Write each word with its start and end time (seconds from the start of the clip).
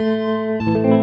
Música 0.00 0.97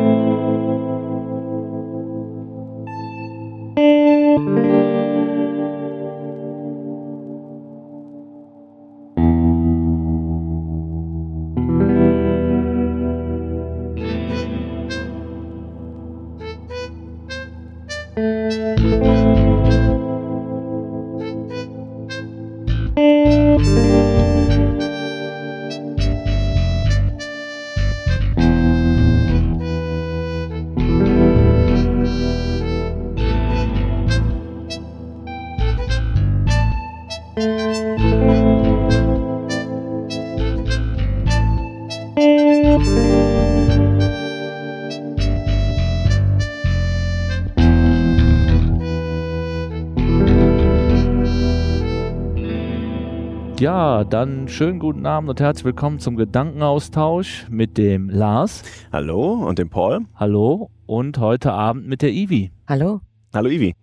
Ja, 53.66 54.04
dann 54.04 54.48
schönen 54.48 54.78
guten 54.78 55.08
Abend 55.08 55.28
und 55.28 55.40
herzlich 55.40 55.66
willkommen 55.66 55.98
zum 55.98 56.18
Gedankenaustausch 56.18 57.48
mit 57.50 57.80
dem 57.80 58.12
Lars. 58.12 58.62
Hallo 58.94 59.44
und 59.44 59.58
dem 59.58 59.72
Paul. 59.72 60.06
Hallo 60.14 60.70
und 60.86 61.18
heute 61.18 61.52
Abend 61.52 61.88
mit 61.88 62.04
der 62.04 62.12
Ivi. 62.12 62.52
Hallo. 62.68 63.02
Hallo 63.34 63.50
Ivi. 63.50 63.76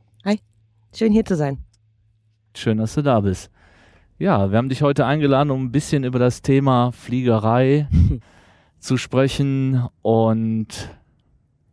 Schön 0.95 1.11
hier 1.11 1.25
zu 1.25 1.35
sein. 1.35 1.65
Schön, 2.55 2.79
dass 2.79 2.95
du 2.95 3.03
da 3.03 3.19
bist. 3.19 3.51
Ja, 4.21 4.53
wir 4.53 4.59
haben 4.59 4.69
dich 4.69 4.83
heute 4.83 5.05
eingeladen, 5.05 5.51
um 5.51 5.65
ein 5.65 5.73
bisschen 5.73 6.05
über 6.05 6.21
das 6.21 6.43
Thema 6.43 6.93
Fliegerei 6.93 7.89
zu 8.79 8.97
sprechen 8.97 9.89
und 10.01 10.91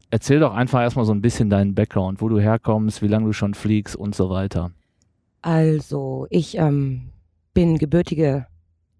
erzähl 0.09 0.39
doch 0.39 0.55
einfach 0.55 0.81
erstmal 0.81 1.05
so 1.05 1.13
ein 1.13 1.21
bisschen 1.21 1.51
deinen 1.51 1.75
Background, 1.75 2.21
wo 2.21 2.27
du 2.27 2.39
herkommst, 2.39 3.03
wie 3.03 3.07
lange 3.07 3.27
du 3.27 3.33
schon 3.33 3.53
fliegst 3.53 3.95
und 3.95 4.15
so 4.15 4.31
weiter. 4.31 4.71
Also, 5.43 6.25
ich 6.31 6.57
ähm, 6.57 7.11
bin 7.59 7.77
gebürtige 7.77 8.45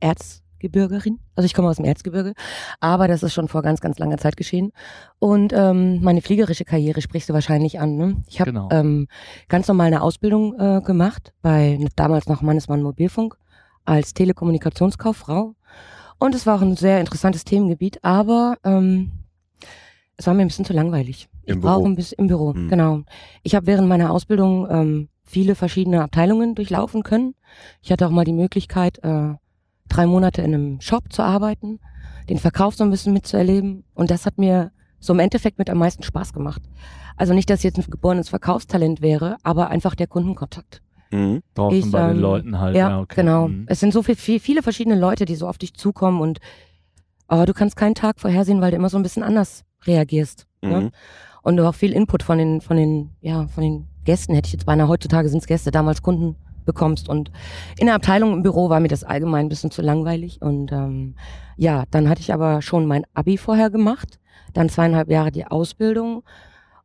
Erzgebirgerin. 0.02 1.20
Also 1.36 1.46
ich 1.46 1.54
komme 1.54 1.70
aus 1.70 1.78
dem 1.78 1.86
Erzgebirge, 1.86 2.34
aber 2.82 3.08
das 3.08 3.24
ist 3.24 3.34
schon 3.34 3.48
vor 3.48 3.62
ganz, 3.62 3.80
ganz 3.80 4.00
langer 4.00 4.18
Zeit 4.18 4.36
geschehen. 4.36 4.74
Und 5.18 5.54
ähm, 5.56 6.02
meine 6.02 6.22
fliegerische 6.22 6.66
Karriere 6.66 7.02
sprichst 7.02 7.30
du 7.30 7.34
wahrscheinlich 7.34 7.80
an. 7.80 7.96
Ne? 7.96 8.18
Ich 8.28 8.42
habe 8.42 8.52
Genau. 8.52 8.68
ähm, 8.70 9.08
ganz 9.48 9.70
normal 9.70 9.88
eine 9.88 10.02
Ausbildung 10.02 10.60
äh, 10.60 10.82
gemacht 10.82 11.32
bei 11.42 11.80
damals 11.96 12.28
noch 12.28 12.42
Mannesmann 12.42 12.84
Mobilfunk 12.84 13.38
als 13.86 14.14
Telekommunikationskauffrau. 14.14 15.56
Und 16.20 16.36
es 16.36 16.46
war 16.46 16.58
auch 16.58 16.62
ein 16.62 16.76
sehr 16.76 17.00
interessantes 17.00 17.46
Themengebiet, 17.46 18.04
aber 18.04 18.58
ähm, 18.66 19.12
es 20.18 20.28
war 20.28 20.34
mir 20.34 20.42
ein 20.42 20.50
bisschen 20.50 20.66
zu 20.66 20.74
langweilig. 20.74 21.30
Ich 21.44 21.54
Im 21.54 21.62
brauche 21.62 21.78
Büro. 21.80 21.86
ein 21.88 21.96
bisschen 21.96 22.18
im 22.20 22.28
Büro, 22.28 22.54
Hm. 22.54 22.68
genau. 22.68 23.04
Ich 23.42 23.56
habe 23.56 23.68
während 23.68 23.88
meiner 23.88 24.12
Ausbildung 24.12 24.68
ähm, 24.70 25.08
viele 25.30 25.55
verschiedene 25.55 26.02
Abteilungen 26.02 26.55
durchlaufen 26.55 27.03
können. 27.03 27.35
Ich 27.81 27.91
hatte 27.91 28.08
auch 28.08 28.11
mal 28.11 28.25
die 28.25 28.33
Möglichkeit, 28.33 28.97
äh, 29.03 29.35
drei 29.88 30.05
Monate 30.08 30.41
in 30.41 30.53
einem 30.53 30.81
Shop 30.81 31.13
zu 31.13 31.22
arbeiten, 31.22 31.80
den 32.30 32.39
Verkauf 32.39 32.75
so 32.75 32.83
ein 32.83 32.89
bisschen 32.89 33.13
mitzuerleben. 33.13 33.83
Und 33.94 34.09
das 34.09 34.25
hat 34.25 34.38
mir 34.38 34.72
so 35.00 35.13
im 35.13 35.19
Endeffekt 35.19 35.59
mit 35.59 35.69
am 35.69 35.77
meisten 35.77 36.03
Spaß 36.03 36.33
gemacht. 36.33 36.63
Also 37.16 37.33
nicht, 37.33 37.50
dass 37.50 37.59
ich 37.59 37.66
jetzt 37.66 37.77
ein 37.77 37.89
geborenes 37.91 38.29
Verkaufstalent 38.29 39.01
wäre, 39.01 39.38
aber 39.44 39.69
einfach 39.69 39.94
der 39.94 40.07
Kundenkontakt. 40.07 40.81
Mhm. 41.12 41.41
Draußen 41.53 41.79
Ich, 41.79 41.91
bei 41.91 42.07
den 42.07 42.18
ähm, 42.18 42.22
Leuten 42.22 42.59
halt. 42.59 42.75
ja, 42.75 43.00
okay. 43.00 43.16
genau. 43.18 43.50
Mhm. 43.50 43.66
Es 43.68 43.79
sind 43.79 43.94
so 43.94 44.01
viel, 44.03 44.16
viel, 44.16 44.39
viele 44.39 44.63
verschiedene 44.63 45.00
Leute, 45.00 45.25
die 45.25 45.35
so 45.35 45.47
auf 45.47 45.57
dich 45.57 45.73
zukommen 45.73 46.22
und 46.22 46.39
aber 47.28 47.45
du 47.45 47.53
kannst 47.53 47.75
keinen 47.75 47.94
Tag 47.94 48.19
vorhersehen, 48.19 48.62
weil 48.62 48.72
du 48.72 48.78
immer 48.78 48.89
so 48.89 48.97
ein 48.97 49.03
bisschen 49.03 49.22
anders 49.22 49.63
reagierst. 49.85 50.47
Ne? 50.62 50.81
Mhm. 50.81 50.91
Und 51.44 51.57
du 51.57 51.68
auch 51.68 51.75
viel 51.75 51.94
Input 51.94 52.23
von 52.23 52.39
den, 52.39 52.59
von 52.59 52.75
den, 52.75 53.12
ja, 53.22 53.47
von 53.47 53.63
den 53.63 53.88
Gästen, 54.06 54.34
hätte 54.34 54.48
ich 54.48 54.54
jetzt 54.54 54.66
beinahe, 54.66 54.88
heutzutage 54.88 55.30
sind 55.30 55.40
es 55.40 55.48
Gäste, 55.48 55.72
damals 55.72 56.02
Kunden 56.02 56.36
bekommst. 56.66 57.10
Und 57.10 57.32
in 57.78 57.88
der 57.88 57.96
Abteilung 57.96 58.34
im 58.34 58.44
Büro 58.44 58.70
war 58.70 58.80
mir 58.80 58.88
das 58.88 59.04
allgemein 59.04 59.46
ein 59.46 59.50
bisschen 59.50 59.72
zu 59.72 59.82
langweilig. 59.82 60.42
Und 60.42 60.72
ähm, 60.72 61.16
ja, 61.58 61.84
dann 61.92 62.10
hatte 62.10 62.22
ich 62.22 62.34
aber 62.34 62.62
schon 62.62 62.86
mein 62.86 63.06
Abi 63.14 63.38
vorher 63.38 63.70
gemacht, 63.70 64.20
dann 64.54 64.70
zweieinhalb 64.70 65.10
Jahre 65.10 65.32
die 65.32 65.46
Ausbildung 65.46 66.24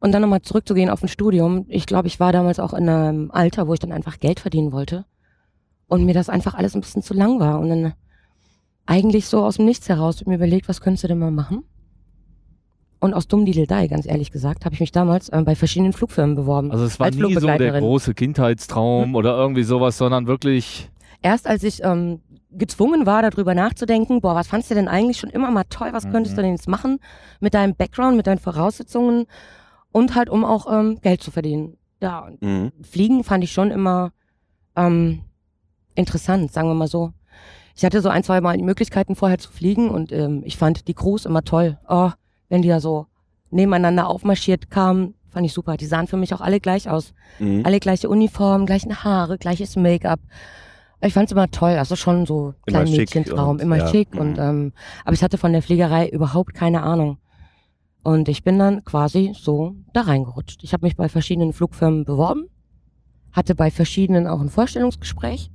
und 0.01 0.13
dann 0.13 0.23
nochmal 0.23 0.43
zurückzugehen 0.43 0.91
auf 0.91 1.03
ein 1.03 1.09
Studium. 1.09 1.67
Ich 1.69 1.87
glaube, 1.87 2.09
ich 2.09 2.21
war 2.21 2.33
damals 2.33 2.61
auch 2.61 2.75
in 2.75 2.89
einem 2.89 3.31
Alter, 3.31 3.69
wo 3.69 3.75
ich 3.75 3.81
dann 3.81 3.93
einfach 3.93 4.21
Geld 4.21 4.41
verdienen 4.41 4.73
wollte 4.73 5.07
und 5.87 6.05
mir 6.05 6.15
das 6.15 6.29
einfach 6.29 6.55
alles 6.55 6.75
ein 6.75 6.81
bisschen 6.81 7.03
zu 7.03 7.15
lang 7.15 7.41
war. 7.41 7.61
Und 7.61 7.69
dann 7.69 7.95
eigentlich 8.87 9.27
so 9.27 9.45
aus 9.45 9.57
dem 9.57 9.65
Nichts 9.65 9.89
heraus 9.89 10.25
mir 10.27 10.35
überlegt, 10.35 10.69
was 10.69 10.81
könntest 10.81 11.05
du 11.05 11.09
denn 11.09 11.19
mal 11.19 11.31
machen? 11.31 11.65
Und 13.04 13.12
aus 13.12 13.28
dumm 13.28 13.44
Diddledei, 13.44 13.87
ganz 13.87 14.06
ehrlich 14.06 14.31
gesagt, 14.32 14.65
habe 14.65 14.75
ich 14.75 14.81
mich 14.81 14.91
damals 14.91 15.28
äh, 15.28 15.42
bei 15.44 15.54
verschiedenen 15.54 15.92
Flugfirmen 15.92 16.37
beworben. 16.37 16.70
Also 16.72 16.84
es 16.87 16.98
war 16.98 17.06
als 17.09 17.16
nie 17.16 17.34
so 17.34 17.47
der 17.47 17.78
große 17.78 18.15
Kindheitstraum 18.15 19.04
Hm. 19.09 19.15
oder 19.15 19.37
irgendwie 19.37 19.62
sowas, 19.62 19.98
sondern 19.98 20.26
wirklich 20.26 20.91
Erst 21.20 21.47
als 21.47 21.62
ich 21.65 21.82
ähm, 21.84 22.20
gezwungen 22.50 23.04
war, 23.04 23.20
darüber 23.20 23.54
nachzudenken, 23.54 24.22
boah, 24.22 24.34
was 24.34 24.47
fandst 24.48 24.70
du 24.70 24.75
denn 24.75 24.88
eigentlich 24.88 25.19
schon 25.19 25.28
immer 25.28 25.50
mal 25.50 25.65
toll, 25.69 25.88
was 25.92 26.10
könntest 26.10 26.32
Mhm. 26.32 26.37
du 26.37 26.42
denn 26.44 26.53
jetzt 26.53 26.66
machen 26.69 26.98
mit 27.41 27.53
deinem 27.53 27.75
Background, 27.75 28.16
mit 28.16 28.26
deinen 28.26 28.38
Voraussetzungen 28.38 29.26
und 29.92 30.15
halt, 30.15 30.31
um 30.31 30.42
auch 30.44 30.66
ähm, 30.72 30.98
Geld 31.03 31.22
zu 31.22 31.31
verdienen. 31.31 31.76
Ja, 32.00 32.21
und 32.21 32.41
Mhm. 32.41 32.72
Fliegen 32.82 33.22
fand 33.22 33.44
ich 33.44 33.53
schon 33.53 33.71
immer 33.71 34.12
ähm, 34.76 35.21
interessant, 35.94 36.53
sagen 36.53 36.69
wir 36.69 36.75
mal 36.75 36.88
so. 36.88 37.12
Ich 37.76 37.84
hatte 37.84 38.00
so 38.00 38.09
ein, 38.09 38.22
zwei 38.22 38.41
Mal 38.41 38.56
die 38.56 38.62
Möglichkeiten 38.62 39.15
vorher 39.15 39.38
zu 39.38 39.50
fliegen 39.53 39.91
und 39.91 40.10
ähm, 40.10 40.41
ich 40.47 40.56
fand 40.56 40.88
die 40.88 40.94
Crews 40.94 41.26
immer 41.26 41.42
toll. 41.42 41.78
Oh, 41.88 42.10
wenn 42.49 42.62
die 42.62 42.69
da 42.69 42.81
so 42.81 43.06
nebeneinander 43.50 44.09
aufmarschiert 44.09 44.71
kamen, 44.71 45.15
fand 45.31 45.47
ich 45.47 45.53
super. 45.53 45.77
Die 45.77 45.87
sahen 45.87 46.06
für 46.06 46.16
mich 46.16 46.34
auch 46.34 46.41
alle 46.41 46.60
gleich 46.60 46.88
aus. 46.88 47.12
Mhm. 47.38 47.62
Alle 47.65 47.81
gleiche 47.81 48.09
Uniform, 48.09 48.66
gleichen 48.66 49.05
Haare, 49.05 49.38
gleiches 49.38 49.77
Make-up. 49.77 50.21
Ich 51.03 51.12
fand's 51.12 51.33
immer 51.33 51.50
toll, 51.50 51.72
also 51.72 51.97
schon 51.97 52.25
so 52.25 52.54
Immer 52.66 52.78
klein 52.78 52.87
schick 52.87 52.99
Mädchentraum, 52.99 53.60
immer 53.60 53.77
ja, 53.77 53.88
schick 53.88 54.15
mhm. 54.15 54.21
und 54.21 54.38
ähm, 54.38 54.72
aber 55.04 55.12
ich 55.12 55.22
hatte 55.22 55.37
von 55.37 55.53
der 55.53 55.60
Fliegerei 55.60 56.09
überhaupt 56.09 56.54
keine 56.54 56.83
Ahnung. 56.83 57.19
Und 58.03 58.28
ich 58.28 58.43
bin 58.43 58.59
dann 58.59 58.84
quasi 58.84 59.33
so 59.34 59.75
da 59.93 60.03
reingerutscht. 60.03 60.62
Ich 60.62 60.72
habe 60.72 60.87
mich 60.87 60.97
bei 60.97 61.09
verschiedenen 61.09 61.53
Flugfirmen 61.53 62.04
beworben, 62.04 62.49
hatte 63.33 63.54
bei 63.54 63.71
verschiedenen 63.71 64.27
auch 64.27 64.41
ein 64.41 64.49
Vorstellungsgespräch 64.49 65.50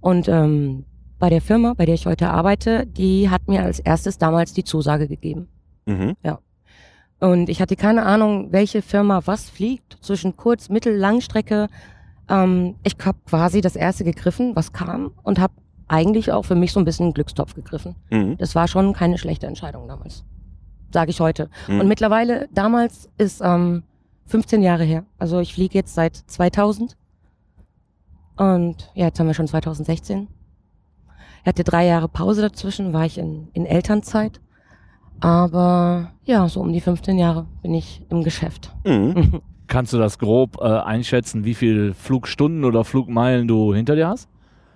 und 0.00 0.28
ähm, 0.28 0.84
bei 1.18 1.30
der 1.30 1.40
Firma, 1.40 1.74
bei 1.74 1.86
der 1.86 1.94
ich 1.94 2.06
heute 2.06 2.30
arbeite, 2.30 2.86
die 2.86 3.30
hat 3.30 3.48
mir 3.48 3.62
als 3.62 3.80
erstes 3.80 4.18
damals 4.18 4.52
die 4.52 4.64
Zusage 4.64 5.08
gegeben. 5.08 5.48
Mhm. 5.88 6.16
Und 7.20 7.48
ich 7.48 7.60
hatte 7.60 7.76
keine 7.76 8.04
Ahnung, 8.04 8.52
welche 8.52 8.82
Firma 8.82 9.22
was 9.24 9.50
fliegt, 9.50 9.98
zwischen 10.00 10.36
Kurz-, 10.36 10.68
Mittel-, 10.68 10.96
Langstrecke. 10.96 11.68
Ähm, 12.28 12.76
ich 12.84 12.94
habe 13.04 13.18
quasi 13.26 13.60
das 13.60 13.74
erste 13.74 14.04
gegriffen, 14.04 14.54
was 14.54 14.72
kam 14.72 15.12
und 15.24 15.40
habe 15.40 15.54
eigentlich 15.88 16.30
auch 16.30 16.44
für 16.44 16.54
mich 16.54 16.72
so 16.72 16.78
ein 16.78 16.84
bisschen 16.84 17.06
einen 17.06 17.14
Glückstopf 17.14 17.54
gegriffen. 17.54 17.96
Mhm. 18.10 18.36
Das 18.36 18.54
war 18.54 18.68
schon 18.68 18.92
keine 18.92 19.18
schlechte 19.18 19.46
Entscheidung 19.46 19.88
damals, 19.88 20.24
sage 20.92 21.10
ich 21.10 21.20
heute. 21.20 21.50
Mhm. 21.66 21.80
Und 21.80 21.88
mittlerweile, 21.88 22.48
damals 22.52 23.08
ist 23.18 23.40
ähm, 23.42 23.82
15 24.26 24.62
Jahre 24.62 24.84
her. 24.84 25.04
Also 25.18 25.40
ich 25.40 25.54
fliege 25.54 25.76
jetzt 25.76 25.94
seit 25.94 26.14
2000 26.14 26.96
und 28.36 28.90
ja, 28.94 29.06
jetzt 29.06 29.18
haben 29.18 29.26
wir 29.26 29.34
schon 29.34 29.48
2016. 29.48 30.28
Ich 31.42 31.46
hatte 31.46 31.64
drei 31.64 31.86
Jahre 31.86 32.08
Pause 32.08 32.42
dazwischen, 32.42 32.92
war 32.92 33.06
ich 33.06 33.18
in, 33.18 33.48
in 33.54 33.66
Elternzeit. 33.66 34.40
Aber 35.20 36.12
ja, 36.24 36.48
so 36.48 36.60
um 36.60 36.72
die 36.72 36.80
15 36.80 37.18
Jahre 37.18 37.46
bin 37.62 37.74
ich 37.74 38.02
im 38.08 38.22
Geschäft. 38.22 38.74
Mhm. 38.84 39.40
Kannst 39.66 39.92
du 39.92 39.98
das 39.98 40.18
grob 40.18 40.58
äh, 40.60 40.64
einschätzen, 40.64 41.44
wie 41.44 41.54
viel 41.54 41.92
Flugstunden 41.92 42.64
oder 42.64 42.84
Flugmeilen 42.84 43.46
du 43.48 43.74
hinter 43.74 43.96
dir 43.96 44.08
hast? 44.08 44.28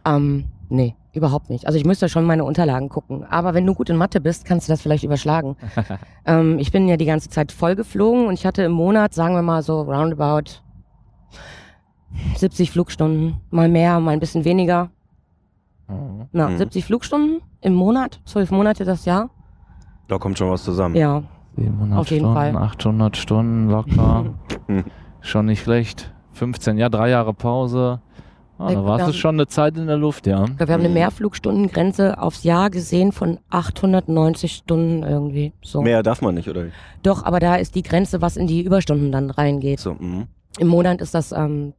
ähm, 0.05 0.45
nee, 0.69 0.97
überhaupt 1.13 1.49
nicht. 1.49 1.67
Also 1.67 1.79
ich 1.79 1.85
müsste 1.85 2.09
schon 2.09 2.25
meine 2.25 2.45
Unterlagen 2.45 2.89
gucken. 2.89 3.25
Aber 3.25 3.55
wenn 3.55 3.65
du 3.65 3.73
gut 3.75 3.89
in 3.89 3.97
Mathe 3.97 4.21
bist, 4.21 4.45
kannst 4.45 4.69
du 4.69 4.73
das 4.73 4.83
vielleicht 4.83 5.05
überschlagen. 5.05 5.57
ähm, 6.27 6.59
ich 6.59 6.73
bin 6.73 6.89
ja 6.89 6.97
die 6.97 7.05
ganze 7.07 7.29
Zeit 7.31 7.53
voll 7.53 7.77
geflogen 7.77 8.27
und 8.27 8.35
ich 8.35 8.45
hatte 8.45 8.65
im 8.65 8.73
Monat, 8.73 9.15
sagen 9.15 9.35
wir 9.35 9.43
mal 9.43 9.63
so 9.63 9.81
roundabout 9.83 10.61
70 12.37 12.71
Flugstunden. 12.71 13.37
Mal 13.51 13.69
mehr, 13.69 14.01
mal 14.01 14.11
ein 14.11 14.21
bisschen 14.21 14.45
weniger. 14.45 14.91
Na, 16.33 16.49
Mhm. 16.49 16.59
70 16.59 16.85
Flugstunden 16.85 17.43
im 17.61 17.75
Monat, 17.75 18.21
zwölf 18.25 18.51
Monate 18.51 18.85
das 18.85 19.05
Jahr. 19.05 19.31
Da 20.09 20.19
kommt 20.19 20.39
schon 20.39 20.51
was 20.51 20.65
zusammen. 20.65 20.95
Ja, 20.97 21.23
700 21.57 21.99
Auf 21.99 22.11
jeden 22.11 22.21
Stunden, 22.23 22.35
Fall. 22.35 22.57
800 22.57 23.17
Stunden 23.17 23.69
locker. 23.71 24.35
Schon 25.21 25.47
nicht 25.47 25.63
schlecht. 25.63 26.13
15, 26.33 26.79
ja, 26.79 26.89
drei 26.89 27.11
Jahre 27.11 27.33
Pause. 27.35 28.01
Ah, 28.59 28.73
da 28.73 28.85
warst 28.85 29.09
du 29.09 29.13
schon 29.13 29.37
eine 29.37 29.47
Zeit 29.47 29.77
in 29.77 29.87
der 29.87 29.97
Luft, 29.97 30.27
ja. 30.27 30.45
Wir 30.57 30.67
haben 30.67 30.81
eine 30.81 30.89
Mhm. 30.89 30.95
Mehrflugstundenngrenze 30.95 32.21
aufs 32.21 32.43
Jahr 32.45 32.71
gesehen 32.71 33.13
von 33.13 33.39
890 33.51 34.53
Stunden 34.53 35.03
irgendwie. 35.03 35.53
So. 35.63 35.83
Mehr 35.83 36.03
darf 36.03 36.23
man 36.23 36.35
nicht, 36.35 36.49
oder? 36.49 36.67
wie? 36.67 36.71
Doch, 37.03 37.25
aber 37.25 37.41
da 37.41 37.57
ist 37.57 37.75
die 37.75 37.83
Grenze, 37.83 38.21
was 38.21 38.37
in 38.37 38.47
die 38.47 38.63
Überstunden 38.63 39.13
dann 39.13 39.31
reingeht. 39.31 39.81
So, 39.81 39.95
mhm. 39.95 40.27
Im 40.59 40.69
Monat 40.69 41.01
ist 41.01 41.15
das, 41.15 41.33
ähm, 41.33 41.73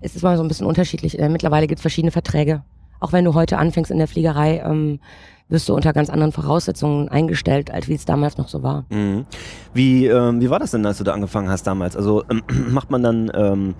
es 0.00 0.14
ist 0.16 0.22
mal 0.22 0.36
so 0.36 0.42
ein 0.42 0.48
bisschen 0.48 0.66
unterschiedlich. 0.66 1.18
Äh, 1.18 1.28
mittlerweile 1.28 1.66
gibt 1.66 1.78
es 1.78 1.82
verschiedene 1.82 2.10
Verträge. 2.10 2.64
Auch 3.00 3.12
wenn 3.12 3.24
du 3.24 3.34
heute 3.34 3.58
anfängst 3.58 3.90
in 3.90 3.98
der 3.98 4.08
Fliegerei, 4.08 4.62
ähm, 4.64 5.00
wirst 5.48 5.68
du 5.68 5.74
unter 5.74 5.92
ganz 5.92 6.10
anderen 6.10 6.32
Voraussetzungen 6.32 7.08
eingestellt, 7.08 7.70
als 7.70 7.88
wie 7.88 7.94
es 7.94 8.04
damals 8.04 8.38
noch 8.38 8.48
so 8.48 8.62
war. 8.62 8.86
Mhm. 8.90 9.26
Wie, 9.74 10.06
ähm, 10.06 10.40
wie 10.40 10.50
war 10.50 10.58
das 10.58 10.70
denn, 10.70 10.84
als 10.86 10.98
du 10.98 11.04
da 11.04 11.12
angefangen 11.12 11.48
hast 11.48 11.66
damals? 11.66 11.96
Also 11.96 12.24
ähm, 12.30 12.42
macht 12.70 12.90
man 12.90 13.02
dann 13.02 13.30
ähm, 13.34 13.74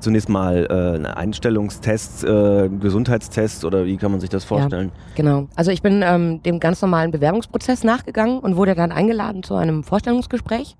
zunächst 0.00 0.28
mal 0.28 0.66
äh, 0.70 0.96
einen 0.96 1.06
Einstellungstest, 1.06 2.24
äh, 2.24 2.68
Gesundheitstest 2.68 3.64
oder 3.64 3.84
wie 3.84 3.96
kann 3.98 4.10
man 4.10 4.20
sich 4.20 4.30
das 4.30 4.44
vorstellen? 4.44 4.90
Genau. 5.14 5.48
Also 5.54 5.70
ich 5.70 5.82
bin 5.82 6.02
ähm, 6.02 6.42
dem 6.42 6.60
ganz 6.60 6.80
normalen 6.80 7.10
Bewerbungsprozess 7.10 7.84
nachgegangen 7.84 8.38
und 8.38 8.56
wurde 8.56 8.74
dann 8.74 8.90
eingeladen 8.90 9.42
zu 9.42 9.54
einem 9.54 9.84
Vorstellungsgespräch. 9.84 10.76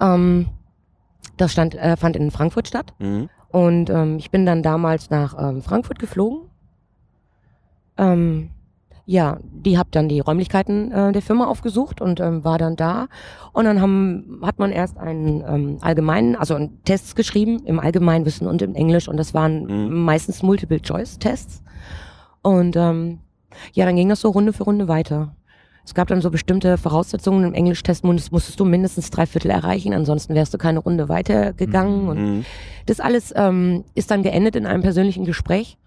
Ähm, 0.00 0.46
das 1.36 1.52
stand, 1.52 1.74
äh, 1.74 1.96
fand 1.96 2.16
in 2.16 2.30
Frankfurt 2.30 2.66
statt. 2.68 2.94
Mhm. 2.98 3.28
Und 3.48 3.90
ähm, 3.90 4.16
ich 4.16 4.30
bin 4.30 4.46
dann 4.46 4.62
damals 4.62 5.10
nach 5.10 5.34
Frankfurt 5.62 5.98
geflogen. 5.98 6.48
Ähm, 7.98 8.50
ja, 9.06 9.38
die 9.42 9.76
hab 9.78 9.90
dann 9.92 10.08
die 10.08 10.20
Räumlichkeiten 10.20 10.92
äh, 10.92 11.12
der 11.12 11.22
Firma 11.22 11.46
aufgesucht 11.46 12.00
und 12.00 12.20
ähm, 12.20 12.44
war 12.44 12.58
dann 12.58 12.76
da. 12.76 13.08
Und 13.52 13.64
dann 13.64 13.80
haben, 13.80 14.40
hat 14.42 14.58
man 14.58 14.70
erst 14.72 14.98
einen 14.98 15.42
ähm, 15.46 15.78
allgemeinen, 15.80 16.36
also 16.36 16.54
einen 16.54 16.82
Tests 16.84 17.14
geschrieben 17.14 17.62
im 17.64 17.80
Allgemeinwissen 17.80 18.46
und 18.46 18.62
im 18.62 18.74
Englisch. 18.74 19.08
Und 19.08 19.16
das 19.16 19.34
waren 19.34 19.64
Mhm. 19.88 20.02
meistens 20.04 20.42
Multiple-Choice-Tests. 20.42 21.62
Und 22.42 22.76
ähm, 22.76 23.18
ja, 23.72 23.84
dann 23.84 23.96
ging 23.96 24.08
das 24.08 24.20
so 24.20 24.30
Runde 24.30 24.52
für 24.52 24.64
Runde 24.64 24.86
weiter. 24.88 25.34
Es 25.84 25.94
gab 25.94 26.08
dann 26.08 26.20
so 26.20 26.30
bestimmte 26.30 26.78
Voraussetzungen 26.78 27.42
im 27.44 27.54
Englischtest, 27.54 28.04
musstest, 28.04 28.60
du 28.60 28.64
mindestens 28.64 29.10
drei 29.10 29.26
Viertel 29.26 29.50
erreichen, 29.50 29.92
ansonsten 29.92 30.34
wärst 30.34 30.54
du 30.54 30.58
keine 30.58 30.78
Runde 30.78 31.08
weitergegangen. 31.08 32.08
Und 32.08 32.18
Mhm. 32.18 32.44
das 32.86 33.00
alles 33.00 33.32
ähm, 33.34 33.84
ist 33.94 34.10
dann 34.10 34.22
geendet 34.22 34.54
in 34.56 34.66
einem 34.66 34.82
persönlichen 34.82 35.24
Gespräch, 35.24 35.78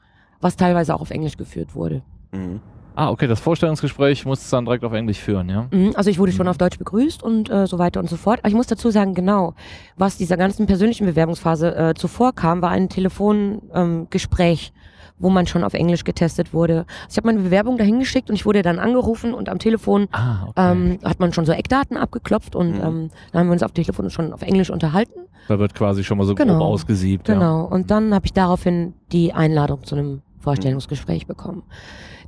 was 0.42 0.58
teilweise 0.58 0.94
auch 0.96 1.02
auf 1.02 1.12
Englisch 1.12 1.38
geführt 1.38 1.74
wurde. 1.76 2.02
Mhm. 2.34 2.60
Ah, 2.96 3.10
okay, 3.10 3.28
das 3.28 3.40
Vorstellungsgespräch 3.40 4.26
musst 4.26 4.52
du 4.52 4.56
dann 4.56 4.66
direkt 4.66 4.84
auf 4.84 4.94
Englisch 4.94 5.20
führen, 5.20 5.50
ja? 5.50 5.68
Mhm, 5.72 5.94
Also 5.96 6.10
ich 6.10 6.20
wurde 6.20 6.32
schon 6.32 6.46
Mhm. 6.46 6.52
auf 6.52 6.58
Deutsch 6.58 6.78
begrüßt 6.78 7.24
und 7.24 7.50
äh, 7.50 7.66
so 7.68 7.80
weiter 7.80 8.00
und 8.00 8.10
so 8.10 8.18
fort. 8.18 8.40
Aber 8.40 8.50
ich 8.50 8.54
muss 8.56 8.68
dazu 8.68 8.92
sagen, 8.92 9.14
genau, 9.16 9.56
was 9.98 10.18
dieser 10.18 10.38
ganzen 10.38 10.66
persönlichen 10.68 11.06
Bewerbungsphase 11.06 11.76
äh, 11.76 11.94
zuvor 11.96 12.34
kam, 12.34 12.62
war 12.62 12.70
ein 12.70 12.90
Telefongespräch, 12.90 14.74
ähm, 14.76 14.80
wo 15.20 15.30
man 15.30 15.48
schon 15.48 15.64
auf 15.64 15.74
Englisch 15.74 16.04
getestet 16.04 16.54
wurde. 16.54 16.80
Also 16.80 17.12
ich 17.12 17.18
habe 17.18 17.28
meine 17.28 17.40
Bewerbung 17.40 17.78
dahin 17.78 18.00
geschickt 18.00 18.30
und 18.30 18.36
ich 18.36 18.46
wurde 18.46 18.62
dann 18.62 18.80
angerufen 18.80 19.34
und 19.34 19.50
am 19.50 19.60
Telefon 19.60 20.08
Ah, 20.12 20.46
okay. 20.48 20.72
ähm, 20.72 21.00
hat 21.04 21.20
man 21.20 21.34
schon 21.34 21.46
so 21.46 21.52
Eckdaten 21.52 21.98
abgeklopft 21.98 22.56
und 22.56 22.74
Mhm. 22.78 22.82
ähm, 22.84 23.10
dann 23.32 23.40
haben 23.42 23.48
wir 23.48 23.54
uns 23.54 23.64
auf 23.64 23.72
Telefon 23.72 24.10
schon 24.10 24.34
auf 24.34 24.42
Englisch 24.42 24.70
unterhalten. 24.70 25.20
da 25.50 25.60
wird 25.60 25.76
quasi 25.76 26.04
schon 26.06 26.18
mal 26.18 26.26
so 26.26 26.36
Genau. 26.36 26.54
grob 26.58 26.62
ausgesiebt, 26.68 27.28
ja. 27.28 27.34
Genau. 27.34 27.66
Und 27.66 27.92
dann 27.92 28.14
habe 28.14 28.26
ich 28.26 28.32
daraufhin 28.34 28.94
die 29.12 29.34
Einladung 29.34 29.84
zu 29.84 29.96
einem 29.96 30.22
Vorstellungsgespräch 30.40 31.28
bekommen. 31.28 31.64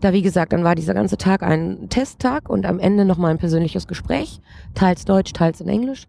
Da, 0.06 0.14
wie 0.14 0.22
gesagt, 0.22 0.54
dann 0.54 0.64
war 0.64 0.76
dieser 0.76 0.94
ganze 0.94 1.18
Tag 1.18 1.42
ein 1.42 1.90
Testtag 1.90 2.48
und 2.48 2.68
am 2.68 2.78
Ende 2.78 3.06
nochmal 3.06 3.32
ein 3.32 3.40
persönliches 3.40 3.88
Gespräch, 3.88 4.40
teils 4.76 5.04
Deutsch, 5.04 5.34
teils 5.34 5.62
in 5.62 5.68
Englisch. 5.68 6.06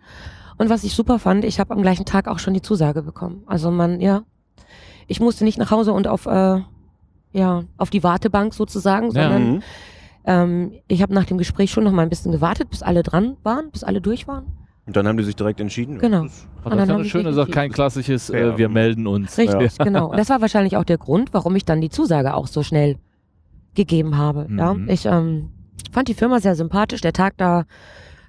Und 0.58 0.68
was 0.68 0.84
ich 0.84 0.92
super 0.94 1.18
fand, 1.18 1.46
ich 1.46 1.58
habe 1.58 1.72
am 1.74 1.80
gleichen 1.80 2.04
Tag 2.04 2.28
auch 2.28 2.38
schon 2.38 2.52
die 2.52 2.60
Zusage 2.60 3.02
bekommen. 3.02 3.42
Also 3.46 3.70
man, 3.70 4.02
ja, 4.02 4.22
ich 5.06 5.18
musste 5.18 5.44
nicht 5.44 5.56
nach 5.56 5.70
Hause 5.70 5.94
und 5.94 6.08
auf, 6.08 6.26
äh, 6.26 6.60
ja, 7.32 7.64
auf 7.78 7.88
die 7.88 8.02
Wartebank 8.02 8.52
sozusagen, 8.52 9.06
Ja. 9.12 9.22
sondern 9.22 9.50
Mhm. 9.54 9.62
ähm, 10.26 10.72
ich 10.88 11.00
habe 11.00 11.14
nach 11.14 11.24
dem 11.24 11.38
Gespräch 11.38 11.70
schon 11.70 11.84
noch 11.84 11.92
mal 11.92 12.02
ein 12.02 12.10
bisschen 12.10 12.32
gewartet, 12.32 12.68
bis 12.68 12.82
alle 12.82 13.02
dran 13.02 13.38
waren, 13.44 13.70
bis 13.70 13.82
alle 13.82 14.02
durch 14.02 14.28
waren. 14.28 14.44
Und 14.84 14.94
dann 14.94 15.08
haben 15.08 15.16
die 15.16 15.24
sich 15.24 15.36
direkt 15.36 15.58
entschieden. 15.60 15.98
Genau. 15.98 16.24
Das 16.24 16.32
ist- 16.36 16.48
Und 16.64 16.76
das 16.76 16.86
ja 16.86 16.92
haben 16.92 17.00
eine 17.00 17.08
schöne 17.08 17.32
Sache, 17.32 17.50
kein 17.50 17.72
klassisches, 17.72 18.28
Ja. 18.28 18.34
äh, 18.52 18.58
wir 18.58 18.68
melden 18.68 19.06
uns. 19.06 19.38
Richtig, 19.38 19.78
genau. 19.78 20.10
Und 20.10 20.18
das 20.18 20.28
war 20.28 20.42
wahrscheinlich 20.42 20.76
auch 20.76 20.84
der 20.84 20.98
Grund, 20.98 21.32
warum 21.32 21.56
ich 21.56 21.64
dann 21.64 21.80
die 21.80 21.88
Zusage 21.88 22.34
auch 22.34 22.46
so 22.46 22.62
schnell 22.62 22.96
gegeben 23.76 24.16
habe. 24.16 24.46
Ja, 24.50 24.74
Mhm. 24.74 24.88
ich 24.90 25.06
ähm, 25.06 25.50
fand 25.92 26.08
die 26.08 26.14
Firma 26.14 26.40
sehr 26.40 26.56
sympathisch. 26.56 27.00
Der 27.00 27.12
Tag 27.12 27.34
da, 27.36 27.64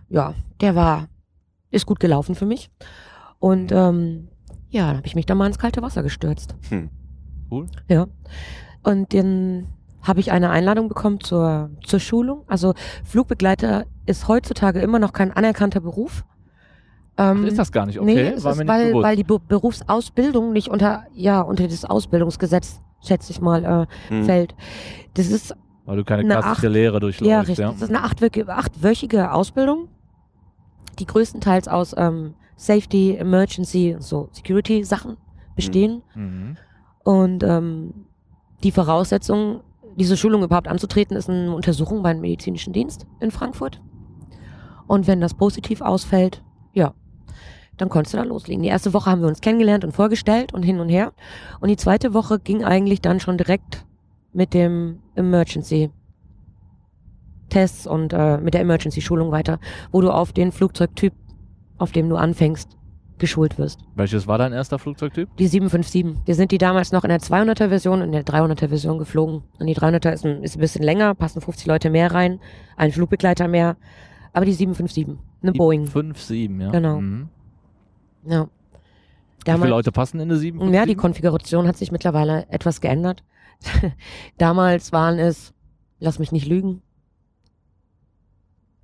ja, 0.10 0.36
der 0.62 0.76
war, 0.76 1.08
ist 1.72 1.86
gut 1.88 2.00
gelaufen 2.00 2.36
für 2.36 2.46
mich. 2.46 2.70
Und 3.40 3.72
ähm, 3.72 4.28
ja, 4.70 4.88
dann 4.88 4.98
habe 4.98 5.08
ich 5.08 5.16
mich 5.16 5.26
da 5.26 5.34
mal 5.36 5.48
ins 5.48 5.58
kalte 5.60 5.82
Wasser 5.82 6.04
gestürzt. 6.04 6.56
Hm. 6.70 6.90
Cool. 7.50 7.68
Ja. 7.88 8.08
Und 8.84 9.14
dann 9.14 9.68
habe 10.02 10.20
ich 10.20 10.32
eine 10.32 10.50
Einladung 10.50 10.88
bekommen 10.88 11.20
zur, 11.20 11.70
zur 11.84 12.00
Schulung. 12.00 12.44
Also 12.48 12.74
Flugbegleiter 13.04 13.86
ist 14.06 14.28
heutzutage 14.28 14.80
immer 14.80 15.00
noch 15.00 15.12
kein 15.14 15.32
anerkannter 15.32 15.80
Beruf. 15.82 16.24
Ähm, 17.18 17.46
Ist 17.46 17.58
das 17.58 17.72
gar 17.72 17.86
nicht, 17.88 18.00
okay? 18.00 18.14
Nee, 18.14 18.30
ist, 18.30 18.44
weil, 18.44 18.94
weil 18.94 19.16
die 19.16 19.24
Be 19.24 19.40
Berufsausbildung 19.40 20.54
nicht 20.54 20.70
unter, 20.70 21.06
ja, 21.16 21.42
unter 21.42 21.68
das 21.68 21.84
Ausbildungsgesetz, 21.84 22.80
schätze 23.02 23.32
ich 23.32 23.42
mal, 23.42 23.88
äh, 24.10 24.14
Mhm. 24.14 24.24
fällt. 24.26 24.56
Das 25.16 25.28
ist, 25.28 25.56
weil 25.86 25.98
du 25.98 26.04
keine 26.04 26.22
eine 26.22 26.34
klassische 26.42 26.68
Acht- 26.68 26.74
Lehre 26.74 27.00
durchläufst, 27.00 27.28
ja, 27.30 27.36
ja. 27.36 27.40
richtig. 27.42 27.66
Das 27.66 27.82
ist 27.82 27.90
eine 27.90 28.04
achtwöchige, 28.04 28.54
achtwöchige 28.54 29.32
Ausbildung, 29.32 29.88
die 31.00 31.06
größtenteils 31.06 31.68
aus 31.68 31.94
ähm, 31.98 32.34
Safety, 32.56 33.16
Emergency 33.16 33.94
und 33.96 34.04
so 34.04 34.30
Security-Sachen 34.32 35.18
bestehen. 35.56 36.02
Mhm. 36.16 36.58
Und 37.04 37.44
ähm, 37.44 37.94
die 38.64 38.72
Voraussetzung, 38.72 39.62
diese 39.96 40.18
Schulung 40.18 40.44
überhaupt 40.44 40.68
anzutreten, 40.68 41.16
ist 41.16 41.30
eine 41.30 41.54
Untersuchung 41.54 42.02
beim 42.04 42.20
medizinischen 42.20 42.74
Dienst 42.74 43.06
in 43.20 43.32
Frankfurt. 43.32 43.82
Und 44.88 45.08
wenn 45.08 45.22
das 45.22 45.34
positiv 45.34 45.82
ausfällt, 45.82 46.44
ja, 46.74 46.94
dann 47.78 47.90
konntest 47.90 48.14
du 48.14 48.18
da 48.18 48.24
loslegen. 48.24 48.64
Die 48.64 48.70
erste 48.70 48.94
Woche 48.94 49.10
haben 49.10 49.22
wir 49.22 49.28
uns 49.28 49.42
kennengelernt 49.42 49.86
und 49.86 49.94
vorgestellt 49.94 50.54
und 50.54 50.64
hin 50.64 50.80
und 50.80 50.90
her. 50.90 51.14
Und 51.60 51.70
die 51.70 51.78
zweite 51.78 52.14
Woche 52.14 52.40
ging 52.40 52.64
eigentlich 52.64 53.02
dann 53.02 53.20
schon 53.20 53.38
direkt 53.38 53.86
mit 54.34 54.54
dem 54.54 55.00
Emergency 55.16 55.92
Tests 57.50 57.88
und 57.88 58.14
äh, 58.14 58.38
mit 58.40 58.54
der 58.54 58.62
Emergency 58.62 59.02
Schulung 59.02 59.32
weiter, 59.32 59.60
wo 59.92 60.02
du 60.02 60.12
auf 60.12 60.34
den 60.34 60.52
Flugzeugtyp, 60.52 61.14
auf 61.78 61.92
dem 61.92 62.10
du 62.10 62.18
anfängst, 62.18 62.78
geschult 63.20 63.58
wirst. 63.58 63.80
Welches 63.96 64.28
war 64.28 64.38
dein 64.38 64.54
erster 64.54 64.78
Flugzeugtyp? 64.78 65.30
Die 65.38 65.48
757. 65.48 66.26
Wir 66.26 66.36
sind 66.36 66.52
die 66.52 66.58
damals 66.58 66.92
noch 66.92 67.04
in 67.04 67.10
der 67.10 67.20
200er 67.20 67.70
Version 67.70 68.02
und 68.02 68.08
in 68.08 68.12
der 68.12 68.26
300er 68.26 68.68
Version 68.68 69.00
geflogen. 69.00 69.44
Und 69.60 69.68
die 69.68 69.76
300er 69.76 70.12
ist 70.12 70.26
ein, 70.26 70.44
ist 70.44 70.56
ein 70.56 70.60
bisschen 70.60 70.84
länger, 70.84 71.16
passen 71.16 71.42
50 71.42 71.66
Leute 71.68 71.90
mehr 71.90 72.14
rein, 72.14 72.40
ein 72.76 72.92
Flugbegleiter 72.92 73.48
mehr. 73.48 73.78
Aber 74.34 74.46
die 74.46 74.54
757, 74.54 75.18
eine 75.42 75.54
Boeing. 75.54 75.88
5, 75.88 76.20
7, 76.20 76.62
ja. 76.62 76.70
Genau. 76.70 77.02
Mhm. 77.02 77.30
Ja. 78.28 78.44
Wie 78.44 79.52
viele 79.52 79.56
Damals, 79.56 79.70
Leute 79.70 79.92
passen 79.92 80.20
in 80.20 80.30
eine 80.30 80.38
7? 80.38 80.74
ja, 80.74 80.86
die 80.86 80.96
Konfiguration 80.96 81.68
hat 81.68 81.78
sich 81.78 81.92
mittlerweile 81.92 82.48
etwas 82.50 82.82
geändert. 82.82 83.24
damals 84.38 84.92
waren 84.92 85.20
es, 85.20 85.54
lass 86.00 86.20
mich 86.20 86.32
nicht 86.32 86.48
lügen, 86.48 86.82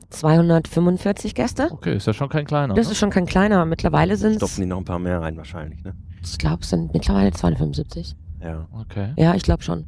245 0.10 1.36
Gäste. 1.36 1.70
Okay, 1.72 1.96
ist 1.96 2.08
ja 2.08 2.14
schon 2.14 2.30
kein 2.30 2.46
kleiner. 2.46 2.76
Das 2.76 2.88
ne? 2.88 2.94
ist 2.94 3.00
schon 3.00 3.10
kein 3.10 3.26
kleiner. 3.26 3.66
Mittlerweile 3.66 4.16
sind 4.16 4.36
Stopfen 4.36 4.54
es, 4.54 4.60
die 4.60 4.66
noch 4.66 4.78
ein 4.78 4.86
paar 4.86 5.00
mehr 5.00 5.22
rein 5.22 5.36
wahrscheinlich, 5.38 5.84
ne? 5.84 5.96
ich 6.24 6.38
glaube, 6.38 6.62
es 6.62 6.70
sind 6.70 6.94
mittlerweile 6.94 7.32
275. 7.32 8.16
Ja. 8.44 8.68
Okay. 8.82 9.14
Ja, 9.18 9.36
ich 9.36 9.44
glaube 9.44 9.64
schon. 9.64 9.86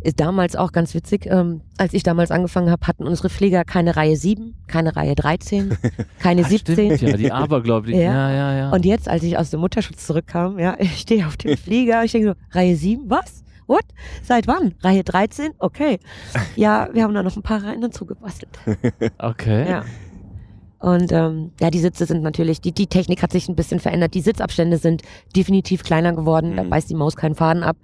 Ist 0.00 0.20
damals 0.20 0.54
auch 0.54 0.70
ganz 0.72 0.94
witzig, 0.94 1.26
ähm, 1.26 1.62
als 1.76 1.92
ich 1.92 2.02
damals 2.02 2.30
angefangen 2.30 2.70
habe, 2.70 2.86
hatten 2.86 3.04
unsere 3.06 3.28
Flieger 3.28 3.64
keine 3.64 3.96
Reihe 3.96 4.16
7, 4.16 4.54
keine 4.68 4.94
Reihe 4.94 5.14
13, 5.14 5.76
keine 6.20 6.42
Ah, 6.42 6.48
17. 6.48 6.74
Stimmt, 6.96 7.00
ja, 7.02 7.16
die 7.16 7.32
Abergläubigen. 7.32 8.00
Ja. 8.00 8.12
Ja, 8.12 8.30
ja, 8.30 8.56
ja. 8.58 8.70
Und 8.70 8.84
jetzt, 8.84 9.08
als 9.08 9.22
ich 9.22 9.36
aus 9.38 9.50
dem 9.50 9.60
Mutterschutz 9.60 10.06
zurückkam, 10.06 10.58
ja, 10.58 10.76
ich 10.78 10.98
stehe 11.00 11.26
auf 11.26 11.36
dem 11.36 11.56
Flieger, 11.56 12.04
ich 12.04 12.12
denke 12.12 12.28
so, 12.28 12.34
Reihe 12.58 12.76
7, 12.76 13.08
was? 13.10 13.42
What? 13.66 13.84
Seit 14.22 14.46
wann? 14.46 14.74
Reihe 14.80 15.02
13? 15.02 15.50
Okay. 15.58 15.98
Ja, 16.54 16.88
wir 16.92 17.02
haben 17.02 17.14
da 17.14 17.24
noch 17.24 17.34
ein 17.36 17.42
paar 17.42 17.64
Reihen 17.64 17.80
dazu 17.80 18.06
gebastelt. 18.06 18.56
okay. 19.18 19.68
Ja. 19.68 19.84
Und 20.86 21.10
ähm, 21.10 21.50
ja, 21.60 21.68
die 21.70 21.80
Sitze 21.80 22.06
sind 22.06 22.22
natürlich, 22.22 22.60
die, 22.60 22.70
die 22.70 22.86
Technik 22.86 23.20
hat 23.20 23.32
sich 23.32 23.48
ein 23.48 23.56
bisschen 23.56 23.80
verändert. 23.80 24.14
Die 24.14 24.20
Sitzabstände 24.20 24.78
sind 24.78 25.02
definitiv 25.34 25.82
kleiner 25.82 26.12
geworden. 26.12 26.54
Da 26.54 26.62
Mhm. 26.62 26.70
beißt 26.70 26.88
die 26.88 26.94
Maus 26.94 27.16
keinen 27.16 27.34
Faden 27.34 27.64
ab. 27.64 27.76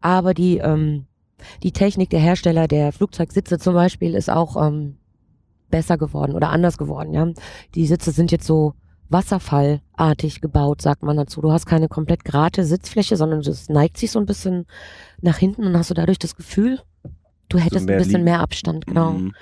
Aber 0.00 0.34
die, 0.34 0.58
ähm, 0.58 1.06
die 1.64 1.72
Technik 1.72 2.10
der 2.10 2.20
Hersteller 2.20 2.68
der 2.68 2.92
Flugzeugsitze 2.92 3.58
zum 3.58 3.74
Beispiel 3.74 4.14
ist 4.14 4.30
auch 4.30 4.54
ähm, 4.64 4.98
besser 5.68 5.98
geworden 5.98 6.36
oder 6.36 6.50
anders 6.50 6.78
geworden. 6.78 7.12
Ja, 7.12 7.26
Die 7.74 7.86
Sitze 7.88 8.12
sind 8.12 8.30
jetzt 8.30 8.46
so 8.46 8.74
wasserfallartig 9.08 10.40
gebaut, 10.40 10.80
sagt 10.80 11.02
man 11.02 11.16
dazu. 11.16 11.40
Du 11.40 11.50
hast 11.50 11.66
keine 11.66 11.88
komplett 11.88 12.24
gerade 12.24 12.64
Sitzfläche, 12.64 13.16
sondern 13.16 13.40
es 13.40 13.68
neigt 13.68 13.96
sich 13.98 14.12
so 14.12 14.20
ein 14.20 14.26
bisschen 14.26 14.64
nach 15.20 15.38
hinten 15.38 15.64
und 15.66 15.76
hast 15.76 15.90
du 15.90 15.94
dadurch 15.94 16.20
das 16.20 16.36
Gefühl, 16.36 16.78
du 17.48 17.58
hättest 17.58 17.86
mehr 17.86 17.96
ein 17.96 17.98
bisschen 17.98 18.12
liegen. 18.12 18.24
mehr 18.24 18.40
Abstand. 18.40 18.86
Genau. 18.86 19.12
Mhm. 19.12 19.32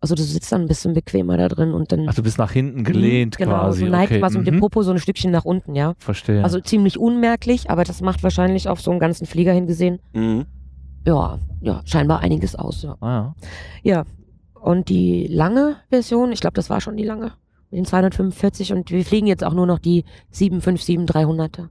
Also 0.00 0.14
du 0.14 0.22
sitzt 0.22 0.52
dann 0.52 0.62
ein 0.62 0.68
bisschen 0.68 0.94
bequemer 0.94 1.36
da 1.36 1.48
drin 1.48 1.72
und 1.72 1.90
dann 1.90 2.08
Ach, 2.08 2.14
du 2.14 2.22
bist 2.22 2.38
nach 2.38 2.52
hinten 2.52 2.84
gelehnt 2.84 3.36
genau, 3.36 3.50
quasi. 3.50 3.84
so 3.84 3.90
neigt 3.90 4.12
okay. 4.12 4.20
man 4.20 4.30
so 4.30 4.38
mit 4.38 4.46
dem 4.46 4.54
mhm. 4.56 4.60
Popo 4.60 4.82
so 4.82 4.92
ein 4.92 4.98
Stückchen 5.00 5.32
nach 5.32 5.44
unten, 5.44 5.74
ja. 5.74 5.94
Verstehe. 5.98 6.44
Also 6.44 6.60
ziemlich 6.60 6.98
unmerklich, 6.98 7.68
aber 7.68 7.82
das 7.82 8.00
macht 8.00 8.22
wahrscheinlich 8.22 8.68
auf 8.68 8.80
so 8.80 8.92
einen 8.92 9.00
ganzen 9.00 9.26
Flieger 9.26 9.52
hingesehen, 9.52 9.98
Mhm. 10.12 10.46
ja, 11.04 11.40
ja, 11.60 11.82
scheinbar 11.84 12.20
einiges 12.20 12.54
aus, 12.54 12.82
ja. 12.82 12.96
ah, 13.00 13.34
ja. 13.82 13.92
Ja, 13.92 14.04
und 14.54 14.88
die 14.88 15.26
lange 15.26 15.76
Version, 15.90 16.30
ich 16.30 16.40
glaube, 16.40 16.54
das 16.54 16.70
war 16.70 16.80
schon 16.80 16.96
die 16.96 17.04
lange, 17.04 17.32
mit 17.70 17.78
den 17.78 17.84
245 17.84 18.72
und 18.72 18.90
wir 18.92 19.04
fliegen 19.04 19.26
jetzt 19.26 19.42
auch 19.42 19.54
nur 19.54 19.66
noch 19.66 19.80
die 19.80 20.04
757-300er. 20.32 21.68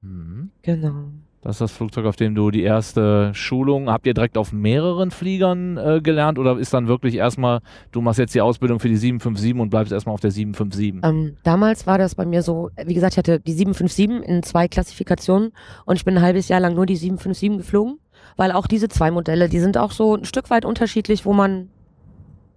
Mhm. 0.00 0.50
Genau. 0.62 1.04
Das 1.42 1.56
ist 1.56 1.60
das 1.60 1.72
Flugzeug, 1.72 2.06
auf 2.06 2.16
dem 2.16 2.34
du 2.34 2.50
die 2.50 2.62
erste 2.62 3.32
Schulung, 3.32 3.88
habt 3.88 4.06
ihr 4.06 4.14
direkt 4.14 4.36
auf 4.36 4.52
mehreren 4.52 5.12
Fliegern 5.12 5.76
äh, 5.76 6.00
gelernt 6.02 6.38
oder 6.40 6.58
ist 6.58 6.74
dann 6.74 6.88
wirklich 6.88 7.14
erstmal, 7.14 7.60
du 7.92 8.00
machst 8.00 8.18
jetzt 8.18 8.34
die 8.34 8.40
Ausbildung 8.40 8.80
für 8.80 8.88
die 8.88 8.96
757 8.96 9.54
und 9.60 9.70
bleibst 9.70 9.92
erstmal 9.92 10.14
auf 10.14 10.20
der 10.20 10.32
757? 10.32 11.04
Ähm, 11.04 11.36
damals 11.44 11.86
war 11.86 11.98
das 11.98 12.16
bei 12.16 12.26
mir 12.26 12.42
so, 12.42 12.70
wie 12.84 12.94
gesagt, 12.94 13.14
ich 13.14 13.18
hatte 13.18 13.38
die 13.38 13.52
757 13.52 14.28
in 14.28 14.42
zwei 14.42 14.66
Klassifikationen 14.66 15.52
und 15.84 15.94
ich 15.96 16.04
bin 16.04 16.16
ein 16.16 16.22
halbes 16.22 16.48
Jahr 16.48 16.58
lang 16.58 16.74
nur 16.74 16.86
die 16.86 16.96
757 16.96 17.58
geflogen, 17.58 18.00
weil 18.36 18.50
auch 18.50 18.66
diese 18.66 18.88
zwei 18.88 19.12
Modelle, 19.12 19.48
die 19.48 19.60
sind 19.60 19.78
auch 19.78 19.92
so 19.92 20.16
ein 20.16 20.24
Stück 20.24 20.50
weit 20.50 20.64
unterschiedlich, 20.64 21.24
wo 21.26 21.32
man 21.32 21.68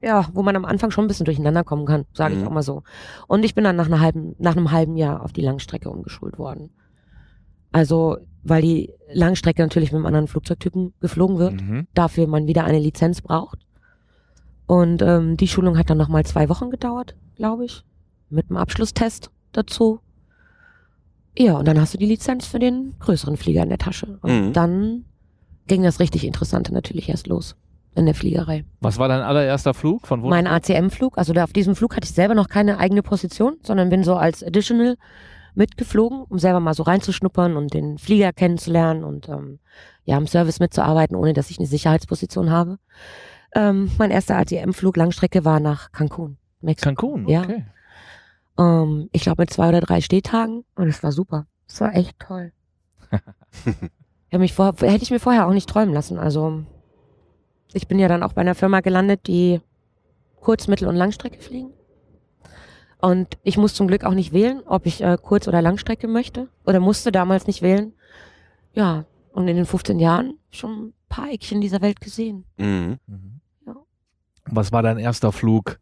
ja, 0.01 0.29
wo 0.33 0.41
man 0.43 0.55
am 0.55 0.63
Anfang 0.63 0.91
schon 0.91 1.03
ein 1.03 1.07
bisschen 1.09 1.25
durcheinander 1.25 1.65
kommen 1.65 1.85
kann, 1.85 2.05
sage 2.13 2.33
ich 2.33 2.39
Mhm. 2.39 2.47
auch 2.47 2.51
mal 2.53 2.63
so. 2.63 2.83
Und 3.27 3.43
ich 3.43 3.53
bin 3.53 3.65
dann 3.65 3.75
nach, 3.75 3.87
einer 3.87 3.99
halben, 3.99 4.33
nach 4.39 4.55
einem 4.55 4.71
halben 4.71 4.95
Jahr 4.95 5.21
auf 5.21 5.33
die 5.33 5.41
Langstrecke 5.41 5.89
umgeschult 5.89 6.39
worden. 6.39 6.69
Also, 7.73 8.17
weil 8.43 8.61
die 8.61 8.93
Langstrecke 9.13 9.61
natürlich 9.61 9.91
mit 9.91 9.97
einem 9.97 10.05
anderen 10.05 10.27
Flugzeugtypen 10.27 10.93
geflogen 11.01 11.37
wird, 11.37 11.61
Mhm. 11.61 11.87
dafür 11.93 12.27
man 12.27 12.47
wieder 12.47 12.63
eine 12.63 12.79
Lizenz 12.79 13.21
braucht. 13.21 13.59
Und 14.65 15.01
ähm, 15.01 15.35
die 15.37 15.47
Schulung 15.47 15.77
hat 15.77 15.89
dann 15.89 15.97
nochmal 15.97 16.25
zwei 16.25 16.47
Wochen 16.49 16.69
gedauert, 16.69 17.15
glaube 17.35 17.65
ich, 17.65 17.83
mit 18.29 18.49
einem 18.49 18.57
Abschlusstest 18.57 19.31
dazu. 19.51 19.99
Ja, 21.37 21.57
und 21.57 21.67
dann 21.67 21.79
hast 21.79 21.93
du 21.93 21.97
die 21.97 22.05
Lizenz 22.05 22.45
für 22.47 22.59
den 22.59 22.93
größeren 22.99 23.37
Flieger 23.37 23.63
in 23.63 23.69
der 23.69 23.77
Tasche. 23.77 24.19
Und 24.21 24.47
Mhm. 24.49 24.53
dann 24.53 25.05
ging 25.67 25.83
das 25.83 25.99
richtig 25.99 26.25
Interessante 26.25 26.73
natürlich 26.73 27.09
erst 27.09 27.27
los 27.27 27.55
in 27.95 28.05
der 28.05 28.15
Fliegerei. 28.15 28.65
Was 28.81 28.97
war 28.99 29.07
dein 29.07 29.21
allererster 29.21 29.73
Flug? 29.73 30.05
Von 30.07 30.21
wo? 30.21 30.29
Mein 30.29 30.47
ACM-Flug, 30.47 31.17
also 31.17 31.33
da 31.33 31.43
auf 31.43 31.53
diesem 31.53 31.75
Flug 31.75 31.95
hatte 31.95 32.05
ich 32.05 32.13
selber 32.13 32.35
noch 32.35 32.47
keine 32.47 32.77
eigene 32.77 33.01
Position, 33.03 33.57
sondern 33.63 33.89
bin 33.89 34.03
so 34.03 34.15
als 34.15 34.43
Additional 34.43 34.97
mitgeflogen, 35.59 36.23
um 36.23 36.39
selber 36.39 36.59
mal 36.59 36.73
so 36.73 36.81
reinzuschnuppern 36.83 37.55
und 37.55 37.73
den 37.73 37.99
Flieger 37.99 38.33
kennenzulernen 38.33 39.03
und 39.03 39.29
ähm, 39.29 39.59
ja, 40.05 40.17
im 40.17 40.25
Service 40.25 40.59
mitzuarbeiten, 40.59 41.15
ohne 41.15 41.33
dass 41.33 41.51
ich 41.51 41.59
eine 41.59 41.67
Sicherheitsposition 41.67 42.49
habe. 42.49 42.79
Ähm, 43.53 43.91
mein 43.99 44.09
erster 44.09 44.37
ATM-Flug 44.37 44.97
Langstrecke 44.97 45.45
war 45.45 45.59
nach 45.59 45.91
Cancun, 45.91 46.37
Mexiko. 46.61 46.89
Cancun, 47.13 47.27
Ja. 47.27 47.41
okay. 47.43 47.65
Ähm, 48.57 49.09
ich 49.11 49.21
glaube 49.21 49.43
mit 49.43 49.51
zwei 49.51 49.69
oder 49.69 49.81
drei 49.81 50.01
Stehtagen 50.01 50.65
und 50.75 50.87
es 50.87 51.03
war 51.03 51.11
super. 51.11 51.45
Es 51.67 51.79
war 51.81 51.95
echt 51.95 52.17
toll. 52.19 52.51
Hätte, 54.31 54.39
mich 54.39 54.53
vor, 54.53 54.73
hätte 54.81 55.03
ich 55.03 55.11
mir 55.11 55.19
vorher 55.19 55.47
auch 55.47 55.53
nicht 55.53 55.67
träumen 55.69 55.93
lassen. 55.93 56.19
Also 56.19 56.63
ich 57.73 57.87
bin 57.87 57.97
ja 57.99 58.07
dann 58.07 58.21
auch 58.23 58.33
bei 58.33 58.41
einer 58.41 58.53
Firma 58.55 58.81
gelandet, 58.81 59.27
die 59.27 59.61
Kurz-, 60.39 60.67
Mittel- 60.67 60.87
und 60.87 60.95
Langstrecke 60.95 61.39
fliegen. 61.41 61.73
Und 63.01 63.37
ich 63.43 63.57
muss 63.57 63.73
zum 63.73 63.87
Glück 63.87 64.03
auch 64.03 64.13
nicht 64.13 64.33
wählen, 64.33 64.61
ob 64.65 64.85
ich 64.85 65.01
äh, 65.01 65.17
Kurz- 65.21 65.47
oder 65.47 65.61
Langstrecke 65.61 66.07
möchte. 66.07 66.49
Oder 66.65 66.79
musste 66.79 67.11
damals 67.11 67.47
nicht 67.47 67.61
wählen. 67.61 67.93
Ja, 68.73 69.05
und 69.31 69.47
in 69.47 69.55
den 69.55 69.65
15 69.65 69.99
Jahren 69.99 70.37
schon 70.51 70.87
ein 70.87 70.93
paar 71.07 71.31
Eckchen 71.31 71.61
dieser 71.61 71.81
Welt 71.81 72.01
gesehen. 72.01 72.43
Mhm. 72.57 72.99
Ja. 73.65 73.75
Was 74.45 74.71
war 74.71 74.83
dein 74.83 74.97
erster 74.97 75.31
Flug, 75.31 75.79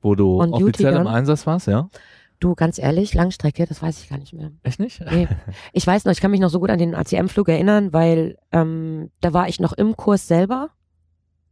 wo 0.00 0.14
du 0.14 0.40
duty 0.44 0.62
offiziell 0.64 0.94
im? 0.94 1.06
Einsatz 1.06 1.46
warst? 1.46 1.66
Ja? 1.66 1.88
Du, 2.38 2.54
ganz 2.54 2.78
ehrlich, 2.78 3.14
Langstrecke, 3.14 3.66
das 3.66 3.82
weiß 3.82 4.00
ich 4.02 4.08
gar 4.08 4.18
nicht 4.18 4.32
mehr. 4.32 4.52
Echt 4.62 4.78
nicht? 4.78 5.00
Nee. 5.10 5.28
Ich 5.72 5.86
weiß 5.86 6.04
noch, 6.04 6.12
ich 6.12 6.20
kann 6.20 6.30
mich 6.30 6.40
noch 6.40 6.50
so 6.50 6.60
gut 6.60 6.70
an 6.70 6.78
den 6.78 6.94
ACM-Flug 6.94 7.48
erinnern, 7.48 7.92
weil 7.92 8.36
ähm, 8.52 9.10
da 9.20 9.32
war 9.32 9.48
ich 9.48 9.60
noch 9.60 9.72
im 9.72 9.96
Kurs 9.96 10.28
selber, 10.28 10.70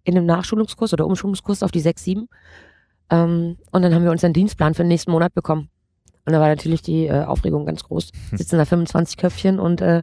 in 0.05 0.17
einem 0.17 0.27
Nachschulungskurs 0.27 0.93
oder 0.93 1.07
Umschulungskurs 1.07 1.63
auf 1.63 1.71
die 1.71 1.81
6, 1.81 2.05
7. 2.05 2.29
Ähm, 3.13 3.59
und 3.71 3.83
dann 3.83 3.95
haben 3.95 4.05
wir 4.05 4.11
unseren 4.11 4.33
Dienstplan 4.33 4.75
für 4.75 4.83
den 4.83 4.89
nächsten 4.89 5.11
Monat 5.11 5.35
bekommen. 5.35 5.69
Und 6.25 6.33
da 6.33 6.41
war 6.41 6.49
natürlich 6.49 6.83
die 6.83 7.07
äh, 7.07 7.25
Aufregung 7.25 7.67
ganz 7.67 7.83
groß. 7.85 8.11
Sitzen 8.33 8.57
da 8.57 8.65
25 8.65 9.17
Köpfchen 9.17 9.59
und 9.59 9.81
äh, 9.81 10.03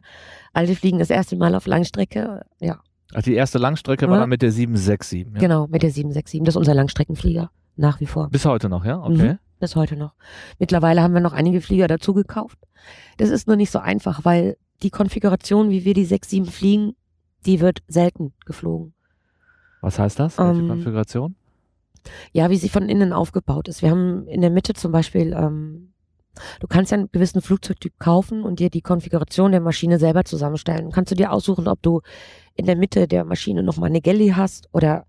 alle 0.52 0.74
fliegen 0.74 0.98
das 0.98 1.10
erste 1.10 1.36
Mal 1.36 1.54
auf 1.54 1.66
Langstrecke. 1.66 2.42
Ja, 2.60 2.80
Ach, 3.14 3.22
die 3.22 3.34
erste 3.34 3.58
Langstrecke 3.58 4.06
war 4.06 4.14
Ja. 4.16 4.20
dann 4.20 4.28
mit 4.28 4.42
der 4.42 4.52
767. 4.52 5.26
Ja. 5.34 5.40
genau, 5.40 5.66
mit 5.66 5.82
der 5.82 5.90
767. 5.90 6.40
Das 6.44 6.52
ist 6.52 6.56
unser 6.58 6.74
Langstreckenflieger, 6.74 7.50
nach 7.76 8.00
wie 8.00 8.06
vor. 8.06 8.28
Bis 8.28 8.44
heute 8.44 8.68
noch, 8.68 8.84
ja? 8.84 9.02
Okay. 9.02 9.32
Mhm. 9.32 9.38
Bis 9.58 9.76
heute 9.76 9.96
noch. 9.96 10.14
Mittlerweile 10.58 11.02
haben 11.02 11.12
wir 11.14 11.20
noch 11.20 11.32
einige 11.32 11.60
Flieger 11.60 11.86
dazu 11.88 12.14
gekauft. 12.14 12.58
Das 13.18 13.28
ist 13.30 13.46
nur 13.46 13.56
nicht 13.56 13.70
so 13.70 13.78
einfach, 13.78 14.24
weil 14.24 14.56
die 14.82 14.90
Konfiguration, 14.90 15.70
wie 15.70 15.84
wir 15.84 15.92
die 15.94 16.06
6-7 16.06 16.50
fliegen, 16.50 16.92
die 17.46 17.60
wird 17.60 17.80
selten 17.88 18.32
geflogen. 18.46 18.94
Was 19.80 19.98
heißt 19.98 20.18
das? 20.18 20.38
Welche 20.38 20.60
Ähm, 20.60 20.68
Konfiguration? 20.68 21.34
Ja, 22.32 22.50
wie 22.50 22.56
sie 22.56 22.68
von 22.68 22.88
innen 22.88 23.12
aufgebaut 23.12 23.68
ist. 23.68 23.82
Wir 23.82 23.90
haben 23.90 24.26
in 24.26 24.40
der 24.40 24.50
Mitte 24.50 24.74
zum 24.74 24.92
Beispiel, 24.92 25.32
ähm, 25.32 25.92
du 26.60 26.66
kannst 26.66 26.92
ja 26.92 26.98
einen 26.98 27.10
gewissen 27.12 27.42
Flugzeugtyp 27.42 27.98
kaufen 27.98 28.42
und 28.42 28.58
dir 28.60 28.70
die 28.70 28.80
Konfiguration 28.82 29.52
der 29.52 29.60
Maschine 29.60 29.98
selber 29.98 30.24
zusammenstellen. 30.24 30.90
Kannst 30.92 31.10
du 31.10 31.16
dir 31.16 31.32
aussuchen, 31.32 31.68
ob 31.68 31.82
du 31.82 32.00
in 32.54 32.66
der 32.66 32.76
Mitte 32.76 33.06
der 33.06 33.24
Maschine 33.24 33.62
nochmal 33.62 33.90
eine 33.90 34.00
Galley 34.00 34.30
hast 34.34 34.68
oder, 34.72 35.06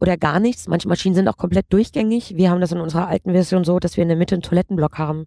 oder 0.00 0.16
gar 0.16 0.40
nichts. 0.40 0.68
Manche 0.68 0.88
Maschinen 0.88 1.14
sind 1.14 1.28
auch 1.28 1.36
komplett 1.36 1.66
durchgängig. 1.70 2.36
Wir 2.36 2.50
haben 2.50 2.60
das 2.60 2.72
in 2.72 2.80
unserer 2.80 3.08
alten 3.08 3.32
Version 3.32 3.64
so, 3.64 3.78
dass 3.78 3.96
wir 3.96 4.02
in 4.02 4.08
der 4.08 4.18
Mitte 4.18 4.34
einen 4.34 4.42
Toilettenblock 4.42 4.98
haben. 4.98 5.26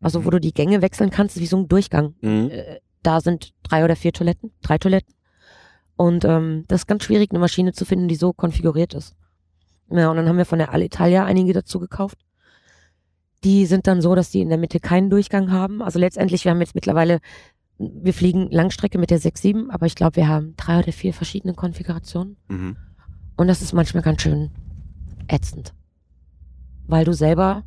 Also 0.00 0.20
Mhm. 0.20 0.24
wo 0.26 0.30
du 0.30 0.40
die 0.40 0.52
Gänge 0.52 0.82
wechseln 0.82 1.10
kannst, 1.10 1.38
wie 1.40 1.46
so 1.46 1.56
ein 1.56 1.68
Durchgang. 1.68 2.14
Mhm. 2.20 2.50
Äh, 2.50 2.80
da 3.02 3.20
sind 3.20 3.52
drei 3.62 3.84
oder 3.84 3.96
vier 3.96 4.12
Toiletten, 4.12 4.50
drei 4.62 4.78
Toiletten. 4.78 5.14
Und 5.96 6.24
ähm, 6.24 6.64
das 6.68 6.82
ist 6.82 6.86
ganz 6.86 7.04
schwierig, 7.04 7.30
eine 7.30 7.38
Maschine 7.38 7.72
zu 7.72 7.84
finden, 7.84 8.08
die 8.08 8.16
so 8.16 8.32
konfiguriert 8.32 8.94
ist. 8.94 9.14
Ja, 9.90 10.10
und 10.10 10.16
dann 10.16 10.28
haben 10.28 10.38
wir 10.38 10.44
von 10.44 10.58
der 10.58 10.72
Alitalia 10.72 11.24
einige 11.24 11.52
dazu 11.52 11.78
gekauft. 11.78 12.18
Die 13.44 13.66
sind 13.66 13.86
dann 13.86 14.00
so, 14.00 14.14
dass 14.14 14.30
die 14.30 14.40
in 14.40 14.48
der 14.48 14.58
Mitte 14.58 14.80
keinen 14.80 15.10
Durchgang 15.10 15.52
haben. 15.52 15.82
Also 15.82 15.98
letztendlich, 15.98 16.44
wir 16.44 16.50
haben 16.50 16.60
jetzt 16.60 16.74
mittlerweile, 16.74 17.20
wir 17.78 18.14
fliegen 18.14 18.50
Langstrecke 18.50 18.98
mit 18.98 19.10
der 19.10 19.20
6-7, 19.20 19.70
aber 19.70 19.86
ich 19.86 19.94
glaube, 19.94 20.16
wir 20.16 20.28
haben 20.28 20.54
drei 20.56 20.78
oder 20.78 20.92
vier 20.92 21.12
verschiedene 21.12 21.54
Konfigurationen. 21.54 22.36
Mhm. 22.48 22.76
Und 23.36 23.48
das 23.48 23.60
ist 23.60 23.72
manchmal 23.72 24.02
ganz 24.02 24.22
schön 24.22 24.50
ätzend. 25.28 25.74
Weil 26.86 27.04
du 27.04 27.12
selber, 27.12 27.64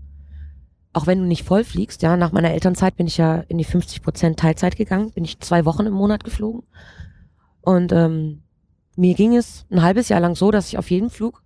auch 0.94 1.06
wenn 1.06 1.20
du 1.20 1.26
nicht 1.26 1.44
voll 1.44 1.64
fliegst, 1.64 2.02
ja, 2.02 2.18
nach 2.18 2.32
meiner 2.32 2.52
Elternzeit 2.52 2.96
bin 2.96 3.08
ich 3.08 3.18
ja 3.18 3.38
in 3.48 3.58
die 3.58 3.66
50% 3.66 4.36
Teilzeit 4.36 4.78
gegangen, 4.78 5.12
bin 5.12 5.26
ich 5.26 5.40
zwei 5.40 5.66
Wochen 5.66 5.86
im 5.86 5.94
Monat 5.94 6.24
geflogen. 6.24 6.64
Und 7.62 7.92
ähm, 7.92 8.42
mir 8.96 9.14
ging 9.14 9.36
es 9.36 9.66
ein 9.70 9.84
halbes 9.84 10.10
Jahr 10.10 10.22
lang 10.22 10.36
so, 10.36 10.50
dass 10.50 10.70
ich 10.70 10.78
auf 10.78 10.90
jedem 10.90 11.10
Flug 11.10 11.44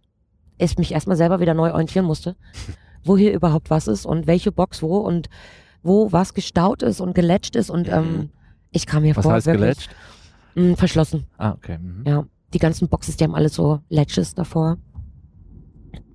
es 0.61 0.77
mich 0.77 0.91
erstmal 0.93 1.17
selber 1.17 1.39
wieder 1.39 1.53
neu 1.53 1.71
orientieren 1.71 2.05
musste, 2.05 2.35
wo 3.03 3.17
hier 3.17 3.33
überhaupt 3.33 3.69
was 3.69 3.87
ist 3.87 4.05
und 4.05 4.27
welche 4.27 4.51
Box 4.51 4.81
wo 4.81 4.97
und 4.97 5.29
wo 5.83 6.11
was 6.11 6.33
gestaut 6.33 6.83
ist 6.83 7.01
und 7.01 7.13
geletcht 7.15 7.55
ist. 7.55 7.69
Und 7.69 7.89
ähm, 7.89 8.29
ich 8.71 8.85
kam 8.85 9.03
mir 9.03 9.15
Was 9.15 9.23
vor, 9.23 9.33
heißt 9.33 9.47
wirklich 9.47 9.61
geletcht? 9.61 9.95
mh, 10.55 10.75
verschlossen. 10.75 11.25
Ah, 11.37 11.51
okay. 11.51 11.77
Mhm. 11.79 12.03
Ja, 12.05 12.25
die 12.53 12.59
ganzen 12.59 12.87
Boxes, 12.87 13.17
die 13.17 13.23
haben 13.23 13.35
alle 13.35 13.49
so 13.49 13.79
Ledges 13.89 14.35
davor. 14.35 14.77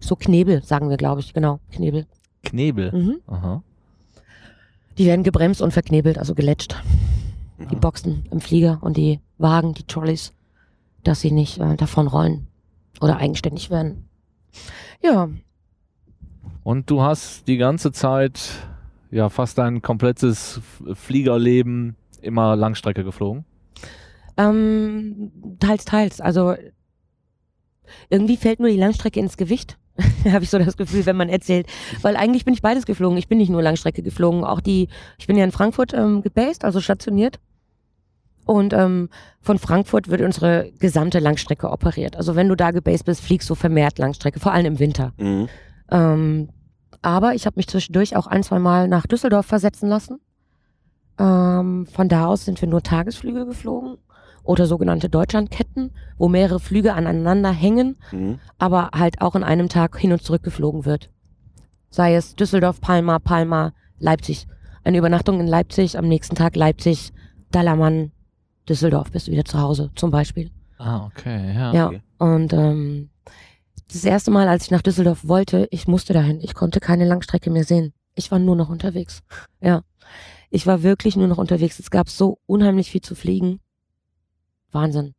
So 0.00 0.14
Knebel, 0.14 0.62
sagen 0.62 0.88
wir, 0.88 0.96
glaube 0.96 1.20
ich, 1.20 1.32
genau, 1.34 1.58
Knebel. 1.72 2.06
Knebel. 2.44 2.92
Mhm. 2.92 3.16
Aha. 3.26 3.62
Die 4.98 5.06
werden 5.06 5.24
gebremst 5.24 5.60
und 5.60 5.72
verknebelt, 5.72 6.18
also 6.18 6.34
geletscht. 6.34 6.76
Die 7.70 7.76
Mhm. 7.76 7.80
Boxen 7.80 8.24
im 8.30 8.40
Flieger 8.40 8.78
und 8.82 8.96
die 8.96 9.20
Wagen, 9.38 9.74
die 9.74 9.84
Trolleys, 9.84 10.32
dass 11.02 11.20
sie 11.20 11.32
nicht 11.32 11.58
äh, 11.58 11.74
davon 11.76 12.06
rollen 12.06 12.46
oder 13.00 13.16
eigenständig 13.16 13.70
werden. 13.70 14.05
Ja, 15.02 15.28
Und 16.62 16.90
du 16.90 17.02
hast 17.02 17.46
die 17.48 17.56
ganze 17.58 17.92
Zeit, 17.92 18.66
ja, 19.10 19.28
fast 19.28 19.58
dein 19.58 19.82
komplettes 19.82 20.60
Fliegerleben 20.94 21.96
immer 22.22 22.56
Langstrecke 22.56 23.04
geflogen. 23.04 23.44
ähm, 24.36 25.30
teils, 25.60 25.84
teils. 25.84 26.20
Also 26.20 26.54
irgendwie 28.10 28.36
fällt 28.36 28.60
nur 28.60 28.68
die 28.68 28.76
Langstrecke 28.76 29.20
ins 29.20 29.36
Gewicht. 29.36 29.78
Habe 30.30 30.44
ich 30.44 30.50
so 30.50 30.58
das 30.58 30.76
Gefühl, 30.76 31.06
wenn 31.06 31.16
man 31.16 31.28
erzählt. 31.28 31.66
Weil 32.02 32.16
eigentlich 32.16 32.44
bin 32.44 32.52
ich 32.52 32.62
beides 32.62 32.84
geflogen. 32.84 33.16
Ich 33.16 33.28
bin 33.28 33.38
nicht 33.38 33.48
nur 33.48 33.62
Langstrecke 33.62 34.02
geflogen. 34.02 34.44
Auch 34.44 34.60
die, 34.60 34.88
ich 35.18 35.26
bin 35.26 35.36
ja 35.38 35.44
in 35.44 35.52
Frankfurt 35.52 35.94
ähm, 35.94 36.22
gebased, 36.22 36.64
also 36.64 36.80
stationiert. 36.80 37.38
Und 38.46 38.72
ähm, 38.72 39.10
von 39.42 39.58
Frankfurt 39.58 40.08
wird 40.08 40.22
unsere 40.22 40.70
gesamte 40.78 41.18
Langstrecke 41.18 41.68
operiert. 41.70 42.16
Also 42.16 42.36
wenn 42.36 42.48
du 42.48 42.54
da 42.54 42.70
gebased 42.70 43.04
bist, 43.04 43.20
fliegst 43.20 43.50
du 43.50 43.54
vermehrt 43.56 43.98
Langstrecke, 43.98 44.40
vor 44.40 44.52
allem 44.52 44.66
im 44.66 44.78
Winter. 44.78 45.12
Mhm. 45.18 45.48
Ähm, 45.90 46.48
aber 47.02 47.34
ich 47.34 47.44
habe 47.44 47.56
mich 47.56 47.66
zwischendurch 47.66 48.16
auch 48.16 48.28
ein, 48.28 48.44
zwei 48.44 48.60
Mal 48.60 48.86
nach 48.88 49.06
Düsseldorf 49.06 49.46
versetzen 49.46 49.88
lassen. 49.88 50.20
Ähm, 51.18 51.86
von 51.86 52.08
da 52.08 52.26
aus 52.26 52.44
sind 52.44 52.60
wir 52.60 52.68
nur 52.68 52.82
Tagesflüge 52.82 53.46
geflogen 53.46 53.96
oder 54.44 54.66
sogenannte 54.66 55.08
Deutschlandketten, 55.08 55.92
wo 56.16 56.28
mehrere 56.28 56.60
Flüge 56.60 56.94
aneinander 56.94 57.50
hängen, 57.50 57.96
Mhm. 58.12 58.38
aber 58.58 58.90
halt 58.94 59.20
auch 59.22 59.34
in 59.34 59.42
einem 59.42 59.68
Tag 59.68 59.98
hin 59.98 60.12
und 60.12 60.22
zurück 60.22 60.44
geflogen 60.44 60.84
wird. 60.84 61.10
Sei 61.90 62.14
es 62.14 62.36
Düsseldorf, 62.36 62.80
Palma, 62.80 63.18
Palma, 63.18 63.72
Leipzig. 63.98 64.46
Eine 64.84 64.98
Übernachtung 64.98 65.40
in 65.40 65.48
Leipzig, 65.48 65.98
am 65.98 66.06
nächsten 66.06 66.36
Tag 66.36 66.54
Leipzig, 66.54 67.12
Dallermann, 67.50 68.12
Düsseldorf, 68.68 69.10
bist 69.10 69.28
du 69.28 69.32
wieder 69.32 69.44
zu 69.44 69.60
Hause, 69.60 69.90
zum 69.94 70.10
Beispiel. 70.10 70.50
Ah, 70.78 71.06
okay, 71.06 71.54
ja. 71.54 71.72
Ja, 71.72 71.86
okay. 71.86 72.02
und 72.18 72.52
ähm, 72.52 73.10
das 73.92 74.04
erste 74.04 74.30
Mal, 74.30 74.48
als 74.48 74.64
ich 74.64 74.70
nach 74.70 74.82
Düsseldorf 74.82 75.26
wollte, 75.26 75.68
ich 75.70 75.86
musste 75.86 76.12
dahin. 76.12 76.40
Ich 76.40 76.54
konnte 76.54 76.80
keine 76.80 77.04
Langstrecke 77.04 77.50
mehr 77.50 77.64
sehen. 77.64 77.94
Ich 78.14 78.30
war 78.30 78.38
nur 78.38 78.56
noch 78.56 78.68
unterwegs. 78.68 79.22
Ja, 79.60 79.82
ich 80.50 80.66
war 80.66 80.82
wirklich 80.82 81.16
nur 81.16 81.28
noch 81.28 81.38
unterwegs. 81.38 81.78
Es 81.78 81.90
gab 81.90 82.08
so 82.08 82.38
unheimlich 82.46 82.90
viel 82.90 83.00
zu 83.00 83.14
fliegen. 83.14 83.60
Wahnsinn. 84.72 85.14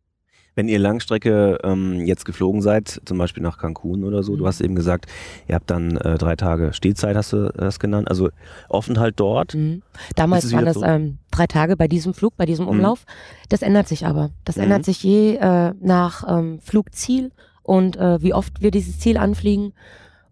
Wenn 0.58 0.68
ihr 0.70 0.80
Langstrecke 0.80 1.60
ähm, 1.64 2.04
jetzt 2.08 2.26
geflogen 2.26 2.64
seid, 2.64 3.00
zum 3.06 3.20
Beispiel 3.20 3.44
nach 3.44 3.60
Cancun 3.60 4.04
oder 4.04 4.24
so, 4.24 4.34
Mhm. 4.34 4.38
du 4.40 4.48
hast 4.48 4.60
eben 4.60 4.74
gesagt, 4.74 5.06
ihr 5.48 5.54
habt 5.54 5.70
dann 5.70 5.98
äh, 5.98 6.18
drei 6.18 6.36
Tage 6.36 6.74
Stehzeit, 6.74 7.16
hast 7.16 7.32
du 7.32 7.54
das 7.56 7.80
genannt, 7.80 8.10
also 8.10 8.30
Aufenthalt 8.68 9.14
dort. 9.20 9.54
Mhm. 9.54 9.84
Damals 10.16 10.52
waren 10.52 10.66
das 10.66 10.78
ähm, 10.84 11.20
drei 11.30 11.46
Tage 11.46 11.78
bei 11.78 11.88
diesem 11.88 12.16
Flug, 12.16 12.36
bei 12.38 12.48
diesem 12.48 12.66
Mhm. 12.66 12.72
Umlauf. 12.72 13.06
Das 13.50 13.62
ändert 13.62 13.88
sich 13.88 14.08
aber. 14.08 14.32
Das 14.46 14.56
Mhm. 14.58 14.64
ändert 14.64 14.86
sich 14.86 15.04
je 15.04 15.36
äh, 15.36 15.74
nach 15.80 16.24
ähm, 16.28 16.60
Flugziel 16.60 17.32
und 17.62 17.96
äh, 17.98 18.20
wie 18.24 18.34
oft 18.34 18.60
wir 18.64 18.72
dieses 18.72 18.98
Ziel 19.00 19.18
anfliegen 19.18 19.74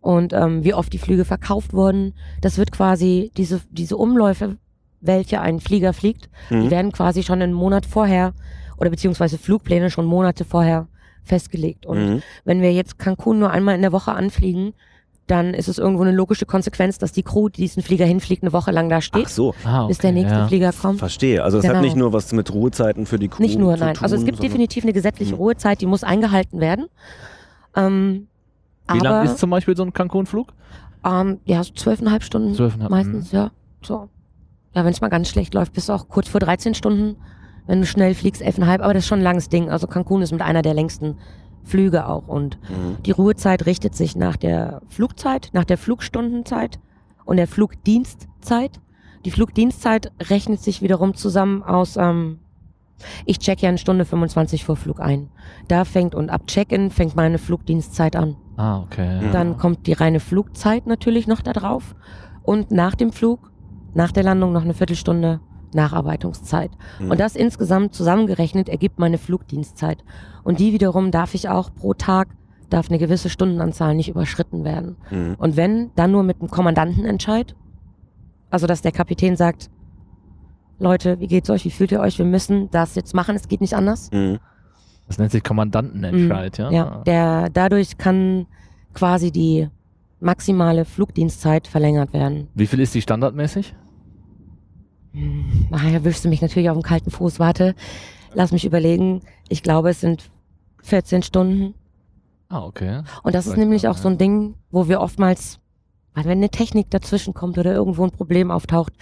und 0.02 0.34
ähm, 0.34 0.64
wie 0.64 0.74
oft 0.74 0.92
die 0.92 0.98
Flüge 0.98 1.24
verkauft 1.26 1.72
wurden. 1.72 2.16
Das 2.42 2.58
wird 2.58 2.72
quasi 2.72 3.32
diese, 3.38 3.62
diese 3.70 3.96
Umläufe, 3.96 4.58
welche 5.02 5.40
ein 5.40 5.60
Flieger 5.60 5.94
fliegt, 5.94 6.30
die 6.50 6.56
Mhm. 6.56 6.72
werden 6.72 6.92
quasi 6.94 7.22
schon 7.22 7.44
einen 7.44 7.54
Monat 7.54 7.86
vorher 7.86 8.34
oder 8.78 8.90
beziehungsweise 8.90 9.38
Flugpläne 9.38 9.90
schon 9.90 10.06
Monate 10.06 10.46
vorher 10.46 10.88
festgelegt. 11.24 11.86
Und 11.86 11.98
Mhm. 12.16 12.22
wenn 12.44 12.62
wir 12.62 12.72
jetzt 12.74 13.00
Cancun 13.00 13.40
nur 13.40 13.50
einmal 13.52 13.76
in 13.76 13.82
der 13.82 13.92
Woche 13.92 14.12
anfliegen, 14.14 14.74
dann 15.28 15.56
ist 15.56 15.68
es 15.68 15.80
irgendwo 15.80 16.04
eine 16.04 16.12
logische 16.12 16.46
Konsequenz, 16.46 17.00
dass 17.00 17.12
die 17.12 17.24
Crew, 17.24 17.50
die 17.50 17.62
diesen 17.62 17.82
Flieger 17.82 18.06
hinfliegt, 18.06 18.44
eine 18.44 18.54
Woche 18.54 18.70
lang 18.72 18.90
da 18.90 18.98
Ach 18.98 19.02
steht, 19.02 19.28
so, 19.30 19.56
Ah, 19.64 19.80
okay, 19.80 19.88
bis 19.88 19.98
der 19.98 20.12
nächste 20.12 20.36
ja. 20.38 20.48
Flieger 20.48 20.72
kommt. 20.72 21.00
verstehe. 21.00 21.44
Also 21.44 21.58
es 21.58 21.64
hat 21.66 21.72
Genau. 21.72 21.84
nicht 21.84 21.96
nur 21.96 22.14
was 22.14 22.32
mit 22.32 22.54
Ruhezeiten 22.54 23.08
für 23.08 23.18
die 23.18 23.28
Crew 23.28 23.42
Nicht 23.42 23.58
nur, 23.58 23.74
zu 23.76 23.84
nein. 23.86 23.98
Also 24.02 24.14
es 24.16 24.22
tun, 24.22 24.30
gibt 24.30 24.44
definitiv 24.44 24.84
eine 24.84 24.94
gesetzliche 24.94 25.32
Mhm. 25.34 25.40
Ruhezeit, 25.40 25.82
die 25.82 25.88
muss 25.88 26.04
eingehalten 26.04 26.60
werden. 26.60 26.86
Ähm, 27.76 28.28
Wie 28.92 29.00
lang 29.00 29.26
ist 29.26 29.40
zum 29.40 29.50
Beispiel 29.50 29.76
so 29.76 29.84
ein 29.84 29.94
Cancun-Flug? 29.94 30.54
ähm, 31.04 31.40
ja, 31.46 31.64
so 31.64 31.74
zwölfeinhalb 31.74 32.24
Stunden 32.24 32.54
Zwölfeinhalb. 32.56 32.90
meistens, 32.92 33.32
ja. 33.32 33.52
So. 33.84 34.10
Ja, 34.76 34.84
wenn 34.86 34.92
es 34.92 35.02
mal 35.02 35.10
ganz 35.10 35.30
schlecht 35.30 35.54
läuft, 35.54 35.74
bist 35.74 35.90
du 35.90 35.94
auch 35.94 36.08
kurz 36.08 36.28
vor 36.28 36.40
13 36.40 36.74
Stunden. 36.76 37.16
Wenn 37.68 37.82
du 37.82 37.88
schnell 37.88 38.14
fliegst, 38.14 38.42
elfeinhalb, 38.42 38.82
aber 38.82 38.94
das 38.94 39.04
ist 39.04 39.08
schon 39.08 39.20
ein 39.20 39.24
langes 39.24 39.50
Ding. 39.50 39.70
Also 39.70 39.88
Cancun 39.88 40.22
ist 40.22 40.32
mit 40.32 40.42
einer 40.42 40.62
der 40.62 40.74
längsten 40.74 41.18
Flüge 41.64 42.08
auch. 42.08 42.28
Und 42.28 42.60
Mhm. 42.70 43.02
die 43.04 43.12
Ruhezeit 43.12 43.66
richtet 43.66 43.96
sich 43.96 44.16
nach 44.16 44.36
der 44.38 44.82
Flugzeit, 44.88 45.50
nach 45.54 45.64
der 45.66 45.78
Flugstundenzeit 45.78 46.80
und 47.26 47.38
der 47.38 47.48
Flugdienstzeit. 47.48 48.80
Die 49.26 49.32
Flugdienstzeit 49.32 50.12
rechnet 50.30 50.62
sich 50.62 50.82
wiederum 50.84 51.16
zusammen 51.16 51.64
aus, 51.64 51.98
ähm, 51.98 52.40
ich 53.26 53.40
check 53.40 53.62
ja 53.62 53.70
eine 53.70 53.78
Stunde 53.78 54.06
25 54.06 54.64
vor 54.64 54.76
Flug 54.78 55.00
ein. 55.02 55.30
Da 55.68 55.84
fängt 55.84 56.16
und 56.16 56.30
ab 56.30 56.48
Check-in 56.48 56.92
fängt 56.92 57.16
meine 57.16 57.38
Flugdienstzeit 57.40 58.16
an. 58.16 58.38
Ah, 58.58 58.80
okay. 58.84 59.18
Mhm. 59.20 59.26
Ja. 59.26 59.32
Dann 59.32 59.58
kommt 59.58 59.86
die 59.88 59.94
reine 59.94 60.20
Flugzeit 60.22 60.88
natürlich 60.88 61.28
noch 61.28 61.42
da 61.42 61.52
drauf. 61.52 61.96
Und 62.44 62.72
nach 62.72 62.96
dem 62.96 63.12
Flug, 63.12 63.52
nach 63.94 64.12
der 64.12 64.24
Landung 64.24 64.54
noch 64.54 64.62
eine 64.64 64.74
Viertelstunde 64.76 65.40
Nacharbeitungszeit. 65.76 66.72
Mhm. 67.00 67.12
Und 67.12 67.20
das 67.20 67.36
insgesamt 67.36 67.94
zusammengerechnet 67.94 68.70
ergibt 68.70 69.00
meine 69.00 69.18
Flugdienstzeit. 69.18 70.04
Und 70.44 70.60
die 70.60 70.74
wiederum 70.74 71.12
darf 71.12 71.34
ich 71.34 71.50
auch 71.50 71.74
pro 71.74 71.94
Tag, 71.94 72.30
darf 72.70 72.90
eine 72.90 72.98
gewisse 72.98 73.30
Stundenanzahl 73.30 73.94
nicht 73.96 74.10
überschritten 74.10 74.64
werden. 74.64 74.96
Mhm. 75.12 75.36
Und 75.38 75.56
wenn, 75.58 75.92
dann 75.96 76.12
nur 76.12 76.24
mit 76.24 76.42
dem 76.42 76.50
Kommandantenentscheid. 76.50 77.56
Also, 78.50 78.68
dass 78.68 78.82
der 78.82 78.92
Kapitän 78.92 79.36
sagt, 79.36 79.70
Leute, 80.80 81.20
wie 81.20 81.28
geht's 81.28 81.50
euch? 81.50 81.66
Wie 81.66 81.72
fühlt 81.72 81.92
ihr 81.92 82.00
euch? 82.00 82.18
Wir 82.18 82.26
müssen 82.26 82.70
das 82.72 82.96
jetzt 82.96 83.14
machen. 83.14 83.36
Es 83.36 83.48
geht 83.48 83.62
nicht 83.62 83.76
anders. 83.76 84.12
Mhm. 84.12 84.40
Das 85.08 85.20
nennt 85.20 85.32
sich 85.32 85.44
Kommandantenentscheid, 85.44 86.58
ja? 86.58 86.70
Mhm. 86.70 86.74
Ja, 86.76 87.02
der, 87.06 87.50
dadurch 87.50 87.98
kann 87.98 88.48
quasi 88.94 89.32
die 89.32 89.70
maximale 90.20 90.86
Flugdienstzeit 90.86 91.68
verlängert 91.68 92.14
werden. 92.14 92.48
Wie 92.56 92.66
viel 92.66 92.80
ist 92.80 92.96
die 92.96 93.02
standardmäßig? 93.02 93.76
Ah, 95.72 95.88
erwischst 95.90 96.26
du 96.26 96.30
mich 96.30 96.42
natürlich 96.42 96.70
auf 96.70 96.78
dem 96.78 96.84
kalten 96.84 97.12
Fuß. 97.12 97.40
Warte, 97.40 97.76
lass 98.34 98.52
mich 98.52 98.66
überlegen. 98.66 99.22
Ich 99.50 99.64
glaube, 99.64 99.90
es 99.90 100.02
sind 100.02 100.30
14 100.84 101.24
Stunden. 101.24 101.74
Ah, 102.50 102.64
okay. 102.64 103.02
Und 103.24 103.34
das 103.36 103.46
ist 103.46 103.54
Vielleicht 103.54 103.60
nämlich 103.60 103.88
auch, 103.88 103.98
so 103.98 104.08
ein 104.08 104.18
Ding, 104.18 104.56
wo 104.72 104.88
wir 104.88 105.02
oftmals, 105.02 105.60
weil 106.14 106.26
wenn 106.26 106.38
eine 106.40 106.50
Technik 106.50 106.90
dazwischen 106.92 107.34
kommt 107.34 107.58
oder 107.58 107.74
irgendwo 107.74 108.04
ein 108.04 108.12
Problem 108.12 108.52
auftaucht, 108.52 108.94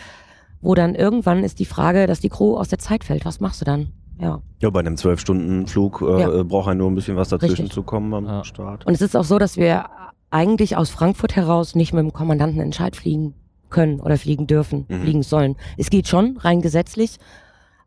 wo 0.62 0.76
dann 0.76 0.95
irgendwann 0.95 1.43
ist 1.43 1.60
die 1.60 1.65
Frage, 1.65 2.08
dass 2.08 2.21
die 2.21 2.30
Crew 2.30 2.56
aus 2.58 2.69
der 2.69 2.80
Zeit 2.80 3.04
fällt. 3.04 3.26
Was 3.26 3.39
machst 3.41 3.60
du 3.62 3.65
dann? 3.65 3.91
Ja. 4.19 4.41
Ja, 4.62 4.69
bei 4.69 4.80
einem 4.80 4.95
12-Stunden-Flug 4.95 6.02
äh, 6.02 6.21
Ja. 6.21 6.43
braucht 6.43 6.67
er 6.69 6.76
nur 6.76 6.89
ein 6.89 6.95
bisschen 6.95 7.17
was 7.17 7.30
dazwischen 7.30 7.54
Richtig. 7.63 7.73
zu 7.73 7.84
kommen 7.84 8.13
am 8.13 8.26
Ja. 8.26 8.43
Start. 8.45 8.86
Und 8.86 8.93
es 8.93 9.02
ist 9.02 9.17
auch 9.17 9.26
so, 9.26 9.39
dass 9.39 9.58
wir 9.58 9.86
eigentlich 10.30 10.78
aus 10.78 10.89
Frankfurt 10.89 11.36
heraus 11.36 11.76
nicht 11.76 11.91
mit 11.93 12.02
dem 12.04 12.13
Kommandantenentscheid 12.13 12.95
fliegen 12.95 13.34
können 13.74 14.00
oder 14.00 14.18
fliegen 14.18 14.48
dürfen, 14.48 14.86
Mhm. 14.88 15.02
fliegen 15.02 15.24
sollen. 15.24 15.58
Es 15.78 15.90
geht 15.90 16.08
schon, 16.08 16.38
rein 16.38 16.62
gesetzlich, 16.62 17.18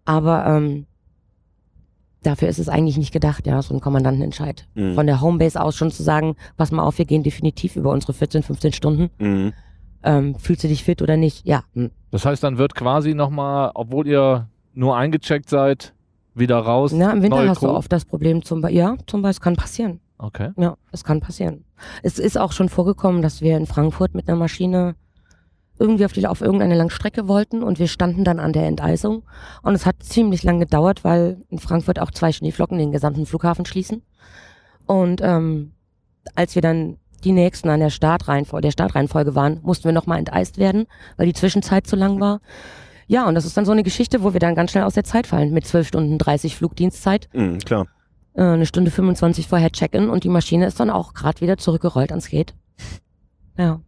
aber 0.04 0.44
ähm, 0.46 0.84
dafür 2.22 2.48
ist 2.48 2.58
es 2.58 2.68
eigentlich 2.68 2.98
nicht 2.98 3.12
gedacht, 3.12 3.46
ja, 3.46 3.62
so 3.62 3.74
ein 3.74 3.80
Kommandantenentscheid. 3.80 4.66
Mhm. 4.74 4.94
Von 4.94 5.06
der 5.06 5.20
Homebase 5.20 5.60
aus 5.60 5.76
schon 5.76 5.90
zu 5.90 6.02
sagen, 6.02 6.36
pass 6.56 6.72
mal 6.72 6.82
auf, 6.82 6.98
wir 6.98 7.04
gehen 7.04 7.22
definitiv 7.22 7.76
über 7.76 7.90
unsere 7.92 8.12
14, 8.12 8.42
15 8.42 8.72
Stunden. 8.72 9.10
Mhm. 9.18 9.52
Ähm, 10.02 10.34
fühlst 10.38 10.62
du 10.64 10.68
dich 10.68 10.84
fit 10.84 11.02
oder 11.02 11.16
nicht? 11.16 11.46
Ja. 11.46 11.64
hm. 11.74 11.90
Das 12.10 12.24
heißt, 12.26 12.42
dann 12.42 12.58
wird 12.58 12.74
quasi 12.74 13.14
nochmal, 13.14 13.72
obwohl 13.74 14.06
ihr 14.06 14.48
nur 14.74 14.96
eingecheckt 14.96 15.48
seid, 15.48 15.94
wieder 16.34 16.58
raus. 16.58 16.92
Na, 16.94 17.12
Im 17.12 17.22
Winter 17.22 17.48
hast 17.48 17.62
du 17.62 17.66
Crew? 17.66 17.74
oft 17.74 17.90
das 17.90 18.04
Problem 18.04 18.44
zum 18.44 18.60
Beispiel, 18.60 18.78
ja, 18.78 18.96
zum 19.06 19.22
Beispiel, 19.22 19.30
es 19.36 19.40
kann 19.40 19.56
passieren. 19.56 20.00
Okay. 20.18 20.50
Ja, 20.56 20.76
es 20.92 21.02
kann 21.02 21.20
passieren. 21.20 21.64
Es 22.02 22.18
ist 22.18 22.38
auch 22.38 22.52
schon 22.52 22.68
vorgekommen, 22.68 23.20
dass 23.22 23.40
wir 23.40 23.56
in 23.56 23.66
Frankfurt 23.66 24.14
mit 24.14 24.28
einer 24.28 24.36
Maschine 24.38 24.94
irgendwie 25.78 26.04
auf, 26.04 26.12
die, 26.12 26.26
auf 26.26 26.40
irgendeine 26.40 26.74
Langstrecke 26.76 27.28
wollten 27.28 27.62
und 27.62 27.78
wir 27.78 27.88
standen 27.88 28.24
dann 28.24 28.38
an 28.40 28.52
der 28.52 28.66
Enteisung. 28.66 29.22
Und 29.62 29.74
es 29.74 29.84
hat 29.86 30.02
ziemlich 30.02 30.42
lang 30.42 30.58
gedauert, 30.60 31.04
weil 31.04 31.42
in 31.50 31.58
Frankfurt 31.58 32.00
auch 32.00 32.10
zwei 32.10 32.32
Schneeflocken 32.32 32.78
den 32.78 32.92
gesamten 32.92 33.26
Flughafen 33.26 33.66
schließen. 33.66 34.02
Und 34.86 35.20
ähm, 35.22 35.72
als 36.34 36.54
wir 36.54 36.62
dann 36.62 36.96
die 37.24 37.32
nächsten 37.32 37.68
an 37.68 37.80
der 37.80 37.90
Startreihenfolge, 37.90 38.62
der 38.66 38.70
Startreihenfolge 38.72 39.34
waren, 39.34 39.60
mussten 39.62 39.84
wir 39.84 39.92
nochmal 39.92 40.18
enteist 40.18 40.58
werden, 40.58 40.86
weil 41.16 41.26
die 41.26 41.32
Zwischenzeit 41.32 41.86
zu 41.86 41.96
lang 41.96 42.20
war. 42.20 42.40
Ja, 43.08 43.26
und 43.28 43.34
das 43.34 43.44
ist 43.44 43.56
dann 43.56 43.64
so 43.64 43.72
eine 43.72 43.82
Geschichte, 43.82 44.22
wo 44.22 44.32
wir 44.32 44.40
dann 44.40 44.54
ganz 44.54 44.72
schnell 44.72 44.84
aus 44.84 44.94
der 44.94 45.04
Zeit 45.04 45.26
fallen 45.26 45.52
mit 45.52 45.66
12 45.66 45.88
Stunden 45.88 46.18
30 46.18 46.56
Flugdienstzeit 46.56 47.28
Mhm, 47.32 47.58
klar. 47.58 47.86
äh, 48.34 48.42
eine 48.42 48.66
Stunde 48.66 48.90
25 48.90 49.46
vorher 49.48 49.70
check-in 49.70 50.08
und 50.08 50.24
die 50.24 50.28
Maschine 50.28 50.66
ist 50.66 50.80
dann 50.80 50.90
auch 50.90 51.14
gerade 51.14 51.40
wieder 51.40 51.56
zurückgerollt 51.56 52.10
ans 52.10 52.28
Gate. 52.28 52.54
Ja. 53.56 53.80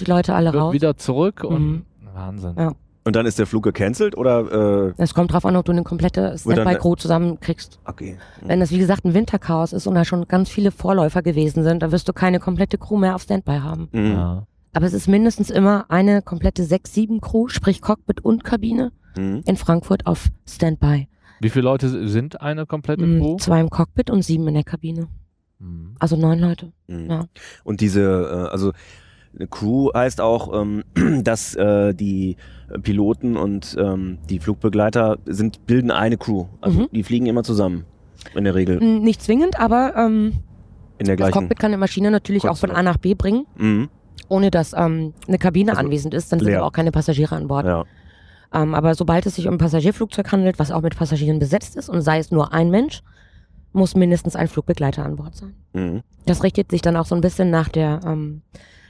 Die 0.00 0.04
Leute 0.04 0.34
alle 0.34 0.52
raus. 0.54 0.72
wieder 0.72 0.96
zurück 0.96 1.44
und 1.44 1.62
Mhm. 1.70 1.82
Wahnsinn. 2.14 2.54
Ja. 2.58 2.72
Und 3.04 3.16
dann 3.16 3.26
ist 3.26 3.38
der 3.38 3.46
Flug 3.46 3.64
gecancelt 3.64 4.16
oder 4.16 4.90
äh, 4.90 4.92
Es 4.96 5.12
kommt 5.12 5.32
drauf 5.32 5.44
an, 5.44 5.56
ob 5.56 5.64
du 5.64 5.72
eine 5.72 5.82
komplette 5.82 6.38
Standby-Crew 6.38 6.94
zusammenkriegst. 6.94 7.80
okay. 7.84 8.16
Wenn 8.42 8.60
das, 8.60 8.70
wie 8.70 8.78
gesagt, 8.78 9.04
ein 9.04 9.12
Winterchaos 9.12 9.72
ist 9.72 9.86
und 9.88 9.94
da 9.96 10.04
schon 10.04 10.28
ganz 10.28 10.48
viele 10.50 10.70
Vorläufer 10.70 11.20
gewesen 11.22 11.64
sind, 11.64 11.82
dann 11.82 11.90
wirst 11.90 12.08
du 12.08 12.12
keine 12.12 12.38
komplette 12.38 12.78
Crew 12.78 12.96
mehr 12.98 13.16
auf 13.16 13.22
Standby 13.22 13.58
haben. 13.58 13.88
Mhm. 13.92 14.06
Ja. 14.12 14.46
Aber 14.72 14.86
es 14.86 14.92
ist 14.92 15.08
mindestens 15.08 15.50
immer 15.50 15.86
eine 15.90 16.22
komplette 16.22 16.62
6-7-Crew, 16.64 17.48
sprich 17.48 17.82
Cockpit 17.82 18.24
und 18.24 18.44
Kabine, 18.44 18.92
Mhm. 19.18 19.42
in 19.46 19.56
Frankfurt 19.56 20.06
auf 20.06 20.28
Standby. 20.48 21.08
Wie 21.40 21.50
viele 21.50 21.64
Leute 21.64 22.08
sind 22.08 22.40
eine 22.40 22.66
komplette 22.66 23.04
Mm, 23.04 23.18
Crew? 23.18 23.36
Zwei 23.38 23.60
im 23.60 23.68
Cockpit 23.68 24.10
und 24.10 24.22
sieben 24.22 24.46
in 24.46 24.54
der 24.54 24.62
Kabine. 24.62 25.08
Mhm. 25.58 25.96
Also 25.98 26.16
neun 26.16 26.38
Leute. 26.38 26.72
Mhm. 26.86 27.10
Ja. 27.10 27.24
Und 27.64 27.80
diese, 27.80 28.00
äh, 28.00 28.50
also 28.52 28.72
Crew 29.50 29.90
heißt 29.94 30.20
auch, 30.20 30.60
ähm, 30.60 30.84
dass 31.24 31.54
äh, 31.54 31.94
die 31.94 32.36
Piloten 32.82 33.36
und 33.36 33.76
ähm, 33.78 34.18
die 34.30 34.38
Flugbegleiter 34.38 35.18
sind, 35.26 35.66
bilden 35.66 35.90
eine 35.90 36.16
Crew. 36.16 36.46
Also 36.60 36.80
Mhm. 36.80 36.88
die 36.92 37.02
fliegen 37.02 37.26
immer 37.26 37.42
zusammen. 37.42 37.84
In 38.34 38.44
der 38.44 38.54
Regel. 38.54 38.78
Nicht 38.78 39.20
zwingend, 39.22 39.58
aber 39.58 39.94
ähm, 39.96 40.34
In 40.98 41.06
der 41.06 41.16
das 41.16 41.24
gleichen. 41.28 41.32
Cockpit 41.32 41.58
kann 41.58 41.70
eine 41.70 41.78
Maschine 41.78 42.10
natürlich 42.10 42.48
auch 42.48 42.56
von 42.56 42.70
A 42.70 42.82
nach 42.82 42.96
B 42.98 43.14
bringen. 43.14 43.46
Mhm. 43.56 43.88
ohne 44.28 44.50
dass 44.50 44.72
ähm, 44.74 45.12
eine 45.26 45.38
Kabine 45.38 45.72
Also 45.72 45.80
anwesend 45.84 46.14
ist, 46.14 46.30
dann 46.32 46.38
sind 46.38 46.48
leer. 46.48 46.58
aber 46.58 46.66
auch 46.68 46.72
keine 46.72 46.92
Passagiere 46.92 47.34
an 47.34 47.48
Bord. 47.48 47.66
Ja. 47.66 47.84
Ähm, 48.54 48.74
aber 48.74 48.94
sobald 48.94 49.26
es 49.26 49.34
sich 49.34 49.48
um 49.48 49.54
ein 49.54 49.58
Passagierflugzeug 49.58 50.30
handelt, 50.32 50.58
was 50.58 50.70
auch 50.70 50.82
mit 50.82 50.96
Passagieren 50.96 51.38
besetzt 51.38 51.76
ist 51.76 51.88
und 51.88 52.00
sei 52.02 52.18
es 52.18 52.30
nur 52.30 52.52
ein 52.52 52.70
Mensch, 52.70 53.02
muss 53.72 53.94
mindestens 53.96 54.36
ein 54.36 54.48
Flugbegleiter 54.48 55.04
an 55.04 55.16
Bord 55.16 55.34
sein. 55.34 55.54
Mhm. 55.72 56.02
Das 56.26 56.42
richtet 56.44 56.70
sich 56.70 56.80
dann 56.82 56.96
auch 56.96 57.06
so 57.06 57.14
ein 57.14 57.20
bisschen 57.22 57.50
nach 57.50 57.68
der, 57.70 58.00
ähm, 58.06 58.42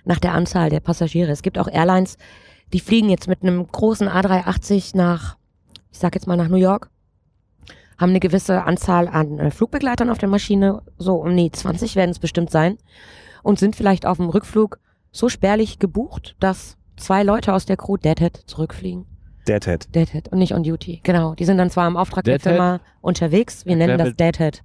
nach 0.04 0.18
der 0.18 0.34
Anzahl 0.34 0.70
der 0.70 0.80
Passagiere. 0.80 1.30
Es 1.30 1.42
gibt 1.42 1.58
auch 1.58 1.68
Airlines, 1.68 2.18
die 2.72 2.80
fliegen 2.80 3.10
jetzt 3.10 3.28
mit 3.28 3.42
einem 3.42 3.66
großen 3.66 4.08
A380 4.08 4.96
nach, 4.96 5.36
ich 5.90 5.98
sag 5.98 6.14
jetzt 6.14 6.26
mal 6.26 6.36
nach 6.36 6.48
New 6.48 6.56
York, 6.56 6.90
haben 7.98 8.10
eine 8.10 8.20
gewisse 8.20 8.64
Anzahl 8.64 9.06
an 9.08 9.38
äh, 9.38 9.50
Flugbegleitern 9.50 10.10
auf 10.10 10.18
der 10.18 10.28
Maschine, 10.28 10.82
so 10.98 11.16
um 11.16 11.36
die 11.36 11.50
20 11.50 11.94
werden 11.94 12.10
es 12.10 12.18
bestimmt 12.18 12.50
sein, 12.50 12.78
und 13.42 13.58
sind 13.58 13.76
vielleicht 13.76 14.06
auf 14.06 14.16
dem 14.16 14.28
Rückflug 14.28 14.78
so 15.10 15.28
spärlich 15.28 15.78
gebucht, 15.78 16.36
dass 16.40 16.76
zwei 16.96 17.22
Leute 17.22 17.52
aus 17.52 17.66
der 17.66 17.76
Crew 17.76 17.96
Deadhead 17.96 18.42
zurückfliegen. 18.46 19.06
Deadhead. 19.46 19.94
Deadhead 19.94 20.28
und 20.28 20.38
nicht 20.38 20.54
on 20.54 20.62
duty. 20.62 21.00
Genau. 21.02 21.34
Die 21.34 21.44
sind 21.44 21.58
dann 21.58 21.70
zwar 21.70 21.88
im 21.88 21.96
Auftrag 21.96 22.24
der 22.24 22.38
Deadhead? 22.38 22.52
Firma 22.54 22.80
unterwegs. 23.00 23.66
Wir 23.66 23.76
nennen 23.76 23.98
das 23.98 24.14
Deadhead. 24.14 24.62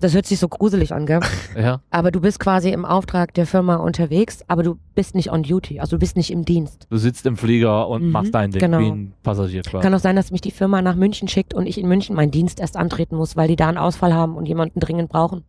Das 0.00 0.12
hört 0.14 0.26
sich 0.26 0.38
so 0.38 0.48
gruselig 0.48 0.92
an, 0.92 1.06
gell? 1.06 1.20
Ja. 1.56 1.80
Aber 1.90 2.10
du 2.10 2.20
bist 2.20 2.38
quasi 2.38 2.70
im 2.70 2.84
Auftrag 2.84 3.32
der 3.32 3.46
Firma 3.46 3.76
unterwegs, 3.76 4.40
aber 4.46 4.62
du 4.62 4.76
bist 4.94 5.14
nicht 5.14 5.32
on 5.32 5.42
duty. 5.42 5.80
Also 5.80 5.96
du 5.96 6.00
bist 6.00 6.16
nicht 6.16 6.30
im 6.30 6.44
Dienst. 6.44 6.86
Du 6.90 6.98
sitzt 6.98 7.24
im 7.24 7.36
Flieger 7.36 7.88
und 7.88 8.02
Mhm, 8.04 8.10
machst 8.10 8.34
dein 8.34 8.50
Ding 8.50 8.60
genau. 8.60 8.78
wie 8.80 8.88
ein 8.90 9.12
Passagier 9.22 9.62
quasi. 9.62 9.82
Kann 9.82 9.94
auch 9.94 9.98
sein, 10.00 10.14
dass 10.16 10.30
mich 10.30 10.42
die 10.42 10.50
Firma 10.50 10.82
nach 10.82 10.96
München 10.96 11.28
schickt 11.28 11.54
und 11.54 11.66
ich 11.66 11.78
in 11.78 11.88
München 11.88 12.14
meinen 12.14 12.30
Dienst 12.30 12.60
erst 12.60 12.76
antreten 12.76 13.16
muss, 13.16 13.36
weil 13.36 13.48
die 13.48 13.56
da 13.56 13.68
einen 13.68 13.78
Ausfall 13.78 14.12
haben 14.12 14.36
und 14.36 14.46
jemanden 14.46 14.80
dringend 14.80 15.08
brauchen. 15.08 15.44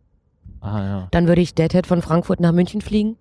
Ah, 0.60 0.80
ja. 0.82 1.08
Dann 1.10 1.28
würde 1.28 1.40
ich 1.42 1.54
Deadhead 1.54 1.86
von 1.86 2.00
Frankfurt 2.02 2.40
nach 2.40 2.52
München 2.52 2.80
fliegen 2.80 3.16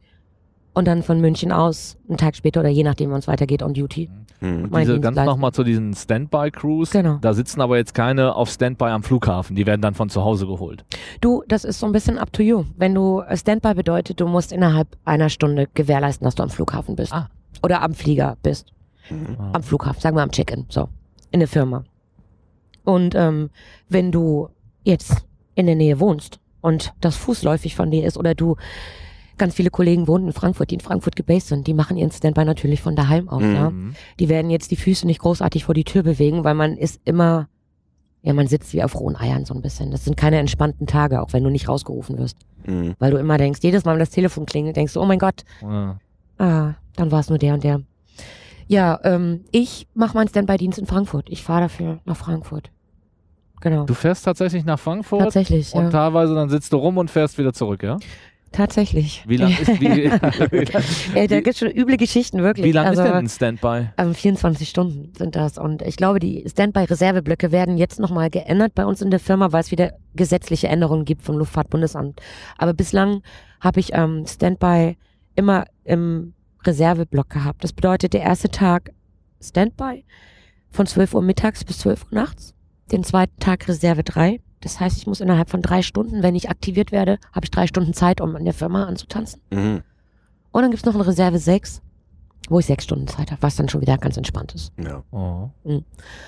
und 0.78 0.86
dann 0.86 1.02
von 1.02 1.20
München 1.20 1.52
aus 1.52 1.98
einen 2.08 2.18
Tag 2.18 2.36
später 2.36 2.60
oder 2.60 2.70
je 2.70 2.84
nachdem, 2.84 3.10
wann 3.10 3.18
es 3.18 3.28
weitergeht, 3.28 3.64
on 3.64 3.74
duty. 3.74 4.12
Mhm. 4.42 4.68
Mein 4.70 4.82
Diese 4.82 4.94
Dienst 4.94 5.16
ganz 5.16 5.26
nochmal 5.26 5.52
zu 5.52 5.64
diesen 5.64 5.96
Standby-Crews. 5.96 6.92
Genau. 6.92 7.18
Da 7.20 7.34
sitzen 7.34 7.62
aber 7.62 7.78
jetzt 7.78 7.96
keine 7.96 8.36
auf 8.36 8.52
Standby 8.52 8.86
am 8.86 9.02
Flughafen. 9.02 9.56
Die 9.56 9.66
werden 9.66 9.82
dann 9.82 9.96
von 9.96 10.10
zu 10.10 10.24
Hause 10.24 10.46
geholt. 10.46 10.86
Du, 11.20 11.44
das 11.48 11.64
ist 11.64 11.80
so 11.80 11.88
ein 11.88 11.94
bisschen 11.94 12.20
up 12.20 12.32
to 12.32 12.44
you. 12.44 12.66
Wenn 12.78 12.94
du 12.94 13.22
äh, 13.22 13.36
Standby 13.36 13.74
bedeutet, 13.74 14.20
du 14.20 14.28
musst 14.28 14.52
innerhalb 14.52 14.96
einer 15.04 15.30
Stunde 15.30 15.68
gewährleisten, 15.74 16.26
dass 16.26 16.36
du 16.36 16.44
am 16.44 16.52
Flughafen 16.52 16.96
bist. 16.96 17.12
Ah. 17.12 17.28
Oder 17.64 17.82
am 17.82 17.96
Flieger 17.96 18.38
bist. 18.44 18.72
Mhm. 19.10 19.36
Ah. 19.40 19.54
Am 19.54 19.64
Flughafen, 19.64 20.00
sagen 20.00 20.16
wir 20.16 20.22
am 20.22 20.32
Check-in. 20.32 20.68
So. 20.70 20.90
In 21.32 21.40
der 21.40 21.50
Firma. 21.50 21.86
Und 22.84 23.16
ähm, 23.16 23.50
wenn 23.90 24.12
du 24.12 24.50
jetzt 24.84 25.26
in 25.56 25.66
der 25.66 25.76
Nähe 25.76 26.00
wohnst 26.00 26.40
und 26.62 26.94
das 27.02 27.16
fußläufig 27.16 27.76
von 27.76 27.90
dir 27.90 28.06
ist 28.06 28.16
oder 28.16 28.36
du 28.36 28.58
ganz 29.38 29.56
viele 29.56 29.70
Kollegen 29.70 30.08
wohnen 30.08 30.28
in 30.28 30.34
Frankfurt, 30.34 30.72
die 30.72 30.76
in 30.76 30.82
Frankfurt 30.82 31.16
gebased 31.16 31.48
sind, 31.50 31.68
die 31.68 31.74
machen 31.74 31.98
ihren 31.98 32.12
Standby 32.12 32.46
natürlich 32.46 32.82
von 32.82 32.96
daheim 32.96 33.30
aus, 33.30 33.42
Mhm. 33.44 33.54
ja. 33.56 33.72
Die 34.20 34.30
werden 34.30 34.50
jetzt 34.52 34.72
die 34.72 34.76
Füße 34.76 35.06
nicht 35.06 35.20
großartig 35.20 35.66
vor 35.66 35.76
die 35.76 35.84
Tür 35.84 36.04
bewegen, 36.04 36.44
weil 36.44 36.54
man 36.56 36.78
ist 36.78 37.00
immer, 37.06 37.48
ja, 38.24 38.34
man 38.34 38.48
sitzt 38.48 38.74
wie 38.74 38.84
auf 38.84 39.00
rohen 39.00 39.16
Eiern 39.16 39.46
so 39.46 39.54
ein 39.54 39.62
bisschen. 39.62 39.92
Das 39.92 40.04
sind 40.06 40.18
keine 40.18 40.38
entspannten 40.40 40.88
Tage, 40.88 41.22
auch 41.22 41.34
wenn 41.34 41.44
du 41.44 41.50
nicht 41.50 41.70
rausgerufen 41.70 42.18
wirst. 42.18 42.38
Mhm. 42.66 42.96
Weil 43.00 43.12
du 43.12 43.18
immer 43.18 43.38
denkst, 43.38 43.60
jedes 43.64 43.86
Mal, 43.86 43.94
wenn 43.94 44.00
das 44.00 44.10
Telefon 44.10 44.46
klingelt, 44.46 44.76
denkst 44.76 44.94
du, 44.94 45.02
oh 45.02 45.06
mein 45.06 45.20
Gott, 45.20 45.44
Ja. 45.62 46.00
ah, 46.40 46.74
dann 46.96 47.12
war 47.12 47.20
es 47.20 47.30
nur 47.30 47.38
der 47.38 47.54
und 47.54 47.64
der. 47.64 47.82
Ja, 48.68 49.00
ähm, 49.04 49.46
ich 49.52 49.88
mache 49.94 50.18
meinen 50.18 50.28
Standby-Dienst 50.28 50.78
in 50.80 50.86
Frankfurt. 50.88 51.30
Ich 51.30 51.42
fahre 51.44 51.62
dafür 51.62 52.00
nach 52.06 52.18
Frankfurt. 52.18 52.70
Genau. 53.62 53.86
Du 53.86 53.94
fährst 53.96 54.24
tatsächlich 54.26 54.66
nach 54.66 54.78
Frankfurt 54.78 55.22
Tatsächlich, 55.22 55.74
und 55.74 55.86
ja. 55.86 55.90
teilweise 55.90 56.36
dann 56.36 56.48
sitzt 56.50 56.74
du 56.74 56.78
rum 56.78 56.98
und 56.98 57.10
fährst 57.10 57.38
wieder 57.40 57.54
zurück, 57.54 57.82
ja? 57.82 57.98
Tatsächlich. 58.52 59.24
Wie 59.28 59.38
lang 59.38 59.52
ist, 59.62 59.80
wie, 59.80 60.10
Ey, 61.16 61.28
da 61.28 61.42
gibt's 61.42 61.60
schon 61.60 61.70
üble 61.70 61.98
Geschichten, 61.98 62.42
wirklich. 62.42 62.66
wie 62.66 62.72
lang 62.72 62.88
also, 62.88 63.02
ist 63.02 63.08
denn 63.08 63.16
ein 63.16 63.30
Standby? 63.30 63.90
Ähm, 63.98 64.14
24 64.14 64.68
Stunden 64.68 65.14
sind 65.16 65.36
das. 65.36 65.58
Und 65.58 65.82
ich 65.82 65.98
glaube, 65.98 66.20
die 66.20 66.44
Standby-Reserveblöcke 66.48 67.52
werden 67.52 67.78
jetzt 67.78 68.00
nochmal 68.00 68.30
geändert 68.30 68.74
bei 68.74 68.86
uns 68.86 69.02
in 69.02 69.12
der 69.12 69.20
Firma, 69.20 69.52
weil 69.52 69.62
es 69.62 69.72
wieder 69.72 69.94
gesetzliche 70.16 70.68
Änderungen 70.68 71.06
gibt 71.06 71.24
vom 71.24 71.38
Luftfahrtbundesamt. 71.38 72.22
Aber 72.58 72.74
bislang 72.74 73.22
habe 73.60 73.80
ich 73.80 73.94
ähm, 73.94 74.26
Standby 74.26 74.98
immer 75.36 75.66
im 75.84 76.34
Reserveblock 76.66 77.30
gehabt. 77.30 77.64
Das 77.64 77.74
bedeutet, 77.74 78.14
der 78.14 78.22
erste 78.22 78.50
Tag 78.50 78.92
Standby 79.42 80.04
von 80.72 80.86
12 80.86 81.14
Uhr 81.14 81.22
mittags 81.22 81.64
bis 81.64 81.80
12 81.80 82.04
Uhr 82.06 82.10
nachts. 82.12 82.54
Den 82.92 83.04
zweiten 83.04 83.40
Tag 83.40 83.68
Reserve 83.68 84.04
3. 84.04 84.40
Das 84.62 84.80
heißt, 84.80 84.98
ich 84.98 85.08
muss 85.08 85.22
innerhalb 85.22 85.50
von 85.50 85.62
drei 85.62 85.82
Stunden, 85.82 86.24
wenn 86.24 86.36
ich 86.36 86.50
aktiviert 86.50 86.92
werde, 86.92 87.20
habe 87.34 87.46
ich 87.46 87.52
drei 87.52 87.68
Stunden 87.68 87.94
Zeit, 87.94 88.22
um 88.22 88.36
in 88.36 88.46
der 88.46 88.54
Firma 88.54 88.86
anzutanzen. 88.86 89.42
Mhm. 89.52 89.84
Und 90.52 90.62
dann 90.62 90.72
gibt's 90.72 90.86
noch 90.86 90.96
eine 90.96 91.06
Reserve 91.06 91.38
6, 91.38 91.82
wo 92.50 92.60
ich 92.60 92.66
sechs 92.66 92.86
Stunden 92.86 93.08
Zeit 93.08 93.30
habe, 93.32 93.42
was 93.44 93.56
dann 93.58 93.70
schon 93.70 93.82
wieder 93.82 93.98
ganz 93.98 94.18
entspannt 94.18 94.56
ist. 94.56 94.72
Ja. 94.82 95.04
Oh. 95.12 95.50
Mhm. 95.64 95.84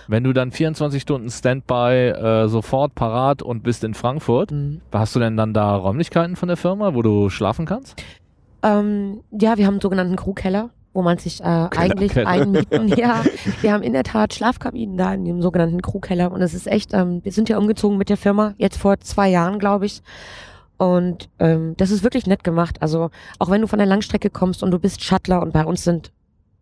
Wenn 0.07 0.23
du 0.23 0.33
dann 0.33 0.51
24 0.51 1.01
Stunden 1.01 1.29
Standby 1.31 2.09
äh, 2.09 2.47
sofort 2.49 2.93
parat 2.93 3.41
und 3.41 3.63
bist 3.63 3.83
in 3.83 3.93
Frankfurt, 3.93 4.51
Mhm. 4.51 4.81
hast 4.93 5.15
du 5.15 5.19
denn 5.19 5.35
dann 5.37 5.53
da 5.53 5.75
Räumlichkeiten 5.75 6.35
von 6.35 6.47
der 6.49 6.57
Firma, 6.57 6.93
wo 6.93 7.01
du 7.01 7.29
schlafen 7.29 7.65
kannst? 7.65 7.95
Ähm, 8.61 9.21
ja, 9.31 9.57
wir 9.57 9.65
haben 9.65 9.75
einen 9.75 9.81
sogenannten 9.81 10.17
Crewkeller, 10.17 10.69
wo 10.93 11.01
man 11.01 11.17
sich 11.17 11.41
äh, 11.41 11.43
eigentlich 11.43 12.15
einmieten. 12.17 12.87
Ja, 12.97 13.23
wir 13.61 13.73
haben 13.73 13.83
in 13.83 13.93
der 13.93 14.03
Tat 14.03 14.33
Schlafkabinen 14.33 14.97
da 14.97 15.13
in 15.13 15.25
dem 15.25 15.41
sogenannten 15.41 15.81
Crewkeller 15.81 16.31
und 16.31 16.41
es 16.41 16.53
ist 16.53 16.67
echt, 16.67 16.93
ähm, 16.93 17.23
wir 17.23 17.31
sind 17.31 17.49
ja 17.49 17.57
umgezogen 17.57 17.97
mit 17.97 18.09
der 18.09 18.17
Firma, 18.17 18.53
jetzt 18.57 18.77
vor 18.77 18.99
zwei 18.99 19.29
Jahren, 19.29 19.59
glaube 19.59 19.85
ich. 19.85 20.01
Und 20.77 21.29
ähm, 21.39 21.75
das 21.77 21.91
ist 21.91 22.03
wirklich 22.03 22.25
nett 22.25 22.43
gemacht. 22.43 22.81
Also 22.81 23.11
auch 23.37 23.49
wenn 23.49 23.61
du 23.61 23.67
von 23.67 23.79
der 23.79 23.85
Langstrecke 23.85 24.29
kommst 24.29 24.63
und 24.63 24.71
du 24.71 24.79
bist 24.79 25.03
Shuttler 25.03 25.41
und 25.41 25.51
bei 25.51 25.65
uns 25.65 25.83
sind 25.83 26.11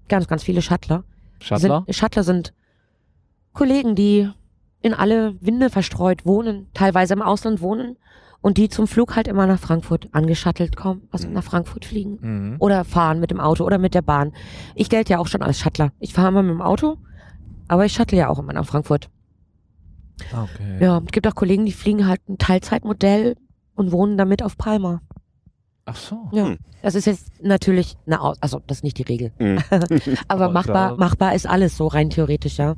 ganz, 0.09 0.27
ganz 0.27 0.43
viele 0.43 0.61
Shuttler. 0.61 1.03
Shuttler? 1.39 1.83
Sind, 1.85 1.95
Shuttler 1.95 2.23
sind 2.23 2.53
Kollegen, 3.53 3.95
die 3.95 4.29
in 4.81 4.93
alle 4.93 5.35
Winde 5.39 5.69
verstreut 5.69 6.25
wohnen, 6.25 6.67
teilweise 6.73 7.13
im 7.13 7.21
Ausland 7.21 7.61
wohnen 7.61 7.97
und 8.41 8.57
die 8.57 8.69
zum 8.69 8.87
Flug 8.87 9.15
halt 9.15 9.27
immer 9.27 9.47
nach 9.47 9.59
Frankfurt 9.59 10.07
angeschattelt 10.13 10.75
kommen, 10.75 11.07
also 11.11 11.27
Mhm. 11.27 11.33
nach 11.33 11.43
Frankfurt 11.43 11.85
fliegen 11.85 12.17
Mhm. 12.21 12.55
oder 12.59 12.83
fahren 12.85 13.19
mit 13.19 13.31
dem 13.31 13.39
Auto 13.39 13.63
oder 13.65 13.77
mit 13.77 13.93
der 13.93 14.01
Bahn. 14.03 14.31
Ich 14.75 14.89
gelte 14.89 15.13
ja 15.13 15.19
auch 15.19 15.27
schon 15.27 15.41
als 15.41 15.59
Shuttler. 15.59 15.91
Ich 15.99 16.13
fahre 16.13 16.29
immer 16.29 16.43
mit 16.43 16.51
dem 16.51 16.61
Auto, 16.61 16.97
aber 17.67 17.85
ich 17.85 17.93
shuttle 17.93 18.17
ja 18.17 18.29
auch 18.29 18.39
immer 18.39 18.53
nach 18.53 18.65
Frankfurt. 18.65 19.09
Okay. 20.33 20.77
Ja, 20.83 20.97
es 21.05 21.11
gibt 21.11 21.27
auch 21.27 21.35
Kollegen, 21.35 21.65
die 21.65 21.71
fliegen 21.71 22.07
halt 22.07 22.21
ein 22.27 22.37
Teilzeitmodell 22.37 23.35
und 23.75 23.91
wohnen 23.91 24.17
damit 24.17 24.41
auf 24.41 24.57
Palma. 24.57 25.01
Ach 25.85 25.95
so. 25.95 26.27
Ja. 26.31 26.47
Hm. 26.47 26.57
Das 26.81 26.95
ist 26.95 27.05
jetzt 27.05 27.31
natürlich 27.43 27.95
eine 28.05 28.21
Aus 28.21 28.37
also 28.41 28.61
das 28.67 28.77
ist 28.79 28.83
nicht 28.83 28.97
die 28.97 29.03
Regel. 29.03 29.31
Mhm. 29.39 29.59
Aber 30.27 30.45
Aber 30.45 30.49
machbar, 30.53 30.89
da- 30.91 30.95
machbar 30.95 31.33
ist 31.35 31.47
alles 31.47 31.77
so 31.77 31.87
rein 31.87 32.09
theoretisch, 32.09 32.57
ja. 32.57 32.75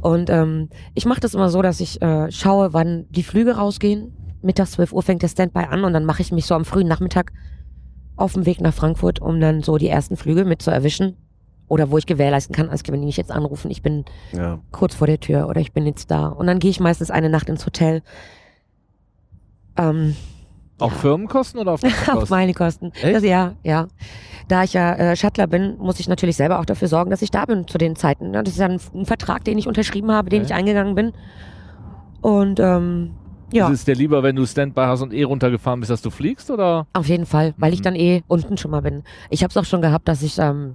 Und 0.00 0.30
ähm, 0.30 0.68
ich 0.94 1.06
mache 1.06 1.20
das 1.20 1.34
immer 1.34 1.48
so, 1.48 1.62
dass 1.62 1.80
ich 1.80 2.00
äh, 2.02 2.30
schaue, 2.30 2.72
wann 2.72 3.06
die 3.10 3.22
Flüge 3.22 3.56
rausgehen. 3.56 4.12
Mittags 4.42 4.72
12 4.72 4.92
Uhr 4.92 5.02
fängt 5.02 5.22
der 5.22 5.28
Standby 5.28 5.64
an 5.70 5.84
und 5.84 5.92
dann 5.92 6.04
mache 6.04 6.22
ich 6.22 6.32
mich 6.32 6.46
so 6.46 6.54
am 6.54 6.64
frühen 6.64 6.88
Nachmittag 6.88 7.32
auf 8.16 8.32
dem 8.34 8.46
Weg 8.46 8.60
nach 8.60 8.72
Frankfurt, 8.74 9.20
um 9.20 9.40
dann 9.40 9.62
so 9.62 9.76
die 9.78 9.88
ersten 9.88 10.16
Flüge 10.16 10.44
mit 10.44 10.62
zu 10.62 10.70
erwischen. 10.70 11.16
Oder 11.68 11.90
wo 11.90 11.98
ich 11.98 12.06
gewährleisten 12.06 12.54
kann, 12.54 12.68
als 12.70 12.82
wenn 12.86 13.00
die 13.00 13.06
mich 13.06 13.16
jetzt 13.16 13.32
anrufen, 13.32 13.72
ich 13.72 13.82
bin 13.82 14.04
ja. 14.32 14.60
kurz 14.70 14.94
vor 14.94 15.08
der 15.08 15.18
Tür 15.18 15.48
oder 15.48 15.60
ich 15.60 15.72
bin 15.72 15.84
jetzt 15.84 16.10
da. 16.12 16.28
Und 16.28 16.46
dann 16.46 16.60
gehe 16.60 16.70
ich 16.70 16.78
meistens 16.78 17.10
eine 17.10 17.28
Nacht 17.28 17.48
ins 17.48 17.66
Hotel. 17.66 18.02
Ähm, 19.76 20.14
Auf 20.78 20.92
Ja. 20.92 20.98
Firmenkosten 20.98 21.58
oder 21.60 21.72
auf 21.72 21.80
deine 21.82 21.92
auf 21.94 22.04
Kosten? 22.06 22.34
meine 22.34 22.54
Kosten. 22.54 22.92
Das, 23.02 23.24
ja, 23.24 23.54
ja. 23.64 23.88
Da 24.48 24.62
ich 24.62 24.74
ja 24.74 24.94
äh, 24.94 25.16
Shuttler 25.16 25.48
bin, 25.48 25.76
muss 25.78 25.98
ich 25.98 26.08
natürlich 26.08 26.36
selber 26.36 26.60
auch 26.60 26.64
dafür 26.66 26.86
sorgen, 26.86 27.10
dass 27.10 27.20
ich 27.22 27.32
da 27.32 27.44
bin 27.46 27.66
zu 27.66 27.78
den 27.78 27.96
Zeiten. 27.96 28.32
Ja, 28.32 28.42
Das 28.44 28.54
ist 28.54 28.60
ja 28.60 28.66
ein, 28.68 28.80
ein 28.94 29.04
Vertrag, 29.06 29.42
den 29.44 29.58
ich 29.58 29.66
unterschrieben 29.66 30.12
habe, 30.12 30.30
den 30.30 30.42
Okay. 30.42 30.52
ich 30.52 30.54
eingegangen 30.54 30.94
bin. 30.94 31.12
Und 32.20 32.60
ähm, 32.60 33.10
ja, 33.52 33.68
Ist 33.68 33.80
es 33.80 33.84
dir 33.84 33.94
lieber, 33.94 34.22
wenn 34.22 34.36
du 34.36 34.44
Standby 34.46 34.82
hast 34.82 35.02
und 35.02 35.12
eh 35.12 35.22
runtergefahren 35.22 35.80
bist, 35.80 35.90
dass 35.90 36.02
du 36.02 36.10
fliegst 36.10 36.50
oder? 36.50 36.86
auf 36.92 37.06
jeden 37.08 37.26
Fall, 37.26 37.54
weil 37.56 37.72
ich 37.72 37.80
Mhm. 37.80 37.84
dann 37.84 37.94
eh 37.96 38.22
unten 38.28 38.56
schon 38.56 38.70
mal 38.70 38.82
bin. 38.82 39.02
Ich 39.30 39.42
habe 39.42 39.50
es 39.50 39.56
auch 39.56 39.64
schon 39.64 39.82
gehabt, 39.82 40.08
dass 40.08 40.22
ich 40.22 40.38
ähm, 40.38 40.74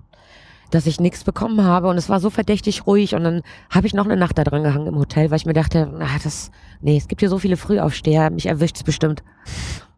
dass 0.71 0.85
ich 0.85 1.01
nichts 1.01 1.25
bekommen 1.25 1.65
habe 1.65 1.89
und 1.89 1.97
es 1.97 2.07
war 2.07 2.21
so 2.21 2.29
verdächtig 2.29 2.87
ruhig 2.87 3.13
und 3.13 3.25
dann 3.25 3.41
habe 3.69 3.87
ich 3.87 3.93
noch 3.93 4.05
eine 4.05 4.15
Nacht 4.15 4.37
da 4.37 4.45
dran 4.45 4.63
gehangen 4.63 4.87
im 4.87 4.97
Hotel, 4.97 5.29
weil 5.29 5.35
ich 5.35 5.45
mir 5.45 5.51
dachte, 5.51 5.91
na, 5.93 6.05
das, 6.23 6.49
nee, 6.79 6.95
es 6.95 7.09
gibt 7.09 7.19
hier 7.19 7.27
so 7.29 7.39
viele 7.39 7.57
Frühaufsteher, 7.57 8.29
mich 8.29 8.45
erwischt 8.45 8.77
es 8.77 8.83
bestimmt. 8.83 9.21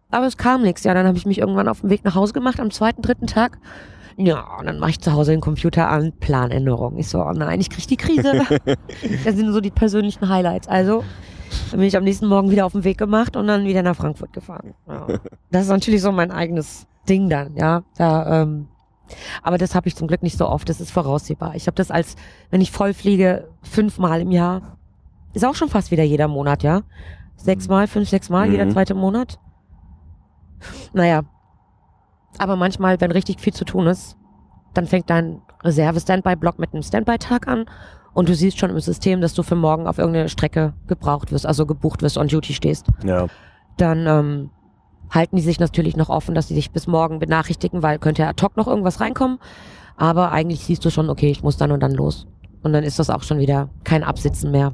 Aber 0.10 0.26
es 0.26 0.36
kam 0.36 0.64
nichts. 0.64 0.84
Ja, 0.84 0.96
dann 0.96 1.06
habe 1.06 1.16
ich 1.16 1.28
mich 1.28 1.38
irgendwann 1.38 1.68
auf 1.68 1.82
den 1.82 1.92
Weg 1.92 2.04
nach 2.04 2.16
Hause 2.16 2.34
gemacht 2.34 2.60
am 2.60 2.72
zweiten, 2.72 3.04
dritten 3.04 3.28
Tag. 3.28 3.60
Ja, 4.18 4.58
und 4.60 4.66
dann 4.66 4.80
mache 4.80 4.90
ich 4.92 5.00
zu 5.00 5.12
Hause 5.14 5.30
den 5.32 5.42
Computer 5.42 5.90
an, 5.90 6.12
Planänderung. 6.20 6.98
Ich 6.98 7.08
so, 7.08 7.20
oh 7.24 7.32
nein, 7.34 7.60
ich 7.62 7.70
krieg 7.70 7.88
die 7.88 7.98
Krise. 7.98 8.42
das 9.26 9.36
sind 9.36 9.52
so 9.54 9.62
die 9.62 9.70
persönlichen 9.72 10.28
Highlights. 10.28 10.68
Also 10.68 11.04
dann 11.72 11.80
bin 11.80 11.88
ich 11.88 11.98
am 11.98 12.04
nächsten 12.04 12.28
Morgen 12.28 12.50
wieder 12.52 12.66
auf 12.66 12.74
den 12.74 12.84
Weg 12.84 12.98
gemacht 12.98 13.36
und 13.36 13.48
dann 13.48 13.66
wieder 13.66 13.82
nach 13.84 13.96
Frankfurt 13.96 14.34
gefahren. 14.34 14.74
Ja. 14.88 15.08
Das 15.52 15.63
ist 15.63 15.70
natürlich 15.70 16.02
so 16.02 16.12
mein 16.12 16.32
eigenes 16.32 16.88
Ding 17.08 17.30
dann, 17.30 17.56
ja. 17.56 17.84
Da, 17.98 18.42
ähm, 18.42 18.68
aber 19.44 19.58
das 19.58 19.76
habe 19.76 19.88
ich 19.88 19.96
zum 19.96 20.08
Glück 20.08 20.24
nicht 20.24 20.38
so 20.38 20.48
oft. 20.48 20.68
Das 20.70 20.82
ist 20.82 20.89
voraussehbar. 20.92 21.56
Ich 21.56 21.68
habe 21.68 21.76
das 21.76 21.92
als, 21.92 22.16
wenn 22.50 22.62
ich 22.62 22.72
voll 22.72 22.94
fliege, 22.94 23.50
fünfmal 23.62 24.22
im 24.22 24.32
Jahr. 24.32 24.78
Ist 25.34 25.46
auch 25.46 25.56
schon 25.56 25.70
fast 25.70 25.92
wieder 25.92 26.04
jeder 26.04 26.28
Monat, 26.28 26.63
ja. 26.63 26.82
Sechsmal, 27.36 27.88
fünf, 27.88 28.10
sechsmal, 28.10 28.50
jeder 28.50 28.66
Mhm. 28.66 28.72
zweite 28.72 28.94
Monat. 28.96 29.39
Naja. 30.94 31.24
Aber 32.39 32.56
manchmal, 32.56 33.00
wenn 33.02 33.12
richtig 33.12 33.39
viel 33.39 33.54
zu 33.54 33.66
tun 33.66 33.86
ist, 33.88 34.18
dann 34.74 34.88
fängt 34.88 35.10
dein 35.10 35.42
Reserve-Standby-Block 35.63 36.58
mit 36.58 36.74
einem 36.74 36.84
Standby-Tag 36.84 37.48
an 37.48 37.66
und 38.13 38.30
du 38.30 38.36
siehst 38.36 38.60
schon 38.60 38.69
im 38.69 38.80
System, 38.80 39.21
dass 39.21 39.34
du 39.34 39.43
für 39.43 39.56
morgen 39.56 39.88
auf 39.88 39.97
irgendeine 39.97 40.30
Strecke 40.30 40.73
gebraucht 40.88 41.32
wirst, 41.32 41.45
also 41.45 41.65
gebucht 41.65 42.02
wirst, 42.02 42.17
on 42.17 42.28
duty 42.28 42.54
stehst. 42.54 42.88
Ja. 43.06 43.28
Dann 43.78 44.06
ähm, 44.08 44.49
halten 45.10 45.36
die 45.36 45.41
sich 45.41 45.60
natürlich 45.60 45.95
noch 45.95 46.10
offen, 46.10 46.36
dass 46.36 46.47
sie 46.47 46.56
dich 46.56 46.71
bis 46.71 46.88
morgen 46.88 47.19
benachrichtigen, 47.19 47.82
weil 47.82 47.99
könnte 47.99 48.23
ja 48.23 48.30
ad 48.30 48.43
hoc 48.43 48.58
noch 48.58 48.67
irgendwas 48.67 48.99
reinkommen. 48.99 49.39
Aber 49.97 50.32
eigentlich 50.32 50.65
siehst 50.65 50.84
du 50.86 50.89
schon, 50.89 51.10
okay, 51.10 51.30
ich 51.30 51.43
muss 51.43 51.58
dann 51.58 51.71
und 51.71 51.82
dann 51.82 51.93
los. 51.93 52.28
Und 52.62 52.73
dann 52.73 52.84
ist 52.84 52.99
das 52.99 53.10
auch 53.10 53.23
schon 53.23 53.39
wieder 53.39 53.69
kein 53.84 54.04
Absitzen 54.04 54.52
mehr. 54.52 54.73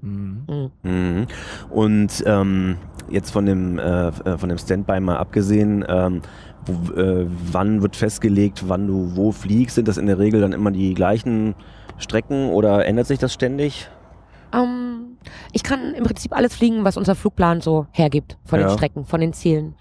Mhm. 0.00 0.42
Mhm. 0.48 0.90
Mhm. 0.90 1.26
Und 1.70 2.22
ähm, 2.26 2.76
jetzt 3.10 3.30
von 3.30 3.46
dem, 3.46 3.78
äh, 3.78 4.08
äh, 4.08 4.38
von 4.38 4.48
dem 4.48 4.58
Standby 4.58 5.00
mal 5.00 5.16
abgesehen, 5.16 5.84
ähm, 5.88 6.22
wo, 6.66 6.92
äh, 6.92 7.26
wann 7.52 7.82
wird 7.82 7.96
festgelegt, 7.96 8.68
wann 8.68 8.86
du 8.86 9.16
wo 9.16 9.32
fliegst? 9.32 9.76
Sind 9.76 9.88
das 9.88 9.96
in 9.96 10.06
der 10.06 10.18
Regel 10.18 10.40
dann 10.40 10.52
immer 10.52 10.70
die 10.70 10.94
gleichen 10.94 11.54
Strecken 11.98 12.50
oder 12.50 12.86
ändert 12.86 13.06
sich 13.06 13.18
das 13.18 13.32
ständig? 13.32 13.88
Ähm, 14.52 15.18
ich 15.52 15.62
kann 15.62 15.94
im 15.94 16.04
Prinzip 16.04 16.34
alles 16.34 16.54
fliegen, 16.56 16.84
was 16.84 16.96
unser 16.96 17.14
Flugplan 17.14 17.60
so 17.60 17.86
hergibt 17.92 18.38
von 18.44 18.60
Ja. 18.60 18.68
den 18.68 18.76
Strecken, 18.78 19.04
von 19.04 19.20
den 19.20 19.32
Zielen. 19.32 19.74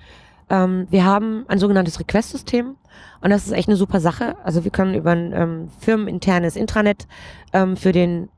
Ähm, 0.50 0.88
wir 0.90 1.06
haben 1.06 1.46
ein 1.48 1.60
sogenanntes 1.60 2.00
Request-System 2.00 2.76
und 3.22 3.30
das 3.30 3.46
ist 3.46 3.52
echt 3.54 3.68
eine 3.68 3.78
super 3.78 4.00
Sache. 4.00 4.36
Also 4.44 4.64
wir 4.64 4.72
können 4.72 4.94
über 4.96 5.12
ein 5.12 5.34
ähm, 5.34 5.70
firmeninternes 5.80 6.56
Intranet 6.56 7.08
ähm, 7.54 7.76
für 7.78 7.92
den 7.92 8.30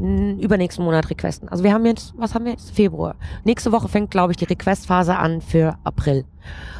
übernächsten 0.00 0.84
Monat 0.84 1.10
requesten. 1.10 1.48
Also 1.48 1.64
wir 1.64 1.72
haben 1.72 1.86
jetzt, 1.86 2.14
was 2.16 2.34
haben 2.34 2.44
wir 2.44 2.52
jetzt? 2.52 2.70
Februar. 2.70 3.16
Nächste 3.44 3.72
Woche 3.72 3.88
fängt, 3.88 4.10
glaube 4.10 4.32
ich, 4.32 4.36
die 4.36 4.44
Request-Phase 4.44 5.16
an 5.16 5.40
für 5.40 5.76
April. 5.84 6.24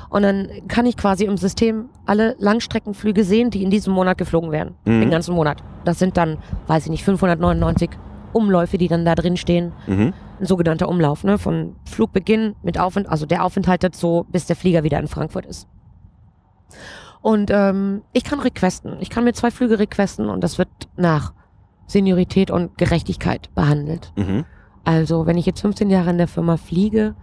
Und 0.08 0.22
dann 0.22 0.48
kann 0.68 0.86
ich 0.86 0.96
quasi 0.96 1.24
im 1.24 1.36
System 1.36 1.88
alle 2.04 2.34
Langstreckenflüge 2.38 3.24
sehen, 3.24 3.50
die 3.50 3.62
in 3.62 3.70
diesem 3.70 3.92
Monat 3.92 4.18
geflogen 4.18 4.50
werden. 4.50 4.74
Mhm. 4.84 5.00
Den 5.00 5.10
ganzen 5.10 5.34
Monat. 5.34 5.62
Das 5.84 5.98
sind 5.98 6.16
dann, 6.16 6.38
weiß 6.66 6.84
ich 6.84 6.90
nicht, 6.90 7.04
599 7.04 7.90
Umläufe, 8.32 8.78
die 8.78 8.88
dann 8.88 9.04
da 9.04 9.14
drin 9.14 9.36
stehen. 9.36 9.72
Mhm. 9.86 10.12
Ein 10.40 10.46
sogenannter 10.46 10.88
Umlauf, 10.88 11.22
ne? 11.22 11.38
Von 11.38 11.76
Flugbeginn 11.84 12.56
mit 12.62 12.78
Aufenthalt, 12.78 13.12
also 13.12 13.26
der 13.26 13.44
Aufenthalt 13.44 13.84
dazu, 13.84 14.26
bis 14.30 14.46
der 14.46 14.56
Flieger 14.56 14.82
wieder 14.82 14.98
in 14.98 15.06
Frankfurt 15.06 15.46
ist. 15.46 15.68
Und 17.22 17.50
ähm, 17.52 18.02
ich 18.12 18.24
kann 18.24 18.40
requesten. 18.40 18.96
Ich 19.00 19.10
kann 19.10 19.24
mir 19.24 19.32
zwei 19.32 19.50
Flüge 19.50 19.78
requesten 19.78 20.28
und 20.28 20.42
das 20.42 20.58
wird 20.58 20.68
nach 20.96 21.34
Seniorität 21.90 22.50
und 22.50 22.76
Gerechtigkeit 22.78 23.52
behandelt. 23.54 24.12
Mhm. 24.16 24.44
Also, 24.84 25.26
wenn 25.26 25.36
ich 25.36 25.46
jetzt 25.46 25.60
15 25.60 25.90
Jahre 25.90 26.10
in 26.10 26.18
der 26.18 26.28
Firma 26.28 26.56
fliege 26.56 27.14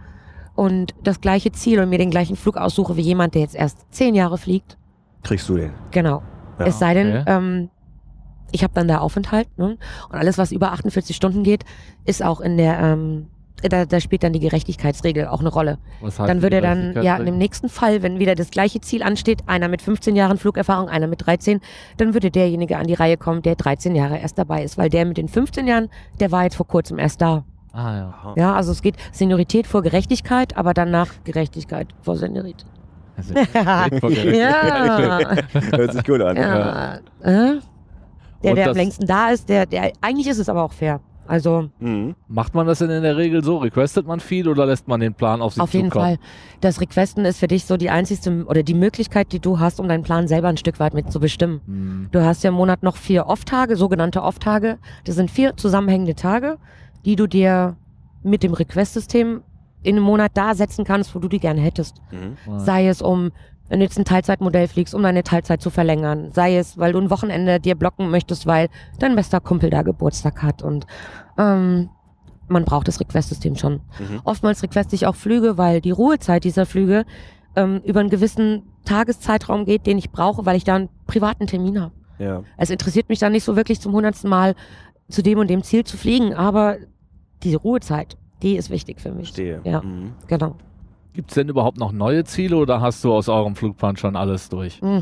und 0.54 0.94
das 1.02 1.20
gleiche 1.20 1.50
Ziel 1.52 1.80
und 1.80 1.88
mir 1.88 1.98
den 1.98 2.10
gleichen 2.10 2.36
Flug 2.36 2.56
aussuche 2.56 2.96
wie 2.96 3.00
jemand, 3.02 3.34
der 3.34 3.42
jetzt 3.42 3.54
erst 3.54 3.86
10 3.92 4.14
Jahre 4.14 4.38
fliegt, 4.38 4.76
Kriegst 5.22 5.48
du 5.48 5.56
den? 5.56 5.72
genau. 5.90 6.22
Ja. 6.58 6.66
es 6.66 6.78
sei 6.78 6.94
denn, 6.94 7.18
okay. 7.18 7.24
ähm, 7.26 7.70
ich 8.50 8.62
habe 8.64 8.72
dann 8.74 8.88
da 8.88 8.98
Aufenthalt 8.98 9.48
ne? 9.58 9.76
und 10.08 10.14
alles, 10.14 10.38
was 10.38 10.52
über 10.52 10.72
48 10.72 11.14
Stunden 11.14 11.42
geht, 11.44 11.64
ist 12.04 12.22
auch 12.22 12.40
in 12.40 12.56
der, 12.56 12.78
ähm, 12.80 13.26
da, 13.62 13.84
da 13.86 14.00
spielt 14.00 14.22
dann 14.22 14.32
die 14.32 14.40
Gerechtigkeitsregel 14.40 15.26
auch 15.26 15.40
eine 15.40 15.48
Rolle. 15.48 15.78
Was 16.00 16.18
heißt 16.18 16.28
Dann 16.28 16.42
würde 16.42 16.60
dann, 16.60 17.02
ja, 17.02 17.18
dem 17.18 17.38
nächsten 17.38 17.68
Fall, 17.68 18.02
wenn 18.02 18.18
wieder 18.18 18.34
das 18.34 18.50
gleiche 18.50 18.80
Ziel 18.80 19.02
ansteht, 19.02 19.42
einer 19.46 19.68
mit 19.68 19.82
15 19.82 20.16
Jahren 20.16 20.38
Flugerfahrung, 20.38 20.88
einer 20.88 21.06
mit 21.06 21.26
13, 21.26 21.60
dann 21.96 22.14
würde 22.14 22.30
derjenige 22.30 22.76
an 22.78 22.86
die 22.86 22.94
Reihe 22.94 23.16
kommen, 23.16 23.42
der 23.42 23.56
13 23.56 23.94
Jahre 23.94 24.18
erst 24.18 24.38
dabei 24.38 24.62
ist, 24.62 24.78
weil 24.78 24.88
der 24.88 25.04
mit 25.04 25.16
den 25.16 25.28
15 25.28 25.66
Jahren, 25.66 25.88
der 26.20 26.30
war 26.30 26.44
jetzt 26.44 26.56
vor 26.56 26.66
kurzem 26.66 26.98
erst 26.98 27.20
da. 27.20 27.44
Ah 27.72 27.96
ja. 27.96 28.08
Aha. 28.08 28.34
Ja, 28.36 28.54
also 28.54 28.72
es 28.72 28.82
geht 28.82 28.96
Seniorität 29.12 29.66
vor 29.66 29.82
Gerechtigkeit, 29.82 30.56
aber 30.56 30.74
danach 30.74 31.08
Gerechtigkeit 31.24 31.88
vor 32.02 32.16
Seniorität. 32.16 32.66
Also, 33.16 33.34
vor 34.00 34.10
Gericht. 34.10 34.36
ja, 34.36 35.36
Hört 35.76 35.92
sich 35.92 36.04
gut 36.04 36.20
an. 36.20 36.36
ja. 36.36 36.94
Äh? 37.22 37.60
Der, 38.44 38.54
der 38.54 38.70
am 38.70 38.76
längsten 38.76 39.06
da 39.06 39.30
ist, 39.30 39.48
der, 39.48 39.66
der, 39.66 39.92
eigentlich 40.00 40.28
ist 40.28 40.38
es 40.38 40.48
aber 40.48 40.62
auch 40.62 40.72
fair. 40.72 41.00
Also 41.28 41.68
Mhm. 41.78 42.16
Macht 42.26 42.54
man 42.54 42.66
das 42.66 42.78
denn 42.78 42.90
in 42.90 43.02
der 43.02 43.16
Regel 43.16 43.44
so? 43.44 43.58
Requestet 43.58 44.06
man 44.06 44.18
viel 44.18 44.48
oder 44.48 44.66
lässt 44.66 44.88
man 44.88 45.00
den 45.00 45.14
Plan 45.14 45.42
auf 45.42 45.52
sich 45.54 45.62
auf 45.62 45.74
jeden 45.74 45.90
zukommen? 45.90 46.16
Fall. 46.16 46.18
Das 46.60 46.80
Requesten 46.80 47.24
ist 47.24 47.38
für 47.38 47.48
dich 47.48 47.66
so 47.66 47.76
die 47.76 47.90
einzigste 47.90 48.44
oder 48.46 48.62
die 48.62 48.74
Möglichkeit, 48.74 49.32
die 49.32 49.38
du 49.38 49.60
hast, 49.60 49.78
um 49.78 49.88
deinen 49.88 50.02
Plan 50.02 50.26
selber 50.26 50.48
ein 50.48 50.56
Stück 50.56 50.80
weit 50.80 50.94
mit 50.94 51.12
zu 51.12 51.20
bestimmen. 51.20 51.60
Hm. 51.66 52.08
Du 52.10 52.24
hast 52.24 52.42
ja 52.44 52.48
im 52.48 52.56
Monat 52.56 52.82
noch 52.82 52.96
vier 52.96 53.26
Off-Tage, 53.26 53.76
sogenannte 53.76 54.22
Off-Tage. 54.22 54.78
Das 55.04 55.14
sind 55.16 55.30
vier 55.30 55.56
zusammenhängende 55.56 56.14
Tage, 56.14 56.56
die 57.04 57.14
du 57.14 57.26
dir 57.26 57.76
mit 58.22 58.42
dem 58.42 58.54
Request-System 58.54 59.42
in 59.82 59.96
einem 59.96 60.04
Monat 60.04 60.32
da 60.34 60.54
setzen 60.54 60.84
kannst, 60.84 61.14
wo 61.14 61.18
du 61.18 61.28
die 61.28 61.38
gerne 61.38 61.60
hättest. 61.60 61.96
Mhm. 62.10 62.58
Sei 62.58 62.88
es 62.88 63.00
um, 63.02 63.30
wenn 63.68 63.80
du 63.80 63.84
jetzt 63.84 63.98
ein 63.98 64.04
Teilzeitmodell 64.04 64.68
fliegst, 64.68 64.94
um 64.94 65.02
deine 65.02 65.22
Teilzeit 65.22 65.60
zu 65.60 65.70
verlängern. 65.70 66.30
Sei 66.32 66.56
es, 66.56 66.78
weil 66.78 66.92
du 66.92 67.00
ein 67.00 67.10
Wochenende 67.10 67.60
dir 67.60 67.74
blocken 67.74 68.10
möchtest, 68.10 68.46
weil 68.46 68.68
dein 68.98 69.16
bester 69.16 69.40
Kumpel 69.40 69.70
da 69.70 69.82
Geburtstag 69.82 70.42
hat. 70.42 70.62
Und 70.62 70.86
ähm, 71.36 71.90
man 72.48 72.64
braucht 72.64 72.88
das 72.88 73.00
Request-System 73.00 73.56
schon. 73.56 73.74
Mhm. 73.98 74.20
Oftmals 74.24 74.62
requeste 74.62 74.94
ich 74.94 75.06
auch 75.06 75.14
Flüge, 75.14 75.58
weil 75.58 75.80
die 75.80 75.90
Ruhezeit 75.90 76.44
dieser 76.44 76.66
Flüge 76.66 77.04
ähm, 77.56 77.80
über 77.84 78.00
einen 78.00 78.10
gewissen 78.10 78.62
Tageszeitraum 78.84 79.64
geht, 79.64 79.86
den 79.86 79.98
ich 79.98 80.10
brauche, 80.10 80.46
weil 80.46 80.56
ich 80.56 80.64
da 80.64 80.76
einen 80.76 80.88
privaten 81.06 81.46
Termin 81.46 81.80
habe. 81.80 81.92
Ja. 82.18 82.42
Es 82.56 82.70
interessiert 82.70 83.08
mich 83.08 83.18
dann 83.18 83.32
nicht 83.32 83.44
so 83.44 83.54
wirklich 83.54 83.80
zum 83.80 83.92
hundertsten 83.92 84.30
Mal 84.30 84.54
zu 85.08 85.22
dem 85.22 85.38
und 85.38 85.48
dem 85.48 85.62
Ziel 85.62 85.84
zu 85.84 85.96
fliegen, 85.96 86.34
aber 86.34 86.78
diese 87.42 87.58
Ruhezeit, 87.58 88.16
die 88.42 88.56
ist 88.56 88.70
wichtig 88.70 89.00
für 89.00 89.10
mich. 89.10 89.28
Verstehe. 89.28 89.60
Ja. 89.64 89.82
Mhm. 89.82 90.14
Genau. 90.26 90.56
Gibt 91.18 91.32
es 91.32 91.34
denn 91.34 91.48
überhaupt 91.48 91.78
noch 91.78 91.90
neue 91.90 92.22
Ziele 92.22 92.56
oder 92.56 92.80
hast 92.80 93.02
du 93.02 93.12
aus 93.12 93.28
eurem 93.28 93.56
Flugplan 93.56 93.96
schon 93.96 94.14
alles 94.14 94.50
durch? 94.50 94.80
Mm. 94.80 95.00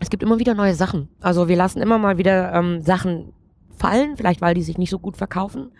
Es 0.00 0.08
gibt 0.08 0.22
immer 0.22 0.38
wieder 0.38 0.54
neue 0.54 0.72
Sachen. 0.72 1.10
Also 1.20 1.48
wir 1.48 1.56
lassen 1.56 1.82
immer 1.82 1.98
mal 1.98 2.16
wieder 2.16 2.54
ähm, 2.54 2.80
Sachen 2.80 3.34
fallen, 3.76 4.16
vielleicht 4.16 4.40
weil 4.40 4.54
die 4.54 4.62
sich 4.62 4.78
nicht 4.78 4.88
so 4.88 4.98
gut 4.98 5.18
verkaufen. 5.18 5.70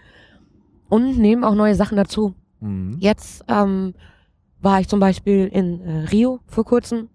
Und 0.91 1.17
nehmen 1.17 1.45
auch 1.45 1.55
neue 1.55 1.75
Sachen 1.75 1.97
dazu. 1.97 2.35
Mhm. 2.61 2.99
Jetzt 3.01 3.43
ähm, 3.49 3.95
war 4.61 4.81
ich 4.81 4.89
zum 4.89 5.01
Beispiel 5.01 5.47
in 5.47 5.81
äh, 5.81 6.01
Rio 6.11 6.41
vor 6.47 6.67
kurzem. 6.67 7.09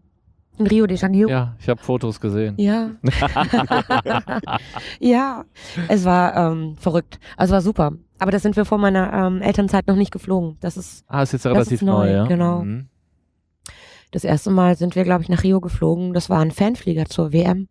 In 0.57 0.65
Rio 0.65 0.87
de 0.87 0.97
Janeiro. 0.97 1.29
Ja, 1.29 1.55
ich 1.59 1.69
habe 1.69 1.83
Fotos 1.83 2.19
gesehen. 2.19 2.55
Ja. 2.57 2.93
ja, 4.99 5.45
es 5.87 6.03
war 6.03 6.35
ähm, 6.35 6.77
verrückt. 6.77 7.19
Also 7.37 7.53
war 7.53 7.61
super. 7.61 7.93
Aber 8.23 8.31
das 8.31 8.41
sind 8.41 8.55
wir 8.55 8.65
vor 8.65 8.77
meiner 8.77 9.13
ähm, 9.13 9.41
Elternzeit 9.41 9.85
noch 9.87 9.95
nicht 9.95 10.11
geflogen. 10.11 10.57
Das 10.61 10.77
ist 10.77 11.03
Ah, 11.07 11.21
ist 11.23 11.33
jetzt 11.33 11.45
relativ 11.45 11.73
ist 11.73 11.81
neu, 11.83 12.09
ja. 12.11 12.25
genau. 12.25 12.63
Mhm. 12.63 12.87
das 14.11 14.23
erste 14.23 14.49
Mal 14.49 14.75
sind 14.77 14.95
wir, 14.95 15.03
glaube 15.03 15.21
ich, 15.23 15.29
nach 15.29 15.43
Rio 15.43 15.59
geflogen. 15.61 16.13
Das 16.13 16.29
war 16.29 16.39
ein 16.39 16.51
Fanflieger 16.51 17.05
zur 17.05 17.33
WM. 17.33 17.67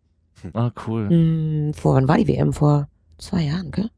Ah, 0.53 0.71
cool. 0.87 1.09
Hm, 1.09 1.73
vor 1.73 1.95
wann 1.95 2.07
war 2.07 2.17
die 2.17 2.27
WM? 2.27 2.53
Vor 2.53 2.87
zwei 3.17 3.41
Jahren, 3.43 3.71
gell? 3.71 3.89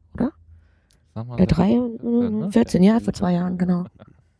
Sag 1.14 1.26
mal, 1.28 1.34
Oder 1.34 1.46
drei? 1.46 1.68
ne? 1.74 1.98
Hm, 2.02 2.52
14, 2.52 2.82
ja, 2.82 3.00
vor 3.00 3.12
zwei 3.14 3.32
Jahren, 3.32 3.56
genau. 3.58 3.84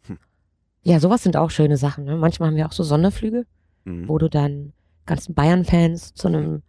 Ja, 0.82 1.00
sowas 1.00 1.22
sind 1.22 1.36
auch 1.36 1.50
schöne 1.50 1.76
Sachen. 1.76 2.04
Ne? 2.04 2.16
Manchmal 2.16 2.48
haben 2.50 2.56
wir 2.56 2.66
auch 2.66 2.72
so 2.72 2.82
Sonderflüge. 2.82 3.44
Mhm. 3.84 4.08
wo 4.08 4.18
du 4.18 4.28
dann 4.28 4.72
ganzen 5.06 5.34
Bayern-Fans 5.34 6.14
zu 6.14 6.26
einem 6.26 6.62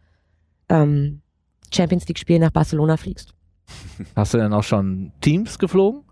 ähm, 0.69 1.21
Champions 1.73 2.07
League-Spiel 2.07 2.38
nach 2.39 2.51
Barcelona 2.51 2.95
fliegst. 2.95 3.33
Hast 4.15 4.34
du 4.34 4.38
denn 4.38 4.53
auch 4.53 4.63
schon 4.63 5.12
Teams 5.21 5.58
geflogen? 5.60 6.03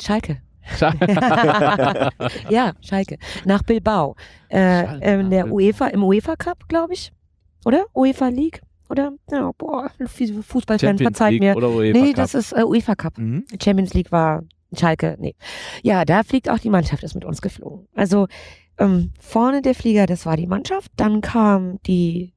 Schalke. 0.00 0.42
ja, 2.50 2.72
Schalke. 2.80 3.18
Nach 3.44 3.62
Bilbao. 3.62 4.16
Äh, 4.48 4.82
nach 4.82 5.28
der. 5.30 5.52
UEFA, 5.52 5.86
im 5.88 6.02
UEFA 6.02 6.36
Cup, 6.36 6.68
glaube 6.68 6.94
ich. 6.94 7.12
Oder? 7.64 7.86
UEFA 7.94 8.28
League? 8.28 8.60
Oder? 8.88 9.12
Ja, 9.30 9.50
boah, 9.58 9.90
Fußballfans, 10.06 10.80
Champions 10.80 11.02
verzeiht 11.02 11.40
mir. 11.40 11.56
oder 11.56 11.70
UEFA 11.70 11.98
Nee, 11.98 12.08
Cup? 12.08 12.16
das 12.16 12.34
ist 12.34 12.52
äh, 12.52 12.62
UEFA 12.62 12.94
Cup. 12.94 13.18
Mhm. 13.18 13.44
Champions 13.62 13.94
League 13.94 14.12
war 14.12 14.44
Schalke, 14.76 15.16
nee. 15.18 15.34
Ja, 15.82 16.04
da 16.04 16.22
fliegt 16.22 16.48
auch 16.50 16.58
die 16.58 16.70
Mannschaft, 16.70 17.02
ist 17.02 17.14
mit 17.14 17.24
uns 17.24 17.40
geflogen. 17.42 17.86
Also 17.94 18.26
ähm, 18.78 19.12
vorne 19.20 19.62
der 19.62 19.74
Flieger, 19.74 20.06
das 20.06 20.26
war 20.26 20.36
die 20.36 20.46
Mannschaft, 20.46 20.92
dann 20.96 21.20
kam 21.20 21.80
die 21.86 22.32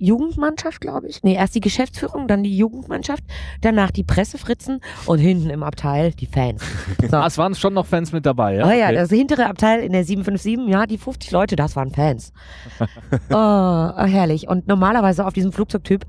Jugendmannschaft, 0.00 0.80
glaube 0.80 1.06
ich. 1.08 1.22
Nee, 1.22 1.34
erst 1.34 1.54
die 1.54 1.60
Geschäftsführung, 1.60 2.26
dann 2.26 2.42
die 2.42 2.56
Jugendmannschaft, 2.56 3.22
danach 3.60 3.90
die 3.90 4.02
Pressefritzen 4.02 4.80
und 5.06 5.18
hinten 5.18 5.50
im 5.50 5.62
Abteil 5.62 6.12
die 6.12 6.26
Fans. 6.26 6.62
So. 7.10 7.16
Ah, 7.16 7.26
es 7.26 7.38
waren 7.38 7.54
schon 7.54 7.74
noch 7.74 7.86
Fans 7.86 8.12
mit 8.12 8.24
dabei, 8.26 8.56
ja? 8.56 8.66
Oh 8.66 8.70
ja, 8.70 8.86
Okay. 8.86 8.94
das 8.94 9.10
hintere 9.10 9.46
Abteil 9.46 9.80
in 9.80 9.92
der 9.92 10.04
757, 10.04 10.68
ja, 10.72 10.86
die 10.86 10.98
50 10.98 11.30
Leute, 11.32 11.56
das 11.56 11.76
waren 11.76 11.90
Fans. 11.92 12.32
oh, 13.30 13.34
herrlich. 13.34 14.48
Und 14.48 14.68
normalerweise 14.68 15.26
auf 15.26 15.32
diesem 15.32 15.52
Flugzeugtyp, 15.52 16.06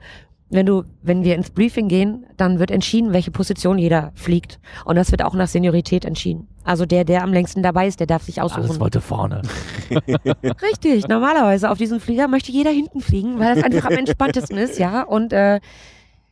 wenn 0.51 0.65
du, 0.65 0.83
wenn 1.01 1.23
wir 1.23 1.35
ins 1.35 1.49
Briefing 1.49 1.87
gehen, 1.87 2.25
dann 2.37 2.59
wird 2.59 2.71
entschieden, 2.71 3.13
welche 3.13 3.31
Position 3.31 3.77
jeder 3.77 4.11
fliegt. 4.15 4.59
Und 4.85 4.97
das 4.97 5.11
wird 5.11 5.23
auch 5.23 5.33
nach 5.33 5.47
Seniorität 5.47 6.03
entschieden. 6.03 6.47
Also 6.63 6.85
der, 6.85 7.05
der 7.05 7.23
am 7.23 7.31
längsten 7.31 7.63
dabei 7.63 7.87
ist, 7.87 7.99
der 7.99 8.07
darf 8.07 8.23
sich 8.23 8.41
Alles 8.41 8.53
aussuchen. 8.53 8.79
wollte 8.79 9.01
vorne. 9.01 9.41
Richtig, 10.61 11.07
normalerweise 11.07 11.71
auf 11.71 11.77
diesem 11.77 11.99
Flieger 11.99 12.27
möchte 12.27 12.51
jeder 12.51 12.69
hinten 12.69 12.99
fliegen, 12.99 13.39
weil 13.39 13.55
das 13.55 13.63
einfach 13.63 13.89
am 13.89 13.97
entspanntesten 13.97 14.57
ist, 14.57 14.77
ja. 14.77 15.03
Und 15.03 15.31
äh, 15.31 15.61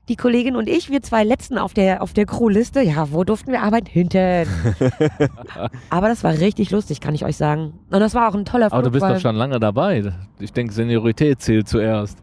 die 0.10 0.16
Kollegin 0.16 0.56
und 0.56 0.68
ich, 0.68 0.90
wir 0.90 1.02
zwei 1.02 1.24
Letzten 1.24 1.58
auf 1.58 1.74
der, 1.74 2.02
auf 2.02 2.14
der 2.14 2.26
Crewliste, 2.26 2.82
ja, 2.82 3.12
wo 3.12 3.24
durften 3.24 3.52
wir 3.52 3.62
arbeiten? 3.62 3.88
Hinten. 3.88 4.48
Aber 5.90 6.10
das 6.10 6.24
war 6.24 6.34
richtig 6.34 6.72
lustig, 6.72 7.00
kann 7.00 7.16
ich 7.16 7.24
euch 7.24 7.38
sagen. 7.38 7.74
Und 7.90 8.00
das 8.00 8.16
war 8.16 8.28
auch 8.28 8.36
ein 8.36 8.44
toller 8.44 8.70
Flug. 8.70 8.80
Aber 8.80 8.84
du 8.84 8.92
bist 8.92 9.06
doch 9.06 9.20
schon 9.20 9.36
lange 9.36 9.60
dabei. 9.60 10.12
Ich 10.40 10.52
denke, 10.52 10.74
Seniorität 10.74 11.42
zählt 11.42 11.70
zuerst. 11.70 12.18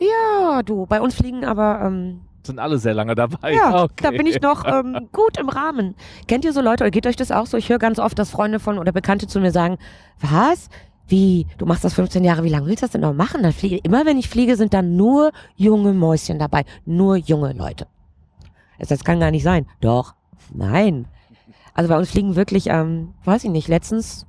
Ja, 0.00 0.62
du, 0.62 0.86
bei 0.86 1.00
uns 1.00 1.14
fliegen 1.14 1.44
aber, 1.44 1.82
ähm, 1.84 2.22
Sind 2.42 2.58
alle 2.58 2.78
sehr 2.78 2.94
lange 2.94 3.14
dabei. 3.14 3.52
ja, 3.52 3.84
okay. 3.84 3.94
da 4.02 4.10
bin 4.10 4.26
ich 4.26 4.40
noch 4.40 4.64
ähm, 4.66 5.08
gut 5.12 5.38
im 5.38 5.48
Rahmen. 5.48 5.94
Kennt 6.26 6.44
ihr 6.44 6.52
so 6.52 6.60
Leute, 6.60 6.84
oder 6.84 6.90
geht 6.90 7.06
euch 7.06 7.16
das 7.16 7.30
auch 7.30 7.46
so? 7.46 7.56
Ich 7.56 7.68
höre 7.68 7.78
ganz 7.78 7.98
oft, 7.98 8.18
dass 8.18 8.30
Freunde 8.30 8.60
von 8.60 8.78
oder 8.78 8.92
Bekannte 8.92 9.26
zu 9.26 9.40
mir 9.40 9.52
sagen, 9.52 9.76
was? 10.20 10.68
Wie? 11.06 11.46
Du 11.58 11.66
machst 11.66 11.84
das 11.84 11.94
15 11.94 12.22
Jahre, 12.24 12.44
wie 12.44 12.48
lange 12.48 12.66
willst 12.66 12.82
du 12.82 12.86
das 12.86 12.92
denn 12.92 13.00
noch 13.00 13.12
machen? 13.12 13.42
Dann 13.42 13.52
fliege, 13.52 13.78
immer 13.82 14.06
wenn 14.06 14.16
ich 14.16 14.28
fliege, 14.28 14.56
sind 14.56 14.72
dann 14.72 14.96
nur 14.96 15.32
junge 15.56 15.92
Mäuschen 15.92 16.38
dabei. 16.38 16.64
Nur 16.86 17.16
junge 17.16 17.52
Leute. 17.52 17.86
Das 18.78 19.04
kann 19.04 19.20
gar 19.20 19.30
nicht 19.30 19.42
sein. 19.42 19.66
Doch, 19.80 20.14
nein. 20.54 21.06
Also 21.74 21.88
bei 21.88 21.98
uns 21.98 22.10
fliegen 22.10 22.36
wirklich, 22.36 22.68
ähm, 22.68 23.12
weiß 23.24 23.44
ich 23.44 23.50
nicht, 23.50 23.68
letztens 23.68 24.26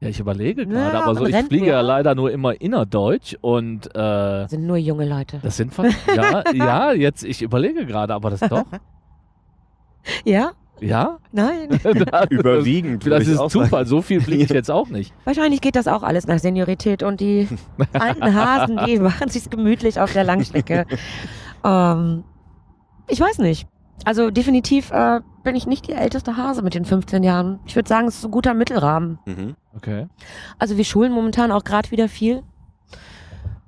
Ja, 0.00 0.08
ich 0.08 0.20
überlege 0.20 0.62
Ja, 0.62 0.68
gerade, 0.68 1.04
aber 1.04 1.14
so, 1.16 1.26
ich 1.26 1.34
fliege 1.46 1.66
ja 1.66 1.72
ja. 1.72 1.80
leider 1.80 2.14
nur 2.14 2.30
immer 2.30 2.60
innerdeutsch 2.60 3.36
und 3.40 3.94
äh, 3.96 4.46
sind 4.46 4.66
nur 4.66 4.76
junge 4.76 5.08
Leute. 5.08 5.40
das 5.42 5.56
sind 5.56 5.74
fast, 5.74 5.96
ja, 6.14 6.44
ja, 6.54 6.92
jetzt, 6.92 7.24
ich 7.24 7.42
überlege 7.42 7.84
gerade, 7.84 8.14
aber 8.14 8.30
das 8.30 8.40
doch, 8.40 8.64
Ja? 10.24 10.52
ja? 10.80 11.18
Nein. 11.32 11.68
Überwiegend. 12.30 13.06
Das 13.06 13.24
ich 13.24 13.30
ist. 13.30 13.50
Zufall, 13.50 13.84
so 13.86 14.00
viel 14.00 14.20
fliege 14.20 14.44
ich 14.44 14.50
jetzt 14.50 14.70
auch 14.70 14.88
nicht. 14.88 15.12
Wahrscheinlich 15.24 15.60
geht 15.60 15.76
das 15.76 15.88
auch 15.88 16.02
alles 16.02 16.26
nach 16.26 16.38
Seniorität 16.38 17.02
und 17.02 17.20
die 17.20 17.48
alten 17.92 18.34
Hasen, 18.34 18.78
die 18.86 18.98
machen 18.98 19.28
sich's 19.28 19.50
gemütlich 19.50 20.00
auf 20.00 20.12
der 20.12 20.24
Langstrecke. 20.24 20.86
ähm, 21.64 22.24
ich 23.08 23.20
weiß 23.20 23.38
nicht. 23.38 23.66
Also 24.04 24.30
definitiv 24.30 24.90
äh, 24.92 25.20
bin 25.48 25.56
ich 25.56 25.66
nicht 25.66 25.88
die 25.88 25.92
älteste 25.92 26.36
Hase 26.36 26.60
mit 26.60 26.74
den 26.74 26.84
15 26.84 27.22
Jahren. 27.22 27.58
Ich 27.64 27.74
würde 27.74 27.88
sagen, 27.88 28.06
es 28.06 28.18
ist 28.18 28.24
ein 28.26 28.30
guter 28.30 28.52
Mittelrahmen. 28.52 29.18
Mhm. 29.24 29.56
Okay. 29.74 30.06
Also 30.58 30.76
wir 30.76 30.84
schulen 30.84 31.10
momentan 31.10 31.52
auch 31.52 31.64
gerade 31.64 31.90
wieder 31.90 32.06
viel. 32.10 32.42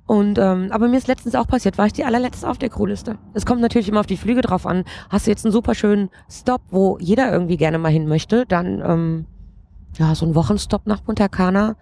Und 0.05 0.37
ähm, 0.37 0.67
aber 0.69 0.87
mir 0.87 0.97
ist 0.97 1.07
letztens 1.07 1.33
auch 1.33 1.47
passiert, 1.47 1.79
war 1.79 1.87
ich 1.87 1.93
die 1.93 2.05
allerletzte 2.05 2.47
auf 2.47 2.59
der 2.59 2.69
Crewliste. 2.69 3.17
Es 3.33 3.47
kommt 3.47 3.61
natürlich 3.61 3.89
immer 3.89 4.01
auf 4.01 4.05
die 4.05 4.17
Flüge 4.17 4.41
drauf 4.41 4.67
an. 4.67 4.83
Hast 5.09 5.25
du 5.25 5.31
jetzt 5.31 5.43
einen 5.43 5.51
super 5.51 5.73
schönen 5.73 6.11
Stop, 6.29 6.61
wo 6.69 6.99
jeder 6.99 7.31
irgendwie 7.31 7.57
gerne 7.57 7.79
mal 7.79 7.91
hin 7.91 8.07
möchte, 8.07 8.45
dann 8.45 8.83
ähm, 8.85 9.25
ja 9.97 10.13
so 10.13 10.27
ein 10.27 10.35
Wochenstopp 10.35 10.85
nach 10.85 11.03
Punta 11.03 11.29
Cana 11.29 11.77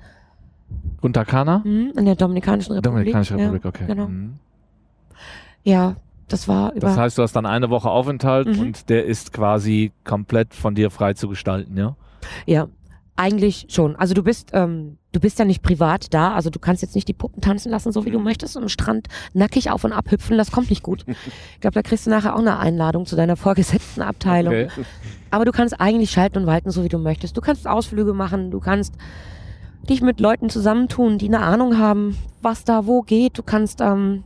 Punta 1.02 1.26
Cana? 1.26 1.60
mhm, 1.66 1.92
in 1.98 2.06
der 2.06 2.16
Dominikanischen 2.16 2.72
Republik. 2.72 3.14
Dominikanische 3.14 3.36
Republik, 3.36 3.66
ja, 3.66 3.70
okay. 3.70 3.86
Genau. 3.86 4.08
Mhm. 4.08 4.40
Ja, 5.64 5.98
das 6.30 6.48
war 6.48 6.72
über. 6.72 6.82
Das 6.88 6.98
heißt, 6.98 7.18
du 7.18 7.22
hast 7.24 7.34
dann 7.36 7.46
eine 7.46 7.70
Woche 7.70 7.89
Aufenthalt 7.89 8.48
Mhm. 8.48 8.60
und 8.60 8.89
der 8.89 9.06
ist 9.06 9.34
quasi 9.34 9.92
komplett 10.04 10.54
von 10.54 10.76
dir 10.76 10.89
frei 10.92 11.13
zu 11.13 11.28
gestalten, 11.28 11.76
ja? 11.78 11.96
Ja, 12.46 12.68
eigentlich 13.15 13.65
schon. 13.70 13.96
Also 13.98 14.13
du 14.13 14.24
bist, 14.24 14.52
ähm, 14.54 14.98
du 15.12 15.20
bist 15.20 15.39
ja 15.39 15.46
nicht 15.46 15.62
privat 15.62 16.13
da, 16.13 16.34
also 16.34 16.50
du 16.50 16.60
kannst 16.60 16.82
jetzt 16.82 16.96
nicht 16.96 17.08
die 17.08 17.13
Puppen 17.13 17.42
tanzen 17.42 17.70
lassen, 17.70 17.92
so 17.92 18.06
wie 18.06 18.12
du 18.12 18.20
Mhm. 18.20 18.24
möchtest, 18.26 18.56
am 18.56 18.70
Strand 18.70 19.08
nackig 19.34 19.72
auf 19.72 19.84
und 19.84 19.92
ab 19.92 20.10
hüpfen, 20.10 20.38
das 20.38 20.52
kommt 20.52 20.70
nicht 20.70 20.84
gut. 20.84 21.04
Ich 21.56 21.60
glaube, 21.60 21.74
da 21.74 21.82
kriegst 21.82 22.06
du 22.06 22.10
nachher 22.12 22.34
auch 22.36 22.39
eine 22.39 22.60
Einladung 22.60 23.06
zu 23.06 23.15
deiner 23.18 23.36
vorgesetzten 23.36 24.02
Abteilung. 24.02 24.54
Okay. 24.54 24.70
Aber 25.32 25.44
du 25.46 25.52
kannst 25.52 25.80
eigentlich 25.82 26.12
schalten 26.12 26.38
und 26.39 26.46
walten, 26.48 26.72
so 26.72 26.84
wie 26.84 26.89
du 26.89 26.98
möchtest. 26.98 27.36
Du 27.36 27.42
kannst 27.42 27.68
Ausflüge 27.68 28.13
machen, 28.13 28.52
du 28.52 28.60
kannst 28.60 28.96
dich 29.89 30.02
mit 30.02 30.20
Leuten 30.20 30.50
zusammentun, 30.50 31.18
die 31.18 31.28
eine 31.28 31.39
Ahnung 31.39 31.78
haben, 31.78 32.18
was 32.42 32.63
da 32.63 32.86
wo 32.86 33.02
geht. 33.02 33.38
Du 33.38 33.44
kannst 33.44 33.82
ähm, 33.82 34.24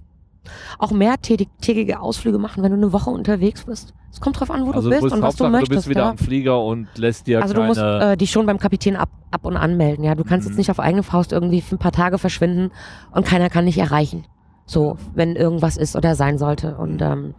auch 0.79 0.91
mehrtägige 0.91 1.99
Ausflüge 1.99 2.37
machen, 2.37 2.63
wenn 2.63 2.71
du 2.71 2.77
eine 2.77 2.93
Woche 2.93 3.09
unterwegs 3.09 3.63
bist. 3.63 3.93
Es 4.11 4.21
kommt 4.21 4.39
drauf 4.39 4.51
an, 4.51 4.65
wo 4.65 4.71
also 4.71 4.89
du 4.89 4.99
bist 4.99 5.13
und 5.13 5.21
was 5.21 5.35
du 5.35 5.47
möchtest. 5.49 5.71
du 5.71 5.75
bist 5.75 5.89
wieder 5.89 6.01
ja. 6.03 6.09
am 6.11 6.17
Flieger 6.17 6.63
und 6.63 6.87
lässt 6.97 7.25
dir 7.27 7.41
Also 7.41 7.53
du 7.55 7.63
musst 7.63 7.81
äh, 7.81 8.15
dich 8.15 8.29
schon 8.31 8.45
beim 8.45 8.59
Kapitän 8.59 8.95
ab, 8.95 9.09
ab 9.31 9.45
und 9.45 9.57
anmelden. 9.57 10.03
Ja, 10.03 10.13
du 10.15 10.23
kannst 10.23 10.45
Mhm. 10.45 10.51
jetzt 10.51 10.57
nicht 10.57 10.69
auf 10.71 10.79
eigene 10.79 11.01
Faust 11.03 11.31
irgendwie 11.31 11.61
für 11.61 11.75
ein 11.75 11.79
paar 11.79 11.91
Tage 11.91 12.17
verschwinden 12.19 12.71
und 13.11 13.25
keiner 13.25 13.49
kann 13.49 13.65
dich 13.65 13.77
erreichen. 13.79 14.25
So, 14.65 14.97
wenn 15.15 15.35
irgendwas 15.35 15.77
ist 15.77 15.95
oder 15.95 16.15
sein 16.15 16.37
sollte. 16.37 16.75
Und 16.77 17.01
ähm, 17.01 17.33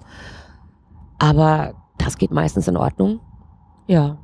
aber 1.19 1.75
das 1.99 2.19
geht 2.19 2.33
meistens 2.33 2.69
in 2.69 2.77
Ordnung. 2.77 3.21
Ja, 3.87 4.19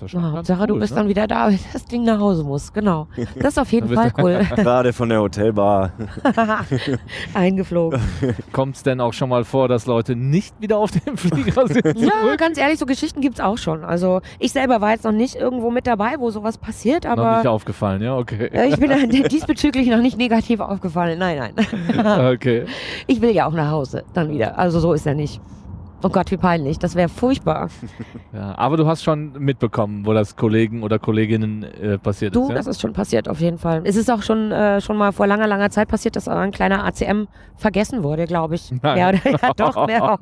das 0.00 0.08
ist 0.08 0.12
ja 0.12 0.20
schon 0.20 0.28
ja 0.28 0.34
ganz 0.34 0.48
Hauptsache 0.50 0.66
du 0.66 0.74
cool, 0.74 0.80
bist 0.80 0.92
ne? 0.92 1.00
dann 1.00 1.08
wieder 1.08 1.26
da, 1.26 1.48
wenn 1.48 1.58
das 1.72 1.84
Ding 1.86 2.04
nach 2.04 2.18
Hause 2.18 2.44
muss. 2.44 2.72
Genau, 2.72 3.08
das 3.36 3.48
ist 3.48 3.58
auf 3.58 3.72
jeden 3.72 3.88
Fall 3.94 4.12
cool. 4.18 4.46
Gerade 4.56 4.92
von 4.92 5.08
der 5.08 5.20
Hotelbar. 5.20 5.92
Eingeflogen. 7.34 8.00
Kommt 8.52 8.76
es 8.76 8.82
denn 8.82 9.00
auch 9.00 9.12
schon 9.12 9.30
mal 9.30 9.44
vor, 9.44 9.68
dass 9.68 9.86
Leute 9.86 10.14
nicht 10.14 10.60
wieder 10.60 10.76
auf 10.78 10.90
dem 10.90 11.16
Flieger 11.16 11.66
sind? 11.66 11.98
Ja, 11.98 12.36
ganz 12.36 12.58
ehrlich, 12.58 12.78
so 12.78 12.84
Geschichten 12.84 13.20
gibt's 13.22 13.40
auch 13.40 13.56
schon. 13.56 13.84
Also 13.84 14.20
ich 14.38 14.52
selber 14.52 14.80
war 14.80 14.90
jetzt 14.90 15.04
noch 15.04 15.12
nicht 15.12 15.36
irgendwo 15.36 15.70
mit 15.70 15.86
dabei, 15.86 16.16
wo 16.18 16.30
sowas 16.30 16.58
passiert, 16.58 17.04
Noch 17.04 17.12
aber 17.12 17.38
nicht 17.38 17.46
aufgefallen, 17.46 18.02
ja, 18.02 18.16
okay. 18.16 18.50
äh, 18.52 18.68
ich 18.68 18.78
bin 18.78 18.90
diesbezüglich 19.10 19.88
noch 19.88 20.02
nicht 20.02 20.18
negativ 20.18 20.60
aufgefallen. 20.60 21.18
Nein, 21.18 21.54
nein. 21.96 22.34
okay. 22.34 22.66
Ich 23.06 23.20
will 23.22 23.30
ja 23.30 23.46
auch 23.46 23.52
nach 23.52 23.70
Hause 23.70 24.04
dann 24.12 24.30
wieder. 24.30 24.58
Also 24.58 24.80
so 24.80 24.92
ist 24.92 25.06
er 25.06 25.14
nicht. 25.14 25.40
Oh 26.02 26.08
Gott, 26.10 26.30
wie 26.30 26.36
peinlich. 26.36 26.78
Das 26.78 26.94
wäre 26.94 27.08
furchtbar. 27.08 27.68
Ja, 28.32 28.58
aber 28.58 28.76
du 28.76 28.86
hast 28.86 29.02
schon 29.02 29.32
mitbekommen, 29.38 30.04
wo 30.04 30.12
das 30.12 30.36
Kollegen 30.36 30.82
oder 30.82 30.98
Kolleginnen 30.98 31.62
äh, 31.62 31.96
passiert 31.96 32.36
Du, 32.36 32.42
ist, 32.42 32.48
ja? 32.50 32.54
das 32.56 32.66
ist 32.66 32.82
schon 32.82 32.92
passiert 32.92 33.30
auf 33.30 33.40
jeden 33.40 33.56
Fall. 33.56 33.80
Es 33.84 33.96
ist 33.96 34.10
auch 34.10 34.20
schon, 34.20 34.52
äh, 34.52 34.82
schon 34.82 34.98
mal 34.98 35.12
vor 35.12 35.26
langer, 35.26 35.46
langer 35.46 35.70
Zeit 35.70 35.88
passiert, 35.88 36.16
dass 36.16 36.28
ein 36.28 36.50
kleiner 36.50 36.84
ACM 36.84 37.28
vergessen 37.56 38.02
wurde, 38.02 38.26
glaube 38.26 38.56
ich. 38.56 38.70
Nein. 38.82 38.98
Ja, 38.98 39.08
oder, 39.08 39.20
ja, 39.42 39.52
doch, 39.56 39.86
mehr. 39.86 40.18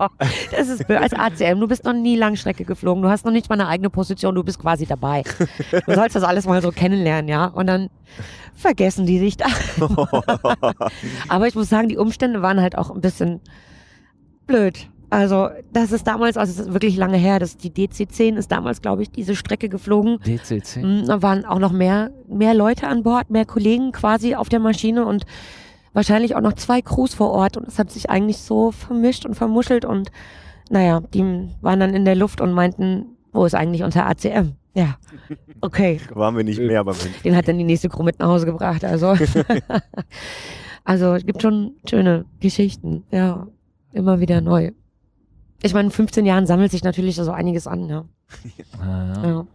Das 0.56 0.68
ist 0.68 0.88
als 0.88 1.12
ACM. 1.12 1.58
Du 1.58 1.66
bist 1.66 1.84
noch 1.84 1.92
nie 1.92 2.16
Langstrecke 2.16 2.64
geflogen. 2.64 3.02
Du 3.02 3.08
hast 3.08 3.24
noch 3.24 3.32
nicht 3.32 3.48
mal 3.48 3.54
eine 3.58 3.66
eigene 3.66 3.90
Position. 3.90 4.37
Du 4.37 4.44
bist 4.44 4.60
quasi 4.60 4.87
dabei. 4.87 5.24
Du 5.87 5.94
sollst 5.94 6.14
das 6.14 6.22
alles 6.22 6.46
mal 6.46 6.62
so 6.62 6.70
kennenlernen, 6.70 7.28
ja. 7.28 7.46
Und 7.46 7.66
dann 7.66 7.90
vergessen 8.54 9.06
die 9.06 9.18
sich 9.18 9.37
da. 9.37 9.46
Aber 11.28 11.48
ich 11.48 11.56
muss 11.56 11.68
sagen, 11.68 11.88
die 11.88 11.96
Umstände 11.96 12.42
waren 12.42 12.60
halt 12.60 12.78
auch 12.78 12.90
ein 12.94 13.00
bisschen 13.00 13.40
blöd. 14.46 14.88
Also, 15.14 15.48
das 15.72 15.92
ist 15.92 16.09
damals, 16.09 16.37
also 16.37 16.50
es 16.50 16.66
ist 16.66 16.72
wirklich 16.72 16.96
lange 16.96 17.16
her, 17.16 17.38
dass 17.38 17.57
die 17.57 17.70
DC-10 17.70 18.35
ist 18.35 18.50
damals, 18.50 18.83
glaube 18.83 19.03
ich, 19.03 19.12
diese 19.12 19.37
Strecke 19.37 19.68
geflogen. 19.68 20.18
DCC. 20.27 20.83
Mm, 20.83 21.07
Da 21.07 21.22
waren 21.22 21.44
auch 21.44 21.61
noch 21.61 21.70
mehr, 21.70 22.11
mehr 22.27 22.53
Leute 22.53 22.88
an 22.88 23.05
Bord, 23.05 23.31
mehr 23.31 23.44
Kollegen 23.44 23.92
quasi 23.92 24.35
auf 24.35 24.48
der 24.48 24.59
Maschine 24.59 25.07
und 25.07 25.24
wahrscheinlich 25.92 26.35
auch 26.35 26.40
noch 26.40 26.55
zwei 26.55 26.83
Crews 26.83 27.14
vor 27.14 27.31
Ort. 27.31 27.57
Und 27.57 27.68
es 27.68 27.79
hat 27.79 27.92
sich 27.92 28.11
eigentlich 28.11 28.38
so 28.38 28.72
vermischt 28.72 29.24
und 29.24 29.37
vermuschelt 29.37 29.85
und 29.85 30.11
naja, 30.68 31.00
die 31.14 31.22
waren 31.61 31.79
dann 31.79 31.94
in 31.94 32.05
der 32.05 32.16
Luft 32.16 32.40
und 32.40 32.53
meinten, 32.53 33.07
wo 33.33 33.44
ist 33.44 33.55
eigentlich 33.55 33.85
unser 33.85 34.07
ACM? 34.09 34.55
Ja, 34.74 34.96
okay. 35.61 36.00
Waren 36.12 36.37
wir 36.37 36.42
nicht 36.42 36.61
mehr 36.61 36.83
beim 36.83 36.96
Hin. 36.96 37.14
Den 37.22 37.37
hat 37.37 37.46
dann 37.46 37.59
die 37.59 37.62
nächste 37.62 37.88
Crew 37.88 38.03
mit 38.03 38.18
nach 38.18 38.27
Hause 38.27 38.46
gebracht. 38.46 38.85
Also, 38.85 39.14
also 40.85 41.14
es 41.14 41.24
gibt 41.24 41.40
schon 41.40 41.77
schöne 41.88 42.24
Geschichten. 42.40 43.05
Ja, 43.12 43.46
immer 43.92 44.18
wieder 44.18 44.40
neu. 44.40 44.72
Ich 45.64 45.72
meine, 45.74 45.87
in 45.87 45.90
15 45.92 46.27
Jahren 46.27 46.46
sammelt 46.46 46.70
sich 46.70 46.85
natürlich 46.85 47.16
so 47.16 47.31
einiges 47.33 47.66
an. 47.66 47.88
Ja. 47.88 48.05
Ja, 48.81 49.14
ja. 49.22 49.27
Ja. 49.29 49.46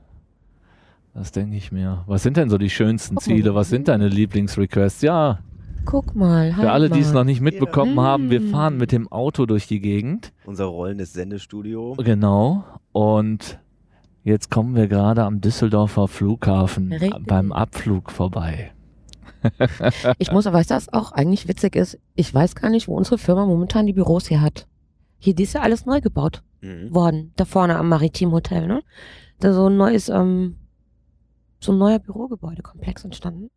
Das 1.13 1.31
denke 1.31 1.55
ich 1.55 1.71
mir. 1.71 2.03
Was 2.07 2.23
sind 2.23 2.37
denn 2.37 2.49
so 2.49 2.57
die 2.57 2.69
schönsten 2.69 3.15
Guck 3.15 3.27
mal. 3.27 3.35
Ziele? 3.35 3.55
Was 3.55 3.69
sind 3.69 3.87
deine 3.87 4.07
Lieblingsrequests? 4.07 5.01
Ja, 5.01 5.39
Guck 5.85 6.15
mal. 6.15 6.53
für 6.53 6.71
alle, 6.71 6.89
die 6.89 6.99
es 6.99 7.13
noch 7.13 7.23
nicht 7.23 7.41
mitbekommen 7.41 7.95
Ja. 7.95 8.03
haben, 8.03 8.29
wir 8.29 8.41
Mm. 8.41 8.49
fahren 8.49 8.77
mit 8.77 8.91
dem 8.91 9.11
Auto 9.11 9.45
durch 9.45 9.67
die 9.67 9.79
Gegend. 9.79 10.33
Unser 10.45 10.65
rollendes 10.65 11.13
Sendestudio. 11.13 11.95
Genau. 11.97 12.63
Und 12.91 13.59
jetzt 14.23 14.49
kommen 14.51 14.75
wir 14.75 14.87
gerade 14.87 15.23
am 15.23 15.41
Düsseldorfer 15.41 16.07
Flughafen 16.07 16.91
Richtig. 16.91 17.25
beim 17.25 17.51
Abflug 17.51 18.11
vorbei. 18.11 18.71
Ich 20.17 20.31
muss, 20.31 20.45
weißt 20.45 20.71
du, 20.71 20.75
was 20.75 20.91
auch 20.91 21.11
eigentlich 21.13 21.47
witzig 21.47 21.75
ist? 21.75 21.97
Ich 22.15 22.33
weiß 22.33 22.55
gar 22.55 22.69
nicht, 22.69 22.87
wo 22.87 22.95
unsere 22.95 23.17
Firma 23.17 23.45
momentan 23.45 23.85
die 23.87 23.93
Büros 23.93 24.27
hier 24.27 24.41
hat. 24.41 24.67
Hier 25.19 25.35
die 25.35 25.43
ist 25.43 25.53
ja 25.53 25.61
alles 25.61 25.85
neu 25.85 26.01
gebaut 26.01 26.41
Mhm. 26.61 26.93
worden. 26.93 27.31
Da 27.35 27.45
vorne 27.45 27.77
am 27.77 27.87
Maritim 27.89 28.31
Hotel, 28.31 28.67
ne? 28.67 28.81
Da 29.39 29.53
so 29.53 29.67
ein 29.67 29.77
neues, 29.77 30.09
ähm, 30.09 30.55
so 31.61 31.71
ein 31.71 31.77
neuer 31.77 31.99
Bürogebäudekomplex 31.99 33.03
entstanden. 33.05 33.49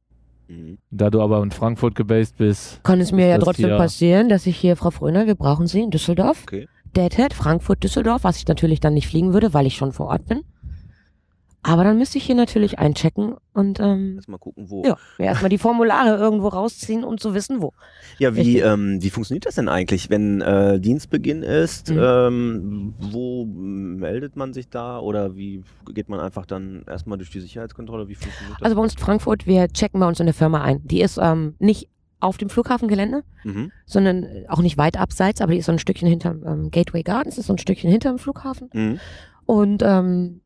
Mhm. 0.48 0.79
Da 0.90 1.11
du 1.11 1.20
aber 1.20 1.42
in 1.42 1.51
Frankfurt 1.51 1.94
gebased 1.94 2.37
bist, 2.37 2.83
Kann 2.85 3.01
es 3.01 3.11
mir 3.12 3.27
ja 3.27 3.38
trotzdem 3.38 3.66
hier- 3.66 3.77
passieren, 3.79 4.29
dass 4.29 4.46
ich 4.46 4.57
hier, 4.57 4.77
Frau 4.77 4.90
Fröner, 4.90 5.27
wir 5.27 5.35
brauchen 5.35 5.66
Sie 5.66 5.81
in 5.81 5.90
Düsseldorf. 5.90 6.42
Okay. 6.44 6.68
Deadhead, 6.94 7.33
Frankfurt, 7.33 7.83
Düsseldorf, 7.83 8.22
was 8.25 8.37
ich 8.37 8.46
natürlich 8.46 8.79
dann 8.81 8.94
nicht 8.94 9.09
fliegen 9.09 9.33
würde, 9.33 9.55
weil 9.55 9.66
ich 9.66 9.77
schon 9.77 9.92
vor 9.92 10.07
Ort 10.09 10.27
bin. 10.27 10.42
Aber 11.64 11.85
dann 11.85 11.96
müsste 11.96 12.18
ich 12.18 12.25
hier 12.25 12.35
natürlich 12.35 12.81
einchecken 12.81 13.37
und 13.55 13.79
ähm, 13.79 14.14
Lass 14.16 14.27
mal 14.27 14.38
gucken, 14.38 14.68
wo. 14.68 14.83
ja, 14.85 14.96
erstmal 15.18 15.48
die 15.48 15.59
Formulare 15.59 16.16
irgendwo 16.16 16.48
rausziehen, 16.48 17.05
um 17.05 17.18
zu 17.18 17.35
wissen, 17.35 17.62
wo. 17.62 17.72
Ja, 18.18 18.35
wie, 18.35 18.59
ähm, 18.59 19.01
wie 19.01 19.11
funktioniert 19.11 19.46
das 19.46 19.55
denn 19.55 19.68
eigentlich, 19.68 20.11
wenn 20.11 20.40
äh, 20.40 20.81
Dienstbeginn 20.81 21.44
ist? 21.44 21.90
Mhm. 21.90 22.01
Ähm, 22.03 22.94
wo 22.98 23.44
meldet 23.44 24.35
man 24.35 24.53
sich 24.53 24.70
da 24.70 24.98
oder 24.98 25.37
wie 25.37 25.62
geht 25.92 26.09
man 26.09 26.18
einfach 26.18 26.46
dann 26.46 26.85
erstmal 26.88 27.18
durch 27.18 27.31
die 27.31 27.40
Sicherheitskontrolle? 27.40 28.09
Wie 28.09 28.16
funktioniert 28.16 28.57
das? 28.57 28.62
Also 28.62 28.77
bei 28.77 28.83
uns 28.83 28.94
in 28.94 28.98
Frankfurt, 28.98 29.46
wir 29.46 29.68
checken 29.68 30.01
bei 30.01 30.09
uns 30.09 30.18
in 30.18 30.27
der 30.27 30.35
Firma 30.35 30.62
ein. 30.62 30.81
Die 30.85 31.01
ist 31.01 31.16
ähm, 31.22 31.55
nicht 31.61 31.88
auf 32.18 32.38
dem 32.38 32.48
Flughafengelände, 32.48 33.22
mhm. 33.44 33.70
sondern 33.87 34.25
äh, 34.25 34.46
auch 34.48 34.62
nicht 34.62 34.79
weit 34.79 34.96
abseits, 34.96 35.40
aber 35.40 35.53
die 35.53 35.59
ist 35.59 35.66
so 35.66 35.72
ein 35.72 35.79
Stückchen 35.79 36.09
hinterm 36.09 36.42
ähm, 36.44 36.71
Gateway 36.73 37.04
Gardens, 37.04 37.38
ist 37.38 37.46
so 37.46 37.54
ein 37.54 37.58
Stückchen 37.58 37.90
hinterm 37.90 38.19
Flughafen. 38.19 38.69
Mhm. 38.73 39.00
Und 39.44 39.83
ähm, 39.85 40.42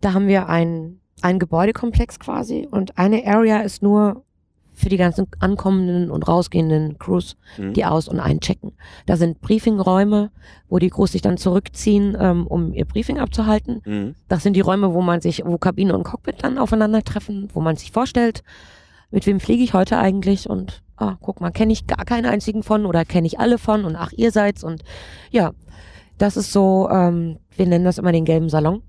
da 0.00 0.12
haben 0.14 0.26
wir 0.28 0.48
ein, 0.48 1.00
ein 1.22 1.38
Gebäudekomplex 1.38 2.18
quasi 2.18 2.68
und 2.70 2.98
eine 2.98 3.26
Area 3.26 3.60
ist 3.60 3.82
nur 3.82 4.22
für 4.74 4.90
die 4.90 4.98
ganzen 4.98 5.26
ankommenden 5.38 6.10
und 6.10 6.28
rausgehenden 6.28 6.98
Crews, 6.98 7.36
Mhm. 7.56 7.72
die 7.72 7.86
aus- 7.86 8.08
und 8.08 8.20
einchecken. 8.20 8.72
Da 9.06 9.16
sind 9.16 9.40
Briefingräume, 9.40 10.30
wo 10.68 10.78
die 10.78 10.90
Crews 10.90 11.12
sich 11.12 11.22
dann 11.22 11.38
zurückziehen, 11.38 12.14
ähm, 12.20 12.46
um 12.46 12.74
ihr 12.74 12.84
Briefing 12.84 13.18
abzuhalten. 13.18 13.80
Mhm. 13.86 14.14
Das 14.28 14.42
sind 14.42 14.54
die 14.54 14.60
Räume, 14.60 14.92
wo 14.92 15.00
man 15.00 15.22
sich, 15.22 15.42
wo 15.46 15.56
Kabine 15.56 15.96
und 15.96 16.04
Cockpit 16.04 16.42
dann 16.44 16.58
aufeinandertreffen, 16.58 17.48
wo 17.54 17.60
man 17.62 17.76
sich 17.76 17.90
vorstellt, 17.90 18.42
mit 19.10 19.26
wem 19.26 19.40
fliege 19.40 19.62
ich 19.64 19.72
heute 19.72 19.96
eigentlich 19.98 20.50
und 20.50 20.82
ah, 20.98 21.16
guck 21.22 21.40
mal, 21.40 21.52
kenne 21.52 21.72
ich 21.72 21.86
gar 21.86 22.04
keinen 22.04 22.26
einzigen 22.26 22.62
von 22.62 22.84
oder 22.84 23.06
kenne 23.06 23.26
ich 23.26 23.40
alle 23.40 23.56
von 23.56 23.84
und 23.86 23.96
ach, 23.96 24.12
ihr 24.12 24.30
seid's 24.30 24.62
und 24.62 24.82
ja, 25.30 25.52
Das 26.18 26.36
ist 26.38 26.50
so, 26.52 26.88
ähm, 26.90 27.38
wir 27.56 27.66
nennen 27.66 27.84
das 27.84 27.98
immer 27.98 28.12
den 28.12 28.24
gelben 28.24 28.48
Salon. 28.48 28.82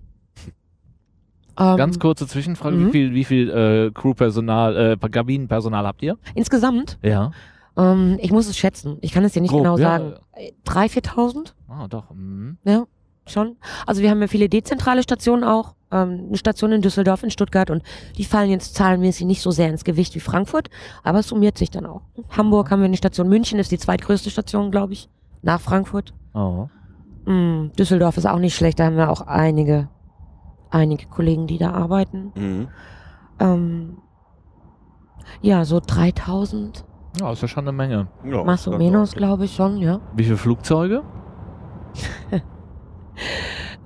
Ähm, 1.57 1.77
Ganz 1.77 1.99
kurze 1.99 2.27
Zwischenfrage, 2.27 2.77
wie 2.79 2.83
mhm. 2.83 2.91
viel, 2.91 3.13
wie 3.13 3.23
viel 3.23 3.49
äh, 3.49 3.91
Crewpersonal, 3.91 4.97
äh, 5.01 5.09
Kabinenpersonal 5.09 5.85
habt 5.85 6.01
ihr? 6.03 6.17
Insgesamt, 6.35 6.99
Ja. 7.01 7.31
ähm, 7.75 8.17
ich 8.21 8.31
muss 8.31 8.47
es 8.47 8.57
schätzen. 8.57 8.97
Ich 9.01 9.11
kann 9.11 9.23
es 9.23 9.33
dir 9.33 9.41
nicht 9.41 9.51
Grob, 9.51 9.63
genau 9.63 9.77
ja. 9.77 9.97
sagen. 9.97 10.13
Äh, 10.33 10.51
3.000, 10.65 11.13
4.000? 11.15 11.53
Ah, 11.67 11.87
doch. 11.87 12.11
Mhm. 12.11 12.57
Ja, 12.63 12.85
schon. 13.25 13.55
Also 13.85 14.01
wir 14.01 14.09
haben 14.09 14.21
ja 14.21 14.27
viele 14.27 14.49
dezentrale 14.49 15.03
Stationen 15.03 15.43
auch. 15.43 15.73
Ähm, 15.89 16.25
eine 16.27 16.37
Station 16.37 16.73
in 16.73 16.81
Düsseldorf, 16.81 17.23
in 17.23 17.31
Stuttgart 17.31 17.69
und 17.69 17.81
die 18.17 18.25
fallen 18.25 18.49
jetzt 18.49 18.75
zahlenmäßig 18.75 19.25
nicht 19.25 19.41
so 19.41 19.51
sehr 19.51 19.69
ins 19.69 19.85
Gewicht 19.85 20.15
wie 20.15 20.19
Frankfurt, 20.19 20.69
aber 21.01 21.19
es 21.19 21.29
summiert 21.29 21.57
sich 21.57 21.71
dann 21.71 21.85
auch. 21.85 22.01
Hamburg 22.29 22.71
haben 22.71 22.81
wir 22.81 22.85
eine 22.87 22.97
Station, 22.97 23.29
München 23.29 23.57
ist 23.57 23.71
die 23.71 23.77
zweitgrößte 23.77 24.29
Station, 24.29 24.69
glaube 24.69 24.91
ich, 24.91 25.07
nach 25.43 25.61
Frankfurt. 25.61 26.13
Oh. 26.33 26.67
Mm, 27.25 27.71
Düsseldorf 27.79 28.17
ist 28.17 28.25
auch 28.25 28.39
nicht 28.39 28.53
schlecht, 28.53 28.79
da 28.79 28.85
haben 28.87 28.97
wir 28.97 29.09
auch 29.09 29.21
einige, 29.21 29.87
einige 30.69 31.07
Kollegen, 31.07 31.47
die 31.47 31.57
da 31.57 31.71
arbeiten. 31.71 32.31
Mhm. 32.35 32.67
Ähm, 33.39 33.97
ja, 35.41 35.65
so 35.65 35.79
3000, 35.85 36.85
Ja, 37.19 37.31
ist 37.31 37.41
ja 37.41 37.47
schon 37.47 37.63
eine 37.65 37.71
Menge. 37.71 38.07
Ja, 38.23 38.43
más 38.43 38.67
o 38.67 38.71
ja, 38.71 38.77
menos, 38.77 39.13
glaube 39.13 39.45
ich 39.45 39.55
schon, 39.55 39.77
ja. 39.77 39.99
Wie 40.15 40.23
viele 40.23 40.37
Flugzeuge? 40.37 41.03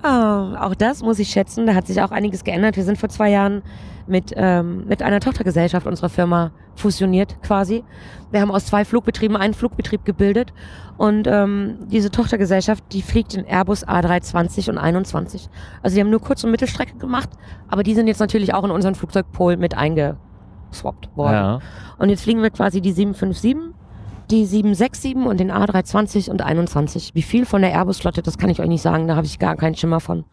Ähm, 0.03 0.55
auch 0.55 0.73
das 0.73 1.03
muss 1.03 1.19
ich 1.19 1.29
schätzen. 1.29 1.67
Da 1.67 1.75
hat 1.75 1.85
sich 1.85 2.01
auch 2.01 2.09
einiges 2.11 2.43
geändert. 2.43 2.75
Wir 2.75 2.83
sind 2.83 2.97
vor 2.97 3.09
zwei 3.09 3.29
Jahren 3.29 3.61
mit, 4.07 4.33
ähm, 4.35 4.85
mit 4.87 5.01
einer 5.01 5.19
Tochtergesellschaft 5.19 5.87
unserer 5.87 6.09
Firma 6.09 6.51
fusioniert 6.75 7.41
quasi. 7.41 7.83
Wir 8.31 8.41
haben 8.41 8.51
aus 8.51 8.65
zwei 8.65 8.85
Flugbetrieben 8.85 9.37
einen 9.37 9.53
Flugbetrieb 9.53 10.05
gebildet 10.05 10.53
und 10.97 11.27
ähm, 11.27 11.79
diese 11.87 12.11
Tochtergesellschaft, 12.11 12.83
die 12.91 13.01
fliegt 13.01 13.33
in 13.33 13.45
Airbus 13.45 13.85
A320 13.87 14.69
und 14.69 14.77
21. 14.77 15.49
Also 15.81 15.95
die 15.95 16.01
haben 16.01 16.09
nur 16.09 16.21
Kurz- 16.21 16.43
und 16.43 16.51
Mittelstrecke 16.51 16.97
gemacht, 16.97 17.29
aber 17.67 17.83
die 17.83 17.93
sind 17.93 18.07
jetzt 18.07 18.19
natürlich 18.19 18.53
auch 18.53 18.63
in 18.63 18.71
unseren 18.71 18.95
Flugzeugpool 18.95 19.57
mit 19.57 19.77
eingeswappt 19.77 21.15
worden. 21.15 21.33
Ja. 21.33 21.59
Und 21.97 22.09
jetzt 22.09 22.23
fliegen 22.23 22.41
wir 22.41 22.49
quasi 22.49 22.81
die 22.81 22.91
757, 22.91 23.75
die 24.29 24.45
767 24.45 25.15
und 25.15 25.39
den 25.39 25.51
A320 25.51 26.29
und 26.29 26.41
21. 26.41 27.11
Wie 27.13 27.21
viel 27.21 27.45
von 27.45 27.61
der 27.61 27.71
Airbus-Flotte, 27.71 28.21
das 28.21 28.37
kann 28.37 28.49
ich 28.49 28.61
euch 28.61 28.69
nicht 28.69 28.81
sagen, 28.81 29.07
da 29.07 29.15
habe 29.15 29.25
ich 29.25 29.39
gar 29.39 29.57
keinen 29.57 29.75
Schimmer 29.75 29.99
von. 29.99 30.23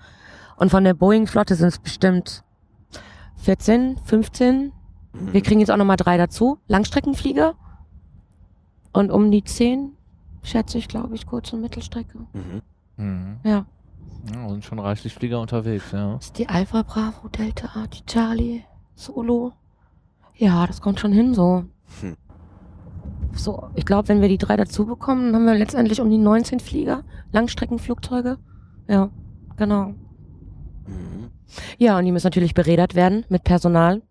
Und 0.57 0.71
von 0.71 0.85
der 0.85 0.95
Boeing-Flotte 0.95 1.55
sind 1.55 1.69
es 1.69 1.79
bestimmt 1.79 2.43
14, 3.39 3.99
15. 4.05 4.72
Wir 5.12 5.41
kriegen 5.43 5.61
jetzt 5.61 5.70
auch 5.70 5.76
nochmal 5.76 5.97
drei 5.97 6.16
dazu. 6.16 6.59
Langstreckenflieger. 6.66 7.55
Und 8.93 9.11
um 9.11 9.30
die 9.30 9.43
10, 9.43 9.93
schätze 10.43 10.78
ich, 10.78 10.89
glaube 10.89 11.14
ich, 11.14 11.26
Kurz- 11.26 11.53
und 11.53 11.61
Mittelstrecke. 11.61 12.18
Mhm. 12.32 12.62
Mhm. 12.97 13.36
Ja. 13.45 13.66
ja. 14.32 14.49
Sind 14.49 14.64
schon 14.64 14.78
reichlich 14.78 15.14
Flieger 15.14 15.41
unterwegs, 15.41 15.93
ja. 15.93 16.14
Das 16.14 16.26
ist 16.26 16.39
die 16.39 16.49
Alpha, 16.49 16.82
Bravo, 16.82 17.28
Delta, 17.28 17.86
die 17.86 18.05
Charlie, 18.07 18.62
Solo. 18.95 19.53
Ja, 20.36 20.66
das 20.66 20.80
kommt 20.80 21.01
schon 21.01 21.12
hin 21.12 21.34
so. 21.34 21.64
Hm. 22.01 22.16
So, 23.32 23.68
ich 23.74 23.84
glaube, 23.84 24.09
wenn 24.09 24.20
wir 24.20 24.28
die 24.28 24.39
drei 24.39 24.57
dazu 24.57 24.86
bekommen, 24.86 25.26
dann 25.26 25.36
haben 25.36 25.47
wir 25.47 25.55
letztendlich 25.55 26.01
um 26.01 26.11
die 26.11 26.18
19 26.18 26.61
Flieger, 26.61 27.05
Langstreckenflugzeuge. 27.32 28.39
Ja, 28.89 29.11
genau. 29.57 29.95
Mhm. 30.86 31.18
Ja, 31.78 31.99
und 31.99 32.05
die 32.05 32.12
müssen 32.12 32.26
natürlich 32.26 32.55
beredert 32.55 32.94
werden 32.94 33.24
mit 33.28 33.44
Personal. 33.44 34.03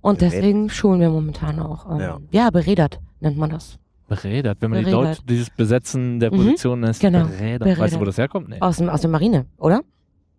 Und 0.00 0.18
Beredet? 0.18 0.38
deswegen 0.38 0.70
schulen 0.70 1.00
wir 1.00 1.10
momentan 1.10 1.58
auch. 1.60 1.90
Ähm, 1.90 2.00
Ja. 2.00 2.18
ja. 2.30 2.50
beredert 2.50 3.00
nennt 3.20 3.36
man 3.38 3.50
das. 3.50 3.78
Beredert. 4.08 4.58
Wenn 4.60 4.70
man 4.70 4.78
die 4.80 4.84
Beredert. 4.90 5.18
Deutsch, 5.18 5.26
dieses 5.28 5.50
Besetzen 5.50 6.20
der 6.20 6.32
Mhm. 6.32 6.36
Position 6.36 6.82
ist. 6.84 7.00
Genau. 7.00 7.24
Beredert. 7.24 7.58
Beredert. 7.60 7.78
Weißt 7.78 7.94
du, 7.96 8.00
wo 8.00 8.04
das 8.04 8.18
herkommt? 8.18 8.48
Nee. 8.48 8.60
Aus, 8.60 8.76
dem, 8.76 8.88
aus 8.88 9.00
der 9.00 9.10
Marine, 9.10 9.46
oder? 9.58 9.80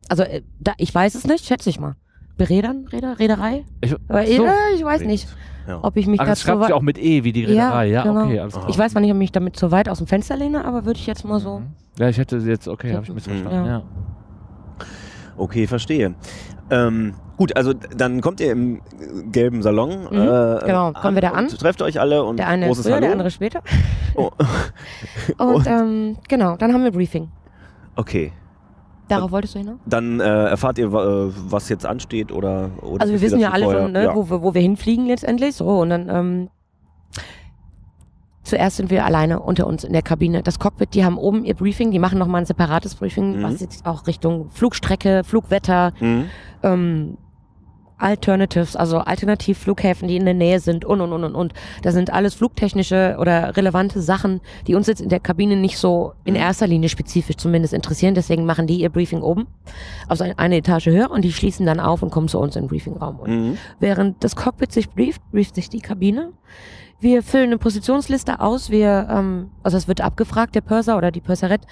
Also, 0.07 0.23
äh, 0.23 0.41
da, 0.59 0.71
ich 0.77 0.93
weiß 0.95 1.15
es 1.15 1.27
nicht, 1.27 1.43
schätze 1.45 1.69
ich 1.69 1.79
mal. 1.79 1.95
Beredern, 2.37 2.85
Räder, 2.91 3.19
Reederei? 3.19 3.65
Ich, 3.81 3.93
Aber 4.07 4.25
so. 4.25 4.45
äh, 4.45 4.49
ich 4.75 4.83
weiß 4.85 5.01
nicht, 5.01 5.27
Ja. 5.67 5.79
ob 5.81 5.97
ich 5.97 6.07
mich 6.07 6.19
dazu 6.19 6.43
schreibt 6.43 6.63
sich 6.65 6.73
auch 6.73 6.81
mit 6.81 6.97
E, 6.97 7.23
wie 7.25 7.33
die 7.33 7.43
Reederei. 7.45 7.87
Ja, 7.87 8.03
genau. 8.03 8.25
okay, 8.25 8.39
alles 8.39 8.53
klar. 8.53 8.69
Ich 8.69 8.77
weiß 8.77 8.91
zwar 8.93 9.01
nicht, 9.01 9.09
ob 9.11 9.15
ich 9.15 9.19
mich 9.19 9.31
damit 9.33 9.57
zu 9.57 9.71
weit 9.71 9.89
aus 9.89 9.97
dem 9.97 10.07
Fenster 10.07 10.37
lehne, 10.37 10.63
aber 10.63 10.85
würde 10.85 10.99
ich 10.99 11.07
jetzt 11.07 11.25
mal 11.25 11.39
so. 11.39 11.59
Mhm. 11.59 11.65
Ja, 11.99 12.07
ich 12.07 12.17
hätte 12.19 12.37
jetzt, 12.37 12.67
okay, 12.69 12.93
habe 12.93 13.03
ich 13.03 13.11
missverstanden. 13.11 13.51
Ja. 13.53 13.65
Ja. 13.65 13.83
Okay, 15.37 15.67
verstehe. 15.67 16.15
Ähm, 16.69 17.13
gut, 17.37 17.55
also 17.55 17.73
dann 17.73 18.21
kommt 18.21 18.39
ihr 18.41 18.51
im 18.51 18.77
äh, 18.77 18.79
gelben 19.31 19.61
Salon. 19.61 19.89
Mhm, 20.11 20.17
äh, 20.17 20.59
genau, 20.65 20.91
kommen 20.93 21.15
wir 21.15 21.21
da 21.21 21.29
an. 21.31 21.45
und 21.45 21.59
Trefft 21.59 21.81
euch 21.81 21.99
alle 21.99 22.23
und 22.23 22.37
Der 22.37 22.47
eine 22.47 22.65
großes 22.67 22.85
früher, 22.85 22.95
Hallo. 22.95 23.01
der 23.05 23.11
andere 23.13 23.31
später. 23.31 23.61
Oh. 24.15 24.31
Und, 25.37 25.47
Und? 25.55 25.67
ähm, 25.67 26.17
genau, 26.27 26.55
dann 26.57 26.73
haben 26.73 26.83
wir 26.83 26.91
Briefing. 26.91 27.29
Okay. 27.95 28.33
Darauf 29.07 29.31
wolltest 29.31 29.55
du 29.55 29.59
hinaus? 29.59 29.77
Dann 29.85 30.19
äh, 30.19 30.23
erfahrt 30.47 30.77
ihr, 30.79 30.87
äh, 30.87 30.91
was 31.49 31.69
jetzt 31.69 31.85
ansteht 31.85 32.31
oder, 32.31 32.71
oder 32.81 33.01
Also 33.01 33.13
wir 33.13 33.21
wissen 33.21 33.39
ja 33.39 33.51
alle 33.51 33.63
vorher? 33.63 33.83
schon, 33.83 33.91
ne, 33.93 34.03
Ja. 34.03 34.15
wo, 34.15 34.29
wir, 34.29 34.41
wo 34.41 34.53
wir 34.53 34.61
hinfliegen 34.61 35.05
letztendlich. 35.05 35.55
So, 35.55 35.65
und 35.79 35.89
dann 35.91 36.09
ähm, 36.09 36.49
zuerst 38.47 38.77
sind 38.77 38.89
wir 38.89 39.05
alleine 39.05 39.39
unter 39.39 39.67
uns 39.67 39.83
in 39.83 39.93
der 39.93 40.01
Kabine. 40.01 40.41
Das 40.43 40.59
Cockpit, 40.59 40.93
die 40.93 41.03
haben 41.05 41.17
oben 41.17 41.45
ihr 41.45 41.53
Briefing, 41.53 41.91
die 41.91 41.99
machen 41.99 42.17
nochmal 42.19 42.41
ein 42.41 42.45
separates 42.45 42.95
Briefing, 42.95 43.37
Mhm. 43.39 43.43
was 43.43 43.61
jetzt 43.61 43.85
auch 43.85 44.07
Richtung 44.07 44.49
Flugstrecke, 44.49 45.23
Flugwetter, 45.23 45.93
Mhm. 45.99 46.25
ähm, 46.63 47.17
Alternatives, 47.99 48.75
also 48.75 48.99
Alternativflughäfen, 48.99 50.07
die 50.07 50.17
in 50.17 50.25
der 50.25 50.35
Nähe 50.35 50.59
sind 50.59 50.85
und 50.85 51.01
und 51.01 51.11
und 51.13 51.23
und 51.23 51.33
und. 51.33 51.53
Das 51.81 51.95
sind 51.95 52.13
alles 52.13 52.35
flugtechnische 52.35 53.17
oder 53.19 53.57
relevante 53.57 54.01
Sachen, 54.03 54.39
die 54.67 54.75
uns 54.75 54.85
jetzt 54.85 55.01
in 55.01 55.09
der 55.09 55.19
Kabine 55.19 55.55
nicht 55.55 55.79
so 55.79 56.13
in 56.23 56.35
Mhm. 56.35 56.39
erster 56.39 56.67
Linie 56.67 56.89
spezifisch 56.89 57.37
zumindest 57.37 57.73
interessieren. 57.73 58.13
Deswegen 58.13 58.45
machen 58.45 58.67
die 58.67 58.79
ihr 58.81 58.89
Briefing 58.89 59.21
oben, 59.23 59.47
also 60.07 60.23
ein- 60.25 60.37
eine 60.37 60.57
Etage 60.57 60.85
höher 60.85 61.09
und 61.09 61.23
die 61.25 61.33
schließen 61.33 61.65
dann 61.65 61.79
auf 61.79 62.03
und 62.03 62.11
kommen 62.11 62.27
zu 62.27 62.37
uns 62.37 62.55
in 62.55 62.63
den 62.65 62.67
Briefingraum. 62.69 63.19
Und 63.19 63.29
Mhm. 63.31 63.57
während 63.79 64.23
das 64.23 64.35
Cockpit 64.35 64.71
sich 64.71 64.91
brieft, 64.91 65.21
brieft 65.31 65.55
sich 65.55 65.67
die 65.67 65.79
Kabine. 65.81 66.33
Wir 66.99 67.21
füllen 67.23 67.47
eine 67.47 67.57
Positionsliste 67.57 68.39
aus. 68.39 68.69
Wir, 68.69 69.07
ähm, 69.09 69.49
also 69.63 69.77
es 69.77 69.87
wird 69.87 70.01
abgefragt, 70.01 70.55
der 70.55 70.61
Purser 70.61 70.97
oder 70.97 71.11
die 71.11 71.21
Purserette, 71.21 71.67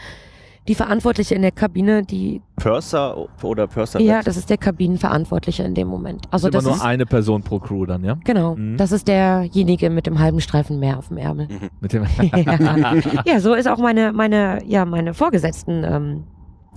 die 0.67 0.75
Verantwortliche 0.75 1.35
in 1.35 1.41
der 1.43 1.51
Kabine, 1.51 2.03
die, 2.03 2.41
Purser 2.55 3.27
oder 3.43 3.67
Purser? 3.67 3.99
ja, 3.99 4.21
das 4.23 4.35
ist 4.37 4.49
der 4.49 4.57
Kabinenverantwortliche 4.57 5.63
in 5.63 5.75
dem 5.75 5.87
Moment. 5.87 6.25
Also 6.31 6.47
ist 6.47 6.53
immer 6.53 6.59
das 6.61 6.65
nur 6.65 6.75
ist, 6.75 6.81
eine 6.81 7.05
Person 7.05 7.43
pro 7.43 7.59
Crew 7.59 7.85
dann, 7.85 8.03
ja? 8.03 8.17
genau, 8.23 8.55
Mhm. 8.55 8.77
das 8.77 8.91
ist 8.91 9.07
derjenige 9.07 9.89
mit 9.91 10.07
dem 10.07 10.17
halben 10.19 10.41
Streifen 10.41 10.79
mehr 10.79 10.97
auf 10.97 11.09
dem 11.09 11.17
Ärmel. 11.17 11.47
Mit 11.81 11.93
dem 11.93 12.03
ja. 12.21 12.95
ja, 13.25 13.39
so 13.39 13.53
ist 13.53 13.67
auch 13.67 13.77
meine, 13.77 14.11
meine, 14.11 14.63
ja, 14.65 14.85
meine 14.85 15.13
Vorgesetzten, 15.13 15.83
ähm, 15.83 16.23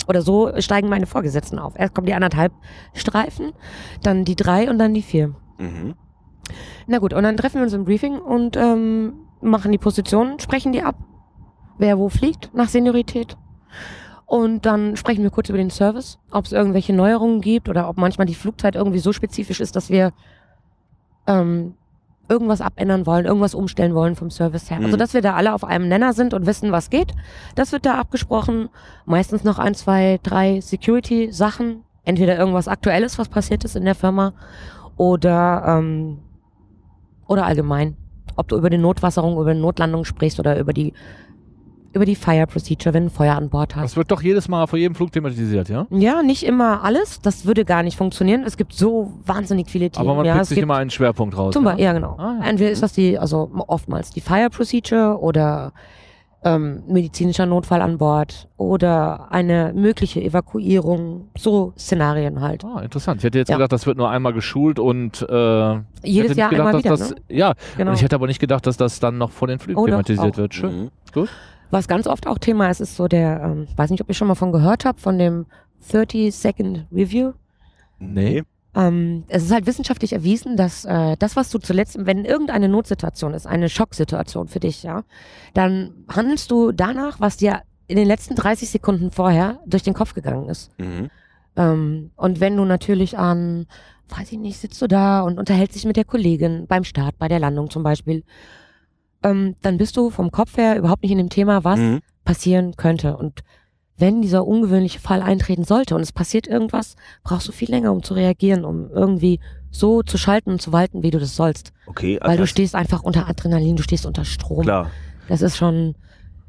oder 0.06 0.22
so 0.22 0.50
steigen 0.58 0.88
meine 0.88 1.06
Vorgesetzten 1.06 1.58
auf. 1.58 1.74
Erst 1.76 1.94
kommen 1.94 2.06
die 2.06 2.14
anderthalb 2.14 2.52
Streifen, 2.94 3.52
dann 4.02 4.24
die 4.24 4.36
drei 4.36 4.68
und 4.70 4.78
dann 4.78 4.94
die 4.94 5.02
vier. 5.02 5.34
Mhm. 5.58 5.94
Na 6.86 6.98
gut, 6.98 7.12
und 7.14 7.22
dann 7.22 7.36
treffen 7.36 7.56
wir 7.56 7.62
uns 7.62 7.72
im 7.72 7.84
Briefing 7.84 8.18
und 8.18 8.56
ähm, 8.56 9.14
machen 9.40 9.72
die 9.72 9.78
Positionen, 9.78 10.38
sprechen 10.38 10.72
die 10.72 10.82
ab, 10.82 10.96
wer 11.78 11.98
wo 11.98 12.08
fliegt 12.08 12.50
nach 12.54 12.68
Seniorität. 12.68 13.36
Und 14.26 14.66
dann 14.66 14.96
sprechen 14.96 15.22
wir 15.22 15.30
kurz 15.30 15.48
über 15.48 15.56
den 15.58 15.70
Service, 15.70 16.18
ob 16.30 16.44
es 16.44 16.52
irgendwelche 16.52 16.92
Neuerungen 16.92 17.40
gibt 17.40 17.68
oder 17.68 17.88
ob 17.88 17.96
manchmal 17.96 18.26
die 18.26 18.34
Flugzeit 18.34 18.74
irgendwie 18.74 18.98
so 18.98 19.12
spezifisch 19.12 19.60
ist, 19.60 19.74
dass 19.74 19.88
wir 19.88 20.12
ähm, 21.26 21.74
irgendwas 22.28 22.60
abändern 22.60 23.06
wollen, 23.06 23.24
irgendwas 23.24 23.54
umstellen 23.54 23.94
wollen 23.94 24.16
vom 24.16 24.30
Service 24.30 24.70
her. 24.70 24.78
Also 24.78 24.96
Mhm. 24.96 24.98
dass 24.98 25.14
wir 25.14 25.22
da 25.22 25.34
alle 25.34 25.54
auf 25.54 25.64
einem 25.64 25.88
Nenner 25.88 26.12
sind 26.12 26.34
und 26.34 26.44
wissen, 26.44 26.72
was 26.72 26.90
geht. 26.90 27.14
Das 27.54 27.72
wird 27.72 27.86
da 27.86 27.94
abgesprochen. 27.94 28.68
Meistens 29.06 29.44
noch 29.44 29.58
ein, 29.58 29.74
zwei, 29.74 30.20
drei 30.22 30.60
Security-Sachen. 30.60 31.84
Entweder 32.04 32.36
irgendwas 32.36 32.68
Aktuelles, 32.68 33.18
was 33.18 33.30
passiert 33.30 33.64
ist 33.64 33.76
in 33.76 33.84
der 33.86 33.94
Firma, 33.94 34.34
oder 34.98 35.62
ähm, 35.66 36.18
oder 37.28 37.46
allgemein. 37.46 37.96
Ob 38.34 38.48
du 38.48 38.56
über 38.56 38.70
die 38.70 38.78
Notwasserung, 38.78 39.40
über 39.40 39.54
die 39.54 39.60
Notlandung 39.60 40.04
sprichst 40.04 40.40
oder 40.40 40.58
über 40.58 40.72
die 40.72 40.92
über 41.94 42.04
die 42.04 42.16
Fire 42.16 42.46
Procedure, 42.46 42.92
wenn 42.92 43.04
du 43.04 43.08
ein 43.08 43.10
Feuer 43.10 43.34
an 43.34 43.48
Bord 43.48 43.74
hast. 43.74 43.82
Das 43.82 43.96
wird 43.96 44.10
doch 44.10 44.22
jedes 44.22 44.46
Mal 44.48 44.66
vor 44.66 44.78
jedem 44.78 44.94
Flug 44.94 45.10
thematisiert, 45.10 45.68
ja? 45.68 45.86
Ja, 45.90 46.22
nicht 46.22 46.44
immer 46.44 46.84
alles. 46.84 47.20
Das 47.20 47.46
würde 47.46 47.64
gar 47.64 47.82
nicht 47.82 47.96
funktionieren. 47.96 48.44
Es 48.44 48.56
gibt 48.56 48.74
so 48.74 49.14
wahnsinnig 49.24 49.70
viele 49.70 49.90
Themen. 49.90 50.06
Aber 50.06 50.16
man 50.16 50.26
ja, 50.26 50.34
pickt 50.34 50.46
sich 50.46 50.58
immer 50.58 50.76
einen 50.76 50.90
Schwerpunkt 50.90 51.36
raus. 51.36 51.54
zum 51.54 51.64
ja? 51.64 51.76
Ja 51.76 51.92
genau. 51.94 52.16
Ah, 52.18 52.36
ja. 52.40 52.46
Entweder 52.46 52.70
ist 52.70 52.82
das 52.82 52.92
die, 52.92 53.18
also 53.18 53.50
oftmals 53.66 54.10
die 54.10 54.20
Fire 54.20 54.50
Procedure 54.50 55.18
oder 55.18 55.72
ähm, 56.44 56.84
medizinischer 56.86 57.46
Notfall 57.46 57.82
an 57.82 57.98
Bord 57.98 58.48
oder 58.56 59.32
eine 59.32 59.72
mögliche 59.74 60.22
Evakuierung. 60.22 61.28
So 61.36 61.72
Szenarien 61.76 62.40
halt. 62.40 62.64
Ah, 62.64 62.80
interessant. 62.80 63.18
Ich 63.18 63.24
hätte 63.24 63.38
jetzt 63.38 63.48
Ja. 63.48 63.56
gedacht, 63.56 63.72
das 63.72 63.86
wird 63.86 63.96
nur 63.98 64.08
einmal 64.08 64.32
geschult 64.32 64.78
und 64.78 65.26
äh, 65.28 65.74
ich 65.74 65.80
Jedes 66.04 66.36
Jahr 66.36 66.50
gedacht, 66.50 66.66
einmal 66.68 66.82
dass 66.82 66.84
wieder. 66.84 66.96
das, 66.96 67.10
ne? 67.10 67.16
Ja, 67.28 67.54
Genau. 67.76 67.90
und 67.90 67.96
ich 67.96 68.02
hätte 68.02 68.14
aber 68.14 68.28
nicht 68.28 68.38
gedacht, 68.40 68.66
dass 68.66 68.76
das 68.76 69.00
dann 69.00 69.18
noch 69.18 69.30
vor 69.32 69.48
den 69.48 69.58
Flügen 69.58 69.78
Oh, 69.80 69.86
doch, 69.86 69.92
thematisiert 69.92 70.34
auch. 70.34 70.38
wird. 70.38 70.54
Schön. 70.54 70.90
Mhm. 71.14 71.28
Was 71.70 71.88
ganz 71.88 72.06
oft 72.06 72.26
auch 72.26 72.38
Thema 72.38 72.70
ist, 72.70 72.80
ist 72.80 72.96
so 72.96 73.08
der, 73.08 73.42
ähm, 73.42 73.66
weiß 73.76 73.90
nicht, 73.90 74.00
ob 74.00 74.08
ihr 74.08 74.14
schon 74.14 74.28
mal 74.28 74.34
von 74.36 74.52
gehört 74.52 74.84
habt, 74.84 75.00
von 75.00 75.18
dem 75.18 75.46
30-Second 75.90 76.86
Review. 76.92 77.32
Nee. 77.98 78.42
Ähm, 78.78 79.24
es 79.28 79.42
ist 79.44 79.52
halt 79.52 79.66
wissenschaftlich 79.66 80.12
erwiesen, 80.12 80.56
dass 80.56 80.84
äh, 80.84 81.16
das, 81.18 81.34
was 81.34 81.50
du 81.50 81.58
zuletzt, 81.58 81.96
wenn 82.06 82.24
irgendeine 82.24 82.68
Notsituation 82.68 83.34
ist, 83.34 83.46
eine 83.46 83.68
Schocksituation 83.68 84.46
für 84.46 84.60
dich, 84.60 84.84
ja, 84.84 85.02
dann 85.52 86.04
handelst 86.08 86.50
du 86.52 86.70
danach, 86.70 87.18
was 87.20 87.36
dir 87.36 87.62
in 87.88 87.96
den 87.96 88.06
letzten 88.06 88.36
30 88.36 88.70
Sekunden 88.70 89.10
vorher 89.10 89.58
durch 89.66 89.82
den 89.82 89.94
Kopf 89.94 90.14
gegangen 90.14 90.48
ist. 90.48 90.70
Mhm. 90.78 91.10
Ähm, 91.56 92.10
und 92.16 92.38
wenn 92.40 92.56
du 92.56 92.64
natürlich 92.64 93.18
an, 93.18 93.66
weiß 94.10 94.30
ich 94.32 94.38
nicht, 94.38 94.58
sitzt 94.58 94.80
du 94.80 94.86
da 94.86 95.22
und 95.22 95.38
unterhältst 95.38 95.74
dich 95.74 95.84
mit 95.84 95.96
der 95.96 96.04
Kollegin 96.04 96.66
beim 96.68 96.84
Start, 96.84 97.18
bei 97.18 97.26
der 97.28 97.40
Landung 97.40 97.70
zum 97.70 97.82
Beispiel, 97.82 98.22
ähm, 99.24 99.56
dann 99.62 99.78
bist 99.78 99.96
du 99.96 100.10
vom 100.10 100.30
Kopf 100.30 100.56
her 100.56 100.78
überhaupt 100.78 101.02
nicht 101.02 101.12
in 101.12 101.18
dem 101.18 101.30
Thema, 101.30 101.64
was 101.64 101.80
Mhm. 101.80 102.00
passieren 102.24 102.76
könnte. 102.76 103.16
Und 103.16 103.40
wenn 103.98 104.22
dieser 104.22 104.46
ungewöhnliche 104.46 105.00
Fall 105.00 105.22
eintreten 105.22 105.64
sollte 105.64 105.94
und 105.94 106.00
es 106.00 106.12
passiert 106.12 106.46
irgendwas, 106.46 106.96
brauchst 107.24 107.48
du 107.48 107.52
viel 107.52 107.68
länger, 107.70 107.92
um 107.92 108.02
zu 108.02 108.14
reagieren, 108.14 108.64
um 108.64 108.90
irgendwie 108.90 109.40
so 109.70 110.02
zu 110.02 110.16
schalten 110.18 110.50
und 110.50 110.62
zu 110.62 110.72
walten, 110.72 111.02
wie 111.02 111.10
du 111.10 111.18
das 111.18 111.36
sollst. 111.36 111.72
Okay, 111.86 112.18
Weil 112.22 112.38
du 112.38 112.46
stehst 112.46 112.74
einfach 112.74 113.02
unter 113.02 113.28
Adrenalin, 113.28 113.76
du 113.76 113.82
stehst 113.82 114.06
unter 114.06 114.24
Strom. 114.24 114.62
Klar. 114.62 114.90
Das 115.28 115.42
ist 115.42 115.56
schon, 115.58 115.94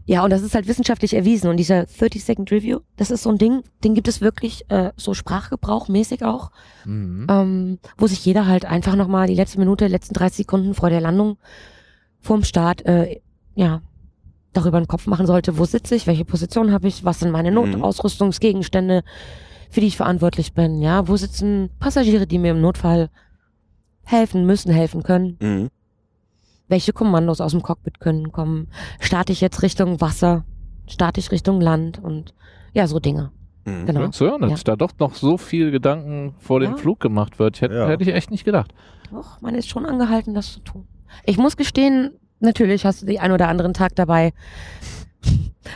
ja, 0.05 0.23
und 0.23 0.29
das 0.29 0.41
ist 0.41 0.55
halt 0.55 0.67
wissenschaftlich 0.67 1.13
erwiesen. 1.15 1.49
Und 1.49 1.57
dieser 1.57 1.81
30-Second-Review, 1.81 2.79
das 2.95 3.11
ist 3.11 3.23
so 3.23 3.29
ein 3.29 3.37
Ding, 3.37 3.63
den 3.83 3.93
gibt 3.93 4.07
es 4.07 4.21
wirklich 4.21 4.63
äh, 4.69 4.91
so 4.95 5.13
sprachgebrauchmäßig 5.13 6.23
auch, 6.23 6.51
Mhm. 6.85 7.27
ähm, 7.29 7.79
wo 7.97 8.07
sich 8.07 8.23
jeder 8.25 8.45
halt 8.47 8.65
einfach 8.65 8.95
nochmal 8.95 9.27
die 9.27 9.35
letzte 9.35 9.59
Minute, 9.59 9.87
letzten 9.87 10.13
30 10.13 10.37
Sekunden 10.37 10.73
vor 10.75 10.89
der 10.89 11.01
Landung, 11.01 11.37
vorm 12.21 12.43
Start, 12.43 12.85
äh, 12.85 13.19
ja, 13.55 13.81
darüber 14.59 14.77
einen 14.77 14.87
Kopf 14.87 15.07
machen 15.07 15.25
sollte, 15.25 15.57
wo 15.57 15.65
sitze 15.65 15.95
ich, 15.95 16.07
welche 16.07 16.25
Position 16.25 16.71
habe 16.71 16.87
ich, 16.87 17.03
was 17.05 17.19
sind 17.19 17.31
meine 17.31 17.49
Mhm. 17.51 17.71
Notausrüstungsgegenstände, 17.71 19.03
für 19.69 19.81
die 19.81 19.87
ich 19.87 19.97
verantwortlich 19.97 20.53
bin, 20.53 20.81
ja, 20.81 21.07
wo 21.07 21.15
sitzen 21.17 21.69
Passagiere, 21.79 22.25
die 22.27 22.39
mir 22.39 22.51
im 22.51 22.61
Notfall 22.61 23.09
helfen 24.03 24.45
müssen, 24.45 24.71
helfen 24.71 25.03
können 25.03 25.37
Mhm. 25.39 25.69
welche 26.67 26.93
Kommandos 26.93 27.41
aus 27.41 27.51
dem 27.51 27.61
Cockpit 27.63 27.99
können 27.99 28.31
kommen. 28.31 28.67
Starte 28.99 29.31
ich 29.31 29.41
jetzt 29.41 29.61
Richtung 29.63 30.01
Wasser? 30.01 30.45
Starte 30.87 31.19
ich 31.19 31.31
Richtung 31.31 31.61
Land? 31.61 31.97
Und 32.03 32.33
ja, 32.73 32.85
so 32.87 32.99
Dinge. 32.99 33.31
Mhm. 33.65 33.85
Genau. 33.87 34.01
Schön 34.01 34.11
zu 34.13 34.25
hören, 34.25 34.41
dass 34.41 34.51
Ja. 34.51 34.63
da 34.63 34.75
doch 34.75 34.91
noch 34.99 35.15
so 35.15 35.37
viel 35.37 35.71
Gedanken 35.71 36.33
vor 36.39 36.59
dem 36.59 36.71
Ja. 36.71 36.77
Flug 36.77 36.99
gemacht 36.99 37.39
wird. 37.39 37.61
Hätte, 37.61 37.75
Ja. 37.75 37.87
hätte 37.87 38.03
ich 38.03 38.09
echt 38.09 38.29
nicht 38.31 38.45
gedacht. 38.45 38.73
Doch, 39.11 39.41
man 39.41 39.55
ist 39.55 39.67
schon 39.69 39.85
angehalten, 39.85 40.33
das 40.35 40.53
zu 40.53 40.59
tun. 40.59 40.87
Ich 41.25 41.37
muss 41.39 41.57
gestehen, 41.57 42.11
natürlich 42.39 42.85
hast 42.85 43.01
du 43.01 43.05
die 43.05 43.19
ein 43.19 43.31
oder 43.31 43.47
anderen 43.47 43.73
Tag 43.73 43.95
dabei, 43.95 44.33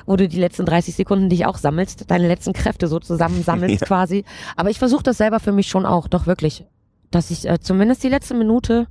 wo 0.06 0.16
du 0.16 0.28
die 0.28 0.40
letzten 0.40 0.66
30 0.66 0.96
Sekunden 0.96 1.30
dich 1.30 1.46
auch 1.46 1.58
sammelst, 1.58 2.10
deine 2.10 2.28
letzten 2.28 2.54
Kräfte 2.54 2.88
so 2.88 3.00
zusammensammelst 3.00 3.82
Ja. 3.82 3.88
quasi. 3.88 4.24
Aber 4.56 4.70
ich 4.70 4.80
versuche 4.80 5.04
das 5.04 5.18
selber 5.18 5.40
für 5.40 5.52
mich 5.52 5.68
schon 5.68 5.86
auch, 5.86 6.08
doch 6.08 6.26
wirklich. 6.28 6.66
Dass 7.12 7.30
ich 7.32 7.48
äh, 7.48 7.60
zumindest 7.60 8.04
die 8.04 8.10
letzte 8.10 8.34
Minute, 8.34 8.88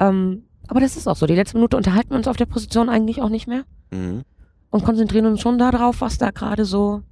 ähm, 0.00 0.44
aber 0.68 0.80
das 0.80 0.96
ist 0.96 1.06
auch 1.06 1.16
so, 1.16 1.26
die 1.26 1.34
letzte 1.34 1.56
Minute 1.56 1.76
unterhalten 1.76 2.10
wir 2.10 2.16
uns 2.16 2.26
auf 2.28 2.36
der 2.36 2.46
Position 2.46 2.88
eigentlich 2.88 3.20
auch 3.22 3.28
nicht 3.28 3.46
mehr 3.46 3.62
Mhm. 3.92 4.22
und 4.70 4.84
konzentrieren 4.84 5.26
uns 5.26 5.40
schon 5.40 5.58
darauf, 5.58 6.00
was 6.00 6.18
da 6.18 6.30
gerade 6.30 6.64
so 6.64 7.02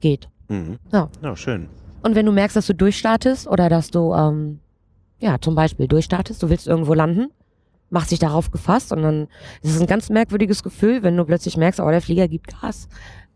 geht. 0.00 0.28
Mhm. 0.48 0.78
Ja. 0.92 1.08
ja, 1.22 1.36
schön. 1.36 1.68
Und 2.02 2.14
wenn 2.14 2.24
du 2.24 2.32
merkst, 2.32 2.56
dass 2.56 2.68
du 2.68 2.74
durchstartest 2.74 3.48
oder 3.48 3.68
dass 3.68 3.90
du, 3.90 4.14
ähm, 4.14 4.60
ja, 5.18 5.36
zum 5.40 5.54
Beispiel 5.56 5.88
durchstartest, 5.88 6.42
du 6.42 6.48
willst 6.48 6.68
irgendwo 6.68 6.94
landen, 6.94 7.26
machst 7.90 8.10
dich 8.10 8.18
darauf 8.18 8.50
gefasst 8.50 8.92
und 8.92 9.02
dann 9.02 9.28
ist 9.62 9.74
es 9.74 9.80
ein 9.80 9.86
ganz 9.86 10.10
merkwürdiges 10.10 10.62
Gefühl, 10.62 11.02
wenn 11.02 11.16
du 11.16 11.24
plötzlich 11.24 11.56
merkst, 11.56 11.80
oh, 11.80 11.88
der 11.90 12.00
Flieger 12.02 12.26
gibt 12.28 12.60
Gas. 12.60 12.88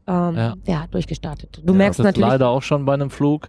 Ähm, 0.06 0.34
Ja. 0.36 0.54
ja. 0.66 0.84
durchgestartet. 0.90 1.60
Du 1.64 1.72
Ja, 1.72 1.78
merkst 1.78 1.98
das 2.00 2.04
ist 2.04 2.08
natürlich, 2.08 2.28
leider 2.28 2.48
auch 2.48 2.62
schon 2.62 2.84
bei 2.84 2.94
einem 2.94 3.10
Flug 3.10 3.48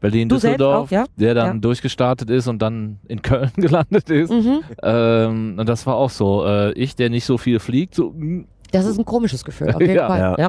Berlin-Düsseldorf, 0.00 0.90
ja? 0.90 1.04
der 1.16 1.34
dann 1.34 1.54
Ja. 1.56 1.60
durchgestartet 1.60 2.28
ist 2.30 2.48
und 2.48 2.60
dann 2.60 2.98
in 3.08 3.22
Köln 3.22 3.50
gelandet 3.56 4.10
ist. 4.10 4.30
mhm, 4.30 4.60
Ähm, 4.82 5.56
und 5.58 5.68
das 5.68 5.86
war 5.86 5.94
auch 5.96 6.10
so. 6.10 6.44
Äh, 6.44 6.72
ich, 6.72 6.96
der 6.96 7.08
nicht 7.10 7.24
so 7.24 7.38
viel 7.38 7.58
fliegt, 7.58 7.94
so, 7.94 8.10
mm, 8.14 8.46
das 8.72 8.84
ist 8.84 8.98
ein 8.98 9.04
komisches 9.04 9.44
Gefühl, 9.44 9.72
auf 9.72 9.80
jeden 9.80 9.94
Ja. 9.96 10.06
Fall. 10.06 10.20
Ja. 10.20 10.34
Ja. 10.38 10.48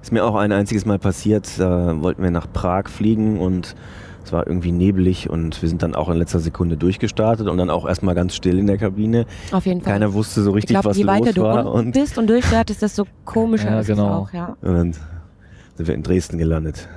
Ist 0.00 0.10
mir 0.10 0.24
auch 0.24 0.34
ein 0.34 0.50
einziges 0.50 0.84
Mal 0.84 0.98
passiert, 0.98 1.48
da 1.60 2.00
wollten 2.02 2.22
wir 2.24 2.30
nach 2.32 2.52
Prag 2.52 2.88
fliegen 2.88 3.38
und 3.38 3.76
es 4.24 4.32
war 4.32 4.46
irgendwie 4.46 4.72
nebelig 4.72 5.28
und 5.30 5.60
wir 5.62 5.68
sind 5.68 5.82
dann 5.82 5.94
auch 5.94 6.08
in 6.08 6.16
letzter 6.16 6.38
Sekunde 6.40 6.76
durchgestartet 6.76 7.48
und 7.48 7.56
dann 7.58 7.70
auch 7.70 7.86
erstmal 7.86 8.14
ganz 8.14 8.34
still 8.34 8.58
in 8.58 8.66
der 8.66 8.78
Kabine. 8.78 9.26
Auf 9.50 9.66
jeden 9.66 9.80
Fall. 9.80 9.92
Keiner 9.94 10.12
wusste 10.14 10.42
so 10.42 10.50
ich 10.50 10.56
richtig, 10.56 10.74
glaube, 10.74 10.90
was 10.90 10.96
je 10.96 11.06
weiter 11.06 11.26
los 11.26 11.34
du 11.34 11.42
war 11.42 11.66
unten 11.66 11.86
und, 11.88 11.92
bist 11.92 12.18
und 12.18 12.28
durchstartest, 12.28 12.82
desto 12.82 13.04
komischer 13.24 13.70
Ja, 13.70 13.80
ist 13.80 13.86
genau. 13.88 14.04
es 14.24 14.28
auch, 14.28 14.32
ja. 14.32 14.56
und 14.62 14.74
dann 14.74 14.92
sind 15.76 15.88
wir 15.88 15.94
in 15.94 16.02
Dresden 16.02 16.38
gelandet. 16.38 16.88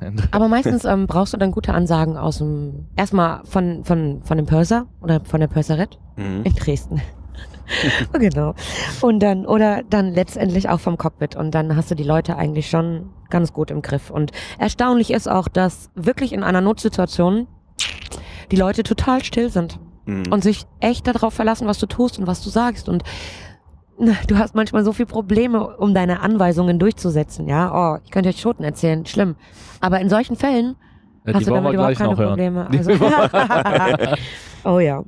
Aber 0.30 0.48
meistens 0.48 0.84
ähm, 0.86 1.06
brauchst 1.06 1.34
du 1.34 1.36
dann 1.36 1.50
gute 1.50 1.74
Ansagen 1.74 2.16
aus 2.16 2.38
dem, 2.38 2.86
erstmal 2.96 3.40
von, 3.44 3.84
von, 3.84 4.22
von 4.24 4.36
dem 4.38 4.46
Purser 4.46 4.86
oder 5.02 5.20
von 5.24 5.40
der 5.40 5.48
Purserette 5.48 5.98
Mhm. 6.16 6.42
in 6.44 6.52
Dresden. 6.54 7.00
genau. 8.12 8.54
Und 9.00 9.20
dann, 9.20 9.46
oder 9.46 9.82
dann 9.88 10.12
letztendlich 10.12 10.68
auch 10.68 10.80
vom 10.80 10.96
Cockpit. 10.96 11.36
Und 11.36 11.52
dann 11.54 11.76
hast 11.76 11.90
du 11.90 11.94
die 11.94 12.04
Leute 12.04 12.36
eigentlich 12.36 12.68
schon 12.68 13.10
ganz 13.30 13.52
gut 13.52 13.70
im 13.70 13.82
Griff. 13.82 14.10
Und 14.10 14.32
erstaunlich 14.58 15.12
ist 15.12 15.28
auch, 15.28 15.48
dass 15.48 15.90
wirklich 15.94 16.32
in 16.32 16.42
einer 16.42 16.60
Notsituation 16.60 17.46
die 18.50 18.56
Leute 18.56 18.82
total 18.82 19.22
still 19.24 19.50
sind 19.50 19.78
Mhm. 20.06 20.32
und 20.32 20.42
sich 20.42 20.64
echt 20.80 21.06
darauf 21.06 21.34
verlassen, 21.34 21.66
was 21.66 21.78
du 21.78 21.86
tust 21.86 22.18
und 22.18 22.26
was 22.26 22.42
du 22.42 22.50
sagst. 22.50 22.88
Und 22.88 23.04
na, 23.98 24.14
du 24.26 24.38
hast 24.38 24.54
manchmal 24.54 24.82
so 24.82 24.92
viele 24.92 25.06
Probleme, 25.06 25.76
um 25.76 25.94
deine 25.94 26.20
Anweisungen 26.20 26.78
durchzusetzen. 26.78 27.46
Ja, 27.48 27.70
oh, 27.96 27.98
ich 28.04 28.10
könnte 28.10 28.30
euch 28.30 28.40
Schoten 28.40 28.64
erzählen, 28.64 29.04
schlimm. 29.06 29.36
Aber 29.80 30.00
in 30.00 30.08
solchen 30.08 30.36
Fällen 30.36 30.76
Ja, 31.26 31.34
hast 31.34 31.46
du 31.46 31.52
damit 31.52 31.74
überhaupt 31.74 31.96
keine. 31.96 32.14
Probleme. 32.16 32.66
Also, 32.76 32.92
oh 34.64 34.78
ja. 34.80 35.04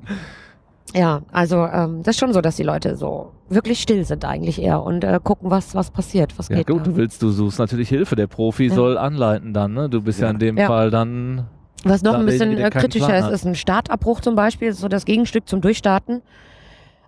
Ja, 0.94 1.22
also 1.32 1.64
ähm, 1.66 2.02
das 2.02 2.16
ist 2.16 2.20
schon 2.20 2.32
so, 2.32 2.40
dass 2.40 2.56
die 2.56 2.62
Leute 2.62 2.96
so 2.96 3.32
wirklich 3.48 3.80
still 3.80 4.04
sind 4.04 4.24
eigentlich 4.24 4.60
eher 4.60 4.82
und 4.82 5.04
äh, 5.04 5.18
gucken, 5.22 5.50
was, 5.50 5.74
was 5.74 5.90
passiert, 5.90 6.38
was 6.38 6.48
Ja 6.48 6.56
geht. 6.56 6.66
gut, 6.68 6.80
da. 6.80 6.84
du 6.84 6.96
willst, 6.96 7.22
du 7.22 7.30
suchst 7.30 7.58
natürlich 7.58 7.88
Hilfe. 7.88 8.16
Der 8.16 8.26
Profi 8.26 8.66
Ja. 8.68 8.74
soll 8.74 8.98
anleiten 8.98 9.52
dann, 9.54 9.72
ne? 9.74 9.88
Du 9.88 10.02
bist 10.02 10.20
ja, 10.20 10.26
Ja. 10.26 10.32
in 10.32 10.38
dem 10.38 10.56
Ja. 10.58 10.66
Fall 10.66 10.90
dann. 10.90 11.46
Was 11.84 12.02
noch 12.02 12.14
ein 12.14 12.24
bisschen 12.26 12.56
äh, 12.58 12.70
kritischer 12.70 13.18
ist, 13.18 13.28
ist 13.28 13.44
ein 13.44 13.54
Startabbruch 13.54 14.20
zum 14.20 14.34
Beispiel, 14.36 14.72
so 14.72 14.88
das 14.88 15.04
Gegenstück 15.04 15.48
zum 15.48 15.60
Durchstarten. 15.60 16.22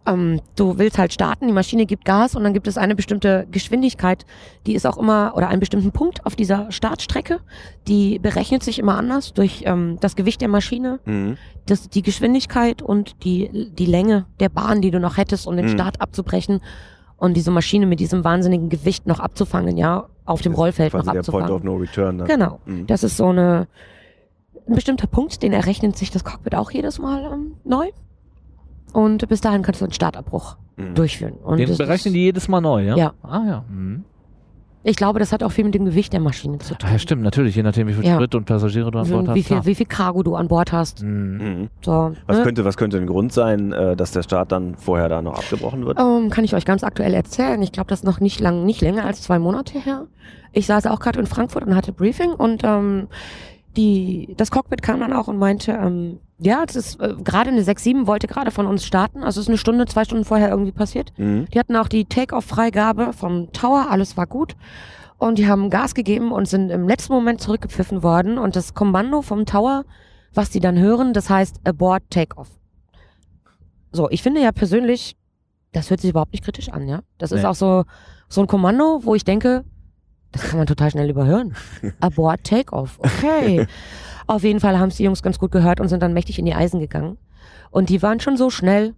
Ähm, 0.06 0.40
du 0.56 0.76
willst 0.78 0.98
halt 0.98 1.12
starten, 1.14 1.46
die 1.46 1.52
Maschine 1.54 1.86
gibt 1.86 2.04
Gas 2.04 2.36
und 2.36 2.44
dann 2.44 2.52
gibt 2.52 2.66
es 2.68 2.76
eine 2.76 2.94
bestimmte 2.94 3.46
Geschwindigkeit, 3.50 4.26
die 4.66 4.74
ist 4.74 4.86
auch 4.86 4.98
immer, 4.98 5.32
oder 5.34 5.48
einen 5.48 5.60
bestimmten 5.60 5.92
Punkt 5.92 6.26
auf 6.26 6.36
dieser 6.36 6.70
Startstrecke, 6.70 7.40
die 7.88 8.18
berechnet 8.18 8.62
sich 8.62 8.78
immer 8.78 8.98
anders 8.98 9.32
durch 9.32 9.62
ähm, 9.64 9.96
das 10.00 10.14
Gewicht 10.14 10.42
der 10.42 10.48
Maschine, 10.48 11.00
Mhm. 11.06 11.38
das, 11.66 11.88
die 11.88 12.02
Geschwindigkeit 12.02 12.82
und 12.82 13.24
die, 13.24 13.70
die 13.78 13.86
Länge 13.86 14.26
der 14.40 14.50
Bahn, 14.50 14.82
die 14.82 14.90
du 14.90 15.00
noch 15.00 15.16
hättest, 15.16 15.46
um 15.46 15.56
den 15.56 15.66
Mhm. 15.66 15.70
Start 15.70 16.00
abzubrechen 16.02 16.60
und 17.16 17.34
diese 17.34 17.50
Maschine 17.50 17.86
mit 17.86 17.98
diesem 18.00 18.24
wahnsinnigen 18.24 18.68
Gewicht 18.68 19.06
noch 19.06 19.20
abzufangen, 19.20 19.78
ja, 19.78 20.08
auf 20.26 20.42
dem 20.42 20.52
Rollfeld 20.52 20.92
noch 20.92 21.04
Quasi 21.04 21.12
der 21.12 21.22
Point 21.32 21.44
abzufangen. 21.44 21.52
of 21.56 21.62
No 21.64 21.76
Return. 21.76 22.18
Dann. 22.18 22.26
Genau. 22.28 22.60
Mhm. 22.66 22.86
Das 22.86 23.04
ist 23.04 23.16
so 23.16 23.28
eine, 23.28 23.68
ein 24.68 24.74
bestimmter 24.74 25.06
Punkt, 25.06 25.42
den 25.42 25.54
errechnet 25.54 25.96
sich 25.96 26.10
das 26.10 26.24
Cockpit 26.24 26.54
auch 26.54 26.70
jedes 26.70 26.98
Mal 26.98 27.30
ähm, 27.32 27.54
neu. 27.64 27.88
Und 28.94 29.28
bis 29.28 29.42
dahin 29.42 29.60
kannst 29.62 29.82
du 29.82 29.84
einen 29.84 29.92
Startabbruch 29.92 30.56
Mhm. 30.76 30.94
durchführen. 30.94 31.34
Und 31.34 31.58
Den 31.58 31.68
das 31.68 31.76
berechnen 31.78 32.12
ist, 32.12 32.14
die 32.14 32.20
jedes 32.24 32.48
Mal 32.48 32.60
neu, 32.62 32.84
ja? 32.86 32.96
Ja. 32.96 33.12
Ah 33.22 33.42
ja. 33.46 33.64
Mhm. 33.68 34.04
Ich 34.86 34.96
glaube, 34.96 35.18
das 35.18 35.32
hat 35.32 35.42
auch 35.42 35.50
viel 35.52 35.64
mit 35.64 35.74
dem 35.74 35.84
Gewicht 35.86 36.12
der 36.12 36.20
Maschine 36.20 36.58
zu 36.58 36.74
tun. 36.74 36.86
Ah, 36.88 36.92
ja, 36.92 36.98
stimmt, 36.98 37.22
natürlich, 37.22 37.54
je 37.56 37.62
nachdem, 37.62 37.86
wie 37.88 37.94
viel 37.94 38.04
Ja. 38.04 38.16
Sprit 38.16 38.34
und 38.34 38.44
Passagiere 38.44 38.90
du 38.90 38.98
an 38.98 39.08
Bord 39.08 39.28
hast. 39.28 39.34
wie, 39.34 39.42
viel, 39.42 39.64
wie 39.64 39.74
viel 39.74 39.86
Cargo 39.86 40.22
du 40.22 40.34
an 40.36 40.46
Bord 40.48 40.72
hast. 40.72 41.02
Mhm. 41.02 41.38
Mhm. 41.38 41.68
So, 41.80 42.12
Was, 42.26 42.38
ne? 42.38 42.44
könnte, 42.44 42.64
was 42.64 42.76
könnte 42.76 42.98
ein 42.98 43.06
Grund 43.06 43.32
sein, 43.32 43.72
äh, 43.72 43.96
dass 43.96 44.10
der 44.12 44.22
Start 44.22 44.52
dann 44.52 44.74
vorher 44.76 45.08
da 45.08 45.22
noch 45.22 45.34
abgebrochen 45.38 45.86
wird? 45.86 45.98
Ähm, 45.98 46.28
kann 46.30 46.44
ich 46.44 46.54
euch 46.54 46.64
ganz 46.66 46.84
aktuell 46.84 47.14
erzählen. 47.14 47.62
Ich 47.62 47.72
glaube, 47.72 47.88
das 47.88 48.00
ist 48.00 48.04
noch 48.04 48.20
nicht 48.20 48.40
lang, 48.40 48.64
nicht 48.66 48.80
länger 48.82 49.04
als 49.06 49.22
zwei 49.22 49.38
Monate 49.38 49.78
her. 49.78 50.06
Ich 50.52 50.66
saß 50.66 50.86
auch 50.86 51.00
gerade 51.00 51.18
in 51.18 51.26
Frankfurt 51.26 51.64
und 51.66 51.74
hatte 51.74 51.92
Briefing 51.92 52.32
und 52.32 52.62
ähm, 52.64 53.08
die, 53.76 54.34
das 54.36 54.50
Cockpit 54.50 54.82
kam 54.82 55.00
dann 55.00 55.12
auch 55.12 55.28
und 55.28 55.38
meinte, 55.38 55.72
ähm, 55.72 56.18
ja, 56.44 56.64
es 56.68 56.76
ist 56.76 57.00
äh, 57.00 57.14
gerade 57.22 57.50
eine 57.50 57.62
6-7 57.62 58.06
wollte 58.06 58.26
gerade 58.26 58.50
von 58.50 58.66
uns 58.66 58.84
starten. 58.84 59.22
Also 59.22 59.40
es 59.40 59.46
ist 59.46 59.48
eine 59.48 59.58
Stunde, 59.58 59.86
zwei 59.86 60.04
Stunden 60.04 60.24
vorher 60.24 60.50
irgendwie 60.50 60.72
passiert. 60.72 61.12
Mhm. 61.16 61.46
Die 61.52 61.58
hatten 61.58 61.76
auch 61.76 61.88
die 61.88 62.04
Take-off-Freigabe 62.04 63.12
vom 63.12 63.50
Tower, 63.52 63.86
alles 63.90 64.16
war 64.16 64.26
gut. 64.26 64.54
Und 65.18 65.38
die 65.38 65.48
haben 65.48 65.70
Gas 65.70 65.94
gegeben 65.94 66.32
und 66.32 66.48
sind 66.48 66.70
im 66.70 66.86
letzten 66.88 67.12
Moment 67.12 67.40
zurückgepfiffen 67.40 68.02
worden. 68.02 68.36
Und 68.36 68.56
das 68.56 68.74
Kommando 68.74 69.22
vom 69.22 69.46
Tower, 69.46 69.84
was 70.34 70.50
die 70.50 70.60
dann 70.60 70.78
hören, 70.78 71.12
das 71.14 71.30
heißt 71.30 71.60
Abort 71.64 72.02
Take-off. 72.10 72.48
So, 73.92 74.10
ich 74.10 74.22
finde 74.22 74.40
ja 74.42 74.50
persönlich, 74.52 75.16
das 75.72 75.88
hört 75.90 76.00
sich 76.00 76.10
überhaupt 76.10 76.32
nicht 76.32 76.44
kritisch 76.44 76.68
an, 76.68 76.88
ja. 76.88 77.00
Das 77.18 77.30
ist 77.32 77.42
Nee. 77.42 77.46
auch 77.48 77.54
so, 77.54 77.84
so 78.28 78.40
ein 78.40 78.46
Kommando, 78.48 79.00
wo 79.04 79.14
ich 79.14 79.24
denke, 79.24 79.64
das 80.32 80.42
kann 80.42 80.58
man 80.58 80.66
total 80.66 80.90
schnell 80.90 81.08
überhören. 81.08 81.54
Abort 82.00 82.42
Take-off, 82.44 82.98
okay. 82.98 83.66
Auf 84.26 84.42
jeden 84.42 84.60
Fall 84.60 84.78
haben 84.78 84.88
es 84.88 84.96
die 84.96 85.04
Jungs 85.04 85.22
ganz 85.22 85.38
gut 85.38 85.52
gehört 85.52 85.80
und 85.80 85.88
sind 85.88 86.02
dann 86.02 86.14
mächtig 86.14 86.38
in 86.38 86.44
die 86.44 86.54
Eisen 86.54 86.80
gegangen. 86.80 87.18
Und 87.70 87.88
die 87.88 88.02
waren 88.02 88.20
schon 88.20 88.36
so 88.36 88.50
schnell, 88.50 88.94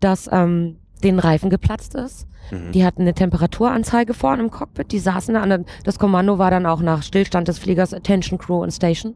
dass 0.00 0.28
ähm, 0.32 0.76
den 1.02 1.18
Reifen 1.18 1.50
geplatzt 1.50 1.94
ist. 1.94 2.26
Mhm. 2.50 2.72
Die 2.72 2.84
hatten 2.84 3.02
eine 3.02 3.14
Temperaturanzeige 3.14 4.14
vorne 4.14 4.42
im 4.42 4.50
Cockpit, 4.50 4.92
die 4.92 4.98
saßen 4.98 5.34
da. 5.34 5.42
Und 5.42 5.66
das 5.84 5.98
Kommando 5.98 6.38
war 6.38 6.50
dann 6.50 6.66
auch 6.66 6.80
nach 6.80 7.02
Stillstand 7.02 7.48
des 7.48 7.58
Fliegers 7.58 7.92
Attention 7.92 8.38
Crew 8.38 8.62
and 8.62 8.72
Station. 8.72 9.14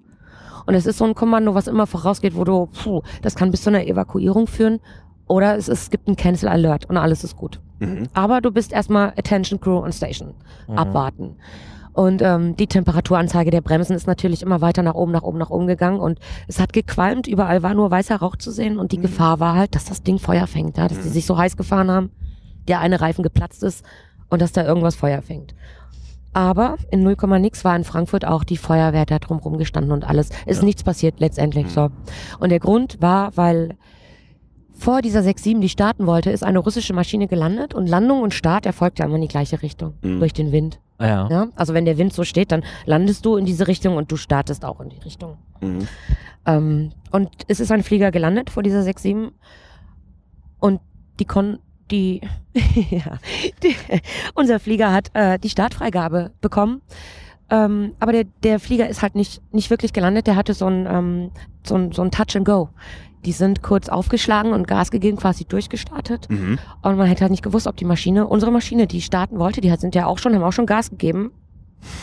Und 0.66 0.74
es 0.74 0.86
ist 0.86 0.98
so 0.98 1.04
ein 1.04 1.14
Kommando, 1.14 1.54
was 1.54 1.66
immer 1.66 1.86
vorausgeht, 1.86 2.34
wo 2.36 2.44
du, 2.44 2.66
puh, 2.66 3.02
das 3.22 3.34
kann 3.34 3.50
bis 3.50 3.62
zu 3.62 3.70
einer 3.70 3.86
Evakuierung 3.86 4.46
führen. 4.46 4.80
oder 5.26 5.56
es, 5.56 5.68
es 5.68 5.90
gibt 5.90 6.06
einen 6.06 6.16
Cancel 6.16 6.48
Alert 6.48 6.86
und 6.86 6.96
alles 6.96 7.24
ist 7.24 7.36
gut. 7.36 7.60
Mhm. 7.78 8.08
Aber 8.12 8.40
du 8.40 8.50
bist 8.50 8.72
erstmal 8.72 9.08
Attention 9.16 9.60
Crew 9.60 9.78
on 9.78 9.92
Station. 9.92 10.34
Mhm. 10.68 10.78
Abwarten. 10.78 11.36
Und 11.94 12.22
ähm, 12.22 12.56
die 12.56 12.66
Temperaturanzeige 12.66 13.50
der 13.52 13.60
Bremsen 13.60 13.94
ist 13.94 14.06
natürlich 14.08 14.42
immer 14.42 14.60
weiter 14.60 14.82
nach 14.82 14.94
oben, 14.94 15.12
nach 15.12 15.22
oben, 15.22 15.38
nach 15.38 15.50
oben 15.50 15.66
gegangen 15.68 16.00
und 16.00 16.18
es 16.48 16.58
hat 16.60 16.72
gequalmt, 16.72 17.28
überall 17.28 17.62
war 17.62 17.72
nur 17.72 17.90
weißer 17.90 18.16
Rauch 18.16 18.34
zu 18.36 18.50
sehen 18.50 18.78
und 18.78 18.90
die 18.92 18.98
Mhm. 18.98 19.02
Gefahr 19.02 19.38
war 19.40 19.54
halt, 19.54 19.76
dass 19.76 19.84
das 19.84 20.02
Ding 20.02 20.18
Feuer 20.18 20.46
fängt, 20.48 20.76
ja? 20.76 20.88
dass 20.88 20.98
die 21.00 21.08
Mhm. 21.08 21.12
sich 21.12 21.24
so 21.24 21.38
heiß 21.38 21.56
gefahren 21.56 21.90
haben, 21.90 22.10
der 22.66 22.80
eine 22.80 23.00
Reifen 23.00 23.22
geplatzt 23.22 23.62
ist 23.62 23.84
und 24.28 24.42
dass 24.42 24.50
da 24.52 24.64
irgendwas 24.64 24.96
Feuer 24.96 25.22
fängt. 25.22 25.54
Aber 26.32 26.76
in 26.90 27.04
0, 27.04 27.14
nix 27.38 27.64
war 27.64 27.76
in 27.76 27.84
Frankfurt 27.84 28.24
auch 28.24 28.42
die 28.42 28.56
Feuerwehr 28.56 29.06
da 29.06 29.20
drumherum 29.20 29.56
gestanden 29.56 29.92
und 29.92 30.02
alles. 30.04 30.30
Ist 30.46 30.58
Ja. 30.58 30.64
nichts 30.64 30.82
passiert 30.82 31.20
letztendlich 31.20 31.66
Mhm. 31.66 31.70
so. 31.70 31.88
Und 32.40 32.50
der 32.50 32.58
Grund 32.58 33.00
war, 33.00 33.36
weil 33.36 33.76
vor 34.76 35.02
dieser 35.02 35.20
6-7, 35.20 35.60
die 35.60 35.68
starten 35.68 36.06
wollte, 36.06 36.30
ist 36.30 36.42
eine 36.42 36.58
russische 36.58 36.92
Maschine 36.94 37.28
gelandet 37.28 37.74
und 37.74 37.86
Landung 37.86 38.22
und 38.22 38.34
Start 38.34 38.66
erfolgt 38.66 38.98
ja 38.98 39.04
immer 39.06 39.14
in 39.16 39.22
die 39.22 39.28
gleiche 39.28 39.62
Richtung, 39.62 39.94
Mhm. 40.02 40.18
durch 40.18 40.32
den 40.32 40.52
Wind. 40.52 40.80
Ja. 41.00 41.28
Ja? 41.30 41.46
Also 41.56 41.74
wenn 41.74 41.84
der 41.84 41.98
Wind 41.98 42.12
so 42.12 42.24
steht, 42.24 42.52
dann 42.52 42.64
landest 42.84 43.24
du 43.24 43.36
in 43.36 43.44
diese 43.44 43.66
Richtung 43.68 43.96
und 43.96 44.10
du 44.10 44.16
startest 44.16 44.64
auch 44.64 44.80
in 44.80 44.90
die 44.90 44.98
Richtung. 44.98 45.36
Mhm. 45.60 45.88
Ähm, 46.46 46.90
und 47.12 47.30
es 47.48 47.60
ist 47.60 47.70
ein 47.72 47.82
Flieger 47.82 48.10
gelandet 48.10 48.50
vor 48.50 48.62
dieser 48.62 48.80
6-7 48.82 49.30
und 50.60 50.80
die 51.20 51.24
kon 51.24 51.58
die, 51.90 52.20
ja, 52.90 53.18
die 53.62 53.76
unser 54.34 54.58
Flieger 54.58 54.92
hat 54.92 55.10
äh, 55.14 55.38
die 55.38 55.50
Startfreigabe 55.50 56.32
bekommen. 56.40 56.80
Ähm, 57.50 57.92
aber 58.00 58.12
der, 58.12 58.24
der 58.42 58.58
Flieger 58.58 58.88
ist 58.88 59.02
halt 59.02 59.14
nicht, 59.14 59.42
nicht 59.52 59.68
wirklich 59.70 59.92
gelandet, 59.92 60.26
der 60.26 60.34
hatte 60.36 60.54
so 60.54 60.66
ein, 60.66 60.86
ähm, 60.90 61.30
so 61.66 61.74
ein, 61.74 61.92
so 61.92 62.02
ein 62.02 62.10
Touch 62.10 62.34
and 62.36 62.46
Go. 62.46 62.70
Die 63.24 63.32
sind 63.32 63.62
kurz 63.62 63.88
aufgeschlagen 63.88 64.52
und 64.52 64.66
Gas 64.68 64.90
gegeben, 64.90 65.16
quasi 65.16 65.44
durchgestartet. 65.44 66.28
Mhm. 66.30 66.58
Und 66.82 66.96
man 66.96 67.06
hätte 67.06 67.22
halt 67.22 67.30
nicht 67.30 67.42
gewusst, 67.42 67.66
ob 67.66 67.76
die 67.76 67.84
Maschine, 67.84 68.26
unsere 68.26 68.52
Maschine, 68.52 68.86
die 68.86 69.00
starten 69.00 69.38
wollte, 69.38 69.60
die 69.60 69.70
hat- 69.72 69.80
sind 69.80 69.94
ja 69.94 70.06
auch 70.06 70.18
schon, 70.18 70.34
haben 70.34 70.42
auch 70.42 70.52
schon 70.52 70.66
Gas 70.66 70.90
gegeben, 70.90 71.30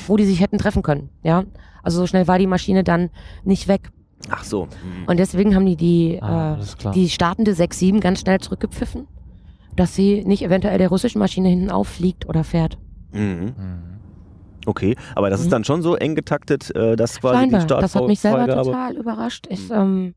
wo 0.07 0.17
die 0.17 0.25
sich 0.25 0.39
hätten 0.41 0.57
treffen 0.57 0.81
können. 0.83 1.09
Ja, 1.23 1.43
also 1.83 1.99
so 1.99 2.07
schnell 2.07 2.27
war 2.27 2.39
die 2.39 2.47
Maschine 2.47 2.83
dann 2.83 3.09
nicht 3.43 3.67
weg. 3.67 3.91
Ach 4.29 4.43
so. 4.43 4.65
Mhm. 4.65 5.07
Und 5.07 5.17
deswegen 5.19 5.55
haben 5.55 5.65
die 5.65 5.75
die, 5.75 6.19
Ah, 6.21 6.57
äh, 6.85 6.91
die 6.91 7.09
startende 7.09 7.53
6-7 7.53 7.99
ganz 7.99 8.19
schnell 8.21 8.39
zurückgepfiffen, 8.39 9.07
dass 9.75 9.95
sie 9.95 10.23
nicht 10.25 10.43
eventuell 10.43 10.77
der 10.77 10.89
russischen 10.89 11.19
Maschine 11.19 11.49
hinten 11.49 11.71
auffliegt 11.71 12.27
oder 12.29 12.43
fährt. 12.43 12.77
Mhm. 13.11 13.53
Mhm. 13.57 13.81
Okay, 14.67 14.95
aber 15.15 15.31
das 15.31 15.39
ist 15.39 15.47
Mhm. 15.47 15.51
dann 15.51 15.63
schon 15.63 15.81
so 15.81 15.95
eng 15.95 16.13
getaktet, 16.13 16.75
äh, 16.75 16.95
dass 16.95 17.19
quasi 17.19 17.37
Scheinbar. 17.39 17.59
die 17.61 17.63
Start 17.65 17.83
Das 17.83 17.95
hat 17.95 18.05
mich 18.07 18.19
selber 18.19 18.47
total 18.47 18.95
überrascht. 18.95 19.47
Ich, 19.49 19.69
Mhm. 19.69 19.75
ähm, 19.75 20.15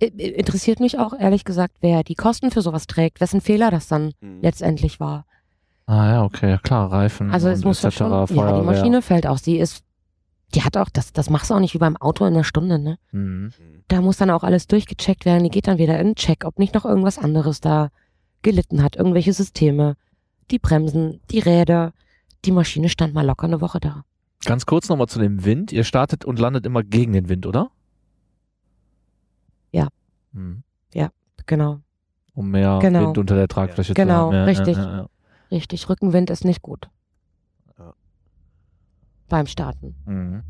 interessiert 0.00 0.80
mich 0.80 0.98
auch 0.98 1.12
ehrlich 1.18 1.44
gesagt, 1.44 1.74
wer 1.80 2.02
die 2.02 2.14
Kosten 2.14 2.50
für 2.50 2.62
sowas 2.62 2.86
trägt, 2.86 3.20
wessen 3.20 3.40
Fehler 3.40 3.70
das 3.70 3.88
dann 3.88 4.12
Mhm. 4.20 4.38
letztendlich 4.42 5.00
war. 5.00 5.26
Ah 5.86 6.06
ja, 6.12 6.24
okay, 6.24 6.50
ja, 6.50 6.58
klar, 6.58 6.90
Reifen 6.92 7.30
Also 7.32 7.48
es 7.48 7.64
muss 7.64 7.80
schon, 7.80 8.10
ja, 8.12 8.26
die. 8.26 8.64
Maschine 8.64 9.02
fällt 9.02 9.26
aus. 9.26 9.42
Sie 9.42 9.58
ist, 9.58 9.82
die 10.54 10.62
hat 10.62 10.76
auch, 10.76 10.88
das, 10.88 11.12
das 11.12 11.30
machst 11.30 11.50
du 11.50 11.54
auch 11.54 11.60
nicht 11.60 11.74
wie 11.74 11.78
beim 11.78 11.96
Auto 11.96 12.24
in 12.24 12.34
einer 12.34 12.44
Stunde, 12.44 12.78
ne? 12.78 12.98
Mhm. 13.12 13.20
Mhm. 13.20 13.52
Da 13.88 14.00
muss 14.00 14.16
dann 14.18 14.30
auch 14.30 14.44
alles 14.44 14.66
durchgecheckt 14.68 15.24
werden. 15.24 15.42
Die 15.44 15.50
geht 15.50 15.66
dann 15.66 15.78
wieder 15.78 15.98
in 15.98 16.08
den 16.10 16.14
Check, 16.14 16.44
ob 16.44 16.58
nicht 16.58 16.74
noch 16.74 16.84
irgendwas 16.84 17.18
anderes 17.18 17.60
da 17.60 17.90
gelitten 18.42 18.82
hat, 18.82 18.96
irgendwelche 18.96 19.32
Systeme, 19.32 19.96
die 20.50 20.58
Bremsen, 20.58 21.20
die 21.30 21.40
Räder. 21.40 21.92
Die 22.44 22.52
Maschine 22.52 22.88
stand 22.88 23.12
mal 23.12 23.26
locker 23.26 23.46
eine 23.46 23.60
Woche 23.60 23.80
da. 23.80 24.04
Ganz 24.44 24.64
kurz 24.64 24.88
nochmal 24.88 25.08
zu 25.08 25.18
dem 25.18 25.44
Wind. 25.44 25.72
Ihr 25.72 25.84
startet 25.84 26.24
und 26.24 26.38
landet 26.38 26.64
immer 26.64 26.82
gegen 26.82 27.12
den 27.12 27.28
Wind, 27.28 27.46
oder? 27.46 27.70
Ja. 30.32 30.40
Mhm. 30.40 30.62
Genau, 31.46 31.78
Um 32.34 32.50
mehr 32.50 32.78
Genau. 32.80 33.06
Wind 33.06 33.18
unter 33.18 33.34
der 33.34 33.48
Tragfläche 33.48 33.94
Genau, 33.94 34.12
zu 34.14 34.20
haben. 34.26 34.34
Ja, 34.34 34.44
richtig. 34.44 34.76
Ja, 34.76 34.82
ja, 34.84 34.96
ja. 34.98 35.06
richtig. 35.50 35.88
Rückenwind 35.88 36.30
ist 36.30 36.44
nicht 36.44 36.62
gut. 36.62 36.88
Ja. 37.78 37.92
Beim 39.28 39.46
Starten. 39.46 39.94
Mhm. 40.06 40.42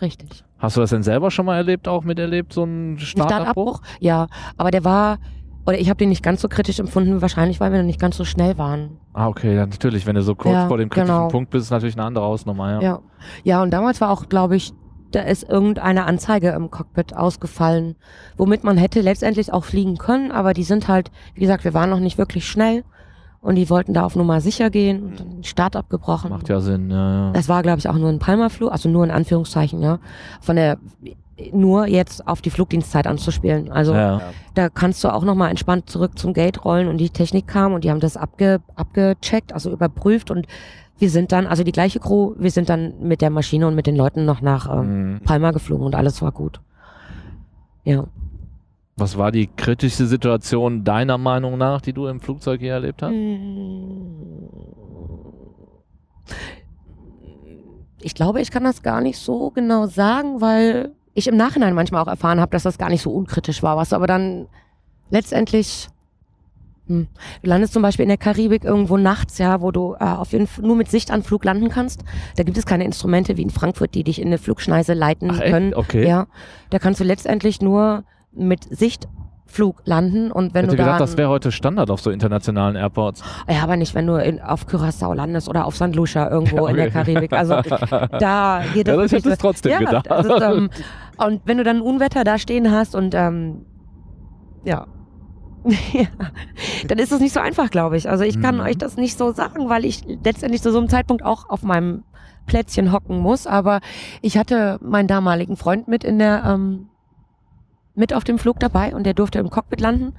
Richtig. 0.00 0.44
Hast 0.58 0.76
du 0.76 0.80
das 0.80 0.90
denn 0.90 1.02
selber 1.02 1.30
schon 1.30 1.46
mal 1.46 1.56
erlebt, 1.56 1.86
auch 1.86 2.02
miterlebt, 2.04 2.52
so 2.52 2.64
ein 2.64 2.94
Ein 2.94 2.98
Startabbruch? 2.98 3.82
Ja, 4.00 4.26
aber 4.56 4.70
der 4.70 4.84
war, 4.84 5.18
oder 5.64 5.78
ich 5.78 5.88
habe 5.88 5.98
den 5.98 6.08
nicht 6.08 6.22
ganz 6.22 6.40
so 6.42 6.48
kritisch 6.48 6.78
empfunden, 6.80 7.22
wahrscheinlich, 7.22 7.60
weil 7.60 7.70
wir 7.72 7.78
noch 7.78 7.86
nicht 7.86 8.00
ganz 8.00 8.16
so 8.16 8.24
schnell 8.24 8.58
waren. 8.58 8.98
Ah, 9.12 9.28
okay, 9.28 9.54
ja, 9.54 9.64
natürlich. 9.66 10.06
Wenn 10.06 10.16
du 10.16 10.22
so 10.22 10.34
kurz 10.34 10.54
Ja, 10.54 10.66
vor 10.68 10.78
dem 10.78 10.88
kritischen 10.88 11.14
genau. 11.14 11.28
Punkt 11.28 11.50
bist, 11.50 11.64
ist 11.66 11.70
natürlich 11.70 11.94
eine 11.96 12.04
andere 12.04 12.24
Hausnummer, 12.24 12.72
ja. 12.72 12.80
Ja. 12.80 13.00
Ja, 13.44 13.62
und 13.62 13.70
damals 13.70 14.00
war 14.00 14.10
auch, 14.10 14.28
glaube 14.28 14.56
ich, 14.56 14.72
da 15.12 15.20
ist 15.20 15.48
irgendeine 15.48 16.04
Anzeige 16.04 16.50
im 16.50 16.70
Cockpit 16.70 17.14
ausgefallen, 17.14 17.96
womit 18.36 18.64
man 18.64 18.76
hätte 18.76 19.00
letztendlich 19.00 19.52
auch 19.52 19.64
fliegen 19.64 19.96
können, 19.98 20.30
aber 20.30 20.52
die 20.52 20.64
sind 20.64 20.88
halt, 20.88 21.10
wie 21.34 21.40
gesagt, 21.40 21.64
wir 21.64 21.74
waren 21.74 21.90
noch 21.90 22.00
nicht 22.00 22.18
wirklich 22.18 22.46
schnell 22.46 22.84
und 23.40 23.54
die 23.54 23.70
wollten 23.70 23.94
da 23.94 24.04
auf 24.04 24.16
Nummer 24.16 24.40
sicher 24.40 24.70
gehen 24.70 25.04
und 25.04 25.20
dann 25.20 25.30
den 25.30 25.44
Start 25.44 25.76
abgebrochen. 25.76 26.30
Macht 26.30 26.48
ja 26.48 26.60
Sinn, 26.60 26.90
ja, 26.90 27.26
ja. 27.26 27.32
Das 27.32 27.48
war, 27.48 27.62
glaube 27.62 27.78
ich, 27.78 27.88
auch 27.88 27.94
nur 27.94 28.08
ein 28.08 28.18
Palmerflug, 28.18 28.72
also 28.72 28.88
nur 28.88 29.04
in 29.04 29.10
Anführungszeichen, 29.10 29.80
ja. 29.82 30.00
Von 30.40 30.56
der, 30.56 30.78
nur 31.52 31.86
jetzt 31.86 32.26
auf 32.26 32.40
die 32.40 32.50
Flugdienstzeit 32.50 33.06
anzuspielen. 33.06 33.70
Also 33.70 33.94
ja. 33.94 34.20
da 34.54 34.68
kannst 34.68 35.04
du 35.04 35.12
auch 35.12 35.22
nochmal 35.22 35.50
entspannt 35.50 35.88
zurück 35.88 36.18
zum 36.18 36.32
Gate 36.32 36.64
rollen 36.64 36.88
und 36.88 36.98
die 36.98 37.10
Technik 37.10 37.46
kam 37.46 37.74
und 37.74 37.84
die 37.84 37.90
haben 37.90 38.00
das 38.00 38.16
abge, 38.16 38.60
abgecheckt, 38.74 39.52
also 39.52 39.70
überprüft 39.70 40.30
und 40.30 40.46
wir 40.98 41.10
sind 41.10 41.32
dann, 41.32 41.46
also 41.46 41.62
die 41.62 41.72
gleiche 41.72 42.00
Crew, 42.00 42.34
wir 42.38 42.50
sind 42.50 42.68
dann 42.68 42.94
mit 43.00 43.20
der 43.20 43.30
Maschine 43.30 43.66
und 43.66 43.74
mit 43.74 43.86
den 43.86 43.96
Leuten 43.96 44.24
noch 44.24 44.40
nach 44.40 44.70
ähm, 44.72 45.12
Mhm. 45.14 45.20
Palma 45.20 45.50
geflogen 45.50 45.84
und 45.86 45.94
alles 45.94 46.22
war 46.22 46.32
gut. 46.32 46.60
Ja. 47.84 48.06
Was 48.96 49.18
war 49.18 49.30
die 49.30 49.46
kritischste 49.46 50.06
Situation 50.06 50.82
deiner 50.82 51.18
Meinung 51.18 51.58
nach, 51.58 51.82
die 51.82 51.92
du 51.92 52.06
im 52.06 52.20
Flugzeug 52.20 52.60
hier 52.60 52.72
erlebt 52.72 53.02
hast? 53.02 53.12
Ich 58.00 58.14
glaube, 58.14 58.40
ich 58.40 58.50
kann 58.50 58.64
das 58.64 58.82
gar 58.82 59.00
nicht 59.00 59.18
so 59.18 59.50
genau 59.50 59.86
sagen, 59.86 60.40
weil 60.40 60.92
ich 61.14 61.26
im 61.28 61.36
Nachhinein 61.36 61.74
manchmal 61.74 62.02
auch 62.02 62.08
erfahren 62.08 62.40
habe, 62.40 62.50
dass 62.52 62.62
das 62.62 62.78
gar 62.78 62.88
nicht 62.90 63.02
so 63.02 63.10
unkritisch 63.10 63.62
war, 63.62 63.76
was 63.76 63.92
aber 63.92 64.06
dann 64.06 64.48
letztendlich 65.10 65.88
hm. 66.88 67.06
Du 67.42 67.48
landest 67.48 67.72
zum 67.72 67.82
Beispiel 67.82 68.04
in 68.04 68.08
der 68.10 68.18
Karibik 68.18 68.64
irgendwo 68.64 68.96
nachts, 68.96 69.38
ja, 69.38 69.60
wo 69.60 69.70
du 69.72 69.94
äh, 69.98 70.04
auf 70.04 70.32
jeden 70.32 70.46
Fall 70.46 70.64
nur 70.64 70.76
mit 70.76 70.88
Sichtanflug 70.88 71.44
landen 71.44 71.68
kannst. 71.68 72.04
Da 72.36 72.42
gibt 72.44 72.56
es 72.58 72.64
keine 72.66 72.84
Instrumente 72.84 73.36
wie 73.36 73.42
in 73.42 73.50
Frankfurt, 73.50 73.94
die 73.94 74.04
dich 74.04 74.20
in 74.20 74.28
eine 74.28 74.38
Flugschneise 74.38 74.92
leiten 74.94 75.30
Ach, 75.32 75.40
können. 75.40 75.74
Okay. 75.74 76.06
Ja, 76.06 76.26
da 76.70 76.78
kannst 76.78 77.00
du 77.00 77.04
letztendlich 77.04 77.60
nur 77.60 78.04
mit 78.32 78.64
Sichtflug 78.64 79.82
landen 79.84 80.30
und 80.30 80.54
wenn 80.54 80.66
Ich 80.66 80.72
hätte 80.72 80.76
du 80.76 80.82
gedacht, 80.84 81.00
da 81.00 81.04
das 81.04 81.16
wäre 81.16 81.28
heute 81.28 81.50
Standard 81.50 81.90
auf 81.90 82.00
so 82.00 82.10
internationalen 82.10 82.76
Airports. 82.76 83.22
ja, 83.48 83.62
aber 83.62 83.76
nicht, 83.76 83.94
wenn 83.94 84.06
du 84.06 84.14
in, 84.22 84.40
auf 84.40 84.66
Curaçao 84.68 85.14
landest 85.14 85.48
oder 85.48 85.64
auf 85.66 85.74
St. 85.74 85.94
Lucia 85.94 86.30
irgendwo 86.30 86.66
Ja, 86.66 86.70
in 86.70 86.76
der 86.76 86.84
okay. 86.86 86.92
Karibik. 87.04 87.32
Also 87.32 87.54
da 87.62 88.62
geht 88.74 88.86
das 88.86 88.94
Ja, 88.94 89.02
das 89.02 89.10
wirklich 89.10 89.12
hätte 89.12 89.16
ich 89.16 89.34
so- 89.34 89.40
trotzdem 89.40 89.72
ja, 89.72 89.78
gedacht. 89.80 90.06
Ist, 90.06 90.30
ähm, 90.42 90.70
und 91.16 91.40
wenn 91.46 91.56
du 91.58 91.64
dann 91.64 91.76
ein 91.76 91.82
Unwetter 91.82 92.22
da 92.24 92.38
stehen 92.38 92.70
hast 92.70 92.94
und 92.94 93.14
ähm, 93.14 93.64
ja. 94.64 94.86
ja, 95.92 96.06
dann 96.86 96.98
ist 96.98 97.12
das 97.12 97.20
nicht 97.20 97.32
so 97.32 97.40
einfach, 97.40 97.70
glaube 97.70 97.96
ich. 97.96 98.08
Also 98.08 98.24
ich 98.24 98.40
kann 98.40 98.56
Mhm. 98.56 98.60
euch 98.62 98.78
das 98.78 98.96
nicht 98.96 99.18
so 99.18 99.32
sagen, 99.32 99.68
weil 99.68 99.84
ich 99.84 100.04
letztendlich 100.24 100.62
zu 100.62 100.72
so 100.72 100.78
einem 100.78 100.88
Zeitpunkt 100.88 101.24
auch 101.24 101.48
auf 101.48 101.62
meinem 101.62 102.04
Plätzchen 102.46 102.92
hocken 102.92 103.18
muss. 103.18 103.46
Aber 103.46 103.80
ich 104.22 104.38
hatte 104.38 104.78
meinen 104.82 105.08
damaligen 105.08 105.56
Freund 105.56 105.88
mit 105.88 106.04
in 106.04 106.18
der 106.18 106.44
ähm, 106.44 106.88
mit 107.94 108.12
auf 108.12 108.24
dem 108.24 108.38
Flug 108.38 108.60
dabei 108.60 108.94
und 108.94 109.04
der 109.04 109.14
durfte 109.14 109.38
im 109.38 109.48
Cockpit 109.48 109.80
landen. 109.80 110.12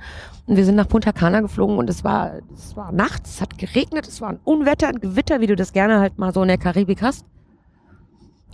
Und 0.47 0.57
wir 0.57 0.65
sind 0.65 0.75
nach 0.75 0.87
Punta 0.87 1.11
Cana 1.11 1.41
geflogen 1.41 1.77
und 1.77 1.89
es 1.89 2.03
war, 2.03 2.31
es 2.53 2.75
war 2.75 2.91
nachts, 2.91 3.35
es 3.35 3.41
hat 3.41 3.57
geregnet, 3.59 4.07
es 4.07 4.19
war 4.19 4.29
ein 4.29 4.39
Unwetter, 4.43 4.87
ein 4.87 4.99
Gewitter, 4.99 5.41
wie 5.41 5.47
du 5.47 5.55
das 5.55 5.73
gerne 5.73 5.99
halt 5.99 6.17
mal 6.17 6.33
so 6.33 6.41
in 6.41 6.47
der 6.47 6.57
Karibik 6.57 7.03
hast. 7.03 7.25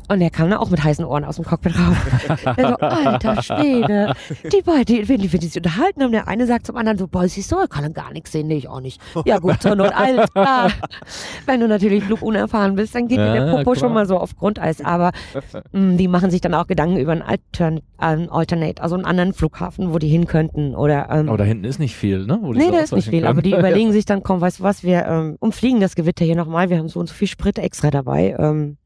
Und 0.10 0.22
er 0.22 0.30
kam 0.30 0.50
da 0.50 0.58
auch 0.58 0.70
mit 0.70 0.84
heißen 0.84 1.06
Ohren 1.06 1.24
aus 1.24 1.38
dem 1.38 1.46
Cockpit 1.46 1.74
raus. 1.78 2.38
er 2.58 2.68
so, 2.70 2.76
alter 2.78 3.42
Schwede. 3.42 4.14
Die 4.52 4.62
beiden, 4.62 4.86
die, 4.86 5.08
wenn 5.10 5.18
die, 5.20 5.32
wenn 5.32 5.40
die 5.40 5.48
sich 5.48 5.58
unterhalten 5.58 6.04
haben, 6.04 6.12
der 6.12 6.28
eine 6.28 6.46
sagt 6.46 6.68
zum 6.68 6.76
anderen 6.76 6.98
so, 6.98 7.08
boah, 7.08 7.28
siehst 7.28 7.52
du, 7.52 7.56
ich 7.64 7.70
kann 7.70 7.94
gar 7.94 8.12
nichts 8.12 8.32
sehen. 8.32 8.48
Nee, 8.48 8.58
ich 8.58 8.68
auch 8.68 8.82
nicht. 8.82 9.02
Ja 9.26 9.40
gut, 9.40 9.62
zur 9.62 9.76
Not, 9.76 9.92
alles 9.96 10.30
klar. 10.32 10.72
Wenn 11.46 11.60
du 11.60 11.68
natürlich 11.68 12.04
flugunerfahren 12.04 12.76
bist, 12.76 12.96
dann 12.96 13.08
geht 13.08 13.18
dir 13.20 13.34
der 13.34 13.46
Ja, 13.46 13.52
Popo 13.52 13.72
klar. 13.72 13.76
schon 13.78 13.94
mal 13.94 14.06
so 14.06 14.18
auf 14.18 14.36
Grundeis. 14.36 14.84
Aber 14.84 15.12
mh, 15.72 15.96
die 15.98 16.08
machen 16.08 16.30
sich 16.32 16.42
dann 16.42 16.54
auch 16.54 16.68
Gedanken 16.68 16.98
über 16.98 17.12
einen 17.14 17.22
Altern, 17.22 17.82
einen 17.98 18.30
Alternate, 18.30 18.82
also 18.84 18.96
einen 18.96 19.06
anderen 19.06 19.34
Flughafen, 19.34 19.94
wo 19.94 20.00
die 20.00 20.10
hin 20.10 20.28
könnten. 20.28 20.76
Oder, 20.76 21.10
ähm, 21.12 21.30
Aber 21.30 21.38
da 21.38 21.44
hinten 21.44 21.66
ist 21.66 21.80
nicht 21.80 21.96
viel, 21.96 22.26
ne? 22.26 22.40
Wo 22.42 22.54
Nee, 22.54 22.72
da 22.72 22.80
ist 22.80 22.94
nicht 22.94 23.10
viel, 23.10 23.20
können. 23.22 23.32
aber 23.32 23.42
die 23.42 23.52
überlegen 23.56 23.92
sich 23.92 24.06
dann, 24.06 24.22
komm, 24.24 24.42
weißt 24.42 24.60
du 24.60 24.64
was, 24.64 24.84
wir 24.84 25.06
ähm, 25.06 25.38
umfliegen 25.40 25.80
das 25.80 25.96
Gewitter 25.96 26.26
hier 26.26 26.36
nochmal, 26.36 26.70
wir 26.70 26.78
haben 26.78 26.90
so 26.90 27.00
und 27.00 27.08
so 27.08 27.14
viel 27.14 27.28
Sprit 27.28 27.58
extra 27.58 27.90
dabei. 27.92 28.36
Ähm, 28.38 28.78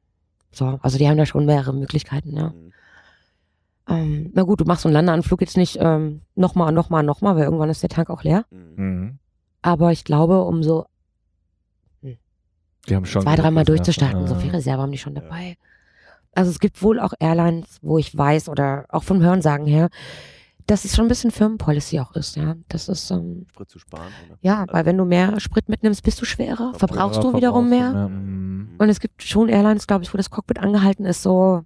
so, 0.51 0.79
also 0.81 0.97
die 0.97 1.07
haben 1.07 1.17
da 1.17 1.25
schon 1.25 1.45
mehrere 1.45 1.73
Möglichkeiten, 1.73 2.35
ja. 2.35 2.49
Mhm. 2.49 2.73
Ähm, 3.89 4.31
na 4.33 4.43
gut, 4.43 4.59
du 4.59 4.65
machst 4.65 4.83
so 4.83 4.89
einen 4.89 4.93
Landeanflug 4.93 5.39
jetzt 5.41 5.55
nicht 5.55 5.77
ähm, 5.79 6.21
nochmal, 6.35 6.73
nochmal, 6.73 7.03
nochmal, 7.03 7.35
weil 7.35 7.43
irgendwann 7.43 7.69
ist 7.69 7.83
der 7.83 7.89
Tank 7.89 8.09
auch 8.09 8.23
leer. 8.23 8.45
Mhm. 8.51 8.73
Mhm. 8.75 9.19
Aber 9.61 9.91
ich 9.91 10.03
glaube, 10.03 10.43
um 10.43 10.63
so 10.63 10.85
Die 12.01 12.95
haben 12.95 13.05
schon 13.05 13.21
zwei, 13.21 13.35
dreimal 13.35 13.65
durchzustarten, 13.65 14.21
Reserven, 14.21 14.27
so 14.27 14.35
ja. 14.35 14.41
viel 14.41 14.55
Reserve 14.55 14.81
haben 14.81 14.91
die 14.91 14.97
schon 14.97 15.15
dabei. 15.15 15.57
Also 16.33 16.51
es 16.51 16.59
gibt 16.59 16.81
wohl 16.83 16.99
auch 16.99 17.13
Airlines, 17.19 17.79
wo 17.81 17.97
ich 17.97 18.15
weiß 18.15 18.49
oder 18.49 18.85
auch 18.89 19.03
vom 19.03 19.21
Hörensagen 19.21 19.65
her, 19.65 19.89
das 20.67 20.85
ist 20.85 20.95
schon 20.95 21.05
ein 21.05 21.07
bisschen 21.07 21.31
Firmenpolicy 21.31 21.99
auch 21.99 22.13
ist, 22.15 22.35
ja. 22.35 22.55
Das 22.69 22.87
ist, 22.89 23.09
ähm, 23.11 23.45
Sprit 23.49 23.69
zu 23.69 23.79
sparen, 23.79 24.07
oder? 24.27 24.37
ja, 24.41 24.65
weil 24.69 24.85
wenn 24.85 24.97
du 24.97 25.05
mehr 25.05 25.39
Sprit 25.39 25.67
mitnimmst, 25.69 26.03
bist 26.03 26.21
du 26.21 26.25
schwerer, 26.25 26.73
verbrauchst 26.75 27.23
du 27.23 27.33
wiederum 27.33 27.69
mehr. 27.69 27.91
du 27.91 28.09
Mhm. 28.09 28.75
Und 28.77 28.89
es 28.89 28.99
gibt 28.99 29.23
schon 29.23 29.49
Airlines, 29.49 29.87
glaube 29.87 30.03
ich, 30.03 30.13
wo 30.13 30.17
das 30.17 30.29
Cockpit 30.29 30.59
angehalten 30.59 31.05
ist, 31.05 31.23
so 31.23 31.63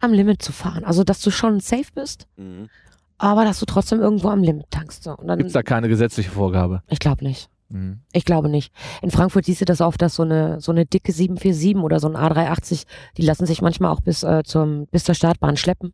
am 0.00 0.12
Limit 0.12 0.42
zu 0.42 0.52
fahren. 0.52 0.84
Also, 0.84 1.02
dass 1.04 1.20
du 1.22 1.30
schon 1.30 1.60
safe 1.60 1.90
bist, 1.94 2.26
Mhm. 2.36 2.68
aber 3.16 3.44
dass 3.44 3.58
du 3.58 3.66
trotzdem 3.66 4.00
irgendwo 4.00 4.28
am 4.28 4.42
Limit 4.42 4.70
tankst. 4.70 5.02
So. 5.04 5.16
Gibt 5.16 5.46
es 5.46 5.52
da 5.52 5.62
keine 5.62 5.88
gesetzliche 5.88 6.30
Vorgabe? 6.30 6.82
ich 6.88 6.98
glaube 6.98 7.24
nicht. 7.24 7.48
Mhm. 7.70 8.00
Ich 8.12 8.24
glaube 8.24 8.48
nicht. 8.48 8.72
In 9.02 9.10
Frankfurt 9.10 9.44
siehst 9.44 9.60
du 9.60 9.64
das 9.66 9.80
oft, 9.80 10.00
dass 10.00 10.14
so 10.14 10.22
eine, 10.22 10.60
so 10.60 10.72
eine 10.72 10.86
dicke 10.86 11.12
747 11.12 11.76
oder 11.82 12.00
so 12.00 12.08
ein 12.08 12.16
A380, 12.16 12.84
die 13.16 13.22
lassen 13.22 13.46
sich 13.46 13.60
manchmal 13.62 13.90
auch 13.92 14.00
bis, 14.00 14.22
äh, 14.22 14.42
zum, 14.44 14.86
bis 14.86 15.04
zur 15.04 15.14
Startbahn 15.14 15.56
schleppen. 15.56 15.92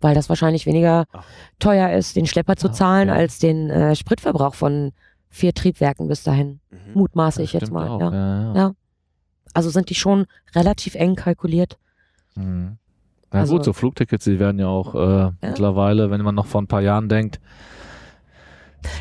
Weil 0.00 0.14
das 0.14 0.28
wahrscheinlich 0.28 0.64
weniger 0.66 1.04
Ach. 1.12 1.24
teuer 1.58 1.90
ist, 1.90 2.16
den 2.16 2.26
Schlepper 2.26 2.56
zu 2.56 2.68
Ah, 2.68 2.72
zahlen, 2.72 3.10
okay. 3.10 3.18
als 3.18 3.38
den 3.38 3.68
äh, 3.70 3.94
Spritverbrauch 3.94 4.54
von 4.54 4.92
vier 5.28 5.52
Triebwerken 5.54 6.08
bis 6.08 6.22
dahin. 6.22 6.60
Mhm. 6.70 6.78
Mutmaße 6.94 7.42
ich 7.42 7.52
jetzt 7.52 7.70
mal. 7.70 7.88
auch, 7.88 8.00
Ja. 8.00 8.12
ja, 8.12 8.42
ja. 8.42 8.54
Ja. 8.54 8.72
Also 9.52 9.68
sind 9.70 9.90
die 9.90 9.94
schon 9.94 10.26
relativ 10.54 10.94
eng 10.94 11.16
kalkuliert. 11.16 11.78
Mhm. 12.34 12.78
Na 13.32 13.40
Also- 13.40 13.56
gut, 13.56 13.64
so 13.64 13.72
Flugtickets, 13.72 14.24
die 14.24 14.38
werden 14.38 14.58
ja 14.58 14.66
auch 14.68 14.94
äh, 14.94 15.30
mittlerweile, 15.42 16.10
wenn 16.10 16.22
man 16.22 16.34
noch 16.34 16.46
vor 16.46 16.60
ein 16.62 16.66
paar 16.66 16.80
Jahren 16.82 17.08
denkt, 17.08 17.38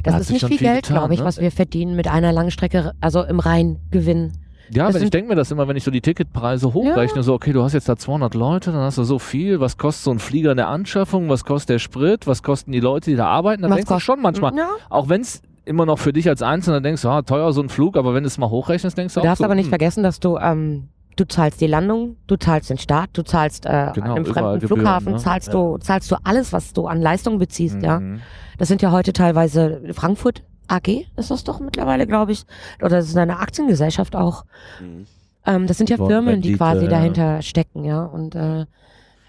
Das 0.04 0.20
ist 0.20 0.32
nicht 0.32 0.46
viel 0.46 0.58
viel 0.58 0.68
Geld, 0.68 0.88
glaube 0.88 1.14
ich, 1.14 1.20
ne? 1.22 1.26
was 1.26 1.40
wir 1.40 1.52
verdienen 1.52 1.96
mit 1.96 2.08
einer 2.08 2.32
Langstrecke, 2.34 2.94
also 3.00 3.24
im 3.24 3.40
Reingewinn. 3.40 4.34
Ja, 4.72 4.88
aber 4.88 5.02
ich 5.02 5.10
denke 5.10 5.30
mir 5.30 5.36
das 5.36 5.52
immer, 5.52 5.68
wenn 5.68 5.76
ich 5.78 5.84
so 5.84 5.92
die 5.92 6.02
Ticketpreise 6.02 6.74
hochrechne, 6.74 7.24
so, 7.24 7.34
okay, 7.34 7.54
du 7.54 7.64
hast 7.64 7.74
jetzt 7.74 7.90
da 7.90 7.96
200 7.98 8.34
Leute, 8.36 8.72
dann 8.72 8.82
hast 8.82 8.98
du 8.98 9.04
so 9.04 9.20
viel, 9.20 9.60
was 9.60 9.78
kostet 9.78 10.04
so 10.04 10.12
ein 10.12 10.20
Flieger 10.20 10.52
in 10.52 10.58
der 10.58 10.68
Anschaffung, 10.68 11.30
was 11.30 11.44
kostet 11.46 11.70
der 11.70 11.80
Sprit, 11.80 12.28
was 12.28 12.44
kosten 12.44 12.72
die 12.72 12.80
Leute, 12.80 13.10
die 13.12 13.16
da 13.18 13.28
arbeiten, 13.28 13.62
dann 13.62 13.72
Was 13.72 13.78
denkst 13.78 13.92
du 13.94 14.00
schon 14.00 14.22
manchmal, 14.22 14.56
Ja. 14.56 14.70
auch 14.90 15.10
wenn 15.10 15.22
es 15.22 15.42
immer 15.66 15.86
noch 15.86 16.00
für 16.00 16.14
dich 16.14 16.28
als 16.28 16.42
Einzelner 16.42 16.82
denkst, 16.82 17.06
ah, 17.06 17.22
teuer 17.22 17.52
so 17.54 17.62
ein 17.62 17.70
Flug, 17.70 17.96
aber 17.98 18.14
wenn 18.14 18.24
du 18.24 18.28
es 18.28 18.38
mal 18.38 18.50
hochrechnest, 18.50 18.98
denkst 18.98 19.14
du 19.14 19.20
Du 19.20 19.22
auch 19.22 19.30
darfst 19.30 19.40
so, 19.40 19.46
aber 19.46 19.56
nicht 19.56 19.66
hm, 19.66 19.70
vergessen, 19.72 20.04
dass 20.04 20.20
du, 20.20 20.38
ähm, 20.38 20.90
du 21.16 21.28
zahlst 21.28 21.62
die 21.62 21.68
Landung, 21.68 22.16
du 22.28 22.38
zahlst 22.38 22.70
den 22.70 22.78
Start, 22.78 23.10
du 23.14 23.24
zahlst 23.24 23.66
äh, 23.66 23.70
an 23.70 23.94
Genau, 23.94 24.16
einem 24.16 24.26
überall 24.26 24.44
fremden 24.44 24.60
Gebühren, 24.62 24.80
Flughafen, 24.82 25.12
ne? 25.14 25.18
zahlst, 25.20 25.54
du, 25.54 25.78
zahlst 25.78 26.10
du 26.12 26.16
alles, 26.24 26.54
was 26.54 26.74
du 26.74 26.88
an 26.88 27.02
Leistung 27.02 27.38
beziehst, 27.40 27.82
ja. 27.84 28.00
mhm. 28.00 28.22
Das 28.58 28.68
sind 28.68 28.82
ja 28.82 28.92
heute 28.92 29.14
teilweise 29.14 29.82
Frankfurt 29.94 30.44
AG, 30.70 31.08
ist 31.18 31.32
das 31.32 31.44
doch 31.44 31.60
mittlerweile, 31.60 32.08
glaube 32.08 32.32
ich. 32.32 32.46
Oder 32.80 32.98
das 32.98 33.08
ist 33.08 33.18
eine 33.18 33.40
Aktiengesellschaft 33.40 34.16
auch. 34.16 34.46
Mhm. 34.80 35.06
Ähm, 35.46 35.68
das 35.68 35.78
sind 35.78 35.90
ja 35.90 35.98
Boah, 35.98 36.08
Firmen, 36.08 36.42
die 36.42 36.54
quasi 36.54 36.86
ja. 36.86 36.92
dahinter 36.92 37.42
stecken, 37.42 37.84
ja. 37.84 38.04
Und 38.04 38.36
äh, 38.36 38.66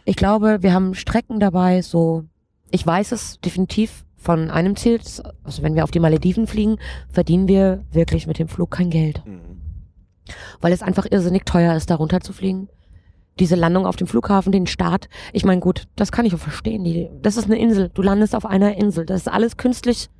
ich 0.04 0.16
glaube, 0.16 0.62
wir 0.62 0.72
haben 0.72 0.94
Strecken 0.94 1.40
dabei, 1.40 1.82
so, 1.82 2.24
ich 2.70 2.86
weiß 2.86 3.12
es 3.12 3.40
definitiv 3.40 4.04
von 4.16 4.50
einem 4.50 4.76
Ziel, 4.76 5.00
also 5.44 5.62
wenn 5.62 5.74
wir 5.74 5.84
auf 5.84 5.90
die 5.90 6.00
Malediven 6.00 6.46
fliegen, 6.46 6.76
verdienen 7.08 7.48
wir 7.48 7.84
wirklich 7.90 8.26
mit 8.26 8.38
dem 8.38 8.48
Flug 8.48 8.70
kein 8.70 8.90
Geld. 8.90 9.22
Mhm. 9.24 9.40
Weil 10.60 10.72
es 10.72 10.82
einfach 10.82 11.06
irrsinnig 11.10 11.44
teuer 11.44 11.74
ist, 11.74 11.90
da 11.90 11.96
runter 11.96 12.20
zu 12.20 12.32
fliegen. 12.32 12.68
Diese 13.38 13.56
Landung 13.56 13.86
auf 13.86 13.96
dem 13.96 14.06
Flughafen, 14.06 14.52
den 14.52 14.66
Start. 14.66 15.08
Ich 15.32 15.44
meine, 15.44 15.60
gut, 15.60 15.84
das 15.96 16.12
kann 16.12 16.26
ich 16.26 16.34
auch 16.34 16.38
verstehen. 16.38 16.84
Die, 16.84 17.08
das 17.22 17.38
ist 17.38 17.46
eine 17.46 17.58
Insel. 17.58 17.90
Du 17.94 18.02
landest 18.02 18.34
auf 18.34 18.44
einer 18.44 18.76
Insel. 18.76 19.06
Das 19.06 19.22
ist 19.22 19.28
alles 19.28 19.56
künstlich 19.56 20.10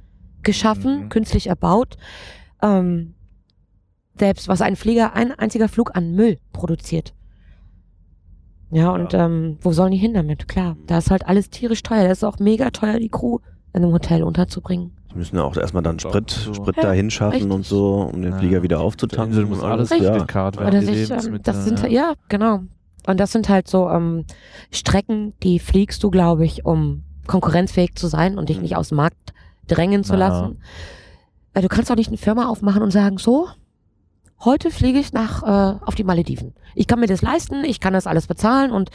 geschaffen, 0.43 1.05
Mhm. 1.05 1.09
künstlich 1.09 1.47
erbaut. 1.49 1.97
Ähm, 2.63 3.15
selbst 4.19 4.49
was 4.49 4.61
ein 4.61 4.77
Flieger, 4.77 5.15
ein 5.15 5.33
einziger 5.33 5.69
Flug 5.69 5.97
an 5.97 6.13
Müll 6.15 6.39
produziert. 6.53 7.15
Ja, 8.71 8.91
und 8.93 9.15
Ähm, 9.15 9.59
wo 9.63 9.73
sollen 9.73 9.91
die 9.93 9.99
hin 9.99 10.15
damit? 10.15 10.47
Klar, 10.47 10.77
da 10.87 10.99
ist 10.99 11.11
halt 11.11 11.27
alles 11.27 11.51
tierisch 11.51 11.83
teuer. 11.83 12.05
Da 12.05 12.11
ist 12.13 12.23
auch 12.25 12.39
mega 12.39 12.71
teuer, 12.71 12.99
die 13.01 13.09
Crew 13.09 13.39
in 13.73 13.83
einem 13.83 13.93
Hotel 13.93 14.23
unterzubringen. 14.23 14.93
Die 15.13 15.17
müssen 15.19 15.35
ja 15.37 15.43
auch 15.43 15.57
erstmal 15.57 15.83
dann 15.83 15.99
Sprit, 15.99 16.31
so. 16.31 16.55
Sprit 16.55 16.77
Ja, 16.77 16.83
dahin 16.85 17.11
schaffen 17.11 17.33
richtig. 17.35 17.51
und 17.51 17.67
so, 17.67 18.03
um 18.13 18.23
den 18.23 18.31
Ja. 18.33 18.39
Flieger 18.39 18.63
wieder 18.63 18.77
Der 18.77 18.85
aufzutanken. 18.85 19.31
Insel 19.33 19.47
muss 19.47 19.59
und 19.61 19.65
alles 19.71 19.91
ja. 19.91 20.01
werden. 20.01 20.81
Die 20.87 20.87
sich, 20.95 21.11
ähm, 21.11 21.41
das 21.43 21.65
sind, 21.65 21.81
ja. 21.83 21.89
ja, 21.89 22.13
genau. 22.29 22.61
Und 23.09 23.19
das 23.19 23.33
sind 23.33 23.49
halt 23.49 23.67
so 23.67 23.89
ähm, 23.91 24.25
Strecken, 24.71 25.33
die 25.43 25.59
fliegst 25.59 26.03
du, 26.05 26.11
glaube 26.11 26.45
ich, 26.45 26.65
um 26.65 27.03
konkurrenzfähig 27.27 27.95
zu 27.97 28.07
sein 28.07 28.39
und 28.39 28.51
dich 28.51 28.59
Mhm. 28.59 28.63
nicht 28.63 28.77
aus 28.77 28.89
dem 28.91 28.97
Markt 28.97 29.33
drängen 29.71 30.05
zu 30.05 30.17
lassen. 30.17 30.59
Äh, 31.55 31.63
Du 31.63 31.69
kannst 31.69 31.91
auch 31.91 31.97
nicht 31.97 32.09
eine 32.09 32.17
Firma 32.17 32.49
aufmachen 32.49 32.83
und 32.83 32.91
sagen, 32.91 33.19
so, 33.19 33.49
heute 34.45 34.71
fliege 34.71 34.99
ich 34.99 35.13
nach 35.13 35.43
äh, 35.43 35.79
auf 35.85 35.95
die 35.95 36.05
Malediven. 36.05 36.55
Ich 36.75 36.87
kann 36.87 37.01
mir 37.01 37.07
das 37.07 37.23
leisten, 37.23 37.65
ich 37.65 37.81
kann 37.81 37.93
das 37.93 38.07
alles 38.07 38.27
bezahlen 38.27 38.71
und 38.73 38.91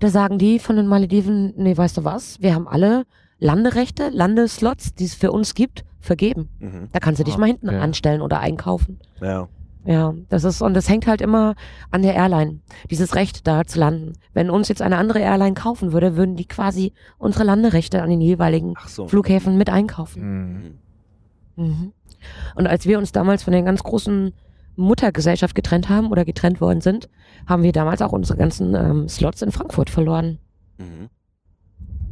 da 0.00 0.08
sagen 0.08 0.38
die 0.38 0.58
von 0.58 0.76
den 0.76 0.86
Malediven, 0.86 1.52
nee, 1.56 1.76
weißt 1.76 1.98
du 1.98 2.04
was, 2.04 2.40
wir 2.40 2.54
haben 2.54 2.66
alle 2.66 3.04
Landerechte, 3.38 4.08
Landeslots, 4.10 4.94
die 4.94 5.04
es 5.04 5.14
für 5.14 5.30
uns 5.32 5.54
gibt, 5.54 5.84
vergeben. 6.00 6.48
Mhm. 6.58 6.88
Da 6.92 6.98
kannst 7.00 7.20
du 7.20 7.24
dich 7.24 7.34
Ah, 7.34 7.38
mal 7.38 7.46
hinten 7.46 7.68
okay. 7.68 7.78
anstellen 7.78 8.22
oder 8.22 8.40
einkaufen. 8.40 8.98
Ja. 9.20 9.48
Ja, 9.84 10.14
das 10.28 10.44
ist, 10.44 10.60
und 10.60 10.74
das 10.74 10.88
hängt 10.88 11.06
halt 11.06 11.20
immer 11.20 11.54
an 11.90 12.02
der 12.02 12.14
Airline, 12.14 12.60
dieses 12.90 13.14
Recht 13.14 13.46
da 13.46 13.64
zu 13.64 13.78
landen. 13.78 14.14
Wenn 14.34 14.50
uns 14.50 14.68
jetzt 14.68 14.82
eine 14.82 14.98
andere 14.98 15.20
Airline 15.20 15.54
kaufen 15.54 15.92
würde, 15.92 16.16
würden 16.16 16.36
die 16.36 16.46
quasi 16.46 16.92
unsere 17.16 17.44
Landerechte 17.44 18.02
an 18.02 18.10
den 18.10 18.20
jeweiligen 18.20 18.74
so. 18.86 19.08
Flughäfen 19.08 19.56
mit 19.56 19.70
einkaufen. 19.70 20.78
Mhm. 21.56 21.64
Mhm. 21.64 21.92
Und 22.54 22.66
als 22.66 22.86
wir 22.86 22.98
uns 22.98 23.12
damals 23.12 23.42
von 23.42 23.52
der 23.52 23.62
ganz 23.62 23.82
großen 23.82 24.32
Muttergesellschaft 24.76 25.54
getrennt 25.54 25.88
haben 25.88 26.10
oder 26.10 26.24
getrennt 26.24 26.60
worden 26.60 26.80
sind, 26.80 27.08
haben 27.46 27.62
wir 27.62 27.72
damals 27.72 28.02
auch 28.02 28.12
unsere 28.12 28.38
ganzen 28.38 28.74
ähm, 28.74 29.08
Slots 29.08 29.42
in 29.42 29.52
Frankfurt 29.52 29.90
verloren. 29.90 30.38
Mhm. 30.78 31.08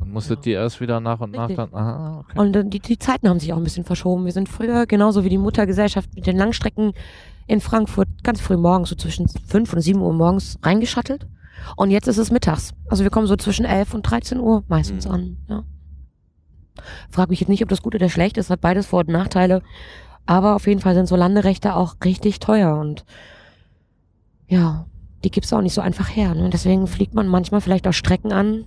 Und 0.01 0.13
musstet 0.13 0.47
ihr 0.47 0.59
erst 0.59 0.81
wieder 0.81 1.01
nach 1.01 1.21
und 1.21 1.33
nach 1.33 1.49
Richtig. 1.49 1.71
dann. 1.71 1.75
Aha, 1.75 2.21
okay. 2.21 2.39
Und 2.39 2.57
äh, 2.57 2.65
die, 2.65 2.81
die 2.81 2.99
Zeiten 2.99 3.29
haben 3.29 3.41
sich 3.41 3.53
auch 3.53 3.57
ein 3.57 3.65
bisschen 3.65 3.85
verschoben. 3.85 4.25
Wir 4.25 4.33
sind 4.33 4.49
früher, 4.49 4.87
genauso 4.87 5.25
wie 5.25 5.29
die 5.29 5.39
Muttergesellschaft 5.39 6.15
mit 6.15 6.27
den 6.27 6.37
Langstrecken 6.37 6.93
in 7.47 7.61
Frankfurt, 7.61 8.09
ganz 8.25 8.41
früh 8.41 8.57
morgens, 8.57 8.89
so 8.89 8.97
zwischen 8.97 9.29
5 9.29 9.73
und 9.73 9.81
7 9.81 10.01
Uhr 10.01 10.13
morgens 10.13 10.59
reingeschattelt. 10.63 11.27
Und 11.77 11.91
jetzt 11.91 12.07
ist 12.09 12.19
es 12.19 12.31
mittags. 12.31 12.73
Also 12.89 13.03
wir 13.05 13.11
kommen 13.11 13.27
so 13.27 13.37
zwischen 13.37 13.65
11 13.65 13.95
und 13.95 14.03
13 14.03 14.39
Uhr 14.41 14.65
meistens 14.69 15.07
Mhm. 15.07 15.11
an. 15.15 15.37
Ja. 15.49 15.65
Frag 17.11 17.31
mich 17.31 17.41
jetzt 17.41 17.49
nicht, 17.49 17.63
ob 17.63 17.69
das 17.69 17.83
gut 17.83 17.95
oder 17.95 18.09
schlecht 18.09 18.37
ist, 18.37 18.51
hat 18.51 18.61
beides 18.61 18.87
Vor- 18.87 19.01
und 19.01 19.09
Nachteile. 19.09 19.63
Aber 20.27 20.55
auf 20.57 20.67
jeden 20.67 20.81
Fall 20.81 20.95
sind 20.95 21.07
so 21.07 21.17
Landerechte 21.17 21.75
auch 21.75 21.97
richtig 22.05 22.41
teuer 22.41 22.77
und 22.79 23.05
ja, 24.49 24.87
die 25.25 25.31
gibt's 25.31 25.53
auch 25.53 25.63
nicht 25.63 25.75
so 25.75 25.81
einfach 25.81 26.09
her. 26.15 26.35
Ne? 26.35 26.51
Deswegen 26.51 26.87
fliegt 26.87 27.15
man 27.15 27.27
manchmal 27.29 27.61
vielleicht 27.61 27.87
auch 27.89 27.93
Strecken 27.93 28.33
an, 28.33 28.65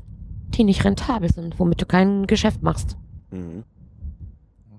die 0.50 0.64
nicht 0.64 0.84
rentabel 0.84 1.32
sind, 1.32 1.60
womit 1.60 1.82
du 1.82 1.86
kein 1.86 2.28
Geschäft 2.28 2.64
machst. 2.64 2.98
Mhm. 3.32 3.64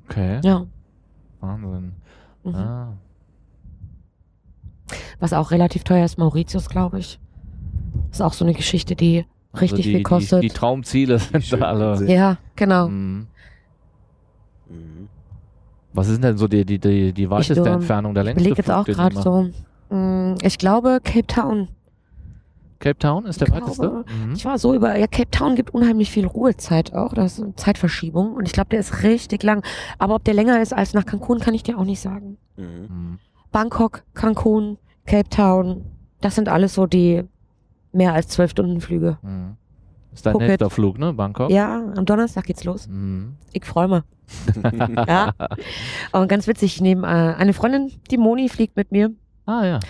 okay. 0.05 0.41
Ja. 0.43 0.67
Wahnsinn. 1.41 1.93
Mhm. 2.45 2.55
Ah. 2.55 2.93
Was 5.19 5.33
auch 5.33 5.51
relativ 5.51 5.85
teuer 5.85 6.05
ist, 6.05 6.19
Mauritius, 6.19 6.69
glaube 6.69 6.99
ich. 6.99 7.19
Ist 8.11 8.23
auch 8.23 8.33
so 8.33 8.45
eine 8.45 8.55
Geschichte, 8.55 8.97
die 8.97 9.25
richtig 9.55 9.73
also 9.73 9.77
die, 9.77 9.83
viel 9.95 10.03
kostet. 10.03 10.43
Die, 10.43 10.49
die 10.49 10.55
Traumziele 10.55 11.19
sind 11.19 11.45
schönen 11.45 11.63
alle. 11.63 12.05
Ja, 12.07 12.39
genau. 12.57 12.89
Mhm. 12.89 13.27
Mhm. 14.69 15.09
Was 15.93 16.09
ist 16.09 16.23
denn 16.23 16.37
so 16.37 16.47
die, 16.47 16.65
die, 16.65 16.79
die, 16.79 17.13
die 17.13 17.29
weiteste 17.31 17.61
ähm, 17.61 17.75
Entfernung 17.75 18.15
der 18.15 18.23
Ich 18.23 18.27
längste 18.29 18.41
überlege 18.51 18.63
jetzt 18.63 18.71
auch 18.71 18.85
gerade 18.85 19.21
so. 19.21 19.49
mh, 19.95 20.37
Ich 20.43 20.59
glaube, 20.59 21.01
Cape 21.03 21.27
Town. 21.27 21.69
Cape 22.79 22.99
Town 22.99 23.27
ist 23.27 23.41
der 23.41 23.49
Ich 23.49 23.55
weiteste? 23.55 23.81
glaube, 23.83 24.05
Mhm. 24.27 24.33
Ich 24.35 24.45
war 24.45 24.57
so 24.59 24.73
über, 24.75 24.97
ja, 24.97 25.07
Cape 25.07 25.31
Town 25.31 25.55
gibt 25.57 25.75
unheimlich 25.75 26.11
viel 26.11 26.27
Ruhezeit 26.27 26.95
auch. 26.95 27.13
Das 27.13 27.35
ist 27.39 27.43
eine 27.45 27.55
Zeitverschiebung. 27.57 28.33
Und 28.35 28.47
ich 28.47 28.53
glaube, 28.53 28.71
der 28.71 28.81
ist 28.81 29.03
richtig 29.03 29.43
lang. 29.43 29.63
Aber 29.99 30.15
ob 30.15 30.25
der 30.25 30.35
länger 30.35 30.63
ist 30.63 30.73
als 30.73 30.95
nach 30.95 31.05
Cancun, 31.05 31.41
kann 31.41 31.55
ich 31.55 31.63
dir 31.63 31.77
auch 31.79 31.85
nicht 31.85 32.01
sagen. 32.01 32.39
Mhm. 32.57 33.19
Bangkok, 33.53 34.05
Cancun, 34.15 34.79
Cape 35.07 35.29
Town, 35.29 35.85
das 36.21 36.35
sind 36.35 36.49
alles 36.49 36.75
so 36.75 36.87
die 36.87 37.25
mehr 37.93 38.13
als 38.13 38.29
zwölf 38.29 38.51
Stunden 38.51 38.81
Flüge. 38.81 39.19
Mhm. 39.23 39.57
Ist 40.13 40.27
dein 40.27 40.33
Phuket. 40.33 40.49
nächster 40.49 40.71
Flug, 40.71 40.99
ne? 40.99 41.13
Bangkok? 41.13 41.51
Ja, 41.51 41.77
am 41.97 42.05
Donnerstag 42.05 42.45
geht's 42.45 42.65
los. 42.65 42.89
Mhm. 42.89 43.37
Ich 43.53 43.65
freue 43.65 43.89
mich. 43.89 44.03
Ja. 45.09 45.33
Und 46.13 46.29
ganz 46.29 46.47
witzig, 46.47 46.77
ich 46.77 46.81
nehme 46.81 47.07
äh, 47.07 47.35
eine 47.35 47.53
Freundin, 47.53 47.91
die 48.11 48.17
Moni, 48.19 48.49
fliegt 48.49 48.77
mit 48.77 48.93
mir. 48.93 49.11
Ah 49.47 49.65
ja. 49.65 49.81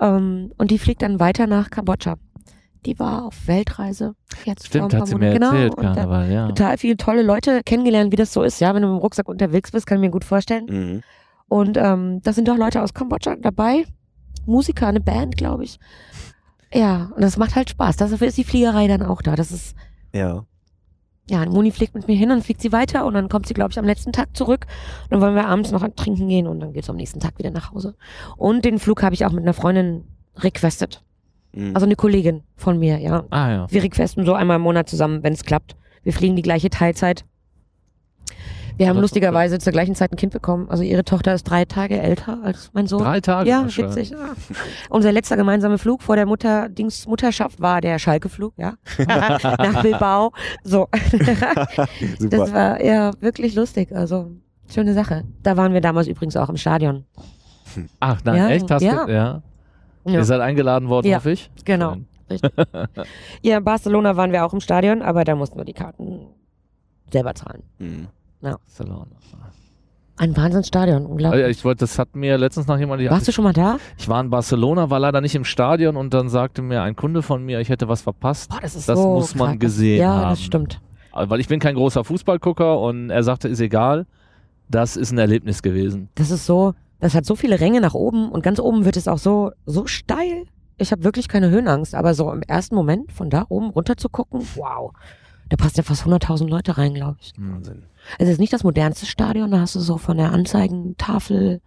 Ähm, 0.00 0.52
und 0.58 0.70
die 0.70 0.78
fliegt 0.78 1.02
dann 1.02 1.18
weiter 1.20 1.46
nach 1.46 1.70
Kambodscha. 1.70 2.16
Die 2.84 2.98
war 2.98 3.24
auf 3.24 3.48
Weltreise. 3.48 4.14
Jetzt 4.44 4.68
vor 4.68 4.68
Stimmt, 4.68 4.84
ein 4.84 4.90
paar 4.90 5.00
hat 5.00 5.08
sie 5.08 5.14
mir 5.16 5.32
erzählt, 5.32 5.76
genau. 5.76 5.88
Und 5.88 5.96
da 5.96 6.02
Karneval, 6.02 6.30
ja. 6.30 6.48
total 6.48 6.78
viele 6.78 6.96
tolle 6.96 7.22
Leute 7.22 7.62
kennengelernt, 7.64 8.12
wie 8.12 8.16
das 8.16 8.32
so 8.32 8.42
ist, 8.42 8.60
ja, 8.60 8.74
wenn 8.74 8.82
du 8.82 8.88
mit 8.88 8.98
dem 8.98 9.00
Rucksack 9.00 9.28
unterwegs 9.28 9.72
bist, 9.72 9.86
kann 9.86 9.98
ich 9.98 10.02
mir 10.02 10.10
gut 10.10 10.24
vorstellen. 10.24 10.66
Mhm. 10.68 11.02
Und 11.48 11.76
ähm, 11.76 12.20
da 12.22 12.32
sind 12.32 12.50
auch 12.50 12.56
Leute 12.56 12.82
aus 12.82 12.94
Kambodscha 12.94 13.36
dabei. 13.36 13.84
Musiker, 14.46 14.88
eine 14.88 15.00
Band, 15.00 15.36
glaube 15.36 15.64
ich. 15.64 15.78
Ja, 16.72 17.10
und 17.14 17.22
das 17.22 17.36
macht 17.36 17.54
halt 17.54 17.70
Spaß. 17.70 17.96
Dafür 17.96 18.26
ist 18.26 18.36
die 18.38 18.44
Fliegerei 18.44 18.88
dann 18.88 19.02
auch 19.02 19.22
da. 19.22 19.36
Das 19.36 19.50
ist, 19.52 19.76
Ja. 20.12 20.44
ja, 21.28 21.46
Moni 21.46 21.70
fliegt 21.70 21.94
mit 21.94 22.06
mir 22.08 22.16
hin, 22.16 22.28
dann 22.28 22.42
fliegt 22.42 22.60
sie 22.60 22.72
weiter 22.72 23.06
und 23.06 23.14
dann 23.14 23.28
kommt 23.28 23.46
sie, 23.46 23.54
glaube 23.54 23.70
ich, 23.70 23.78
am 23.78 23.84
letzten 23.84 24.12
Tag 24.12 24.36
zurück. 24.36 24.66
Und 25.04 25.12
dann 25.12 25.20
wollen 25.20 25.34
wir 25.34 25.46
abends 25.46 25.70
noch 25.70 25.86
trinken 25.94 26.28
gehen 26.28 26.46
und 26.46 26.60
dann 26.60 26.72
geht's 26.72 26.90
am 26.90 26.96
nächsten 26.96 27.20
Tag 27.20 27.38
wieder 27.38 27.50
nach 27.50 27.72
Hause. 27.72 27.94
Und 28.36 28.64
den 28.64 28.78
Flug 28.78 29.02
habe 29.02 29.14
ich 29.14 29.24
auch 29.24 29.32
mit 29.32 29.42
einer 29.42 29.54
Freundin 29.54 30.04
requested. 30.36 31.02
Mhm. 31.52 31.72
Also 31.74 31.86
eine 31.86 31.96
Kollegin 31.96 32.42
von 32.56 32.78
mir, 32.78 32.98
ja. 32.98 33.24
Ah 33.30 33.50
ja. 33.50 33.66
Wir 33.70 33.82
requesten 33.82 34.26
so 34.26 34.34
einmal 34.34 34.56
im 34.56 34.62
Monat 34.62 34.88
zusammen, 34.88 35.22
wenn 35.22 35.32
es 35.32 35.44
klappt. 35.44 35.76
Wir 36.02 36.12
fliegen 36.12 36.36
die 36.36 36.42
gleiche 36.42 36.70
Teilzeit. 36.70 37.24
Wir 38.76 38.88
haben 38.88 39.00
lustigerweise 39.00 39.58
zur 39.58 39.72
gleichen 39.72 39.94
Zeit 39.94 40.12
ein 40.12 40.16
Kind 40.16 40.32
bekommen. 40.32 40.68
Also 40.68 40.82
ihre 40.82 41.04
Tochter 41.04 41.34
ist 41.34 41.44
drei 41.44 41.64
Tage 41.64 41.98
älter 42.00 42.38
als 42.42 42.70
mein 42.74 42.86
Sohn. 42.86 43.02
Drei 43.02 43.20
Tage? 43.20 43.48
Ja, 43.48 43.64
Ach, 43.66 43.76
witzig. 43.76 44.10
Ja. 44.10 44.18
Unser 44.90 45.12
letzter 45.12 45.36
gemeinsamer 45.36 45.78
Flug 45.78 46.02
vor 46.02 46.16
der 46.16 46.26
Mutter 46.26 46.68
Dings 46.68 47.06
Mutterschaft 47.06 47.60
war 47.60 47.80
der 47.80 47.98
Schalke-Flug, 47.98 48.54
ja. 48.56 48.74
Nach 49.08 49.82
Bilbao. 49.82 50.32
So. 50.62 50.88
Super. 52.18 52.36
Das 52.36 52.52
war 52.52 52.84
ja 52.84 53.12
wirklich 53.20 53.54
lustig. 53.54 53.92
Also 53.92 54.30
schöne 54.68 54.92
Sache. 54.94 55.24
Da 55.42 55.56
waren 55.56 55.72
wir 55.72 55.80
damals 55.80 56.06
übrigens 56.06 56.36
auch 56.36 56.48
im 56.48 56.56
Stadion. 56.56 57.04
Ach 58.00 58.20
nein, 58.24 58.36
Ja, 58.36 58.48
echt? 58.48 58.70
Hast 58.70 58.82
ja. 58.82 59.04
du? 59.06 59.12
Ja. 59.12 59.42
Ja, 60.04 60.12
Ihr 60.12 60.24
seid 60.24 60.40
eingeladen 60.40 60.88
worden, 60.88 61.06
Ja, 61.08 61.16
hoffe 61.16 61.32
ich? 61.32 61.50
genau. 61.64 61.94
Schön. 61.94 62.06
Ja, 63.42 63.58
in 63.58 63.64
Barcelona 63.64 64.16
waren 64.16 64.32
wir 64.32 64.44
auch 64.44 64.52
im 64.52 64.60
Stadion, 64.60 65.00
aber 65.02 65.24
da 65.24 65.34
mussten 65.34 65.56
wir 65.58 65.64
die 65.64 65.72
Karten 65.72 66.26
selber 67.12 67.34
zahlen. 67.34 67.62
Mhm. 67.78 68.08
Barcelona. 68.40 69.06
Ein 70.18 70.34
Wahnsinnsstadion, 70.34 71.04
Ah, 71.04 71.08
unglaublich. 71.08 71.40
ja, 71.42 71.48
ich 71.48 71.62
wollte, 71.64 71.80
das 71.80 71.98
hat 71.98 72.16
mir 72.16 72.38
letztens 72.38 72.66
noch 72.66 72.78
jemand. 72.78 73.04
Warst 73.10 73.28
du 73.28 73.32
schon 73.32 73.44
mal 73.44 73.52
da? 73.52 73.76
Ich 73.98 74.08
war 74.08 74.18
in 74.22 74.30
Barcelona, 74.30 74.88
war 74.88 74.98
leider 74.98 75.20
nicht 75.20 75.34
im 75.34 75.44
Stadion 75.44 75.94
und 75.96 76.14
dann 76.14 76.30
sagte 76.30 76.62
mir 76.62 76.80
ein 76.82 76.96
Kunde 76.96 77.20
von 77.20 77.44
mir, 77.44 77.60
ich 77.60 77.68
hätte 77.68 77.86
was 77.88 78.00
verpasst. 78.00 78.48
Boah, 78.50 78.60
das 78.62 78.74
ist 78.76 78.88
Das 78.88 78.98
so 78.98 79.12
muss 79.14 79.34
man 79.34 79.50
krass. 79.52 79.58
gesehen 79.60 80.00
ja, 80.00 80.14
haben. 80.14 80.30
das 80.30 80.40
stimmt. 80.42 80.80
Aber 81.12 81.28
Weil 81.30 81.40
ich 81.40 81.48
bin 81.48 81.60
kein 81.60 81.74
großer 81.74 82.02
Fußballgucker 82.02 82.80
und 82.80 83.10
er 83.10 83.22
sagte, 83.24 83.48
ist 83.48 83.60
egal. 83.60 84.06
Das 84.70 84.96
ist 84.96 85.12
ein 85.12 85.18
Erlebnis 85.18 85.60
gewesen. 85.62 86.08
Das 86.14 86.30
ist 86.30 86.46
so, 86.46 86.72
das 86.98 87.14
hat 87.14 87.26
so 87.26 87.36
viele 87.36 87.60
Ränge 87.60 87.82
nach 87.82 87.94
oben 87.94 88.30
und 88.32 88.42
ganz 88.42 88.58
oben 88.58 88.86
wird 88.86 88.96
es 88.96 89.08
auch 89.08 89.18
so, 89.18 89.52
so 89.66 89.86
steil. 89.86 90.44
Ich 90.78 90.92
habe 90.92 91.04
wirklich 91.04 91.28
keine 91.28 91.50
Höhenangst, 91.50 91.94
aber 91.94 92.14
so 92.14 92.32
im 92.32 92.40
ersten 92.42 92.74
Moment 92.74 93.12
von 93.12 93.28
da 93.28 93.44
oben 93.50 93.68
runter 93.68 93.98
zu 93.98 94.08
gucken, 94.08 94.40
wow. 94.56 94.92
Da 95.48 95.56
passt 95.56 95.76
ja 95.76 95.82
fast 95.82 96.04
100.000 96.04 96.48
Leute 96.48 96.76
rein, 96.76 96.94
glaube 96.94 97.18
ich. 97.20 97.32
Hm. 97.36 97.54
Wahnsinn. 97.54 97.82
Es 98.18 98.28
ist 98.28 98.38
nicht 98.40 98.52
das 98.52 98.64
modernste 98.64 99.06
Stadion, 99.06 99.50
da 99.50 99.60
hast 99.60 99.74
du 99.74 99.80
so 99.80 99.96
von 99.98 100.16
der 100.16 100.32
Anzeigentafel, 100.32 101.60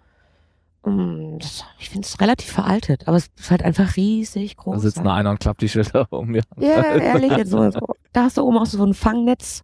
mm, 0.85 1.37
das, 1.39 1.63
ich 1.79 1.89
finde 1.89 2.05
es 2.05 2.19
relativ 2.19 2.51
veraltet, 2.51 3.07
aber 3.07 3.17
es 3.17 3.29
ist 3.37 3.51
halt 3.51 3.63
einfach 3.63 3.95
riesig 3.95 4.57
groß. 4.57 4.75
Da 4.75 4.79
sitzt 4.79 5.03
nur 5.03 5.13
einer 5.13 5.29
und 5.31 5.39
klappt 5.39 5.61
die 5.61 5.69
Schilder 5.69 6.07
um 6.11 6.27
mir. 6.29 6.43
Ja, 6.57 6.83
ehrlich, 6.95 7.31
jetzt 7.31 7.51
so. 7.51 7.69
Da 8.13 8.23
hast 8.23 8.37
du 8.37 8.41
oben 8.41 8.57
auch 8.57 8.65
so 8.65 8.83
ein 8.83 8.93
Fangnetz. 8.95 9.63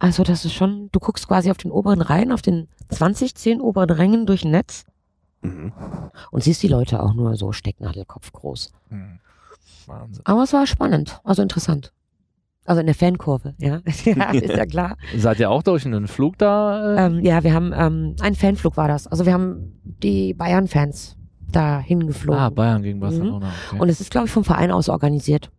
Also 0.00 0.24
das 0.24 0.44
ist 0.44 0.54
schon, 0.54 0.88
du 0.92 0.98
guckst 0.98 1.28
quasi 1.28 1.50
auf 1.50 1.58
den 1.58 1.70
oberen 1.70 2.00
Reihen, 2.00 2.32
auf 2.32 2.42
den 2.42 2.68
20, 2.88 3.34
10 3.34 3.60
oberen 3.60 3.90
Rängen 3.90 4.26
durch 4.26 4.44
ein 4.44 4.50
Netz 4.50 4.84
Mhm. 5.42 5.72
und 6.32 6.42
siehst 6.42 6.62
die 6.62 6.68
Leute 6.68 7.02
auch 7.02 7.14
nur 7.14 7.34
so 7.36 7.52
Stecknadelkopf 7.52 8.30
groß. 8.32 8.72
Hm. 8.90 9.20
Wahnsinn. 9.86 10.22
Aber 10.26 10.42
es 10.42 10.52
war 10.52 10.66
spannend, 10.66 11.18
also 11.24 11.40
interessant. 11.40 11.92
Also 12.70 12.78
in 12.78 12.86
der 12.86 12.94
Fankurve, 12.94 13.54
ja. 13.58 13.80
ja, 14.04 14.30
ist 14.30 14.56
ja 14.56 14.64
klar. 14.64 14.96
Seid 15.16 15.40
ihr 15.40 15.50
auch 15.50 15.64
durch 15.64 15.84
einen 15.84 16.06
Flug 16.06 16.38
da? 16.38 16.94
äh? 16.94 17.06
Ähm, 17.06 17.24
ja, 17.24 17.42
wir 17.42 17.52
haben, 17.52 17.72
ähm, 17.76 18.14
ein 18.20 18.36
Fanflug 18.36 18.76
war 18.76 18.86
das. 18.86 19.08
Also 19.08 19.26
wir 19.26 19.32
haben 19.32 19.80
die 19.82 20.34
Bayern-Fans 20.34 21.16
da 21.50 21.80
hingeflogen. 21.80 22.40
ah, 22.40 22.48
Bayern 22.48 22.84
gegen 22.84 23.00
Barcelona. 23.00 23.48
Okay. 23.66 23.74
Mhm. 23.74 23.80
Und 23.80 23.88
es 23.88 24.00
ist, 24.00 24.12
glaube 24.12 24.28
ich, 24.28 24.32
vom 24.32 24.44
Verein 24.44 24.70
aus 24.70 24.88
organisiert. 24.88 25.50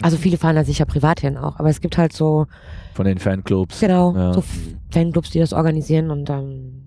Also 0.00 0.16
viele 0.16 0.38
fahren 0.38 0.56
da 0.56 0.64
sicher 0.64 0.86
privat 0.86 1.20
hin 1.20 1.36
auch, 1.36 1.58
aber 1.58 1.68
es 1.68 1.82
gibt 1.82 1.98
halt 1.98 2.14
so, 2.14 2.46
Von 2.94 3.04
den 3.04 3.18
Fanclubs. 3.18 3.78
genau, 3.78 4.14
Ja. 4.16 4.32
so 4.32 4.42
Fanclubs, 4.90 5.28
die 5.28 5.40
das 5.40 5.52
organisieren 5.52 6.10
und 6.10 6.30
ähm, 6.30 6.84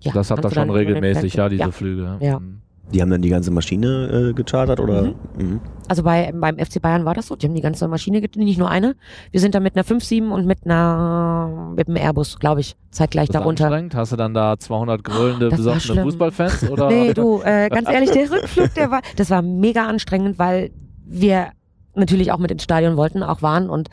ja. 0.00 0.12
Das 0.12 0.30
hat 0.30 0.42
er 0.42 0.50
schon 0.50 0.68
dann 0.68 0.70
regelmäßig, 0.70 1.34
ja, 1.34 1.50
diese 1.50 1.64
ja. 1.64 1.70
Flüge. 1.70 2.16
Ja. 2.20 2.38
Hm. 2.38 2.59
Die 2.92 3.00
haben 3.00 3.10
dann 3.10 3.22
die 3.22 3.28
ganze 3.28 3.50
Maschine 3.50 4.30
äh, 4.30 4.32
gechartert 4.32 4.80
oder? 4.80 5.14
Mhm. 5.38 5.60
Also 5.88 6.02
bei, 6.02 6.32
beim 6.34 6.58
FC 6.58 6.80
Bayern 6.82 7.04
war 7.04 7.14
das 7.14 7.28
so, 7.28 7.36
die 7.36 7.46
haben 7.46 7.54
die 7.54 7.60
ganze 7.60 7.86
Maschine, 7.88 8.20
nicht 8.36 8.58
nur 8.58 8.68
eine. 8.70 8.96
Wir 9.30 9.40
sind 9.40 9.54
da 9.54 9.60
mit 9.60 9.76
einer 9.76 9.84
5-7 9.84 10.30
und 10.30 10.46
mit 10.46 10.64
einer, 10.64 11.72
mit 11.76 11.88
einem 11.88 11.96
Airbus, 11.96 12.38
glaube 12.38 12.60
ich, 12.60 12.76
zeitgleich 12.90 13.28
das 13.28 13.34
darunter. 13.40 13.66
anstrengend? 13.66 13.94
Hast 13.94 14.12
du 14.12 14.16
dann 14.16 14.34
da 14.34 14.58
200 14.58 15.02
grölende, 15.04 15.50
war 15.50 15.56
besoffene. 15.56 16.02
Fußballfans? 16.02 16.70
Oder? 16.70 16.88
Nee, 16.88 17.12
du, 17.14 17.40
äh, 17.42 17.68
ganz 17.68 17.88
ehrlich, 17.88 18.10
der 18.10 18.30
Rückflug, 18.30 18.74
der 18.74 18.90
war, 18.90 19.02
das 19.16 19.30
war 19.30 19.42
mega 19.42 19.86
anstrengend, 19.86 20.38
weil 20.38 20.70
wir 21.04 21.48
natürlich 21.94 22.30
auch 22.32 22.38
mit 22.38 22.50
ins 22.50 22.62
Stadion 22.62 22.96
wollten, 22.96 23.22
auch 23.22 23.42
waren 23.42 23.68
und 23.70 23.88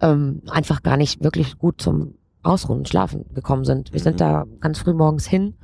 ähm, 0.00 0.42
einfach 0.50 0.82
gar 0.82 0.96
nicht 0.96 1.22
wirklich 1.22 1.58
gut 1.58 1.80
zum 1.80 2.14
Ausruhen 2.42 2.78
und 2.78 2.88
Schlafen 2.88 3.24
gekommen 3.34 3.64
sind. 3.64 3.92
Wir 3.92 4.00
Mhm. 4.00 4.04
sind 4.04 4.20
da 4.20 4.44
ganz 4.60 4.78
früh 4.78 4.94
morgens 4.94 5.26
hin. 5.26 5.54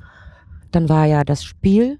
Dann 0.71 0.89
war 0.89 1.05
ja 1.05 1.23
das 1.23 1.43
Spiel. 1.43 1.99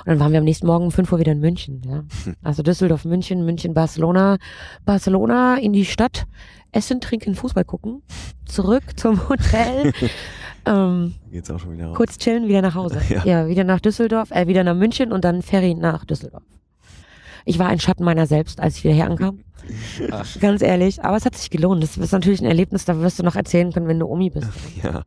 Und 0.00 0.06
dann 0.06 0.20
waren 0.20 0.32
wir 0.32 0.38
am 0.38 0.44
nächsten 0.44 0.66
Morgen 0.66 0.84
um 0.84 0.90
5 0.90 1.12
Uhr 1.12 1.18
wieder 1.18 1.32
in 1.32 1.40
München. 1.40 1.82
Ja. 1.84 2.04
Also 2.42 2.62
Düsseldorf, 2.62 3.04
München, 3.04 3.44
München, 3.44 3.74
Barcelona. 3.74 4.38
Barcelona 4.84 5.56
in 5.56 5.72
die 5.72 5.84
Stadt, 5.84 6.26
essen, 6.72 7.00
trinken, 7.00 7.34
Fußball 7.34 7.64
gucken. 7.64 8.02
Zurück 8.44 8.84
zum 8.96 9.28
Hotel. 9.28 9.92
ähm, 10.66 11.14
Geht's 11.30 11.50
auch 11.50 11.58
schon 11.58 11.72
wieder 11.72 11.86
raus. 11.86 11.96
kurz 11.96 12.18
chillen, 12.18 12.48
wieder 12.48 12.62
nach 12.62 12.74
Hause. 12.74 13.00
Ja. 13.08 13.24
Ja, 13.24 13.48
wieder 13.48 13.64
nach 13.64 13.80
Düsseldorf, 13.80 14.30
äh, 14.30 14.46
wieder 14.46 14.64
nach 14.64 14.74
München 14.74 15.12
und 15.12 15.24
dann 15.24 15.42
Ferry 15.42 15.74
nach 15.74 16.04
Düsseldorf. 16.04 16.42
Ich 17.44 17.58
war 17.58 17.68
ein 17.68 17.78
Schatten 17.78 18.04
meiner 18.04 18.26
selbst, 18.26 18.60
als 18.60 18.78
ich 18.78 18.84
wieder 18.84 18.94
hier 18.94 19.06
ankam. 19.06 19.40
Ach. 20.10 20.40
Ganz 20.40 20.62
ehrlich. 20.62 21.02
Aber 21.02 21.16
es 21.16 21.24
hat 21.24 21.36
sich 21.36 21.50
gelohnt. 21.50 21.82
Das 21.82 21.96
ist 21.96 22.12
natürlich 22.12 22.40
ein 22.40 22.46
Erlebnis, 22.46 22.84
da 22.84 23.00
wirst 23.00 23.18
du 23.18 23.22
noch 23.22 23.36
erzählen 23.36 23.72
können, 23.72 23.86
wenn 23.86 24.00
du 24.00 24.06
Omi 24.06 24.30
bist. 24.30 24.48
Ja. 24.82 25.02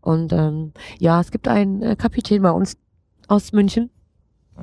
Und 0.00 0.32
ähm, 0.32 0.72
ja, 0.98 1.20
es 1.20 1.30
gibt 1.30 1.48
einen 1.48 1.82
äh, 1.82 1.96
Kapitän 1.96 2.42
bei 2.42 2.50
uns 2.50 2.76
aus 3.28 3.52
München 3.52 3.90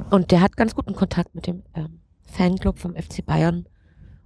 und 0.10 0.32
der 0.32 0.41
hat 0.41 0.58
ganz 0.58 0.76
guten 0.76 0.94
Kontakt 0.96 1.36
mit 1.36 1.48
dem 1.48 1.64
ähm, 1.76 2.00
Fanclub 2.26 2.80
vom 2.80 2.96
FC 2.96 3.26
Bayern. 3.26 3.66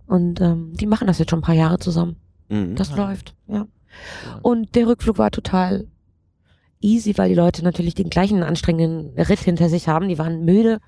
Und 0.06 0.40
ähm, 0.40 0.74
die 0.76 0.86
machen 0.88 1.08
das 1.08 1.20
jetzt 1.20 1.30
schon 1.32 1.40
ein 1.40 1.44
paar 1.44 1.56
Jahre 1.56 1.80
zusammen. 1.80 2.16
Mhm. 2.50 2.76
Das 2.76 2.94
Ah. 2.94 2.96
läuft, 3.08 3.36
ja. 3.48 3.68
Und 4.42 4.76
der 4.76 4.88
Rückflug 4.88 5.18
war 5.18 5.32
total 5.32 5.88
easy, 6.80 7.18
weil 7.18 7.30
die 7.30 7.36
Leute 7.36 7.64
natürlich 7.64 7.96
den 7.96 8.10
gleichen 8.10 8.44
anstrengenden 8.44 9.18
Ritt 9.20 9.40
hinter 9.40 9.68
sich 9.70 9.88
haben. 9.88 10.08
Die 10.08 10.18
waren 10.20 10.46
müde. 10.46 10.80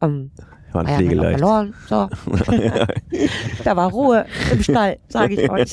Ähm, 0.00 0.30
War 0.72 0.84
ein 0.86 1.06
Bayern 1.06 1.20
hat 1.20 1.30
verloren. 1.38 1.74
So, 1.88 2.08
da 3.64 3.76
war 3.76 3.90
Ruhe 3.90 4.26
im 4.52 4.62
Stall, 4.62 4.98
sage 5.08 5.34
ich 5.34 5.50
euch. 5.50 5.72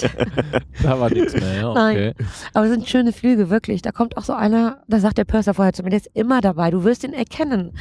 Da 0.82 1.00
war 1.00 1.10
nichts 1.10 1.34
mehr, 1.34 1.54
ja, 1.56 1.74
Nein. 1.74 1.96
okay. 1.96 2.14
Aber 2.54 2.66
es 2.66 2.72
sind 2.72 2.88
schöne 2.88 3.12
Flüge, 3.14 3.50
wirklich. 3.50 3.82
Da 3.82 3.92
kommt 3.92 4.18
auch 4.18 4.24
so 4.24 4.34
einer, 4.34 4.82
da 4.88 5.00
sagt 5.00 5.18
der 5.18 5.26
Purser 5.26 5.54
vorher 5.54 5.74
zu 5.74 5.84
mir, 5.84 5.90
der 5.90 6.00
ist 6.00 6.10
immer 6.14 6.42
dabei. 6.42 6.72
Du 6.72 6.84
wirst 6.84 7.04
ihn 7.04 7.14
erkennen. 7.14 7.74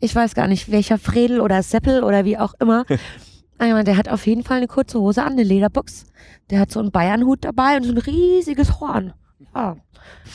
Ich 0.00 0.14
weiß 0.14 0.34
gar 0.34 0.46
nicht, 0.46 0.70
welcher 0.70 0.98
Fredel 0.98 1.40
oder 1.40 1.62
Seppel 1.62 2.02
oder 2.04 2.24
wie 2.24 2.38
auch 2.38 2.54
immer. 2.60 2.84
Aber 3.58 3.84
der 3.84 3.96
hat 3.96 4.08
auf 4.10 4.26
jeden 4.26 4.42
Fall 4.42 4.58
eine 4.58 4.66
kurze 4.66 5.00
Hose 5.00 5.22
an, 5.22 5.32
eine 5.32 5.42
Lederbox. 5.42 6.04
Der 6.50 6.60
hat 6.60 6.70
so 6.70 6.80
einen 6.80 6.90
Bayernhut 6.90 7.44
dabei 7.44 7.76
und 7.78 7.84
so 7.84 7.92
ein 7.92 7.98
riesiges 7.98 8.80
Horn. 8.80 9.14
Ja, 9.54 9.76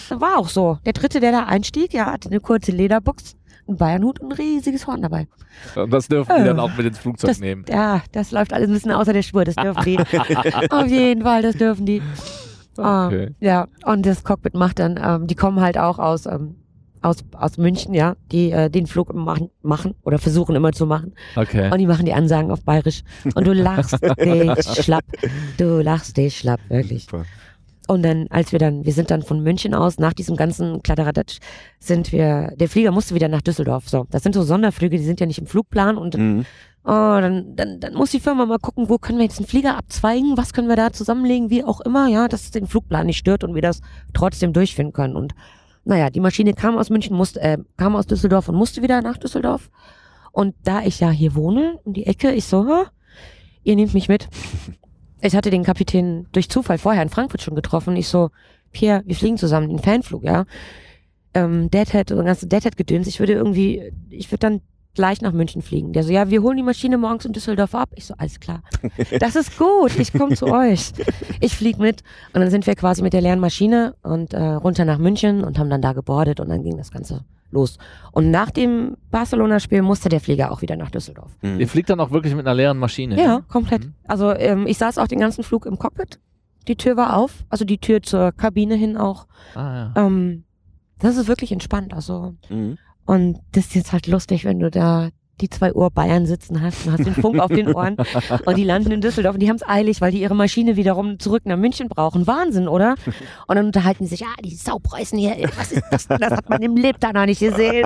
das 0.09 0.19
war 0.19 0.37
auch 0.37 0.49
so. 0.49 0.79
Der 0.85 0.93
dritte, 0.93 1.19
der 1.19 1.31
da 1.31 1.43
einstieg, 1.45 1.93
ja, 1.93 2.07
hatte 2.11 2.29
eine 2.29 2.39
kurze 2.39 2.71
Lederbox, 2.71 3.35
einen 3.67 3.77
Bayernhut 3.77 4.19
und 4.19 4.29
ein 4.31 4.37
riesiges 4.37 4.87
Horn 4.87 5.03
dabei. 5.03 5.27
Und 5.75 5.93
das 5.93 6.07
dürfen 6.07 6.35
die 6.35 6.41
Äh, 6.41 6.45
dann 6.45 6.59
auch 6.59 6.75
mit 6.75 6.87
ins 6.87 6.97
Flugzeug 6.97 7.29
Das, 7.29 7.39
nehmen. 7.39 7.63
ja, 7.69 8.01
das 8.11 8.31
läuft 8.31 8.53
alles 8.53 8.67
ein 8.69 8.73
bisschen 8.73 8.91
außer 8.91 9.13
der 9.13 9.21
Spur. 9.21 9.45
Das 9.45 9.55
dürfen 9.55 9.83
die. 9.85 9.99
auf 10.71 10.87
jeden 10.87 11.21
Fall, 11.21 11.43
das 11.43 11.55
dürfen 11.55 11.85
die. 11.85 12.01
Okay. 12.75 13.35
ja, 13.39 13.67
und 13.85 14.05
das 14.05 14.23
Cockpit 14.23 14.55
macht 14.55 14.79
dann, 14.79 14.99
ähm, 15.03 15.27
die 15.27 15.35
kommen 15.35 15.59
halt 15.59 15.77
auch 15.77 15.99
aus, 15.99 16.25
ähm, 16.25 16.55
aus, 17.01 17.17
aus 17.33 17.57
München, 17.57 17.93
ja, 17.93 18.15
die 18.31 18.51
äh, 18.51 18.69
den 18.69 18.85
Flug 18.87 19.09
immer 19.09 19.23
machen, 19.23 19.49
machen 19.61 19.95
oder 20.03 20.19
versuchen 20.19 20.55
immer 20.55 20.71
zu 20.71 20.85
machen. 20.85 21.13
Okay. 21.35 21.71
Und 21.71 21.77
die 21.79 21.87
machen 21.87 22.05
die 22.05 22.13
Ansagen 22.13 22.51
auf 22.51 22.63
Bayerisch. 22.63 23.01
Und 23.35 23.47
du 23.47 23.53
lachst 23.53 23.97
dich 24.19 24.83
schlapp. 24.83 25.05
Du 25.57 25.81
lachst 25.81 26.17
dich 26.17 26.37
schlapp, 26.37 26.59
wirklich. 26.69 27.05
Super. 27.05 27.25
Und 27.87 28.03
dann, 28.03 28.27
als 28.29 28.51
wir 28.51 28.59
dann, 28.59 28.85
wir 28.85 28.93
sind 28.93 29.11
dann 29.11 29.21
von 29.21 29.41
München 29.43 29.73
aus, 29.73 29.97
nach 29.97 30.13
diesem 30.13 30.37
ganzen 30.37 30.81
Kladderadatsch, 30.81 31.39
sind 31.79 32.11
wir, 32.11 32.53
der 32.55 32.69
Flieger 32.69 32.91
musste 32.91 33.15
wieder 33.15 33.27
nach 33.27 33.41
Düsseldorf. 33.41 33.89
So, 33.89 34.05
das 34.11 34.23
sind 34.23 34.33
so 34.33 34.43
Sonderflüge, 34.43 34.97
die 34.97 35.03
sind 35.03 35.19
ja 35.19 35.25
nicht 35.25 35.39
im 35.39 35.47
Flugplan 35.47 35.97
und 35.97 36.15
Mhm. 36.15 36.45
oh, 36.85 36.87
dann, 37.19 37.55
dann, 37.55 37.79
dann 37.79 37.93
muss 37.95 38.11
die 38.11 38.19
Firma 38.21 38.45
mal 38.45 38.59
gucken, 38.59 38.87
wo 38.87 38.97
können 38.97 39.17
wir 39.17 39.25
jetzt 39.25 39.39
einen 39.39 39.47
Flieger 39.47 39.77
abzweigen, 39.77 40.37
was 40.37 40.53
können 40.53 40.69
wir 40.69 40.77
da 40.77 40.93
zusammenlegen, 40.93 41.49
wie 41.49 41.63
auch 41.65 41.81
immer, 41.81 42.07
ja, 42.07 42.27
dass 42.29 42.43
es 42.43 42.51
den 42.51 42.67
Flugplan 42.67 43.07
nicht 43.07 43.17
stört 43.17 43.43
und 43.43 43.55
wir 43.55 43.61
das 43.61 43.81
trotzdem 44.13 44.53
durchführen 44.53 44.93
können. 44.93 45.15
Und 45.17 45.33
naja, 45.83 46.09
die 46.09 46.19
Maschine 46.19 46.53
kam 46.53 46.77
aus 46.77 46.89
München, 46.89 47.15
musste, 47.15 47.41
äh, 47.41 47.57
kam 47.77 47.95
aus 47.95 48.07
Düsseldorf 48.07 48.49
und 48.49 48.55
musste 48.55 48.81
wieder 48.81 49.01
nach 49.01 49.17
Düsseldorf. 49.17 49.69
Und 50.31 50.55
da 50.63 50.83
ich 50.83 50.99
ja 50.99 51.09
hier 51.09 51.35
wohne, 51.35 51.79
um 51.83 51.93
die 51.93 52.05
Ecke, 52.05 52.31
ich 52.31 52.45
so, 52.45 52.65
"Ha, 52.67 52.91
ihr 53.63 53.75
nehmt 53.75 53.93
mich 53.93 54.07
mit. 54.07 54.27
Ich 55.23 55.35
hatte 55.35 55.51
den 55.51 55.63
Kapitän 55.63 56.25
durch 56.31 56.49
Zufall 56.49 56.79
vorher 56.79 57.03
in 57.03 57.09
Frankfurt 57.09 57.43
schon 57.43 57.53
getroffen. 57.53 57.95
Ich 57.95 58.07
so, 58.07 58.31
Pierre, 58.71 59.03
wir 59.05 59.15
fliegen 59.15 59.37
zusammen, 59.37 59.69
den 59.69 59.77
Fanflug, 59.77 60.23
ja. 60.23 60.45
Ähm, 61.35 61.69
Deadhead, 61.69 62.09
so 62.09 62.15
ganze 62.23 62.47
Deadhead-Gedöns. 62.47 63.05
Ich 63.05 63.19
würde 63.19 63.33
irgendwie, 63.33 63.93
ich 64.09 64.31
würde 64.31 64.39
dann 64.39 64.61
gleich 64.93 65.21
nach 65.21 65.31
München 65.31 65.61
fliegen. 65.61 65.93
Der 65.93 66.03
so, 66.03 66.11
ja, 66.11 66.29
wir 66.29 66.41
holen 66.41 66.57
die 66.57 66.63
Maschine 66.63 66.97
morgens 66.97 67.25
in 67.25 67.33
Düsseldorf 67.33 67.75
ab. 67.75 67.89
Ich 67.95 68.05
so, 68.05 68.13
alles 68.17 68.39
klar. 68.39 68.61
Das 69.19 69.35
ist 69.35 69.57
gut, 69.57 69.97
ich 69.97 70.11
komme 70.13 70.35
zu 70.35 70.47
euch. 70.47 70.91
Ich 71.39 71.55
flieg 71.55 71.77
mit. 71.79 72.03
Und 72.33 72.41
dann 72.41 72.49
sind 72.49 72.67
wir 72.67 72.75
quasi 72.75 73.01
mit 73.01 73.13
der 73.13 73.21
leeren 73.21 73.39
Maschine 73.39 73.95
und 74.03 74.33
äh, 74.33 74.41
runter 74.41 74.85
nach 74.85 74.97
München 74.97 75.43
und 75.43 75.57
haben 75.57 75.69
dann 75.69 75.81
da 75.81 75.93
gebordet 75.93 76.39
und 76.39 76.49
dann 76.49 76.63
ging 76.63 76.77
das 76.77 76.91
Ganze 76.91 77.23
los. 77.51 77.77
Und 78.11 78.31
nach 78.31 78.49
dem 78.51 78.97
Barcelona-Spiel 79.11 79.81
musste 79.81 80.09
der 80.09 80.19
Flieger 80.19 80.51
auch 80.51 80.61
wieder 80.61 80.75
nach 80.75 80.91
Düsseldorf. 80.91 81.31
Mhm. 81.41 81.59
Ihr 81.59 81.67
fliegt 81.67 81.89
dann 81.89 81.99
auch 81.99 82.11
wirklich 82.11 82.35
mit 82.35 82.45
einer 82.45 82.55
leeren 82.55 82.77
Maschine. 82.77 83.17
Ja, 83.21 83.37
ne? 83.37 83.43
komplett. 83.47 83.85
Mhm. 83.85 83.93
Also 84.07 84.33
ähm, 84.33 84.67
ich 84.67 84.77
saß 84.77 84.97
auch 84.97 85.07
den 85.07 85.19
ganzen 85.19 85.43
Flug 85.43 85.65
im 85.65 85.77
Cockpit. 85.77 86.19
Die 86.67 86.75
Tür 86.75 86.95
war 86.95 87.17
auf, 87.17 87.43
also 87.49 87.65
die 87.65 87.79
Tür 87.79 88.03
zur 88.03 88.31
Kabine 88.31 88.75
hin 88.75 88.95
auch. 88.95 89.27
Ah, 89.55 89.91
ja. 89.95 90.05
Ähm, 90.05 90.43
das 90.99 91.17
ist 91.17 91.27
wirklich 91.27 91.51
entspannt. 91.51 91.93
Also 91.93 92.35
Mhm. 92.49 92.77
Und 93.11 93.39
das 93.51 93.65
ist 93.65 93.75
jetzt 93.75 93.91
halt 93.91 94.07
lustig, 94.07 94.45
wenn 94.45 94.59
du 94.59 94.71
da 94.71 95.09
die 95.41 95.49
zwei 95.49 95.73
Uhr 95.73 95.91
Bayern 95.91 96.25
sitzen 96.25 96.61
hast 96.61 96.85
und 96.85 96.93
hast 96.93 97.05
den 97.05 97.13
Funk 97.13 97.39
auf 97.39 97.51
den 97.51 97.67
Ohren 97.67 97.97
und 98.45 98.57
die 98.57 98.63
landen 98.63 98.89
in 98.93 99.01
Düsseldorf 99.01 99.33
und 99.33 99.41
die 99.41 99.49
haben 99.49 99.57
es 99.57 99.67
eilig, 99.67 99.99
weil 99.99 100.13
die 100.13 100.21
ihre 100.21 100.33
Maschine 100.33 100.77
wiederum 100.77 101.19
zurück 101.19 101.41
nach 101.43 101.57
München 101.57 101.89
brauchen. 101.89 102.25
Wahnsinn, 102.25 102.69
oder? 102.69 102.95
Und 103.49 103.57
dann 103.57 103.65
unterhalten 103.65 104.05
die 104.05 104.09
sich, 104.09 104.21
ja, 104.21 104.29
die 104.41 104.55
Saupreußen 104.55 105.19
hier, 105.19 105.35
was 105.57 105.73
ist 105.73 105.83
das? 105.91 106.07
denn? 106.07 106.19
Das 106.19 106.31
hat 106.31 106.49
man 106.49 106.61
im 106.61 106.77
Leben 106.77 106.99
da 107.01 107.11
noch 107.11 107.25
nicht 107.25 107.41
gesehen. 107.41 107.85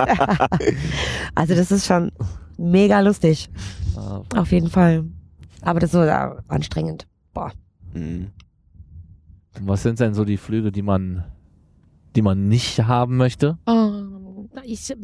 also 1.34 1.56
das 1.56 1.72
ist 1.72 1.86
schon 1.86 2.12
mega 2.56 3.00
lustig, 3.00 3.48
Ah, 3.96 4.22
auf 4.36 4.52
jeden 4.52 4.70
Fall. 4.70 5.06
Aber 5.62 5.80
das 5.80 5.88
ist 5.88 5.94
so 5.94 6.04
ja, 6.04 6.36
anstrengend. 6.46 7.08
Boah. 7.34 7.50
Mhm. 7.94 8.28
Was 9.60 9.82
sind 9.82 9.98
denn 9.98 10.14
so 10.14 10.24
die 10.24 10.36
Flüge, 10.36 10.70
die 10.70 10.82
man, 10.82 11.24
die 12.14 12.22
man 12.22 12.46
nicht 12.46 12.84
haben 12.84 13.16
möchte? 13.16 13.58
Oh, 13.66 14.15
ich, 14.64 14.94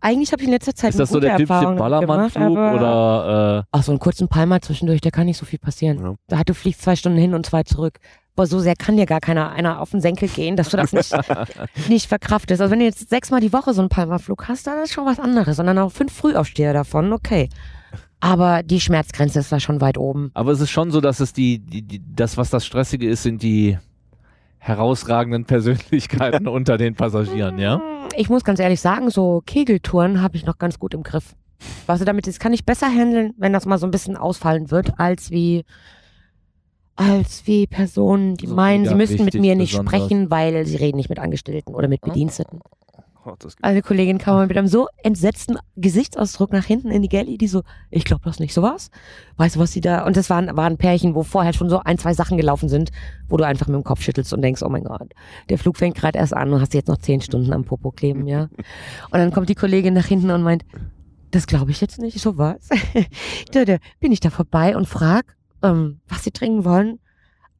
eigentlich 0.00 0.32
habe 0.32 0.42
ich 0.42 0.48
in 0.48 0.52
letzter 0.52 0.74
Zeit 0.74 0.90
Ist 0.90 1.00
das 1.00 1.10
so 1.10 1.20
der 1.20 1.36
typische 1.36 1.74
Ballermannflug 1.74 2.50
oder 2.50 3.60
äh, 3.60 3.68
Ach, 3.70 3.82
so 3.82 3.92
einen 3.92 3.98
kurzen 3.98 4.28
Palmer 4.28 4.60
zwischendurch, 4.60 5.00
da 5.00 5.10
kann 5.10 5.26
nicht 5.26 5.38
so 5.38 5.46
viel 5.46 5.58
passieren. 5.58 6.00
Ja. 6.00 6.14
Da 6.28 6.38
hat 6.38 6.48
du 6.48 6.54
fliegst 6.54 6.82
zwei 6.82 6.96
Stunden 6.96 7.18
hin 7.18 7.34
und 7.34 7.46
zwei 7.46 7.62
zurück. 7.62 7.98
Aber 8.36 8.46
so 8.46 8.58
sehr 8.58 8.74
kann 8.74 8.96
dir 8.96 9.04
gar 9.04 9.20
keiner 9.20 9.50
einer 9.50 9.80
auf 9.80 9.90
den 9.90 10.00
Senkel 10.00 10.26
gehen, 10.26 10.56
dass 10.56 10.70
du 10.70 10.78
das 10.78 10.94
nicht, 10.94 11.12
nicht 11.90 12.06
verkraftest. 12.06 12.62
Also 12.62 12.70
wenn 12.70 12.78
du 12.78 12.86
jetzt 12.86 13.10
sechsmal 13.10 13.40
die 13.40 13.52
Woche 13.52 13.74
so 13.74 13.82
einen 13.82 13.90
Palmerflug 13.90 14.48
hast, 14.48 14.66
dann 14.66 14.82
ist 14.82 14.94
schon 14.94 15.04
was 15.04 15.20
anderes. 15.20 15.58
Und 15.58 15.66
dann 15.66 15.76
auch 15.78 15.92
fünf 15.92 16.10
Frühaufsteher 16.10 16.72
davon, 16.72 17.12
okay. 17.12 17.50
Aber 18.20 18.62
die 18.62 18.80
Schmerzgrenze 18.80 19.40
ist 19.40 19.52
da 19.52 19.60
schon 19.60 19.82
weit 19.82 19.98
oben. 19.98 20.30
Aber 20.32 20.52
es 20.52 20.60
ist 20.60 20.70
schon 20.70 20.90
so, 20.90 21.02
dass 21.02 21.20
es 21.20 21.34
die, 21.34 21.58
die, 21.58 21.82
die 21.82 22.02
das, 22.14 22.38
was 22.38 22.48
das 22.48 22.64
Stressige 22.64 23.08
ist, 23.08 23.24
sind 23.24 23.42
die 23.42 23.78
herausragenden 24.60 25.44
Persönlichkeiten 25.46 26.46
unter 26.48 26.78
den 26.78 26.94
Passagieren, 26.94 27.58
ja? 27.58 27.80
Ich 28.16 28.28
muss 28.28 28.44
ganz 28.44 28.60
ehrlich 28.60 28.80
sagen, 28.80 29.10
so 29.10 29.42
Kegeltouren 29.44 30.22
habe 30.22 30.36
ich 30.36 30.46
noch 30.46 30.58
ganz 30.58 30.78
gut 30.78 30.94
im 30.94 31.02
Griff. 31.02 31.34
Was 31.86 31.98
du 31.98 32.04
damit 32.04 32.26
ist, 32.26 32.40
kann 32.40 32.52
ich 32.52 32.64
besser 32.64 32.86
handeln, 32.86 33.34
wenn 33.36 33.52
das 33.52 33.66
mal 33.66 33.78
so 33.78 33.86
ein 33.86 33.90
bisschen 33.90 34.16
ausfallen 34.16 34.70
wird, 34.70 34.98
als 34.98 35.30
wie 35.30 35.64
als 36.96 37.46
wie 37.46 37.66
Personen, 37.66 38.36
die 38.36 38.46
So 38.46 38.54
meinen, 38.54 38.86
sie 38.86 38.94
müssten 38.94 39.24
mit 39.24 39.34
mir 39.34 39.56
nicht 39.56 39.70
besonders. 39.72 39.94
sprechen, 39.94 40.30
weil 40.30 40.66
sie 40.66 40.76
reden 40.76 40.98
nicht 40.98 41.08
mit 41.08 41.18
Angestellten 41.18 41.74
oder 41.74 41.88
mit 41.88 42.02
Bediensteten. 42.02 42.60
Oh, 43.26 43.34
Eine 43.60 43.82
Kollegin 43.82 44.16
kam 44.16 44.48
mit 44.48 44.56
einem 44.56 44.66
so 44.66 44.88
entsetzten 45.02 45.58
Gesichtsausdruck 45.76 46.52
nach 46.52 46.64
hinten 46.64 46.90
in 46.90 47.02
die 47.02 47.08
Galley, 47.08 47.36
die 47.36 47.48
so, 47.48 47.62
ich 47.90 48.04
glaube 48.04 48.22
das 48.24 48.40
nicht, 48.40 48.54
so 48.54 48.62
was. 48.62 48.90
Weißt 49.36 49.56
du, 49.56 49.60
was 49.60 49.72
sie 49.72 49.82
da, 49.82 50.06
und 50.06 50.16
das 50.16 50.30
waren, 50.30 50.56
waren 50.56 50.78
Pärchen, 50.78 51.14
wo 51.14 51.22
vorher 51.22 51.52
schon 51.52 51.68
so 51.68 51.80
ein, 51.84 51.98
zwei 51.98 52.14
Sachen 52.14 52.38
gelaufen 52.38 52.70
sind, 52.70 52.90
wo 53.28 53.36
du 53.36 53.44
einfach 53.44 53.66
mit 53.66 53.74
dem 53.74 53.84
Kopf 53.84 54.00
schüttelst 54.00 54.32
und 54.32 54.40
denkst, 54.40 54.62
oh 54.62 54.70
mein 54.70 54.84
Gott, 54.84 55.12
der 55.50 55.58
Flug 55.58 55.76
fängt 55.76 55.96
gerade 55.96 56.18
erst 56.18 56.32
an 56.32 56.50
und 56.50 56.62
hast 56.62 56.72
jetzt 56.72 56.88
noch 56.88 56.96
zehn 56.96 57.20
Stunden 57.20 57.52
am 57.52 57.64
Popo 57.64 57.90
kleben, 57.90 58.26
ja. 58.26 58.44
Und 59.10 59.18
dann 59.18 59.32
kommt 59.32 59.50
die 59.50 59.54
Kollegin 59.54 59.92
nach 59.92 60.06
hinten 60.06 60.30
und 60.30 60.42
meint, 60.42 60.64
das 61.30 61.46
glaube 61.46 61.70
ich 61.72 61.80
jetzt 61.80 61.98
nicht, 61.98 62.20
so 62.20 62.38
was. 62.38 62.68
da, 63.52 63.64
da 63.64 63.76
bin 64.00 64.12
ich 64.12 64.20
da 64.20 64.30
vorbei 64.30 64.76
und 64.76 64.86
frag, 64.86 65.36
ähm, 65.62 66.00
was 66.08 66.24
sie 66.24 66.30
trinken 66.30 66.64
wollen. 66.64 67.00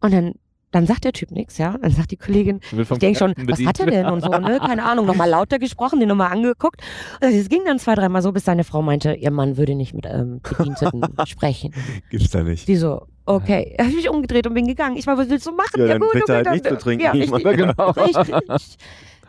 Und 0.00 0.12
dann, 0.12 0.34
dann 0.73 0.87
sagt 0.87 1.05
der 1.05 1.12
Typ 1.12 1.31
nichts, 1.31 1.59
ja. 1.59 1.77
Dann 1.81 1.91
sagt 1.91 2.11
die 2.12 2.16
Kollegin, 2.16 2.61
ich 2.73 2.89
denke 2.99 3.18
schon, 3.18 3.35
was 3.37 3.64
hat 3.64 3.81
er 3.81 3.87
denn 3.87 4.07
und 4.07 4.23
so, 4.23 4.31
ne? 4.31 4.59
Keine 4.61 4.85
Ahnung, 4.85 5.07
nochmal 5.07 5.29
lauter 5.29 5.59
gesprochen, 5.59 5.99
den 6.01 6.09
nochmal 6.09 6.33
angeguckt. 6.33 6.81
Und 7.21 7.29
es 7.29 7.49
ging 7.49 7.62
dann 7.66 7.79
zwei, 7.79 7.95
dreimal 7.95 8.23
so, 8.23 8.33
bis 8.33 8.45
seine 8.45 8.64
Frau 8.64 8.81
meinte, 8.83 9.14
ihr 9.14 9.31
Mann 9.31 9.57
würde 9.57 9.75
nicht 9.75 9.95
mit 9.95 10.07
ähm, 10.07 10.41
Bediensteten 10.43 11.03
sprechen. 11.27 11.75
gibt's 12.11 12.31
da 12.31 12.43
nicht. 12.43 12.68
Die 12.68 12.77
so, 12.77 13.07
okay. 13.27 13.75
Habe 13.79 13.91
ich 13.91 13.97
mich 13.97 14.09
umgedreht 14.09 14.47
und 14.47 14.55
bin 14.55 14.66
gegangen. 14.66 14.97
Ich 14.97 15.07
war, 15.07 15.18
was 15.18 15.29
willst 15.29 15.47
du 15.47 15.53
machen? 15.53 15.81
Ja, 15.81 15.87
dann 15.99 16.01
kriegt 16.03 16.29
er 16.29 16.37
halt 16.37 16.47
okay, 16.47 16.55
nichts 16.55 16.68
zu 16.68 16.79
trinken. 16.79 17.05
Ja, 17.05 17.14
Ich 17.14 17.33
richtig, 17.33 17.57
genau. 17.57 17.91
richtig. 17.97 18.79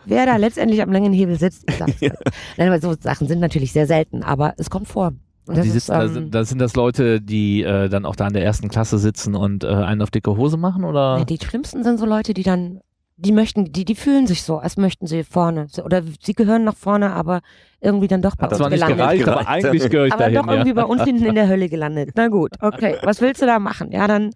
Wer 0.05 0.25
da 0.25 0.35
letztendlich 0.37 0.81
am 0.81 0.91
langen 0.91 1.13
Hebel 1.13 1.37
sitzt, 1.37 1.63
ich 1.69 1.77
sag's 1.77 2.01
euch. 2.01 2.11
Nein, 2.57 2.67
aber 2.67 2.79
so 2.79 2.95
Sachen 2.99 3.27
sind 3.27 3.39
natürlich 3.39 3.71
sehr 3.71 3.85
selten, 3.85 4.23
aber 4.23 4.53
es 4.57 4.69
kommt 4.69 4.87
vor. 4.87 5.13
Und 5.47 5.57
das 5.57 5.63
Die 5.63 5.69
ist, 5.69 5.73
sitzen, 5.87 5.91
da, 5.91 6.03
ähm, 6.03 6.13
sind- 6.13 6.35
da 6.35 6.43
sind 6.45 6.59
das 6.59 6.75
Leute, 6.75 7.19
die 7.21 7.63
äh, 7.63 7.89
dann 7.89 8.05
auch 8.05 8.15
da 8.15 8.27
in 8.27 8.33
der 8.33 8.43
ersten 8.43 8.69
Klasse 8.69 8.97
sitzen 8.99 9.35
und 9.35 9.63
äh, 9.63 9.67
einen 9.67 10.01
auf 10.01 10.11
dicke 10.11 10.37
Hose 10.37 10.57
machen, 10.57 10.83
oder? 10.83 11.17
Nee, 11.17 11.25
die 11.25 11.37
schlimmsten 11.43 11.83
sind 11.83 11.97
so 11.99 12.05
Leute, 12.05 12.33
die 12.33 12.43
dann, 12.43 12.79
die 13.17 13.31
möchten, 13.31 13.71
die, 13.71 13.83
die 13.85 13.95
fühlen 13.95 14.27
sich 14.27 14.43
so, 14.43 14.59
als 14.59 14.77
möchten 14.77 15.07
sie 15.07 15.23
vorne. 15.23 15.67
Oder 15.83 16.03
sie 16.23 16.33
gehören 16.33 16.63
nach 16.63 16.75
vorne, 16.75 17.11
aber 17.13 17.41
irgendwie 17.81 18.07
dann 18.07 18.21
doch 18.21 18.35
bei 18.35 18.43
Hat 18.45 18.51
uns 18.51 18.57
Zwar 18.59 18.69
nicht 18.69 18.79
gelandet. 18.85 18.97
gereicht, 18.97 19.27
aber 19.27 19.47
eigentlich 19.47 19.89
gehöre 19.89 20.05
ich 20.07 20.13
aber 20.13 20.23
dahin, 20.23 20.35
doch 20.35 20.47
irgendwie 20.47 20.69
ja. 20.69 20.75
bei 20.75 20.85
uns 20.85 21.03
hinten 21.03 21.25
in 21.25 21.35
der 21.35 21.47
Hölle 21.47 21.69
gelandet. 21.69 22.11
Na 22.15 22.27
gut, 22.27 22.51
okay. 22.61 22.97
Was 23.03 23.19
willst 23.21 23.41
du 23.41 23.45
da 23.47 23.57
machen? 23.59 23.91
Ja, 23.91 24.07
dann, 24.07 24.31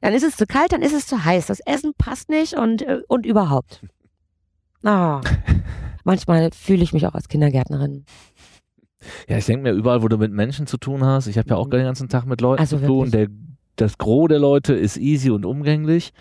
dann 0.00 0.14
ist 0.14 0.22
es 0.24 0.36
zu 0.36 0.46
kalt, 0.46 0.72
dann 0.72 0.82
ist 0.82 0.94
es 0.94 1.06
zu 1.06 1.24
heiß. 1.24 1.46
Das 1.46 1.60
Essen 1.60 1.92
passt 1.98 2.28
nicht 2.28 2.54
und, 2.56 2.82
äh, 2.82 3.00
und 3.08 3.26
überhaupt. 3.26 3.80
Ah. 4.84 5.20
Manchmal 6.04 6.50
fühle 6.52 6.82
ich 6.82 6.92
mich 6.92 7.06
auch 7.06 7.14
als 7.14 7.28
Kindergärtnerin. 7.28 8.04
Ja, 9.28 9.38
ich 9.38 9.46
denke 9.46 9.62
mir, 9.62 9.72
überall, 9.72 10.02
wo 10.02 10.08
du 10.08 10.18
mit 10.18 10.32
Menschen 10.32 10.66
zu 10.66 10.76
tun 10.76 11.04
hast, 11.04 11.26
ich 11.26 11.38
habe 11.38 11.48
ja 11.50 11.56
auch 11.56 11.68
den 11.68 11.84
ganzen 11.84 12.08
Tag 12.08 12.26
mit 12.26 12.40
Leuten 12.40 12.60
Also 12.60 12.78
zu 12.78 12.86
tun, 12.86 13.10
der, 13.10 13.28
das 13.76 13.98
Gros 13.98 14.28
der 14.28 14.38
Leute 14.38 14.74
ist 14.74 14.96
easy 14.96 15.30
und 15.30 15.44
umgänglich. 15.44 16.12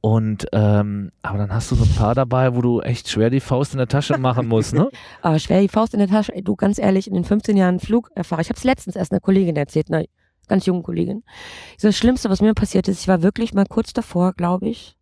Und 0.00 0.46
ähm, 0.52 1.12
aber 1.22 1.38
dann 1.38 1.50
hast 1.50 1.70
du 1.70 1.76
so 1.76 1.84
ein 1.84 1.94
paar 1.94 2.14
dabei, 2.14 2.54
wo 2.54 2.60
du 2.60 2.82
echt 2.82 3.08
schwer 3.08 3.30
die 3.30 3.40
Faust 3.40 3.72
in 3.72 3.78
der 3.78 3.88
Tasche 3.88 4.18
machen 4.18 4.46
musst, 4.46 4.74
ne? 4.74 4.90
Aber 5.22 5.38
schwer 5.38 5.62
die 5.62 5.68
Faust 5.68 5.94
in 5.94 5.98
der 5.98 6.08
Tasche. 6.08 6.32
Du, 6.42 6.56
ganz 6.56 6.78
ehrlich, 6.78 7.08
in 7.08 7.14
den 7.14 7.24
15 7.24 7.56
Jahren 7.56 7.80
Flugerfahrung, 7.80 8.42
ich 8.42 8.50
habe 8.50 8.58
es 8.58 8.64
letztens 8.64 8.96
erst 8.96 9.12
einer 9.12 9.20
Kollegin 9.20 9.56
erzählt, 9.56 9.90
einer 9.90 10.04
ganz 10.46 10.66
jungen 10.66 10.82
Kollegin. 10.82 11.22
Das 11.80 11.96
Schlimmste, 11.96 12.28
was 12.28 12.42
mir 12.42 12.52
passiert 12.52 12.86
ist, 12.86 13.00
ich 13.00 13.08
war 13.08 13.22
wirklich 13.22 13.54
mal 13.54 13.64
kurz 13.64 13.94
davor, 13.94 14.34
glaube 14.34 14.68
ich. 14.68 14.94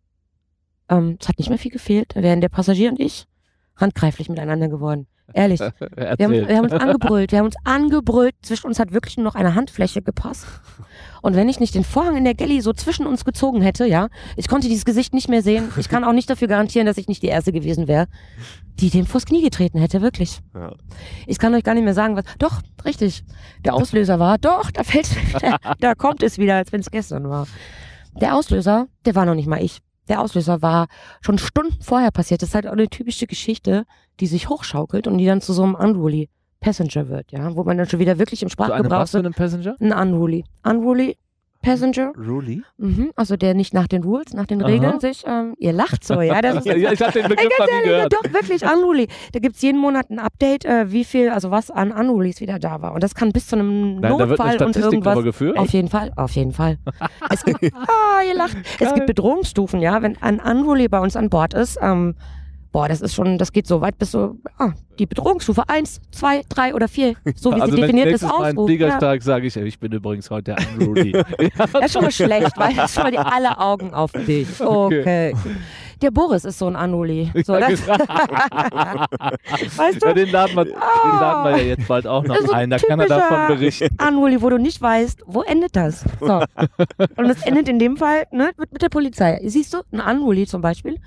Ähm, 0.87 1.17
es 1.19 1.27
hat 1.27 1.37
nicht 1.37 1.49
mehr 1.49 1.59
viel 1.59 1.71
gefehlt. 1.71 2.15
Da 2.15 2.23
wären 2.23 2.39
der 2.39 2.47
Passagier 2.47 2.89
und 2.89 2.99
ich 3.01 3.27
handgreiflich 3.75 4.29
miteinander 4.29 4.69
geworden. 4.69 5.07
Ehrlich. 5.33 5.59
Wir 5.59 5.69
haben, 6.19 6.31
wir 6.31 6.57
haben 6.57 6.63
uns 6.65 6.73
angebrüllt, 6.73 7.31
wir 7.31 7.39
haben 7.39 7.45
uns 7.45 7.55
angebrüllt. 7.63 8.35
Zwischen 8.41 8.67
uns 8.67 8.79
hat 8.79 8.91
wirklich 8.91 9.17
nur 9.17 9.23
noch 9.23 9.35
eine 9.35 9.55
Handfläche 9.55 10.01
gepasst. 10.01 10.45
Und 11.21 11.35
wenn 11.35 11.47
ich 11.47 11.59
nicht 11.59 11.73
den 11.73 11.85
Vorhang 11.85 12.17
in 12.17 12.25
der 12.25 12.33
Galley 12.33 12.59
so 12.61 12.73
zwischen 12.73 13.07
uns 13.07 13.23
gezogen 13.23 13.61
hätte, 13.61 13.85
ja, 13.85 14.09
ich 14.35 14.47
konnte 14.49 14.67
dieses 14.67 14.83
Gesicht 14.83 15.13
nicht 15.13 15.29
mehr 15.29 15.41
sehen. 15.41 15.71
Ich 15.77 15.87
kann 15.87 16.03
auch 16.03 16.11
nicht 16.11 16.29
dafür 16.29 16.49
garantieren, 16.49 16.85
dass 16.85 16.97
ich 16.97 17.07
nicht 17.07 17.23
die 17.23 17.27
Erste 17.27 17.53
gewesen 17.53 17.87
wäre, 17.87 18.07
die 18.79 18.89
dem 18.89 19.05
vors 19.05 19.25
Knie 19.25 19.41
getreten 19.41 19.79
hätte, 19.79 20.01
wirklich. 20.01 20.39
Ja. 20.53 20.73
Ich 21.25 21.39
kann 21.39 21.53
euch 21.55 21.63
gar 21.63 21.75
nicht 21.75 21.85
mehr 21.85 21.93
sagen, 21.93 22.17
was. 22.17 22.25
Doch, 22.39 22.61
richtig. 22.83 23.23
Der 23.63 23.73
Auslöser 23.73 24.19
war, 24.19 24.37
doch, 24.37 24.69
da 24.71 24.83
fällt 24.83 25.09
wieder, 25.15 25.57
da 25.79 25.95
kommt 25.95 26.23
es 26.23 26.37
wieder, 26.37 26.55
als 26.55 26.71
wenn 26.73 26.81
es 26.81 26.91
gestern 26.91 27.29
war. 27.29 27.47
Der 28.19 28.35
Auslöser, 28.35 28.87
der 29.05 29.15
war 29.15 29.25
noch 29.25 29.35
nicht 29.35 29.47
mal 29.47 29.63
ich. 29.63 29.79
Der 30.09 30.21
Auslöser 30.21 30.61
war 30.61 30.87
schon 31.21 31.37
Stunden 31.37 31.81
vorher 31.81 32.11
passiert. 32.11 32.41
Das 32.41 32.49
ist 32.49 32.55
halt 32.55 32.67
auch 32.67 32.73
eine 32.73 32.89
typische 32.89 33.27
Geschichte, 33.27 33.85
die 34.19 34.27
sich 34.27 34.49
hochschaukelt 34.49 35.07
und 35.07 35.17
die 35.17 35.25
dann 35.25 35.41
zu 35.41 35.53
so 35.53 35.63
einem 35.63 35.75
Unruly 35.75 36.29
Passenger 36.59 37.09
wird, 37.09 37.31
ja, 37.31 37.55
wo 37.55 37.63
man 37.63 37.77
dann 37.77 37.87
schon 37.87 37.99
wieder 37.99 38.17
wirklich 38.17 38.41
im 38.41 38.49
so 38.49 38.57
eine 38.57 38.67
Sprachgebrauch 38.67 38.99
was 38.99 39.11
für 39.11 39.19
so 39.19 39.23
einen 39.23 39.33
Passenger? 39.33 39.75
ein 39.79 39.91
Unruly. 39.91 40.45
Unruly 40.63 41.17
Passenger, 41.63 42.13
Ruli? 42.17 42.61
mhm, 42.77 43.11
also 43.15 43.35
der 43.37 43.53
nicht 43.55 43.73
nach 43.73 43.87
den 43.87 44.03
Rules, 44.03 44.33
nach 44.33 44.45
den 44.45 44.61
Aha. 44.61 44.69
Regeln 44.69 44.99
sich, 44.99 45.23
ähm, 45.25 45.55
ihr 45.57 45.73
lacht 45.73 46.03
so, 46.03 46.21
ja, 46.21 46.41
das 46.41 46.57
ist 46.57 46.65
Ja, 46.65 46.91
ich 46.91 47.01
habe 47.01 47.11
den 47.13 47.29
Begriff 47.29 47.47
nie 47.47 47.65
ja, 47.73 47.81
gehört. 47.83 48.13
doch, 48.13 48.33
wirklich, 48.33 48.63
Unruly. 48.63 49.07
Da 49.31 49.39
gibt 49.39 49.55
es 49.55 49.61
jeden 49.61 49.79
Monat 49.79 50.09
ein 50.09 50.19
Update, 50.19 50.65
äh, 50.65 50.91
wie 50.91 51.03
viel, 51.03 51.29
also 51.29 51.49
was 51.51 51.71
an 51.71 51.91
Unrulies 51.91 52.41
wieder 52.41 52.59
da 52.59 52.81
war. 52.81 52.93
Und 52.93 53.01
das 53.03 53.15
kann 53.15 53.31
bis 53.31 53.47
zu 53.47 53.55
einem 53.55 53.99
Nein, 53.99 54.17
da 54.17 54.29
wird 54.29 54.39
eine 54.39 54.51
Notfall 54.51 54.67
und 54.67 54.75
irgendwas. 54.75 55.23
geführt. 55.23 55.57
Auf 55.57 55.69
jeden 55.69 55.87
Fall, 55.89 56.11
auf 56.15 56.31
jeden 56.31 56.51
Fall. 56.51 56.77
Es 57.29 57.43
gibt, 57.43 57.63
ah, 57.73 58.21
ihr 58.27 58.35
lacht. 58.35 58.57
Es 58.79 58.87
Geil. 58.89 58.93
gibt 58.95 59.07
Bedrohungsstufen, 59.07 59.79
ja. 59.81 60.01
Wenn 60.01 60.21
ein 60.21 60.39
Unruly 60.39 60.87
bei 60.89 60.99
uns 60.99 61.15
an 61.15 61.29
Bord 61.29 61.53
ist, 61.53 61.79
ähm, 61.81 62.15
boah, 62.73 62.89
das 62.89 62.99
ist 63.01 63.13
schon, 63.13 63.37
das 63.37 63.53
geht 63.53 63.67
so 63.67 63.79
weit 63.79 63.97
bis 63.97 64.11
so, 64.11 64.35
ah, 64.57 64.71
die 64.99 65.05
Bedrohungsstufe 65.05 65.69
1, 65.69 66.01
2, 66.11 66.41
3 66.49 66.73
oder 66.75 66.87
4, 66.89 67.13
so 67.35 67.51
wie 67.55 67.61
also 67.61 67.73
sie 67.75 67.81
definiert 67.81 68.07
ist, 68.07 68.23
nächstes 68.23 68.29
Mal 68.29 68.43
einen 68.45 68.57
Ausruf. 68.57 68.67
Flieger 68.67 68.87
Ja. 68.87 69.21
sage 69.21 69.47
ich, 69.47 69.55
ich 69.55 69.79
bin 69.79 69.91
übrigens 69.93 70.29
heute 70.29 70.55
der 70.55 70.57
Unruly. 70.73 71.13
Das 71.55 71.85
ist 71.85 71.93
schon 71.93 72.01
mal 72.01 72.11
schlecht, 72.11 72.57
weil 72.57 72.73
das 72.75 72.93
schon 72.93 73.03
mal 73.03 73.11
die 73.11 73.17
alle 73.19 73.57
Augen 73.59 73.93
auf 73.93 74.11
dich. 74.11 74.59
Okay. 74.59 75.33
Der 76.03 76.11
Boris 76.11 76.43
ist 76.43 76.59
so 76.59 76.67
ein 76.67 76.75
Anuli. 76.75 77.31
So, 77.45 77.57
das, 77.57 77.87
weißt 77.87 78.01
ja, 80.01 80.09
du? 80.09 80.13
den 80.13 80.31
laden, 80.31 80.57
wir, 80.57 80.65
den 80.65 80.73
laden 80.73 81.45
wir 81.45 81.51
ja 81.61 81.67
jetzt 81.69 81.87
bald 81.87 82.05
auch 82.05 82.25
noch 82.25 82.51
ein, 82.51 82.69
da 82.69 82.77
kann 82.77 82.99
er 82.99 83.07
davon 83.07 83.47
berichten. 83.47 83.87
Anuli, 83.99 84.41
wo 84.41 84.49
du 84.49 84.57
nicht 84.57 84.81
weißt, 84.81 85.23
wo 85.25 85.43
endet 85.43 85.77
das? 85.77 86.03
So. 86.19 86.43
Und 87.15 87.29
das 87.29 87.43
endet 87.43 87.69
in 87.69 87.79
dem 87.79 87.95
Fall 87.95 88.25
ne, 88.31 88.51
mit, 88.57 88.73
mit 88.73 88.81
der 88.81 88.89
Polizei. 88.89 89.39
Siehst 89.45 89.73
du, 89.73 89.77
ein 89.93 90.01
Anuli 90.01 90.45
zum 90.45 90.61
Beispiel, 90.61 90.99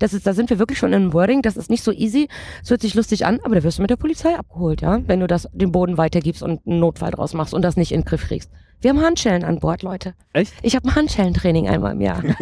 das 0.00 0.14
ist, 0.14 0.26
da 0.26 0.32
sind 0.32 0.50
wir 0.50 0.58
wirklich 0.58 0.80
schon 0.80 0.92
in 0.92 1.02
einem 1.02 1.12
Wording, 1.12 1.42
das 1.42 1.56
ist 1.56 1.70
nicht 1.70 1.84
so 1.84 1.92
easy, 1.92 2.26
es 2.64 2.70
hört 2.70 2.80
sich 2.80 2.94
lustig 2.94 3.26
an, 3.26 3.38
aber 3.44 3.54
da 3.54 3.62
wirst 3.62 3.78
du 3.78 3.82
mit 3.82 3.90
der 3.90 3.96
Polizei 3.96 4.36
abgeholt, 4.36 4.80
ja, 4.80 4.98
wenn 5.06 5.20
du 5.20 5.28
das 5.28 5.48
den 5.52 5.70
Boden 5.70 5.96
weitergibst 5.96 6.42
und 6.42 6.66
einen 6.66 6.80
Notfall 6.80 7.12
draus 7.12 7.34
machst 7.34 7.54
und 7.54 7.62
das 7.62 7.76
nicht 7.76 7.92
in 7.92 8.00
den 8.00 8.04
Griff 8.04 8.26
kriegst. 8.26 8.50
Wir 8.82 8.90
haben 8.90 9.02
Handschellen 9.02 9.44
an 9.44 9.58
Bord, 9.60 9.82
Leute. 9.82 10.14
Echt? 10.32 10.54
Ich 10.62 10.74
habe 10.74 10.88
ein 10.88 10.94
Handschellentraining 10.94 11.68
einmal 11.68 11.92
im 11.92 12.00
Jahr. 12.00 12.22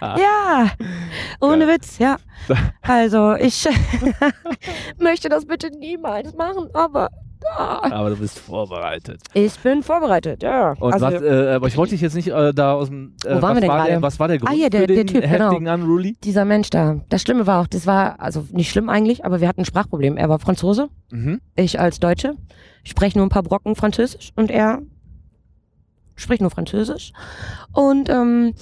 ja. 0.00 0.70
Ohne 1.40 1.68
Witz, 1.68 1.98
ja. 1.98 2.16
Also 2.82 3.34
ich 3.34 3.66
möchte 4.98 5.28
das 5.28 5.46
bitte 5.46 5.70
niemals 5.70 6.34
machen, 6.34 6.68
aber 6.74 7.10
ah. 7.56 7.86
Aber 7.90 8.10
du 8.10 8.16
bist 8.16 8.38
vorbereitet. 8.38 9.20
ich 9.34 9.58
bin 9.58 9.82
vorbereitet, 9.82 10.42
ja. 10.42 10.72
Und 10.80 10.92
also, 10.94 11.06
was, 11.06 11.14
äh, 11.22 11.52
aber 11.54 11.66
ich 11.68 11.76
wollte 11.76 11.90
dich 11.92 12.00
jetzt 12.00 12.14
nicht 12.14 12.28
äh, 12.28 12.54
da 12.54 12.72
aus 12.72 12.88
dem. 12.88 13.14
Äh, 13.24 13.36
Wo 13.36 13.42
waren 13.42 13.42
was 13.42 13.54
wir 13.56 13.60
denn 13.60 13.70
war 13.70 13.86
der? 13.86 14.02
Was 14.02 14.18
war 14.20 14.28
der 14.28 14.38
Grund 14.38 14.50
Ah, 14.50 14.54
hier, 14.54 14.70
der- 14.70 14.80
für 14.82 14.86
der 14.86 14.96
den 14.96 15.06
Typ, 15.08 15.22
genau. 15.22 15.50
heftigen 15.50 15.68
Unruly? 15.68 16.16
dieser 16.24 16.44
Mensch 16.46 16.70
da. 16.70 17.00
Das 17.10 17.22
Schlimme 17.22 17.46
war 17.46 17.60
auch, 17.62 17.66
das 17.66 17.86
war, 17.86 18.20
also 18.20 18.46
nicht 18.52 18.70
schlimm 18.70 18.88
eigentlich, 18.88 19.24
aber 19.24 19.40
wir 19.40 19.48
hatten 19.48 19.60
ein 19.60 19.66
Sprachproblem. 19.66 20.16
Er 20.16 20.28
war 20.30 20.38
Franzose, 20.38 20.88
Mhm. 21.10 21.40
ich 21.56 21.78
als 21.78 22.00
Deutsche. 22.00 22.34
Ich 22.82 22.90
spreche 22.90 23.18
nur 23.18 23.26
ein 23.26 23.30
paar 23.30 23.42
Brocken 23.42 23.76
Französisch 23.76 24.32
und 24.36 24.50
er 24.50 24.80
spricht 26.16 26.40
nur 26.40 26.50
Französisch. 26.50 27.12
Und 27.72 28.08
ähm, 28.08 28.54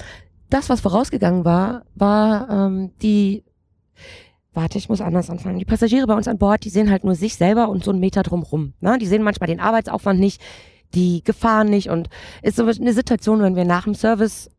das, 0.51 0.69
was 0.69 0.81
vorausgegangen 0.81 1.45
war, 1.45 1.85
war 1.95 2.49
ähm, 2.51 2.93
die, 3.01 3.45
warte, 4.53 4.79
ich 4.79 4.89
muss 4.89 5.01
anders 5.01 5.31
anfangen. 5.31 5.59
Die 5.59 5.65
Passagiere 5.65 6.07
bei 6.07 6.15
uns 6.15 6.29
an 6.29 6.39
Bord, 6.39 6.65
die 6.65 6.71
sehen 6.71 6.91
halt 6.91 7.05
nur 7.05 7.15
sich 7.15 7.37
selber 7.37 7.69
und 7.69 7.85
so 7.85 7.91
einen 7.91 8.01
Meter 8.01 8.23
drumrum. 8.23 8.75
Ne? 8.81 8.99
Die 8.99 9.07
sehen 9.07 9.23
manchmal 9.23 9.49
den 9.49 9.61
Arbeitsaufwand 9.61 10.21
nicht, 10.21 10.41
die 10.95 11.23
Gefahren 11.25 11.69
nicht 11.69 11.89
und 11.89 12.09
ist 12.43 12.57
so 12.57 12.67
eine 12.67 12.93
Situation, 12.93 13.41
wenn 13.41 13.57
wir 13.57 13.65
nach 13.65 13.85
dem 13.85 13.95
Service 13.95 14.51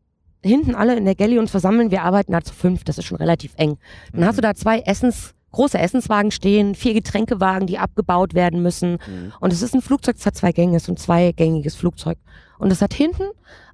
hinten 0.42 0.74
alle 0.74 0.96
in 0.96 1.04
der 1.04 1.14
Galley 1.14 1.38
uns 1.38 1.50
versammeln, 1.50 1.90
wir 1.90 2.02
arbeiten 2.02 2.32
da 2.32 2.42
zu 2.42 2.52
fünf, 2.52 2.84
das 2.84 2.98
ist 2.98 3.04
schon 3.04 3.18
relativ 3.18 3.54
eng. 3.56 3.78
Dann 4.12 4.26
hast 4.26 4.36
du 4.36 4.42
da 4.42 4.54
zwei 4.54 4.80
Essens, 4.80 5.34
große 5.54 5.78
Essenswagen 5.78 6.30
stehen, 6.30 6.74
vier 6.74 6.94
Getränkewagen, 6.94 7.66
die 7.66 7.78
abgebaut 7.78 8.34
werden 8.34 8.62
müssen. 8.62 8.98
Mhm. 9.06 9.32
Und 9.40 9.52
es 9.52 9.62
ist 9.62 9.74
ein 9.74 9.82
Flugzeug, 9.82 10.16
das 10.16 10.26
hat 10.26 10.36
zwei 10.36 10.52
Gänge, 10.52 10.76
es 10.76 10.84
ist 10.84 10.88
ein 10.90 10.96
zweigängiges 10.96 11.74
Flugzeug. 11.74 12.18
Und 12.58 12.70
es 12.70 12.82
hat 12.82 12.94
hinten 12.94 13.24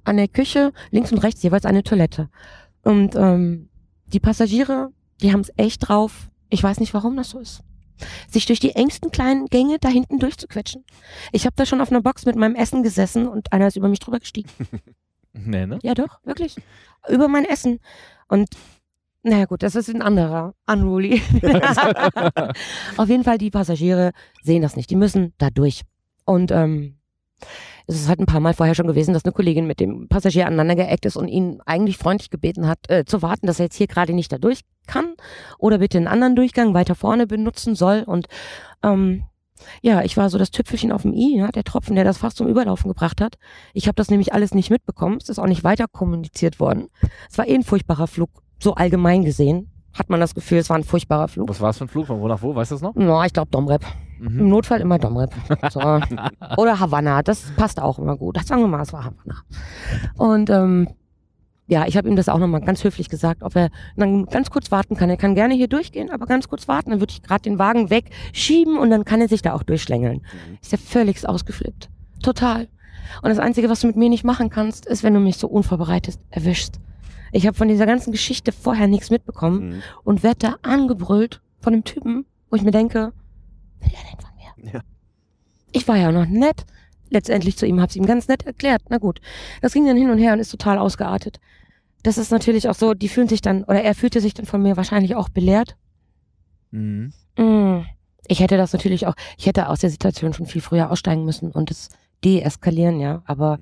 an 0.03 0.17
der 0.17 0.27
Küche 0.27 0.71
links 0.91 1.11
und 1.11 1.19
rechts 1.19 1.43
jeweils 1.43 1.65
eine 1.65 1.83
Toilette. 1.83 2.29
Und 2.83 3.15
ähm, 3.15 3.69
die 4.07 4.19
Passagiere, 4.19 4.89
die 5.21 5.31
haben 5.31 5.41
es 5.41 5.51
echt 5.57 5.87
drauf. 5.87 6.29
Ich 6.49 6.63
weiß 6.63 6.79
nicht, 6.79 6.93
warum 6.93 7.15
das 7.15 7.29
so 7.29 7.39
ist. 7.39 7.61
Sich 8.27 8.47
durch 8.47 8.59
die 8.59 8.75
engsten 8.75 9.11
kleinen 9.11 9.45
Gänge 9.45 9.77
da 9.79 9.89
hinten 9.89 10.17
durchzuquetschen. 10.19 10.83
Ich 11.31 11.45
habe 11.45 11.55
da 11.55 11.65
schon 11.65 11.81
auf 11.81 11.91
einer 11.91 12.01
Box 12.01 12.25
mit 12.25 12.35
meinem 12.35 12.55
Essen 12.55 12.81
gesessen 12.81 13.27
und 13.27 13.53
einer 13.53 13.67
ist 13.67 13.75
über 13.75 13.89
mich 13.89 13.99
drüber 13.99 14.19
gestiegen. 14.19 14.49
Nee, 15.33 15.65
ne? 15.65 15.79
Ja, 15.81 15.93
doch, 15.93 16.19
wirklich. 16.25 16.57
Über 17.07 17.29
mein 17.29 17.45
Essen. 17.45 17.79
Und 18.27 18.49
naja 19.23 19.45
gut, 19.45 19.63
das 19.63 19.75
ist 19.75 19.89
ein 19.89 20.01
anderer 20.01 20.55
Unruly. 20.67 21.21
Auf 22.97 23.09
jeden 23.09 23.23
Fall, 23.23 23.37
die 23.37 23.51
Passagiere 23.51 24.11
sehen 24.41 24.61
das 24.61 24.75
nicht. 24.75 24.89
Die 24.89 24.95
müssen 24.95 25.33
da 25.37 25.49
durch. 25.49 25.83
Und 26.25 26.51
ähm, 26.51 26.97
es 27.87 27.95
ist 27.95 28.07
halt 28.07 28.19
ein 28.19 28.25
paar 28.25 28.39
Mal 28.39 28.53
vorher 28.53 28.75
schon 28.75 28.87
gewesen, 28.87 29.13
dass 29.13 29.25
eine 29.25 29.33
Kollegin 29.33 29.67
mit 29.67 29.79
dem 29.79 30.07
Passagier 30.07 30.47
aneinander 30.47 30.75
geeckt 30.75 31.05
ist 31.05 31.17
und 31.17 31.27
ihn 31.27 31.61
eigentlich 31.65 31.97
freundlich 31.97 32.29
gebeten 32.29 32.67
hat, 32.67 32.89
äh, 32.89 33.05
zu 33.05 33.21
warten, 33.21 33.47
dass 33.47 33.59
er 33.59 33.65
jetzt 33.65 33.75
hier 33.75 33.87
gerade 33.87 34.13
nicht 34.13 34.31
da 34.31 34.37
durch 34.37 34.61
kann 34.87 35.13
oder 35.57 35.79
bitte 35.79 35.97
einen 35.97 36.07
anderen 36.07 36.35
Durchgang 36.35 36.73
weiter 36.73 36.95
vorne 36.95 37.27
benutzen 37.27 37.75
soll. 37.75 38.03
Und 38.05 38.27
ähm, 38.83 39.23
ja, 39.81 40.01
ich 40.03 40.17
war 40.17 40.29
so 40.29 40.37
das 40.37 40.51
Tüpfelchen 40.51 40.91
auf 40.91 41.03
dem 41.03 41.13
i, 41.13 41.37
ja, 41.37 41.49
der 41.49 41.63
Tropfen, 41.63 41.95
der 41.95 42.03
das 42.03 42.17
fast 42.17 42.37
zum 42.37 42.47
Überlaufen 42.47 42.87
gebracht 42.87 43.21
hat. 43.21 43.37
Ich 43.73 43.87
habe 43.87 43.95
das 43.95 44.09
nämlich 44.09 44.33
alles 44.33 44.53
nicht 44.53 44.69
mitbekommen. 44.69 45.17
Es 45.21 45.29
ist 45.29 45.39
auch 45.39 45.47
nicht 45.47 45.63
weiter 45.63 45.85
kommuniziert 45.87 46.59
worden. 46.59 46.87
Es 47.29 47.37
war 47.37 47.47
eh 47.47 47.55
ein 47.55 47.63
furchtbarer 47.63 48.07
Flug, 48.07 48.29
so 48.61 48.75
allgemein 48.75 49.23
gesehen. 49.23 49.67
Hat 49.93 50.09
man 50.09 50.21
das 50.21 50.33
Gefühl, 50.33 50.59
es 50.59 50.69
war 50.69 50.77
ein 50.77 50.85
furchtbarer 50.85 51.27
Flug. 51.27 51.49
Was 51.49 51.59
war 51.59 51.71
es 51.71 51.77
für 51.77 51.83
ein 51.83 51.89
Flug? 51.89 52.07
Von 52.07 52.21
wo 52.21 52.27
nach 52.29 52.41
wo? 52.41 52.55
Weißt 52.55 52.71
du 52.71 52.75
das 52.75 52.81
noch? 52.81 52.95
Ja, 52.95 53.25
ich 53.25 53.33
glaube 53.33 53.51
Domrep. 53.51 53.83
Im 54.21 54.35
Mhm. 54.37 54.49
Notfall 54.49 54.79
immer 54.79 54.99
Domrep. 54.99 55.31
So. 55.71 55.79
Oder 56.57 56.79
Havanna, 56.79 57.23
das 57.23 57.51
passt 57.57 57.81
auch 57.81 57.99
immer 57.99 58.15
gut. 58.15 58.37
Das 58.37 58.47
sagen 58.47 58.61
wir 58.61 58.67
mal, 58.67 58.81
es 58.83 58.93
war 58.93 59.03
Havanna. 59.03 59.41
Und 60.15 60.49
ähm, 60.49 60.87
ja, 61.67 61.85
ich 61.87 61.97
habe 61.97 62.07
ihm 62.07 62.15
das 62.15 62.29
auch 62.29 62.37
nochmal 62.37 62.61
ganz 62.61 62.83
höflich 62.83 63.09
gesagt, 63.09 63.43
ob 63.43 63.55
er 63.55 63.69
dann 63.97 64.25
ganz 64.27 64.49
kurz 64.49 64.71
warten 64.71 64.95
kann. 64.95 65.09
Er 65.09 65.17
kann 65.17 65.35
gerne 65.35 65.55
hier 65.55 65.67
durchgehen, 65.67 66.09
aber 66.11 66.25
ganz 66.25 66.47
kurz 66.47 66.67
warten. 66.69 66.91
Dann 66.91 66.99
würde 67.01 67.11
ich 67.11 67.21
gerade 67.23 67.41
den 67.41 67.59
Wagen 67.59 67.89
wegschieben 67.89 68.77
und 68.77 68.91
dann 68.91 69.03
kann 69.05 69.19
er 69.21 69.27
sich 69.27 69.41
da 69.41 69.53
auch 69.53 69.63
durchschlängeln. 69.63 70.19
Mhm. 70.19 70.57
Ist 70.61 70.71
ja 70.71 70.77
völlig 70.77 71.27
ausgeflippt. 71.27 71.89
Total. 72.23 72.67
Und 73.23 73.29
das 73.29 73.39
Einzige, 73.39 73.69
was 73.69 73.81
du 73.81 73.87
mit 73.87 73.97
mir 73.97 74.07
nicht 74.09 74.23
machen 74.23 74.49
kannst, 74.49 74.85
ist, 74.85 75.03
wenn 75.03 75.13
du 75.13 75.19
mich 75.19 75.35
so 75.37 75.47
unvorbereitet 75.49 76.17
erwischst. 76.29 76.79
Ich 77.31 77.47
habe 77.47 77.57
von 77.57 77.67
dieser 77.67 77.85
ganzen 77.85 78.11
Geschichte 78.11 78.51
vorher 78.51 78.87
nichts 78.87 79.09
mitbekommen 79.09 79.69
Mhm. 79.69 79.81
und 80.03 80.23
werd 80.23 80.43
da 80.43 80.55
angebrüllt 80.61 81.41
von 81.59 81.73
einem 81.73 81.83
Typen, 81.83 82.25
wo 82.49 82.55
ich 82.55 82.63
mir 82.63 82.71
denke, 82.71 83.13
will 83.79 83.91
er 83.93 84.09
denn 84.11 84.19
von 84.19 84.35
mir? 84.65 84.73
Ja. 84.73 84.81
Ich 85.71 85.87
war 85.87 85.97
ja 85.97 86.11
noch 86.11 86.25
nett. 86.25 86.65
Letztendlich 87.09 87.57
zu 87.57 87.65
ihm, 87.65 87.81
hab's 87.81 87.95
ihm 87.97 88.05
ganz 88.05 88.27
nett 88.29 88.45
erklärt. 88.45 88.83
Na 88.89 88.97
gut. 88.97 89.19
Das 89.61 89.73
ging 89.73 89.85
dann 89.85 89.97
hin 89.97 90.09
und 90.09 90.17
her 90.17 90.33
und 90.33 90.39
ist 90.39 90.49
total 90.51 90.77
ausgeartet. 90.77 91.39
Das 92.03 92.17
ist 92.17 92.31
natürlich 92.31 92.69
auch 92.69 92.75
so, 92.75 92.93
die 92.93 93.09
fühlen 93.09 93.27
sich 93.27 93.41
dann, 93.41 93.63
oder 93.65 93.81
er 93.83 93.95
fühlte 93.95 94.21
sich 94.21 94.33
dann 94.33 94.45
von 94.45 94.61
mir 94.61 94.77
wahrscheinlich 94.77 95.15
auch 95.15 95.29
belehrt. 95.29 95.75
Mhm. 96.71 97.13
Mm. 97.37 97.81
Ich 98.27 98.39
hätte 98.39 98.55
das 98.57 98.71
natürlich 98.73 99.07
auch, 99.07 99.15
ich 99.37 99.45
hätte 99.45 99.67
aus 99.67 99.79
der 99.79 99.89
Situation 99.89 100.33
schon 100.33 100.45
viel 100.45 100.61
früher 100.61 100.89
aussteigen 100.89 101.25
müssen 101.25 101.51
und 101.51 101.69
es 101.69 101.89
deeskalieren, 102.23 102.99
ja. 102.99 103.23
Aber 103.25 103.59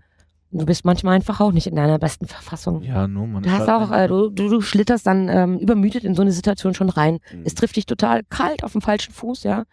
du 0.52 0.66
bist 0.66 0.86
manchmal 0.86 1.16
einfach 1.16 1.40
auch 1.40 1.52
nicht 1.52 1.68
in 1.68 1.76
deiner 1.76 2.00
besten 2.00 2.26
Verfassung. 2.26 2.82
Ja, 2.82 3.08
nur 3.08 3.28
man. 3.28 3.44
Du 3.44 3.52
hast 3.52 3.68
halt 3.68 3.70
auch, 3.70 3.92
äh, 3.92 4.08
du, 4.08 4.30
du, 4.30 4.50
du 4.50 4.62
schlitterst 4.62 5.06
dann 5.06 5.30
ähm, 5.30 5.60
übermüdet 5.60 6.04
in 6.04 6.16
so 6.16 6.22
eine 6.22 6.32
Situation 6.32 6.74
schon 6.74 6.90
rein. 6.90 7.20
Mhm. 7.32 7.44
Es 7.46 7.56
trifft 7.56 7.76
dich 7.76 7.86
total 7.86 8.24
kalt 8.30 8.64
auf 8.64 8.72
dem 8.72 8.82
falschen 8.82 9.14
Fuß, 9.14 9.44
ja. 9.44 9.64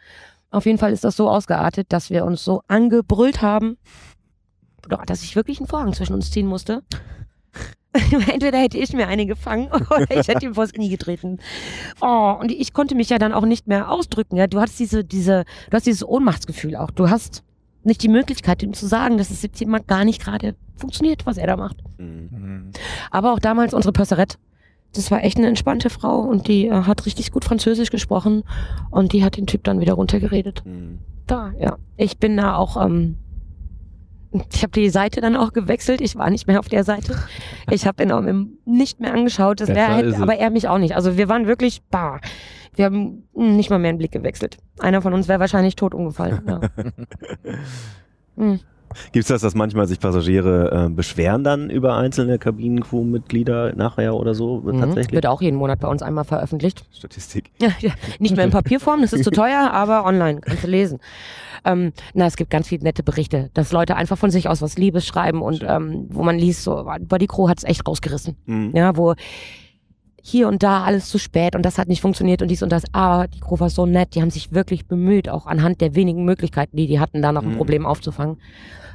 Auf 0.51 0.67
jeden 0.67 0.79
Fall 0.79 0.93
ist 0.93 1.05
das 1.05 1.17
so 1.17 1.29
ausgeartet, 1.29 1.93
dass 1.93 2.11
wir 2.11 2.25
uns 2.25 2.45
so 2.45 2.63
angebrüllt 2.69 3.43
haben, 3.43 3.77
dass 5.07 5.23
ich 5.23 5.35
wirklich 5.35 5.59
einen 5.59 5.67
Vorhang 5.67 5.93
zwischen 5.93 6.15
uns 6.15 6.31
ziehen 6.31 6.47
musste. 6.47 6.83
Entweder 8.33 8.59
hätte 8.59 8.79
ich 8.79 8.93
mir 8.93 9.09
eine 9.09 9.27
gefangen 9.27 9.69
oder 9.73 10.11
ich 10.11 10.29
hätte 10.29 10.47
ihm 10.47 10.55
vors 10.55 10.73
Knie 10.73 10.89
getreten. 10.89 11.39
Oh, 12.01 12.37
und 12.39 12.53
ich 12.53 12.73
konnte 12.73 12.95
mich 12.95 13.09
ja 13.09 13.19
dann 13.19 13.33
auch 13.33 13.45
nicht 13.47 13.67
mehr 13.67 13.91
ausdrücken. 13.91 14.37
Ja? 14.37 14.47
Du 14.47 14.61
hast 14.61 14.79
diese, 14.79 15.05
diese, 15.05 15.45
du 15.71 15.75
hast 15.75 15.87
dieses 15.87 16.07
Ohnmachtsgefühl 16.07 16.77
auch. 16.77 16.91
Du 16.91 17.11
hast 17.11 17.43
nicht 17.87 18.03
die 18.03 18.09
Möglichkeit, 18.09 18.63
ihm 18.63 18.75
zu 18.75 18.87
sagen, 18.87 19.19
dass 19.19 19.31
es 19.31 19.43
jetzt 19.43 19.61
jemand 19.61 19.89
gar 19.89 20.05
nicht 20.05 20.23
gerade 20.23 20.55
funktioniert, 20.77 21.25
was 21.27 21.39
er 21.39 21.47
da 21.47 21.57
macht. 21.57 21.77
Mhm. 21.99 22.29
Mhm. 22.31 22.71
Aber 23.11 23.33
auch 23.33 23.39
damals 23.39 23.73
unsere 23.73 23.93
Pösserette, 23.93 24.37
das 24.95 25.11
war 25.11 25.25
echt 25.25 25.39
eine 25.39 25.47
entspannte 25.47 25.91
Frau 25.91 26.21
und 26.21 26.49
die 26.49 26.67
äh, 26.67 26.83
hat 26.83 27.07
richtig 27.07 27.31
gut 27.31 27.45
Französisch 27.45 27.91
gesprochen 27.91 28.45
und 28.91 29.13
die 29.13 29.25
hat 29.25 29.37
den 29.37 29.47
Typ 29.47 29.65
dann 29.65 29.81
wieder 29.81 29.95
runtergeredet. 29.95 30.65
Mhm. 30.65 30.99
Da, 31.27 31.53
ja. 31.59 31.77
Ich 31.97 32.19
bin 32.19 32.37
da 32.37 32.57
auch, 32.57 32.83
ähm, 32.83 33.17
ich 34.53 34.63
habe 34.63 34.73
die 34.73 34.91
Seite 34.91 35.21
dann 35.21 35.37
auch 35.37 35.53
gewechselt. 35.53 36.01
Ich 36.01 36.17
war 36.17 36.31
nicht 36.31 36.47
mehr 36.47 36.59
auf 36.59 36.69
der 36.69 36.85
Seite. 36.85 37.17
Ich 37.71 37.87
habe 37.87 38.03
ihn 38.03 38.13
auch 38.13 38.23
nicht 38.65 39.01
mehr 39.01 39.13
angeschaut. 39.13 39.61
Das 39.61 39.69
wär, 39.69 39.97
hätte, 39.97 40.19
aber 40.19 40.37
er 40.37 40.51
mich 40.51 40.69
auch 40.69 40.79
nicht. 40.79 40.95
Also 40.95 41.17
wir 41.17 41.29
waren 41.29 41.47
wirklich, 41.47 41.83
bah, 41.91 42.21
wir 42.77 42.85
haben 42.87 43.25
nicht 43.35 43.71
mal 43.71 43.79
mehr 43.79 43.91
einen 43.91 43.99
Blick 43.99 44.13
gewechselt. 44.13 44.59
Einer 44.79 45.03
von 45.03 45.13
uns 45.13 45.29
wäre 45.29 45.41
wahrscheinlich 45.41 45.77
tot 45.77 45.95
umgefallen. 45.95 46.41
Ja. 46.47 46.61
Hm. 48.39 48.61
Gibt 49.13 49.25
es 49.25 49.29
das, 49.29 49.41
dass 49.43 49.55
manchmal 49.55 49.87
sich 49.87 49.99
Passagiere 49.99 50.87
äh, 50.87 50.91
beschweren 50.91 51.43
dann 51.43 51.71
über 51.71 51.97
einzelne 51.97 52.39
Kabinencrew-Mitglieder 52.39 53.75
nachher 53.75 54.15
oder 54.15 54.35
so 54.35 54.61
Mhm. 54.61 54.79
tatsächlich? 54.81 55.13
Wird 55.15 55.27
auch 55.27 55.43
jeden 55.43 55.57
Monat 55.57 55.81
bei 55.81 55.89
uns 55.89 56.03
einmal 56.03 56.25
veröffentlicht. 56.25 56.85
Statistik. 56.93 57.51
Ja, 57.61 57.71
ja, 57.81 57.91
nicht 58.19 58.37
mehr 58.37 58.45
in 58.45 58.51
Papierform, 58.51 59.01
das 59.01 59.13
ist 59.13 59.25
zu 59.25 59.31
teuer, 59.31 59.71
aber 59.73 60.05
online, 60.05 60.41
kannst 60.41 60.65
du 60.65 60.69
lesen. 60.69 60.99
Ähm, 61.65 61.93
na, 62.15 62.27
es 62.27 62.37
gibt 62.37 62.51
ganz 62.51 62.69
viele 62.69 62.85
nette 62.85 63.03
Berichte, 63.03 63.51
dass 63.55 63.73
Leute 63.73 63.97
einfach 63.97 64.19
von 64.19 64.31
sich 64.31 64.49
aus 64.49 64.63
was 64.63 64.79
Liebes 64.79 65.07
schreiben 65.07 65.43
und 65.43 65.65
ähm, 65.67 66.07
wo 66.11 66.23
man 66.23 66.39
liest, 66.39 66.63
so, 66.63 66.87
Body 67.01 67.27
Crew 67.27 67.49
hat 67.49 67.59
es 67.59 67.65
echt 67.65 67.87
rausgerissen. 67.89 68.37
Mhm. 68.47 68.71
Ja, 68.75 68.97
wo 68.97 69.15
hier 70.29 70.49
und 70.49 70.65
da 70.65 70.83
alles 70.83 71.09
zu 71.09 71.19
spät 71.19 71.55
und 71.55 71.63
das 71.63 71.79
hat 71.79 71.87
nicht 71.87 72.01
funktioniert 72.01 72.43
und 72.43 72.49
dies 72.49 72.63
und 72.63 72.73
das. 72.73 72.83
Aber 72.93 73.29
die 73.29 73.39
Crew 73.39 73.61
war 73.61 73.71
so 73.71 73.87
nett, 73.87 74.15
die 74.17 74.23
haben 74.23 74.31
sich 74.31 74.53
wirklich 74.53 74.87
bemüht, 74.87 75.29
auch 75.29 75.47
anhand 75.47 75.81
der 75.81 75.95
wenigen 75.95 76.25
Möglichkeiten, 76.25 76.77
die 76.77 76.89
die 76.89 76.99
hatten, 76.99 77.23
da 77.23 77.31
noch 77.31 77.45
ein 77.45 77.53
Mhm. 77.53 77.57
Problem 77.57 77.87
aufzufangen. 77.87 78.39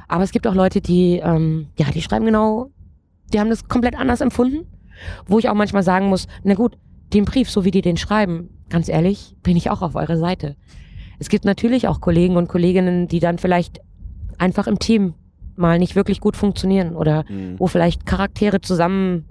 Aber 0.08 0.24
es 0.24 0.30
gibt 0.32 0.46
auch 0.46 0.54
Leute, 0.54 0.82
die, 0.82 1.20
ähm, 1.24 1.68
ja, 1.78 1.86
die 1.90 2.02
schreiben 2.02 2.26
genau, 2.26 2.66
die 3.32 3.40
haben 3.40 3.48
das 3.48 3.66
komplett 3.66 3.98
anders 3.98 4.20
empfunden, 4.20 4.66
wo 5.26 5.38
ich 5.38 5.48
auch 5.48 5.54
manchmal 5.54 5.82
sagen 5.82 6.08
muss, 6.08 6.26
na 6.44 6.52
gut, 6.52 6.76
den 7.14 7.24
Brief, 7.24 7.50
so 7.50 7.64
wie 7.64 7.70
die 7.70 7.80
den 7.80 7.96
schreiben, 7.96 8.50
ganz 8.68 8.90
ehrlich, 8.90 9.34
bin 9.42 9.56
ich 9.56 9.70
auch 9.70 9.80
auf 9.80 9.94
eurer 9.94 10.18
Seite. 10.18 10.56
Es 11.18 11.30
gibt 11.30 11.46
natürlich 11.46 11.88
auch 11.88 12.02
Kollegen 12.02 12.36
und 12.36 12.48
Kolleginnen, 12.48 13.08
die 13.08 13.20
dann 13.20 13.38
vielleicht 13.38 13.80
einfach 14.36 14.66
im 14.66 14.78
Team 14.78 15.14
mal 15.56 15.78
nicht 15.78 15.96
wirklich 15.96 16.20
gut 16.20 16.36
funktionieren 16.36 16.94
oder 16.94 17.24
Mhm. 17.30 17.54
wo 17.58 17.68
vielleicht 17.68 18.04
Charaktere 18.04 18.60
zusammen 18.60 19.26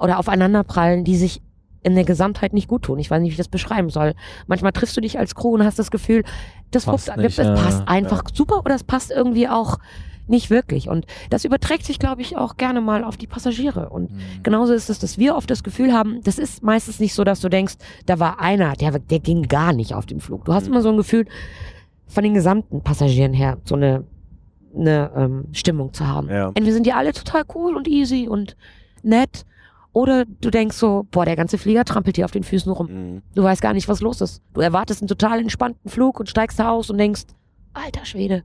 oder 0.00 0.18
aufeinander 0.18 0.64
prallen, 0.64 1.04
die 1.04 1.16
sich 1.16 1.40
in 1.82 1.94
der 1.94 2.04
Gesamtheit 2.04 2.54
nicht 2.54 2.66
gut 2.68 2.82
tun. 2.82 2.98
Ich 2.98 3.10
weiß 3.10 3.20
nicht, 3.20 3.30
wie 3.30 3.34
ich 3.34 3.38
das 3.38 3.48
beschreiben 3.48 3.90
soll. 3.90 4.14
Manchmal 4.46 4.72
triffst 4.72 4.96
du 4.96 5.00
dich 5.02 5.18
als 5.18 5.34
Crew 5.34 5.54
und 5.54 5.64
hast 5.64 5.78
das 5.78 5.90
Gefühl, 5.90 6.24
das, 6.70 6.86
Passt 6.86 7.08
passt, 7.08 7.18
nicht, 7.18 7.38
das 7.38 7.46
ja. 7.46 7.54
passt 7.54 7.86
einfach 7.88 8.22
super 8.32 8.58
oder 8.60 8.70
das 8.70 8.84
passt 8.84 9.10
irgendwie 9.10 9.48
auch 9.48 9.78
nicht 10.26 10.48
wirklich. 10.48 10.88
Und 10.88 11.04
das 11.28 11.44
überträgt 11.44 11.84
sich, 11.84 11.98
glaube 11.98 12.22
ich, 12.22 12.38
auch 12.38 12.56
gerne 12.56 12.80
mal 12.80 13.04
auf 13.04 13.18
die 13.18 13.26
Passagiere. 13.26 13.90
Und 13.90 14.10
Mhm. 14.10 14.18
genauso 14.42 14.72
ist 14.72 14.88
es, 14.88 14.98
dass 14.98 15.18
wir 15.18 15.36
oft 15.36 15.50
das 15.50 15.62
Gefühl 15.62 15.92
haben, 15.92 16.22
das 16.24 16.38
ist 16.38 16.62
meistens 16.62 16.98
nicht 16.98 17.12
so, 17.12 17.22
dass 17.24 17.40
du 17.40 17.50
denkst, 17.50 17.74
da 18.06 18.18
war 18.18 18.40
einer, 18.40 18.72
der, 18.72 18.98
der 18.98 19.18
ging 19.20 19.42
gar 19.42 19.74
nicht 19.74 19.94
auf 19.94 20.06
dem 20.06 20.20
Flug. 20.20 20.46
Du 20.46 20.54
hast 20.54 20.64
Mhm. 20.66 20.72
immer 20.72 20.80
so 20.82 20.88
ein 20.88 20.96
Gefühl, 20.96 21.26
von 22.06 22.24
den 22.24 22.32
gesamten 22.32 22.80
Passagieren 22.80 23.34
her, 23.34 23.58
so 23.64 23.74
eine, 23.74 24.04
eine 24.74 25.10
ähm, 25.14 25.44
Stimmung 25.52 25.92
zu 25.92 26.06
haben. 26.06 26.30
Ja. 26.30 26.46
Und 26.48 26.64
wir 26.64 26.72
sind 26.72 26.86
ja 26.86 26.96
alle 26.96 27.12
total 27.12 27.42
cool 27.54 27.76
und 27.76 27.86
easy 27.86 28.26
und 28.26 28.56
nett. 29.02 29.44
Oder 29.94 30.24
du 30.24 30.50
denkst 30.50 30.76
so, 30.76 31.06
boah, 31.12 31.24
der 31.24 31.36
ganze 31.36 31.56
Flieger 31.56 31.84
trampelt 31.84 32.16
dir 32.16 32.24
auf 32.24 32.32
den 32.32 32.42
Füßen 32.42 32.70
rum. 32.70 32.88
Mhm. 32.90 33.22
Du 33.36 33.44
weißt 33.44 33.62
gar 33.62 33.72
nicht, 33.72 33.88
was 33.88 34.00
los 34.00 34.20
ist. 34.20 34.42
Du 34.52 34.60
erwartest 34.60 35.00
einen 35.00 35.08
total 35.08 35.38
entspannten 35.38 35.88
Flug 35.88 36.18
und 36.18 36.28
steigst 36.28 36.58
da 36.58 36.70
aus 36.70 36.90
und 36.90 36.98
denkst, 36.98 37.22
alter 37.74 38.04
Schwede, 38.04 38.42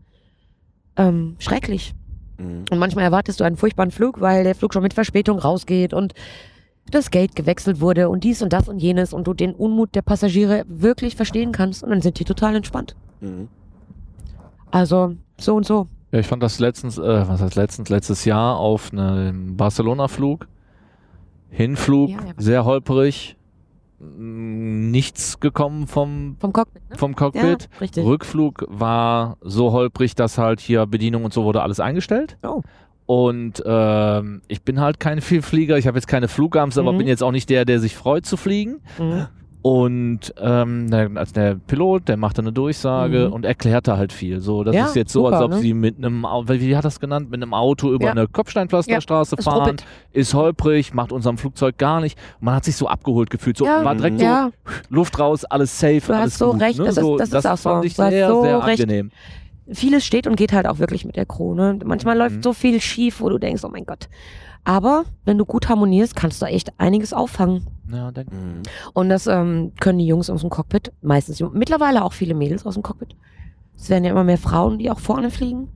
ähm, 0.95 1.35
schrecklich. 1.39 1.95
Mhm. 2.37 2.65
Und 2.69 2.77
manchmal 2.77 3.03
erwartest 3.03 3.39
du 3.39 3.43
einen 3.43 3.57
furchtbaren 3.57 3.89
Flug, 3.89 4.21
weil 4.21 4.43
der 4.43 4.53
Flug 4.53 4.73
schon 4.73 4.83
mit 4.83 4.93
Verspätung 4.93 5.39
rausgeht 5.39 5.91
und 5.91 6.13
das 6.91 7.09
Gate 7.09 7.35
gewechselt 7.35 7.81
wurde 7.81 8.09
und 8.09 8.23
dies 8.23 8.43
und 8.43 8.53
das 8.53 8.69
und 8.69 8.77
jenes 8.77 9.11
und 9.11 9.25
du 9.25 9.33
den 9.33 9.55
Unmut 9.55 9.95
der 9.95 10.03
Passagiere 10.03 10.65
wirklich 10.67 11.15
verstehen 11.15 11.51
kannst 11.51 11.83
und 11.83 11.89
dann 11.89 12.01
sind 12.01 12.19
die 12.19 12.25
total 12.25 12.55
entspannt. 12.55 12.95
Mhm. 13.21 13.47
Also 14.69 15.15
so 15.39 15.55
und 15.55 15.65
so. 15.65 15.87
Ja, 16.11 16.19
ich 16.19 16.27
fand 16.27 16.43
das 16.43 16.59
letztens, 16.59 16.99
äh, 16.99 17.27
was 17.27 17.41
heißt 17.41 17.55
letztens, 17.55 17.89
letztes 17.89 18.23
Jahr 18.25 18.57
auf 18.57 18.91
einem 18.91 19.57
Barcelona-Flug. 19.57 20.47
Hinflug, 21.49 22.09
Ja, 22.11 22.17
sehr 22.37 22.65
holprig. 22.65 23.35
m, 23.99 24.91
Nichts 24.91 25.39
gekommen 25.39 25.87
vom, 25.87 26.37
Vom 26.39 26.53
Cockpit, 26.53 26.81
ne? 26.89 26.97
vom 26.97 27.15
Cockpit. 27.15 27.69
Ja. 27.95 28.03
Rückflug 28.03 28.65
war 28.69 29.37
so 29.41 29.71
holprig, 29.71 30.15
dass 30.15 30.37
halt 30.37 30.59
hier 30.59 30.85
Bedienung 30.85 31.25
und 31.25 31.33
so 31.33 31.43
wurde 31.43 31.61
alles 31.61 31.79
eingestellt. 31.79 32.37
Oh. 32.43 32.61
Und 33.05 33.63
ähm, 33.65 34.41
ich 34.47 34.61
bin 34.61 34.79
halt 34.79 34.99
kein 34.99 35.19
Vielflieger, 35.21 35.77
ich 35.77 35.87
habe 35.87 35.97
jetzt 35.97 36.07
keine 36.07 36.27
Flugangst, 36.27 36.77
aber 36.77 36.93
Mhm. 36.93 36.99
bin 36.99 37.07
jetzt 37.07 37.23
auch 37.23 37.31
nicht 37.31 37.49
der, 37.49 37.65
der 37.65 37.79
sich 37.79 37.95
freut 37.95 38.25
zu 38.25 38.37
fliegen. 38.37 38.81
Mhm. 38.99 39.27
Und 39.61 40.33
ähm, 40.39 40.89
der, 40.89 41.09
also 41.15 41.33
der 41.33 41.55
Pilot, 41.55 42.07
der 42.07 42.15
machte 42.15 42.41
eine 42.41 42.53
Durchsage 42.53 43.27
Mhm. 43.27 43.33
und 43.33 43.45
erklärte 43.45 43.97
halt 43.97 44.13
viel. 44.13 44.39
So, 44.39 44.63
das 44.63 44.73
Ja, 44.73 44.85
ist 44.85 44.95
jetzt 44.95 45.11
so, 45.11 45.25
super, 45.25 45.35
als 45.35 45.43
ob 45.45 45.51
ne? 45.51 45.57
sie 45.59 45.73
mit 45.73 45.97
einem, 45.97 46.23
wie 46.23 46.77
hat 46.77 46.85
das 46.85 46.99
genannt, 47.01 47.29
mit 47.29 47.41
einem 47.43 47.53
Auto 47.53 47.91
über 47.91 48.05
Ja. 48.05 48.11
eine 48.11 48.27
Kopfsteinpflasterstraße 48.27 49.35
Es 49.37 49.43
fahren, 49.43 49.59
ruppelt. 49.59 49.85
ist 50.13 50.33
holprig, 50.33 50.93
macht 50.93 51.11
unserem 51.11 51.37
Flugzeug 51.37 51.77
gar 51.77 51.99
nicht. 51.99 52.17
Man 52.39 52.55
hat 52.55 52.63
sich 52.63 52.77
so 52.77 52.87
abgeholt 52.87 53.29
gefühlt, 53.29 53.57
so 53.57 53.65
Ja, 53.65 53.83
war 53.83 53.95
direkt 53.95 54.21
ja, 54.21 54.51
so 54.89 54.95
Luft 54.95 55.19
raus, 55.19 55.43
alles 55.43 55.77
safe, 55.77 55.99
Du 56.07 56.13
hast 56.13 56.21
alles 56.21 56.37
so 56.37 56.51
gut, 56.53 56.61
recht, 56.61 56.79
ne? 56.79 56.85
das 56.85 56.95
ist- 56.97 57.03
so, 57.03 57.17
das 57.17 57.29
ist 57.33 57.45
auch 57.47 57.57
so. 57.57 57.81
ich 57.83 57.99
hast 57.99 58.09
sehr, 58.11 58.29
so 58.29 58.41
sehr 58.43 58.65
recht. 58.65 58.81
angenehm. 58.81 59.11
vieles 59.71 60.03
steht 60.05 60.25
und 60.25 60.35
geht 60.35 60.51
halt 60.53 60.65
auch 60.67 60.79
wirklich 60.79 61.05
mit 61.05 61.15
der 61.15 61.25
Crew. 61.27 61.53
Ne? 61.53 61.77
Manchmal 61.85 62.17
läuft 62.17 62.37
Mhm. 62.37 62.43
so 62.43 62.53
viel 62.53 62.81
schief, 62.81 63.21
wo 63.21 63.29
du 63.29 63.37
denkst, 63.37 63.63
oh 63.63 63.69
mein 63.71 63.85
Gott. 63.85 64.07
Aber 64.63 65.05
wenn 65.25 65.37
du 65.37 65.45
gut 65.45 65.69
harmonierst, 65.69 66.15
kannst 66.15 66.41
du 66.41 66.45
echt 66.45 66.71
einiges 66.79 67.13
auffangen. 67.13 67.65
Ja, 67.91 68.11
denk, 68.11 68.31
Mhm. 68.31 68.61
Und 68.93 69.09
das 69.09 69.25
ähm, 69.27 69.71
können 69.79 69.97
die 69.99 70.05
Jungs 70.05 70.29
aus 70.29 70.41
dem 70.41 70.49
Cockpit, 70.49 70.91
meistens, 71.01 71.41
mittlerweile 71.53 72.03
auch 72.03 72.13
viele 72.13 72.35
Mädels 72.35 72.65
aus 72.65 72.75
dem 72.75 72.83
Cockpit. 72.83 73.15
Es 73.75 73.89
werden 73.89 74.03
ja 74.03 74.11
immer 74.11 74.23
mehr 74.25 74.37
Frauen, 74.37 74.77
die 74.77 74.91
auch 74.91 74.99
vorne 74.99 75.31
fliegen. 75.31 75.69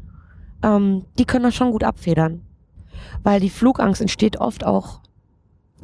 Ähm, 0.61 1.05
die 1.18 1.26
können 1.26 1.43
das 1.45 1.55
schon 1.55 1.72
gut 1.72 1.84
abfedern. 1.84 2.41
Weil 3.23 3.39
die 3.39 3.49
Flugangst 3.49 4.01
entsteht 4.01 4.38
oft 4.38 4.65
auch 4.65 4.99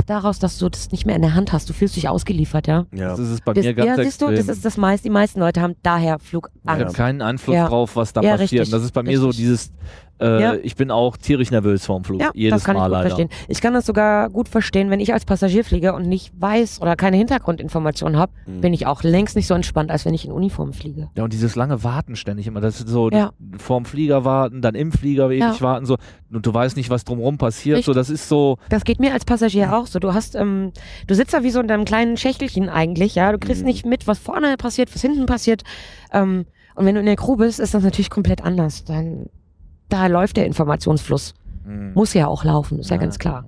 daraus, 0.05 0.39
dass 0.39 0.57
du 0.57 0.69
das 0.69 0.91
nicht 0.91 1.05
mehr 1.05 1.15
in 1.15 1.21
der 1.21 1.33
Hand 1.35 1.51
hast. 1.51 1.69
Du 1.69 1.73
fühlst 1.73 1.95
dich 1.95 2.07
ausgeliefert, 2.07 2.67
ja. 2.67 2.85
Ja. 2.93 3.09
das 3.09 3.19
ist 3.19 3.29
es 3.29 3.41
bei 3.41 3.53
Das, 3.53 3.65
mir 3.65 3.73
ganz 3.73 3.97
ja, 3.97 4.03
siehst 4.03 4.21
du, 4.21 4.29
das 4.31 4.47
ist 4.47 4.63
das 4.63 4.77
meiste. 4.77 5.03
Die 5.03 5.09
meisten 5.13 5.39
Leute 5.39 5.61
haben 5.61 5.75
daher 5.83 6.19
Flugangst. 6.19 6.59
ich 6.63 6.69
habe 6.69 6.93
keinen 6.93 7.21
Einfluss 7.21 7.55
Ja. 7.55 7.67
drauf, 7.67 7.95
was 7.95 8.13
da 8.13 8.21
Ja, 8.21 8.31
passiert. 8.31 8.51
richtig, 8.61 8.69
das 8.71 8.83
ist 8.83 8.93
bei 8.93 9.03
mir 9.03 9.19
so 9.19 9.31
dieses, 9.31 9.71
äh, 10.19 10.41
Ja. 10.41 10.53
ich 10.61 10.75
bin 10.75 10.91
auch 10.91 11.17
tierisch 11.17 11.51
nervös 11.51 11.85
vorm 11.85 12.03
Flug. 12.03 12.21
Ja, 12.21 12.31
jedes 12.33 12.57
das 12.57 12.63
kann 12.65 12.75
Mal 12.75 12.83
ich 12.83 12.85
gut 12.87 12.91
leider. 12.91 13.09
verstehen. 13.09 13.29
Ich 13.47 13.61
kann 13.61 13.73
das 13.73 13.85
sogar 13.85 14.29
gut 14.29 14.47
verstehen, 14.49 14.89
wenn 14.89 14.99
ich 14.99 15.13
als 15.13 15.25
Passagier 15.25 15.63
fliege 15.63 15.93
und 15.93 16.07
nicht 16.07 16.31
weiß 16.39 16.81
oder 16.81 16.95
keine 16.95 17.17
Hintergrundinformationen 17.17 18.17
habe, 18.17 18.31
Mhm. 18.45 18.61
bin 18.61 18.73
ich 18.73 18.85
auch 18.85 19.03
längst 19.03 19.35
nicht 19.35 19.47
so 19.47 19.53
entspannt, 19.53 19.91
als 19.91 20.05
wenn 20.05 20.13
ich 20.13 20.25
in 20.25 20.31
Uniform 20.31 20.73
fliege. 20.73 21.09
Ja, 21.15 21.23
und 21.23 21.33
dieses 21.33 21.55
lange 21.55 21.83
Warten 21.83 22.15
ständig 22.15 22.47
immer, 22.47 22.61
das 22.61 22.79
ist 22.79 22.87
so 22.89 23.09
Ja. 23.09 23.31
vorm 23.57 23.85
Flieger 23.85 24.25
warten, 24.25 24.61
dann 24.61 24.75
im 24.75 24.91
Flieger 24.91 25.25
ewig 25.27 25.39
Ja. 25.39 25.61
warten, 25.61 25.85
so, 25.85 25.95
und 26.31 26.45
du 26.45 26.53
weißt 26.53 26.77
nicht, 26.77 26.89
was 26.89 27.03
drumherum 27.05 27.37
passiert, 27.37 27.77
Richtig. 27.77 27.85
so, 27.85 27.93
das 27.93 28.09
ist 28.09 28.27
so, 28.29 28.57
Das 28.69 28.83
geht 28.83 28.99
mir 28.99 29.13
als 29.13 29.25
Passagier 29.25 29.75
auch 29.77 29.87
so. 29.87 29.99
Du 29.99 30.13
hast, 30.13 30.35
ähm, 30.35 30.71
du 31.07 31.15
sitzt 31.15 31.33
da 31.33 31.43
wie 31.43 31.49
so 31.51 31.59
in 31.59 31.67
deinem 31.67 31.85
kleinen 31.85 32.17
Schächtelchen 32.17 32.69
eigentlich, 32.69 33.15
ja. 33.15 33.31
Du 33.31 33.37
kriegst 33.39 33.61
Mhm. 33.61 33.67
nicht 33.67 33.85
mit, 33.85 34.07
was 34.07 34.19
vorne 34.19 34.55
passiert, 34.57 34.93
was 34.93 35.01
hinten 35.01 35.25
passiert. 35.25 35.63
Ähm, 36.13 36.45
und 36.75 36.85
wenn 36.85 36.95
du 36.95 36.99
in 37.01 37.05
der 37.05 37.15
Crew 37.15 37.35
bist, 37.35 37.59
ist 37.59 37.73
das 37.73 37.83
natürlich 37.83 38.09
komplett 38.09 38.43
anders. 38.43 38.83
Dann, 38.85 39.25
da 39.89 40.07
läuft 40.07 40.37
der 40.37 40.45
Informationsfluss. 40.45 41.33
mh. 41.65 41.91
Muss 41.93 42.13
ja 42.13 42.27
auch 42.27 42.43
laufen, 42.43 42.79
ist 42.79 42.89
ja, 42.89 42.97
ganz 42.97 43.19
klar. 43.19 43.45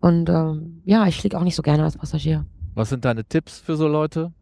Und 0.00 0.28
ähm, 0.28 0.82
ja, 0.84 1.06
ich 1.06 1.18
fliege 1.20 1.38
auch 1.38 1.44
nicht 1.44 1.54
so 1.54 1.62
gerne 1.62 1.82
als 1.84 1.96
Passagier. 1.96 2.44
Was 2.74 2.90
sind 2.90 3.04
deine 3.04 3.24
Tipps 3.24 3.58
für 3.60 3.76
so 3.76 3.86
Leute? 3.88 4.32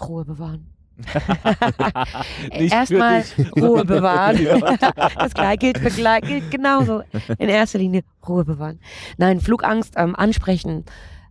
Ruhe 0.00 0.24
bewahren. 0.24 0.66
Nicht 2.58 2.74
Erstmal. 2.74 3.24
Ruhe 3.56 3.84
bewahren. 3.84 4.36
Ja. 4.40 4.76
Das 5.18 5.32
gleiche 5.32 5.58
gilt, 5.58 5.78
für 5.78 5.90
gleich, 5.90 6.22
gilt 6.22 6.50
genauso. 6.50 7.02
In 7.38 7.48
erster 7.48 7.78
Linie 7.78 8.02
Ruhe 8.28 8.44
bewahren. 8.44 8.80
Nein, 9.16 9.40
Flugangst 9.40 9.94
ähm, 9.96 10.14
ansprechen. 10.16 10.84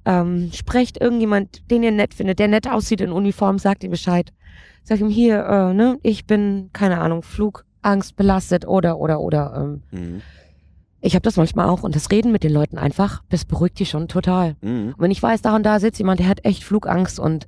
Ähm, 0.06 0.50
sprecht 0.54 1.00
irgendjemand, 1.00 1.70
den 1.70 1.84
ihr 1.84 1.92
nett 1.92 2.14
findet, 2.16 2.40
der 2.40 2.48
nett 2.48 2.68
aussieht 2.68 3.02
in 3.02 3.12
Uniform, 3.12 3.60
sagt 3.60 3.84
ihm 3.84 3.92
Bescheid. 3.92 4.32
Sag 4.84 5.02
ihm 5.02 5.10
hier, 5.10 5.46
äh, 5.46 5.74
ne, 5.74 6.00
ich 6.02 6.26
bin, 6.26 6.70
keine 6.74 7.00
Ahnung, 7.02 7.22
Flugangst 7.22 7.69
belastet 8.16 8.68
oder, 8.68 8.98
oder, 9.00 9.20
oder. 9.20 9.54
Ähm, 9.56 9.82
Mhm. 9.92 10.22
ich 11.02 11.16
habe 11.16 11.24
das 11.24 11.38
manchmal 11.38 11.68
auch 11.70 11.84
und 11.84 11.96
das 11.96 12.12
Reden 12.12 12.32
mit 12.32 12.44
den 12.44 12.52
Leuten 12.54 12.78
einfach, 12.78 13.24
das 13.30 13.46
beruhigt 13.46 13.80
die 13.80 13.86
schon 13.86 14.08
total. 14.08 14.56
Mhm. 14.62 14.90
Und 14.98 15.00
wenn 15.00 15.12
ich 15.12 15.24
weiß, 15.24 15.42
da 15.42 15.56
und 15.56 15.64
da 15.64 15.80
sitzt 15.80 16.00
jemand, 16.00 16.20
der 16.20 16.28
hat 16.28 16.44
echt 16.46 16.64
Flugangst 16.64 17.20
und 17.20 17.48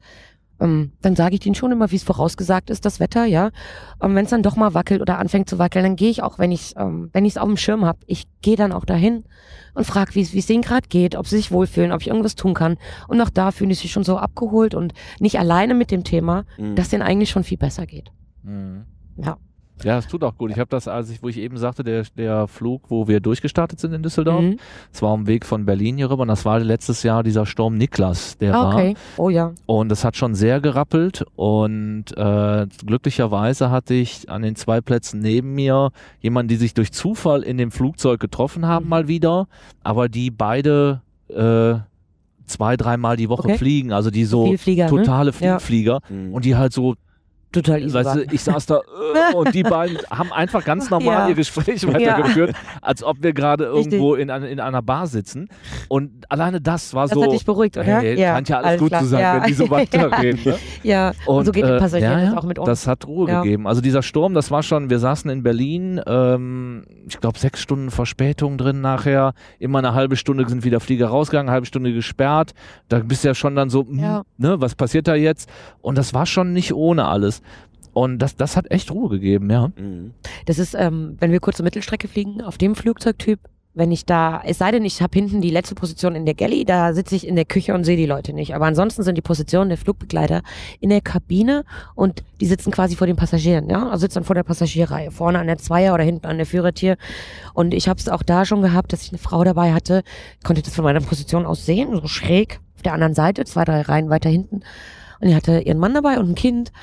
ähm, 0.61 0.91
dann 1.01 1.15
sage 1.15 1.33
ich 1.33 1.39
denen 1.39 1.55
schon 1.55 1.71
immer, 1.71 1.89
wie 1.91 1.95
es 1.95 2.03
vorausgesagt 2.03 2.69
ist, 2.69 2.85
das 2.85 2.99
Wetter, 2.99 3.25
ja. 3.25 3.49
Und 3.97 4.13
wenn 4.13 4.25
es 4.25 4.29
dann 4.29 4.43
doch 4.43 4.55
mal 4.55 4.75
wackelt 4.75 5.01
oder 5.01 5.17
anfängt 5.17 5.49
zu 5.49 5.57
wackeln, 5.57 5.83
dann 5.83 5.95
gehe 5.95 6.11
ich 6.11 6.21
auch, 6.21 6.37
wenn 6.37 6.51
ich 6.51 6.75
ähm, 6.77 7.09
wenn 7.13 7.25
ich 7.25 7.33
es 7.33 7.37
auf 7.39 7.47
dem 7.47 7.57
Schirm 7.57 7.83
habe, 7.83 7.97
ich 8.05 8.25
gehe 8.43 8.55
dann 8.55 8.71
auch 8.71 8.85
dahin 8.85 9.23
und 9.73 9.85
frage, 9.87 10.13
wie 10.13 10.21
es 10.21 10.45
denen 10.45 10.61
gerade 10.61 10.87
geht, 10.87 11.15
ob 11.15 11.25
sie 11.27 11.37
sich 11.37 11.51
wohlfühlen, 11.51 11.91
ob 11.91 12.01
ich 12.01 12.07
irgendwas 12.09 12.35
tun 12.35 12.53
kann. 12.53 12.77
Und 13.07 13.19
auch 13.21 13.31
da 13.31 13.49
fühlen 13.51 13.69
die 13.69 13.75
sich 13.75 13.91
schon 13.91 14.03
so 14.03 14.17
abgeholt 14.17 14.75
und 14.75 14.93
nicht 15.19 15.39
alleine 15.39 15.73
mit 15.73 15.89
dem 15.89 16.03
Thema, 16.03 16.45
Mhm. 16.59 16.75
dass 16.75 16.89
denen 16.89 17.01
eigentlich 17.01 17.31
schon 17.31 17.43
viel 17.43 17.57
besser 17.57 17.87
geht. 17.87 18.11
Mhm. 18.43 18.85
Ja. 19.17 19.37
Ja, 19.83 19.97
es 19.97 20.07
tut 20.07 20.23
auch 20.23 20.37
gut. 20.37 20.51
Ich 20.51 20.57
habe 20.59 20.69
das, 20.69 20.87
als 20.87 21.09
ich, 21.09 21.21
wo 21.23 21.27
ich 21.29 21.37
eben 21.37 21.57
sagte, 21.57 21.83
der, 21.83 22.03
der 22.17 22.47
Flug, 22.47 22.83
wo 22.89 23.07
wir 23.07 23.19
durchgestartet 23.19 23.79
sind 23.79 23.93
in 23.93 24.03
Düsseldorf, 24.03 24.41
Mhm. 24.43 24.57
es 24.93 25.01
war 25.01 25.11
am 25.13 25.27
Weg 25.27 25.45
von 25.45 25.65
Berlin 25.65 25.97
hier 25.97 26.09
rüber 26.09 26.21
und 26.21 26.27
das 26.27 26.45
war 26.45 26.59
letztes 26.59 27.03
Jahr 27.03 27.23
dieser 27.23 27.45
Sturm 27.45 27.77
Niklas, 27.77 28.37
der 28.37 28.53
Ah, 28.55 28.63
war. 28.63 28.73
okay. 28.75 28.95
Oh 29.17 29.29
ja. 29.29 29.53
Und 29.65 29.89
das 29.89 30.03
hat 30.03 30.15
schon 30.17 30.35
sehr 30.35 30.59
gerappelt 30.61 31.23
und 31.35 32.05
äh, 32.15 32.67
glücklicherweise 32.85 33.69
hatte 33.71 33.93
ich 33.93 34.29
an 34.29 34.41
den 34.41 34.55
zwei 34.55 34.81
Plätzen 34.81 35.19
neben 35.19 35.53
mir 35.55 35.91
jemanden, 36.19 36.49
die 36.49 36.55
sich 36.57 36.73
durch 36.73 36.91
Zufall 36.91 37.41
in 37.43 37.57
dem 37.57 37.71
Flugzeug 37.71 38.19
getroffen 38.19 38.65
haben 38.67 38.85
Mhm. 38.85 38.89
mal 38.89 39.07
wieder, 39.07 39.47
aber 39.83 40.09
die 40.09 40.29
beide 40.31 41.01
äh, 41.29 41.75
zwei, 42.45 42.75
dreimal 42.75 43.15
die 43.15 43.29
Woche 43.29 43.47
Okay. 43.47 43.57
fliegen, 43.57 43.93
also 43.93 44.11
die 44.11 44.25
so 44.25 44.45
Vielflieger, 44.47 44.87
totale 44.87 45.31
Ja. 45.39 45.59
Flieger 45.59 46.01
Mhm. 46.09 46.33
und 46.33 46.43
die 46.43 46.55
halt 46.57 46.73
so, 46.73 46.95
Total 47.51 47.81
easy. 47.81 47.93
weißt 47.93 48.15
du, 48.15 48.23
ich 48.31 48.41
saß 48.41 48.65
da 48.65 48.77
äh, 48.77 49.35
und 49.35 49.53
die 49.53 49.63
beiden 49.63 49.97
haben 50.09 50.31
einfach 50.31 50.63
ganz 50.63 50.89
normal 50.89 51.23
Ja. 51.23 51.29
ihr 51.29 51.35
Gespräch 51.35 51.85
weitergeführt, 51.85 52.55
als 52.81 53.03
ob 53.03 53.21
wir 53.21 53.33
gerade 53.33 53.65
irgendwo 53.65 54.15
in, 54.15 54.29
in 54.29 54.59
einer 54.59 54.81
Bar 54.81 55.07
sitzen 55.07 55.49
und 55.89 56.11
alleine 56.29 56.61
das 56.61 56.93
war 56.93 57.03
das 57.07 57.11
so, 57.13 57.23
hat 57.23 57.31
dich 57.33 57.45
beruhigt, 57.45 57.75
oder? 57.77 57.85
hey, 57.85 58.15
scheint 58.17 58.49
ja 58.49 58.59
alles, 58.59 58.79
gut 58.79 58.89
klar. 58.89 59.01
zu 59.01 59.07
sein, 59.07 59.19
ja. 59.19 59.35
wenn 59.35 59.43
die 59.47 59.53
so 59.53 59.69
weiterreden. 59.69 60.39
Ne? 60.45 60.57
ja. 60.83 61.11
Und, 61.25 61.45
so 61.45 61.51
geht 61.51 61.65
äh, 61.65 61.69
ja, 61.69 61.79
das 61.79 61.91
ja, 61.93 62.37
auch 62.37 62.43
mit 62.43 62.57
uns. 62.57 62.67
Das 62.67 62.87
hat 62.87 63.05
Ruhe 63.05 63.29
Ja. 63.29 63.41
gegeben. 63.41 63.67
Also 63.67 63.81
dieser 63.81 64.01
Sturm, 64.01 64.33
das 64.33 64.49
war 64.51 64.63
schon, 64.63 64.89
wir 64.89 64.99
saßen 64.99 65.29
in 65.29 65.43
Berlin, 65.43 65.99
ähm, 66.07 66.85
ich 67.07 67.19
glaube 67.19 67.37
sechs 67.37 67.59
Stunden 67.61 67.91
Verspätung 67.91 68.57
drin 68.57 68.79
nachher, 68.81 69.33
immer 69.59 69.79
eine 69.79 69.93
halbe 69.93 70.15
Stunde 70.15 70.47
sind 70.47 70.63
wieder 70.63 70.79
Flieger 70.79 71.07
rausgegangen, 71.07 71.49
eine 71.49 71.53
halbe 71.55 71.67
Stunde 71.67 71.93
gesperrt. 71.93 72.51
Da 72.87 72.99
bist 72.99 73.23
du 73.23 73.27
ja 73.29 73.35
schon 73.35 73.55
dann 73.55 73.69
so, 73.69 73.85
hm, 73.85 73.99
Ja. 73.99 74.23
ne, 74.37 74.61
was 74.61 74.75
passiert 74.75 75.07
da 75.07 75.15
jetzt? 75.15 75.49
Und 75.81 75.97
das 75.97 76.13
war 76.13 76.25
schon 76.25 76.53
nicht 76.53 76.73
ohne 76.73 77.05
alles. 77.05 77.40
Und 77.93 78.19
das, 78.19 78.35
das 78.35 78.55
hat 78.55 78.71
echt 78.71 78.91
Ruhe 78.91 79.09
gegeben, 79.09 79.49
ja. 79.49 79.71
Mhm. 79.75 80.13
Das 80.45 80.59
ist, 80.59 80.75
ähm, 80.75 81.17
wenn 81.19 81.31
wir 81.31 81.39
kurze 81.39 81.63
Mittelstrecke 81.63 82.07
fliegen, 82.07 82.41
auf 82.41 82.57
dem 82.57 82.75
Flugzeugtyp, 82.75 83.39
wenn 83.73 83.91
ich 83.91 84.05
da, 84.05 84.41
es 84.45 84.57
sei 84.57 84.71
denn, 84.71 84.83
ich 84.83 85.01
habe 85.01 85.17
hinten 85.17 85.39
die 85.39 85.49
letzte 85.49 85.75
Position 85.75 86.13
in 86.13 86.25
der 86.25 86.33
Galley, 86.33 86.65
da 86.65 86.93
sitze 86.93 87.15
ich 87.15 87.25
in 87.25 87.37
der 87.37 87.45
Küche 87.45 87.73
und 87.73 87.85
sehe 87.85 87.95
die 87.95 88.05
Leute 88.05 88.33
nicht. 88.33 88.53
Aber 88.53 88.65
ansonsten 88.65 89.03
sind 89.03 89.15
die 89.17 89.21
Positionen 89.21 89.69
der 89.69 89.77
Flugbegleiter 89.77 90.41
in 90.81 90.89
der 90.89 90.99
Kabine 90.99 91.63
und 91.95 92.23
die 92.41 92.47
sitzen 92.47 92.71
quasi 92.71 92.97
vor 92.97 93.07
den 93.07 93.15
Passagieren, 93.15 93.69
ja, 93.69 93.87
also 93.87 94.01
sitzen 94.01 94.15
dann 94.15 94.23
vor 94.25 94.35
der 94.35 94.43
Passagierreihe, 94.43 95.11
vorne 95.11 95.39
an 95.39 95.47
der 95.47 95.57
Zweier 95.57 95.93
oder 95.93 96.03
hinten 96.03 96.27
an 96.27 96.37
der 96.37 96.45
Führertier. 96.45 96.97
Und 97.53 97.73
ich 97.73 97.87
habe 97.87 97.99
es 97.99 98.09
auch 98.09 98.23
da 98.23 98.43
schon 98.43 98.61
gehabt, 98.61 98.91
dass 98.91 99.03
ich 99.03 99.09
eine 99.09 99.19
Frau 99.19 99.43
dabei 99.43 99.73
hatte, 99.73 100.03
konnte 100.43 100.61
das 100.61 100.75
von 100.75 100.83
meiner 100.83 100.99
Position 100.99 101.45
aus 101.45 101.65
sehen, 101.65 101.97
so 102.01 102.07
schräg 102.07 102.59
auf 102.75 102.81
der 102.81 102.93
anderen 102.93 103.13
Seite, 103.13 103.45
zwei, 103.45 103.63
drei 103.63 103.81
Reihen 103.81 104.09
weiter 104.09 104.29
hinten. 104.29 104.63
Und 105.21 105.27
die 105.29 105.35
hatte 105.35 105.59
ihren 105.59 105.77
Mann 105.77 105.93
dabei 105.93 106.19
und 106.19 106.29
ein 106.29 106.35
Kind. 106.35 106.73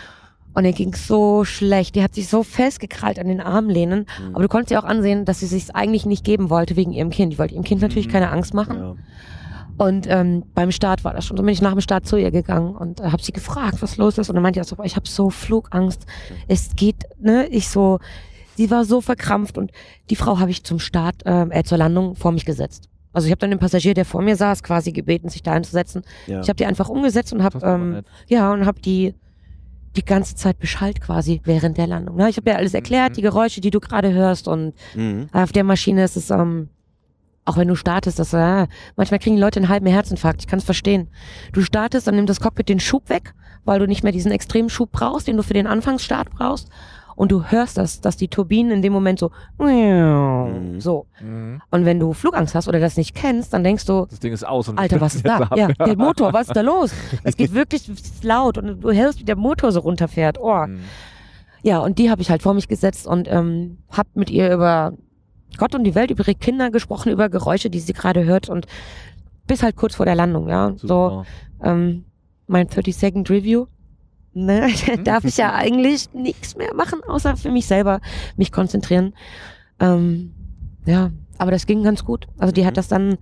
Und 0.54 0.64
ihr 0.64 0.72
ging 0.72 0.94
so 0.94 1.44
schlecht. 1.44 1.94
Die 1.94 2.02
hat 2.02 2.14
sich 2.14 2.28
so 2.28 2.42
festgekrallt 2.42 3.18
an 3.18 3.28
den 3.28 3.40
Armlehnen. 3.40 4.06
Mhm. 4.20 4.34
Aber 4.34 4.42
du 4.42 4.48
konntest 4.48 4.70
ihr 4.72 4.80
auch 4.80 4.84
ansehen, 4.84 5.24
dass 5.24 5.40
sie 5.40 5.46
sich 5.46 5.74
eigentlich 5.76 6.04
nicht 6.06 6.24
geben 6.24 6.50
wollte 6.50 6.74
wegen 6.76 6.92
ihrem 6.92 7.10
Kind. 7.10 7.32
Ich 7.32 7.38
wollte 7.38 7.54
ihrem 7.54 7.64
Kind 7.64 7.80
natürlich 7.80 8.08
Mhm. 8.08 8.12
keine 8.12 8.30
Angst 8.30 8.54
machen. 8.54 8.76
Ja. 8.78 8.94
Und 9.76 10.08
ähm, 10.08 10.42
beim 10.54 10.72
Start 10.72 11.04
war 11.04 11.12
das 11.14 11.24
schon. 11.26 11.36
So 11.36 11.42
bin 11.44 11.52
ich 11.52 11.62
nach 11.62 11.70
dem 11.72 11.80
Start 11.80 12.04
zu 12.06 12.16
ihr 12.16 12.32
gegangen 12.32 12.74
und 12.74 12.98
äh, 12.98 13.04
habe 13.04 13.22
sie 13.22 13.30
gefragt, 13.32 13.76
was 13.80 13.96
los 13.96 14.18
ist. 14.18 14.28
Und 14.28 14.34
dann 14.34 14.42
meinte 14.42 14.58
sie 14.58 14.72
auch 14.72 14.76
so, 14.78 14.82
ich 14.82 14.96
habe 14.96 15.08
so 15.08 15.30
Flugangst. 15.30 16.04
Es 16.48 16.74
geht, 16.74 17.04
ne? 17.20 17.46
Ich 17.46 17.68
so, 17.68 18.00
sie 18.56 18.72
war 18.72 18.84
so 18.84 19.00
verkrampft 19.00 19.56
und 19.56 19.70
die 20.10 20.16
Frau 20.16 20.40
habe 20.40 20.50
ich 20.50 20.64
zum 20.64 20.80
Start, 20.80 21.22
ähm, 21.26 21.52
äh, 21.52 21.62
zur 21.62 21.78
Landung 21.78 22.16
vor 22.16 22.32
mich 22.32 22.44
gesetzt. 22.44 22.88
Also 23.12 23.26
ich 23.26 23.30
habe 23.30 23.38
dann 23.38 23.50
den 23.50 23.60
Passagier, 23.60 23.94
der 23.94 24.04
vor 24.04 24.20
mir 24.22 24.34
saß, 24.34 24.64
quasi 24.64 24.90
gebeten, 24.90 25.28
sich 25.28 25.44
da 25.44 25.52
einzusetzen. 25.52 26.02
Ja. 26.26 26.40
Ich 26.40 26.48
habe 26.48 26.56
die 26.56 26.66
einfach 26.66 26.88
umgesetzt 26.88 27.32
und 27.32 27.44
habe 27.44 27.60
ähm, 27.64 28.02
ja 28.26 28.52
und 28.52 28.66
habe 28.66 28.80
die 28.80 29.14
die 29.98 30.04
ganze 30.04 30.36
Zeit 30.36 30.58
Bescheid 30.60 31.00
quasi 31.00 31.40
während 31.44 31.76
der 31.76 31.86
Landung. 31.88 32.16
Ne? 32.16 32.28
Ich 32.30 32.36
habe 32.36 32.50
ja 32.50 32.56
alles 32.56 32.72
erklärt, 32.74 33.10
Mhm. 33.10 33.14
die 33.14 33.22
Geräusche, 33.22 33.60
die 33.60 33.70
du 33.70 33.80
gerade 33.80 34.12
hörst 34.12 34.46
und 34.48 34.74
Mhm. 34.94 35.28
auf 35.32 35.52
der 35.52 35.64
Maschine 35.64 36.04
ist 36.04 36.16
es, 36.16 36.30
ähm, 36.30 36.68
auch 37.44 37.56
wenn 37.56 37.68
du 37.68 37.74
startest, 37.74 38.18
das, 38.18 38.32
äh, 38.32 38.66
manchmal 38.96 39.18
kriegen 39.18 39.36
die 39.36 39.42
Leute 39.42 39.58
einen 39.58 39.68
halben 39.68 39.86
Herzinfarkt. 39.86 40.42
Ich 40.42 40.46
kann 40.46 40.58
es 40.58 40.64
verstehen. 40.64 41.08
Du 41.52 41.62
startest, 41.62 42.06
dann 42.06 42.14
nimmt 42.16 42.28
das 42.28 42.40
Cockpit 42.40 42.68
den 42.68 42.78
Schub 42.80 43.08
weg, 43.08 43.32
weil 43.64 43.78
du 43.78 43.86
nicht 43.86 44.02
mehr 44.02 44.12
diesen 44.12 44.30
extremen 44.32 44.68
Schub 44.68 44.92
brauchst, 44.92 45.26
den 45.26 45.36
du 45.36 45.42
für 45.42 45.54
den 45.54 45.66
Anfangsstart 45.66 46.30
brauchst. 46.30 46.68
Und 47.18 47.32
du 47.32 47.42
hörst 47.42 47.76
das, 47.76 48.00
dass 48.00 48.16
die 48.16 48.28
Turbinen 48.28 48.70
in 48.70 48.80
dem 48.80 48.92
Moment 48.92 49.18
so, 49.18 49.32
Mhm. 49.58 50.80
so. 50.80 51.06
Mhm. 51.20 51.60
Und 51.72 51.84
wenn 51.84 51.98
du 51.98 52.12
Flugangst 52.12 52.54
hast 52.54 52.68
oder 52.68 52.78
das 52.78 52.96
nicht 52.96 53.12
kennst, 53.16 53.52
dann 53.52 53.64
denkst 53.64 53.86
du, 53.86 54.06
Das 54.08 54.20
Ding 54.20 54.32
ist 54.32 54.46
aus. 54.46 54.68
Und 54.68 54.78
Alter, 54.78 55.00
was 55.00 55.16
ist 55.16 55.26
da? 55.26 55.50
Ja, 55.56 55.66
der 55.66 55.96
Motor, 55.96 56.32
was 56.32 56.46
ist 56.46 56.54
da 56.56 56.60
los? 56.60 56.92
Es 57.24 57.36
geht 57.36 57.52
wirklich 57.54 57.90
laut 58.22 58.56
und 58.56 58.82
du 58.84 58.92
hörst, 58.92 59.18
wie 59.18 59.24
der 59.24 59.34
Motor 59.34 59.72
so 59.72 59.80
runterfährt. 59.80 60.38
Oh. 60.40 60.64
Mhm. 60.66 60.78
Ja, 61.64 61.80
und 61.80 61.98
die 61.98 62.08
habe 62.08 62.22
ich 62.22 62.30
halt 62.30 62.40
vor 62.42 62.54
mich 62.54 62.68
gesetzt 62.68 63.04
und 63.08 63.26
ähm, 63.28 63.78
hab 63.90 64.06
mit 64.14 64.30
ihr 64.30 64.54
über 64.54 64.92
Gott 65.56 65.74
und 65.74 65.82
die 65.82 65.96
Welt, 65.96 66.12
über 66.12 66.22
ihre 66.22 66.36
Kinder 66.36 66.70
gesprochen, 66.70 67.10
über 67.10 67.28
Geräusche, 67.28 67.68
die 67.68 67.80
sie 67.80 67.94
gerade 67.94 68.24
hört 68.26 68.48
und 68.48 68.66
bis 69.48 69.64
halt 69.64 69.74
kurz 69.74 69.96
vor 69.96 70.06
der 70.06 70.14
Landung, 70.14 70.48
ja. 70.48 70.74
So, 70.76 70.86
Super. 70.86 71.24
ähm, 71.64 72.04
mein 72.46 72.68
30-Second 72.68 73.28
Review. 73.28 73.66
Ne, 74.44 74.68
darf 75.04 75.24
ich 75.24 75.36
ja 75.36 75.52
eigentlich 75.54 76.12
nichts 76.14 76.56
mehr 76.56 76.74
machen, 76.74 77.00
außer 77.06 77.36
für 77.36 77.50
mich 77.50 77.66
selber 77.66 78.00
mich 78.36 78.52
konzentrieren. 78.52 79.14
Ähm, 79.80 80.32
ja, 80.86 81.10
aber 81.38 81.50
das 81.50 81.66
ging 81.66 81.82
ganz 81.82 82.04
gut. 82.04 82.26
Also 82.38 82.52
die 82.52 82.62
Mhm. 82.62 82.66
hat 82.66 82.76
das 82.76 82.88
dann, 82.88 83.18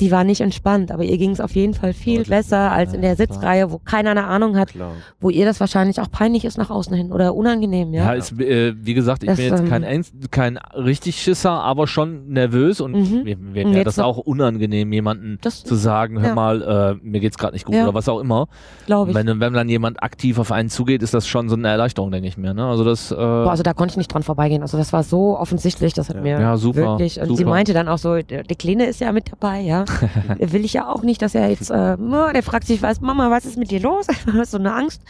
die 0.00 0.10
war 0.10 0.24
nicht 0.24 0.40
entspannt, 0.40 0.90
aber 0.90 1.04
ihr 1.04 1.16
ging 1.18 1.30
es 1.30 1.40
auf 1.40 1.54
jeden 1.54 1.72
Fall 1.74 1.92
viel 1.92 2.18
Deutlich 2.18 2.30
besser 2.30 2.72
als 2.72 2.92
in 2.94 3.00
der. 3.02 3.14
Sitzreihe, 3.14 3.70
wo 3.70 3.78
keiner 3.78 4.10
eine 4.10 4.24
Ahnung 4.24 4.56
hat, 4.58 4.70
Klar. 4.70 4.92
wo 5.20 5.30
ihr 5.30 5.44
das 5.44 5.60
wahrscheinlich 5.60 6.00
auch 6.00 6.10
peinlich 6.10 6.44
ist 6.44 6.58
nach 6.58 6.68
außen 6.68 6.96
hin 6.96 7.12
oder 7.12 7.32
unangenehm, 7.36 7.94
Ja, 7.94 8.06
ja. 8.06 8.12
ist, 8.14 8.32
äh, 8.40 8.74
wie 8.76 8.92
gesagt, 8.94 9.22
ich 9.22 9.28
Das, 9.28 9.36
bin 9.36 9.46
jetzt 9.50 9.60
ähm, 9.60 9.68
kein, 9.68 9.84
Ängst- 9.84 10.12
kein 10.32 10.56
richtig 10.74 11.22
Schisser, 11.22 11.52
aber 11.52 11.86
schon 11.86 12.28
nervös 12.28 12.80
und 12.80 12.92
Mhm. 12.92 13.22
mir, 13.22 13.36
mir 13.36 13.70
wäre 13.72 13.84
das 13.84 14.00
auch 14.00 14.18
unangenehm, 14.18 14.92
jemanden 14.92 15.38
Das 15.42 15.62
zu 15.62 15.76
sagen, 15.76 16.18
hör 16.20 16.30
Ja. 16.30 16.34
mal, 16.34 16.96
äh, 17.00 17.06
mir 17.06 17.20
geht's 17.20 17.38
gerade 17.38 17.52
nicht 17.52 17.64
gut 17.66 17.76
oder 17.76 17.94
was 17.94 18.08
auch 18.08 18.18
immer. 18.18 18.48
glaube 18.86 19.12
ich. 19.12 19.16
Wenn, 19.16 19.38
wenn 19.38 19.52
dann 19.52 19.68
jemand 19.68 20.02
aktiv 20.02 20.38
auf 20.40 20.50
einen 20.50 20.70
zugeht, 20.70 21.02
ist 21.04 21.14
das 21.14 21.28
schon 21.28 21.48
so 21.48 21.54
eine 21.54 21.68
Erleichterung, 21.68 22.10
denke 22.10 22.26
ich 22.26 22.36
mir. 22.36 22.52
Ne? 22.52 22.64
Also 22.66 22.82
das, 22.84 23.12
äh, 23.12 23.14
Boah, 23.14 23.50
also 23.50 23.62
da 23.62 23.72
konnte 23.74 23.92
ich 23.92 23.96
nicht 23.96 24.12
dran 24.12 24.24
vorbeigehen. 24.24 24.62
Also 24.62 24.76
das 24.76 24.92
war 24.92 25.04
so 25.04 25.38
offensichtlich, 25.38 25.92
das 25.94 26.08
hat 26.08 26.20
mir 26.20 26.40
Ja, 26.40 26.56
super, 26.56 26.80
wirklich. 26.98 27.20
Und 27.20 27.28
sie 27.28 27.36
super. 27.36 27.50
meinte 27.50 27.72
dann 27.74 27.86
auch 27.88 27.98
so, 27.98 28.16
der 28.20 28.42
Kleine 28.44 28.86
ist 28.86 29.00
ja 29.00 29.12
mit 29.12 29.30
dabei, 29.30 29.60
ja. 29.60 29.83
Will 30.38 30.64
ich 30.64 30.74
ja 30.74 30.88
auch 30.88 31.02
nicht, 31.02 31.22
dass 31.22 31.34
er 31.34 31.48
jetzt, 31.48 31.70
äh, 31.70 31.96
nur, 31.96 32.32
der 32.32 32.42
fragt 32.42 32.66
sich, 32.66 32.82
was, 32.82 33.00
Mama, 33.00 33.30
was 33.30 33.44
ist 33.44 33.56
mit 33.56 33.70
dir 33.70 33.80
los? 33.80 34.06
So 34.44 34.58
eine 34.58 34.74
Angst? 34.74 35.02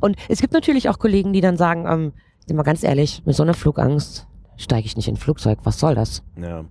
Und 0.00 0.16
es 0.28 0.40
gibt 0.40 0.52
natürlich 0.52 0.88
auch 0.88 0.98
Kollegen, 0.98 1.32
die 1.32 1.40
dann 1.40 1.56
sagen, 1.56 1.86
ähm, 1.88 2.12
sind 2.46 2.56
mal 2.56 2.62
ganz 2.62 2.82
ehrlich, 2.82 3.22
mit 3.24 3.34
so 3.34 3.42
einer 3.42 3.54
Flugangst 3.54 4.26
steige 4.56 4.86
ich 4.86 4.96
nicht 4.96 5.08
in 5.08 5.14
ein 5.14 5.18
Flugzeug. 5.18 5.58
Was 5.64 5.78
soll 5.78 5.94
das? 5.94 6.22
Ja. 6.36 6.64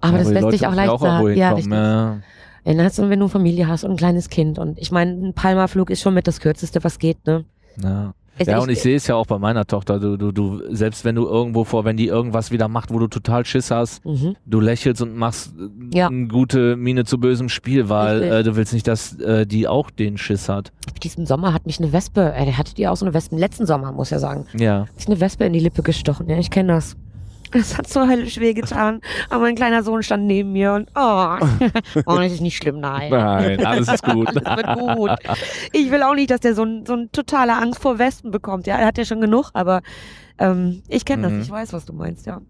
Aber 0.00 0.12
ja, 0.12 0.18
das 0.18 0.28
lässt 0.28 0.42
Leute 0.42 0.56
sich 0.58 0.66
auch 0.66 0.74
leicht 0.74 0.90
auch 0.90 1.00
sagen. 1.00 1.36
Ja, 1.36 1.52
richtig. 1.52 1.72
ja. 1.72 2.20
Du, 2.64 3.08
wenn 3.08 3.20
du 3.20 3.28
Familie 3.28 3.66
hast 3.66 3.84
und 3.84 3.92
ein 3.92 3.96
kleines 3.96 4.28
Kind. 4.28 4.58
Und 4.58 4.78
ich 4.78 4.90
meine, 4.90 5.12
ein 5.12 5.34
Palma-Flug 5.34 5.90
ist 5.90 6.02
schon 6.02 6.14
mit 6.14 6.26
das 6.26 6.40
Kürzeste, 6.40 6.84
was 6.84 6.98
geht, 6.98 7.26
ne? 7.26 7.44
Ja. 7.82 8.14
Ja, 8.46 8.58
und 8.60 8.68
ich 8.70 8.80
sehe 8.80 8.96
es 8.96 9.06
ja 9.06 9.14
auch 9.16 9.26
bei 9.26 9.38
meiner 9.38 9.66
Tochter. 9.66 9.98
Du, 9.98 10.16
du, 10.16 10.32
du, 10.32 10.62
selbst 10.74 11.04
wenn 11.04 11.14
du 11.14 11.26
irgendwo 11.26 11.64
vor, 11.64 11.84
wenn 11.84 11.96
die 11.96 12.06
irgendwas 12.06 12.50
wieder 12.50 12.68
macht, 12.68 12.92
wo 12.92 12.98
du 12.98 13.08
total 13.08 13.44
Schiss 13.44 13.70
hast, 13.70 14.04
Mhm. 14.04 14.36
du 14.46 14.60
lächelst 14.60 15.02
und 15.02 15.16
machst 15.16 15.52
äh, 15.58 15.96
Ja. 15.98 16.08
eine 16.08 16.28
gute 16.28 16.76
Miene 16.76 17.04
zu 17.04 17.18
bösem 17.18 17.48
Spiel, 17.48 17.88
weil 17.88 18.22
äh, 18.22 18.42
du 18.42 18.56
willst 18.56 18.72
nicht, 18.72 18.86
dass 18.86 19.18
äh, 19.20 19.46
die 19.46 19.66
auch 19.68 19.90
den 19.90 20.18
Schiss 20.18 20.48
hat. 20.48 20.72
Diesen 21.02 21.26
Sommer 21.26 21.52
hat 21.52 21.66
mich 21.66 21.78
eine 21.80 21.92
Wespe, 21.92 22.32
äh, 22.34 22.52
hatte 22.52 22.74
die 22.74 22.86
auch 22.88 22.96
so 22.96 23.04
eine 23.06 23.14
Wespe, 23.14 23.36
letzten 23.36 23.66
Sommer, 23.66 23.92
muss 23.92 24.10
ja 24.10 24.18
sagen. 24.18 24.46
Ja. 24.56 24.86
ist 24.96 25.08
eine 25.08 25.20
Wespe 25.20 25.44
in 25.44 25.52
die 25.52 25.60
Lippe 25.60 25.82
gestochen. 25.82 26.28
Ja, 26.28 26.38
ich 26.38 26.50
kenne 26.50 26.74
das. 26.74 26.96
Das 27.52 27.78
hat 27.78 27.88
so 27.88 28.06
höllisch 28.06 28.38
wehgetan. 28.40 29.00
Aber 29.30 29.42
mein 29.42 29.54
kleiner 29.54 29.82
Sohn 29.82 30.02
stand 30.02 30.26
neben 30.26 30.52
mir 30.52 30.72
und 30.74 30.90
oh, 30.94 31.36
oh 32.06 32.16
das 32.16 32.32
ist 32.32 32.40
nicht 32.40 32.56
schlimm, 32.56 32.80
nein. 32.80 33.10
Nein, 33.10 33.64
alles 33.64 33.88
ist 33.88 34.02
gut. 34.04 34.28
Alles 34.46 34.66
wird 34.86 34.96
gut. 34.96 35.10
Ich 35.72 35.90
will 35.90 36.02
auch 36.02 36.14
nicht, 36.14 36.30
dass 36.30 36.40
der 36.40 36.54
so, 36.54 36.64
ein, 36.64 36.84
so 36.86 36.92
eine 36.94 37.10
totale 37.10 37.54
Angst 37.56 37.80
vor 37.80 37.98
Wespen 37.98 38.30
bekommt. 38.30 38.66
Ja, 38.66 38.76
er 38.76 38.86
hat 38.86 38.98
ja 38.98 39.04
schon 39.04 39.20
genug, 39.20 39.50
aber 39.54 39.80
ähm, 40.38 40.82
ich 40.88 41.04
kenne 41.04 41.28
Mhm. 41.28 41.38
das. 41.38 41.46
Ich 41.46 41.52
weiß, 41.52 41.72
was 41.72 41.84
du 41.84 41.92
meinst, 41.92 42.26
ja. 42.26 42.40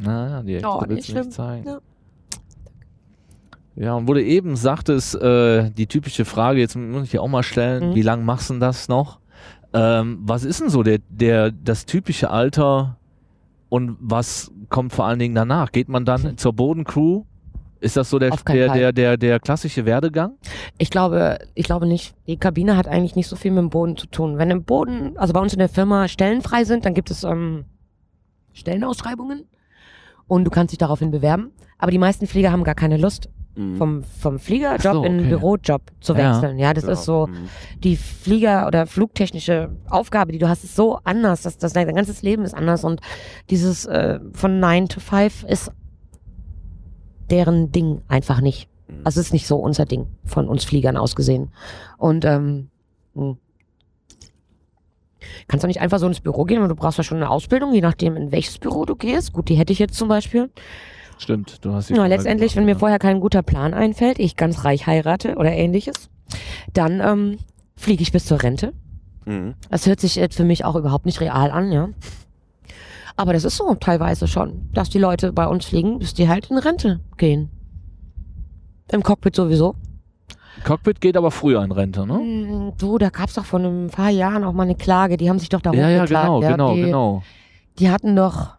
Na, 0.00 0.42
die 0.42 0.54
Ängste 0.54 0.68
Oh, 0.70 0.82
willst 0.86 1.08
du 1.08 1.14
nicht 1.14 1.32
zeigen. 1.32 1.66
Ja. 1.66 1.78
Ja, 3.76 3.94
und 3.94 4.08
wo 4.08 4.14
du 4.14 4.22
eben 4.22 4.56
sagtest, 4.56 5.14
äh, 5.14 5.70
die 5.70 5.86
typische 5.86 6.24
Frage, 6.24 6.60
jetzt 6.60 6.76
muss 6.76 7.04
ich 7.04 7.10
dir 7.12 7.22
auch 7.22 7.28
mal 7.28 7.42
stellen, 7.42 7.90
Mhm. 7.90 7.94
wie 7.94 8.02
lange 8.02 8.22
machst 8.24 8.50
du 8.50 8.54
denn 8.54 8.60
das 8.60 8.88
noch? 8.88 9.20
Ähm, 9.72 10.18
was 10.22 10.44
ist 10.44 10.60
denn 10.60 10.68
so 10.68 10.82
der, 10.82 10.98
der, 11.08 11.50
das 11.52 11.86
typische 11.86 12.30
Alter 12.30 12.96
und 13.70 13.96
was 14.00 14.52
kommt 14.68 14.92
vor 14.92 15.06
allen 15.06 15.18
Dingen 15.18 15.34
danach? 15.34 15.72
Geht 15.72 15.88
man 15.88 16.04
dann 16.04 16.36
zur 16.36 16.52
Bodencrew? 16.52 17.24
Ist 17.80 17.96
das 17.96 18.10
so 18.10 18.18
der, 18.18 18.30
der, 18.30 18.74
der, 18.74 18.92
der, 18.92 19.16
der 19.16 19.40
klassische 19.40 19.86
Werdegang? 19.86 20.32
Ich 20.76 20.90
glaube, 20.90 21.38
ich 21.54 21.64
glaube 21.64 21.86
nicht. 21.86 22.14
Die 22.26 22.36
Kabine 22.36 22.76
hat 22.76 22.86
eigentlich 22.86 23.16
nicht 23.16 23.28
so 23.28 23.36
viel 23.36 23.52
mit 23.52 23.62
dem 23.62 23.70
Boden 23.70 23.96
zu 23.96 24.06
tun. 24.06 24.36
Wenn 24.36 24.50
im 24.50 24.64
Boden, 24.64 25.16
also 25.16 25.32
bei 25.32 25.40
uns 25.40 25.54
in 25.54 25.60
der 25.60 25.70
Firma 25.70 26.08
Stellen 26.08 26.42
frei 26.42 26.64
sind, 26.64 26.84
dann 26.84 26.92
gibt 26.92 27.10
es 27.10 27.24
ähm, 27.24 27.64
Stellenausschreibungen 28.52 29.46
und 30.26 30.44
du 30.44 30.50
kannst 30.50 30.72
dich 30.72 30.78
daraufhin 30.78 31.10
bewerben. 31.10 31.52
Aber 31.78 31.90
die 31.90 31.98
meisten 31.98 32.26
Flieger 32.26 32.52
haben 32.52 32.64
gar 32.64 32.74
keine 32.74 32.98
Lust, 32.98 33.30
Mhm. 33.56 33.76
vom, 33.76 34.04
vom 34.04 34.38
Fliegerjob 34.38 34.80
so, 34.94 35.04
in 35.04 35.12
einen 35.12 35.20
okay. 35.20 35.28
Bürojob 35.30 35.82
zu 36.00 36.14
Ja. 36.14 36.34
wechseln. 36.34 36.58
Ja, 36.58 36.72
das 36.72 36.84
Ja. 36.84 36.92
ist 36.92 37.04
so, 37.04 37.26
Mhm. 37.26 37.48
die 37.82 37.96
Flieger- 37.96 38.66
oder 38.66 38.86
flugtechnische 38.86 39.70
Aufgabe, 39.88 40.32
die 40.32 40.38
du 40.38 40.48
hast, 40.48 40.62
ist 40.64 40.76
so 40.76 40.98
anders. 41.04 41.42
Das, 41.42 41.58
das, 41.58 41.72
dein 41.72 41.94
ganzes 41.94 42.22
Leben 42.22 42.44
ist 42.44 42.54
anders 42.54 42.84
und 42.84 43.00
dieses 43.50 43.86
äh, 43.86 44.20
von 44.32 44.60
9 44.60 44.88
to 44.88 45.00
5 45.00 45.44
ist 45.44 45.72
deren 47.28 47.72
Ding 47.72 48.02
einfach 48.08 48.40
nicht. 48.40 48.68
Mhm. 48.88 49.00
Also 49.04 49.20
es 49.20 49.26
ist 49.26 49.32
nicht 49.32 49.46
so 49.46 49.56
unser 49.56 49.84
Ding 49.84 50.06
von 50.24 50.48
uns 50.48 50.64
Fliegern 50.64 50.96
aus 50.96 51.14
gesehen. 51.16 51.50
Und 51.98 52.24
ähm, 52.24 52.70
hm. 53.14 53.36
kannst 55.48 55.64
du 55.64 55.68
nicht 55.68 55.80
einfach 55.80 55.98
so 55.98 56.06
ins 56.06 56.20
Büro 56.20 56.44
gehen, 56.44 56.60
weil 56.60 56.68
du 56.68 56.74
brauchst 56.74 56.98
ja 56.98 57.04
schon 57.04 57.18
eine 57.18 57.30
Ausbildung, 57.30 57.74
je 57.74 57.80
nachdem 57.82 58.16
in 58.16 58.32
welches 58.32 58.58
Büro 58.58 58.84
du 58.84 58.96
gehst. 58.96 59.32
Gut, 59.32 59.48
die 59.48 59.54
hätte 59.56 59.72
ich 59.72 59.78
jetzt 59.78 59.96
zum 59.96 60.08
Beispiel. 60.08 60.50
Stimmt, 61.20 61.62
du 61.66 61.74
hast 61.74 61.90
Ja, 61.90 62.06
letztendlich, 62.06 62.56
wenn 62.56 62.64
mir 62.64 62.72
ja. 62.72 62.78
vorher 62.78 62.98
kein 62.98 63.20
guter 63.20 63.42
Plan 63.42 63.74
einfällt, 63.74 64.18
ich 64.18 64.36
ganz 64.36 64.64
reich 64.64 64.86
heirate 64.86 65.36
oder 65.36 65.52
ähnliches, 65.52 66.08
dann 66.72 67.00
ähm, 67.00 67.36
fliege 67.76 68.02
ich 68.02 68.10
bis 68.10 68.24
zur 68.24 68.42
Rente. 68.42 68.72
Mhm. 69.26 69.52
Das 69.70 69.86
hört 69.86 70.00
sich 70.00 70.14
jetzt 70.16 70.36
für 70.38 70.44
mich 70.46 70.64
auch 70.64 70.76
überhaupt 70.76 71.04
nicht 71.04 71.20
real 71.20 71.50
an, 71.50 71.72
ja. 71.72 71.90
Aber 73.16 73.34
das 73.34 73.44
ist 73.44 73.58
so 73.58 73.74
teilweise 73.74 74.28
schon, 74.28 74.70
dass 74.72 74.88
die 74.88 74.98
Leute 74.98 75.34
bei 75.34 75.46
uns 75.46 75.66
fliegen, 75.66 75.98
bis 75.98 76.14
die 76.14 76.26
halt 76.26 76.50
in 76.50 76.56
Rente 76.56 77.00
gehen. 77.18 77.50
Im 78.90 79.02
Cockpit 79.02 79.36
sowieso. 79.36 79.74
Cockpit 80.64 81.02
geht 81.02 81.18
aber 81.18 81.30
früher 81.30 81.62
in 81.62 81.70
Rente, 81.70 82.06
ne? 82.06 82.14
Hm, 82.14 82.72
Du, 82.78 82.96
da 82.96 83.10
gab's 83.10 83.34
doch 83.34 83.44
vor 83.44 83.60
ein 83.60 83.90
paar 83.90 84.08
Jahren 84.08 84.42
auch 84.42 84.54
mal 84.54 84.62
eine 84.62 84.74
Klage, 84.74 85.18
die 85.18 85.28
haben 85.28 85.38
sich 85.38 85.50
doch 85.50 85.60
da 85.60 85.72
Ja, 85.72 85.90
ja, 85.90 86.06
genau, 86.06 86.40
ja, 86.42 86.52
genau, 86.52 86.74
die, 86.74 86.80
genau. 86.80 87.22
Die 87.78 87.90
hatten 87.90 88.16
doch 88.16 88.54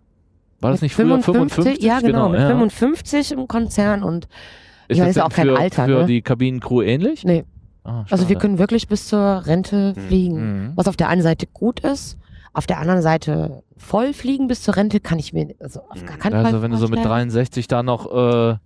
War 0.61 0.71
das 0.71 0.81
nicht 0.81 0.95
früher 0.95 1.19
55? 1.21 1.81
Ja, 1.83 1.99
genau, 1.99 2.29
mit 2.29 2.39
ja. 2.39 2.47
55 2.47 3.31
im 3.33 3.47
Konzern 3.47 4.03
und 4.03 4.27
Ist 4.87 4.97
Ja, 4.97 5.05
das 5.05 5.15
ist 5.17 5.21
auch 5.21 5.29
kein 5.29 5.47
für, 5.47 5.57
Alter, 5.57 5.85
für 5.85 5.99
ne? 6.01 6.05
die 6.05 6.21
Kabinencrew 6.21 6.81
ähnlich? 6.81 7.23
nee, 7.23 7.43
Ah, 7.83 8.05
also 8.11 8.29
wir 8.29 8.35
können 8.35 8.59
wirklich 8.59 8.87
bis 8.87 9.07
zur 9.07 9.43
Rente 9.47 9.93
Mhm. 9.95 10.01
fliegen. 10.01 10.35
Mhm. 10.67 10.71
Was 10.75 10.87
auf 10.87 10.95
der 10.97 11.09
einen 11.09 11.23
Seite 11.23 11.47
gut 11.47 11.79
ist, 11.79 12.15
auf 12.53 12.67
der 12.67 12.77
anderen 12.79 13.01
Seite 13.01 13.63
voll 13.75 14.13
fliegen 14.13 14.47
bis 14.47 14.61
zur 14.61 14.75
Rente 14.75 14.99
kann 14.99 15.17
ich 15.17 15.33
mir 15.33 15.55
also 15.59 15.79
auf 15.89 16.05
gar 16.05 16.17
keinen 16.17 16.33
Fall 16.33 16.45
Also 16.45 16.61
wenn 16.61 16.69
du 16.71 16.77
so 16.77 16.87
mit 16.89 16.99
vorstellen. 16.99 17.29
63 17.29 17.67
da 17.67 17.81
noch, 17.81 18.05
äh, 18.11 18.57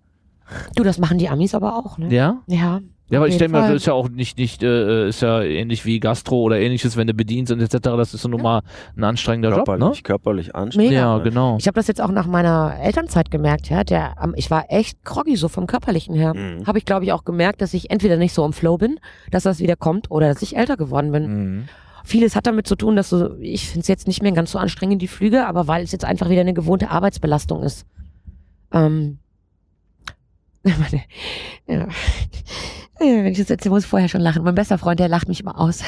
Du, 0.76 0.84
das 0.84 1.00
machen 1.00 1.18
die 1.18 1.30
Amis 1.30 1.56
aber 1.56 1.78
auch, 1.78 1.98
ne? 1.98 2.14
ja? 2.14 2.42
Ja. 2.48 2.82
Ja, 3.10 3.19
aber 3.19 3.27
ich 3.27 3.36
stelle 3.36 3.52
mir, 3.52 3.61
das 3.61 3.76
ist 3.76 3.86
ja 3.86 3.94
auch 3.94 4.10
nicht, 4.10 4.38
nicht, 4.40 4.64
äh, 4.64 5.10
ist 5.10 5.22
ja 5.22 5.41
ähnlich 5.44 5.86
wie 5.86 5.99
Gastro 5.99 6.41
oder 6.41 6.60
ähnliches, 6.60 6.98
wenn 6.98 7.06
du 7.06 7.14
bedienst 7.14 7.52
und 7.52 7.60
etc. 7.61 7.77
Das 7.82 8.15
ist 8.15 8.22
so 8.23 8.30
nun 8.30 8.41
mal 8.41 8.61
ein 8.98 9.03
anstrengender 9.03 9.49
Job, 9.49 9.68
ne? 9.68 9.76
Körperlich, 9.77 10.03
körperlich 10.03 10.56
anstrengend. 10.56 10.90
Mega. 10.91 11.18
Ja, 11.18 11.23
genau. 11.23 11.57
Ich 11.60 11.68
habe 11.68 11.76
das 11.76 11.88
jetzt 11.88 12.02
auch 12.02 12.10
nach 12.10 12.26
meiner 12.26 12.76
Elternzeit 12.82 13.30
gemerkt, 13.30 13.69
ja. 13.69 13.84
Der, 13.84 14.19
am- 14.19 14.34
ich 14.36 14.49
war 14.49 14.65
echt 14.69 15.03
groggy, 15.03 15.36
so 15.36 15.49
vom 15.49 15.68
Körperlichen 15.68 16.15
her. 16.15 16.34
Mhm. 16.34 16.65
Habe 16.65 16.80
ich, 16.80 16.86
glaube 16.86 17.06
ich, 17.06 17.11
auch 17.14 17.26
gemerkt, 17.26 17.61
dass 17.61 17.76
ich 17.76 17.91
entweder 17.91 18.18
nicht 18.18 18.34
so 18.34 18.44
im 18.44 18.53
Flow 18.53 18.77
bin, 18.80 18.99
dass 19.30 19.44
das 19.44 19.60
wieder 19.60 19.76
kommt, 19.76 20.10
oder 20.10 20.27
dass 20.30 20.41
ich 20.41 20.57
älter 20.57 20.76
geworden 20.76 21.11
bin. 21.11 21.27
Mhm. 21.57 21.64
Vieles 22.06 22.36
hat 22.36 22.48
damit 22.48 22.65
zu 22.68 22.76
tun, 22.76 22.95
dass 22.95 23.10
so, 23.10 23.36
ich 23.40 23.68
finde 23.68 23.82
es 23.82 23.88
jetzt 23.88 24.07
nicht 24.07 24.23
mehr 24.23 24.32
ganz 24.32 24.52
so 24.52 24.57
anstrengend, 24.57 25.02
die 25.02 25.07
Flüge, 25.07 25.45
aber 25.45 25.68
weil 25.68 25.84
es 25.84 25.91
jetzt 25.91 26.06
einfach 26.06 26.30
wieder 26.30 26.41
eine 26.41 26.53
gewohnte 26.56 26.90
Arbeitsbelastung 26.90 27.61
ist. 27.61 27.86
Ähm, 28.72 29.19
meine, 30.64 31.03
ja, 31.68 31.88
Wenn 32.98 33.26
ich 33.26 33.38
das 33.38 33.50
erzähle, 33.50 33.72
muss 33.72 33.84
ich 33.84 33.90
vorher 33.90 34.08
schon 34.08 34.22
lachen. 34.22 34.44
Mein 34.44 34.56
bester 34.56 34.78
Freund, 34.78 35.00
der 35.00 35.10
lacht 35.10 35.28
mich 35.28 35.42
immer 35.42 35.60
aus. 35.60 35.84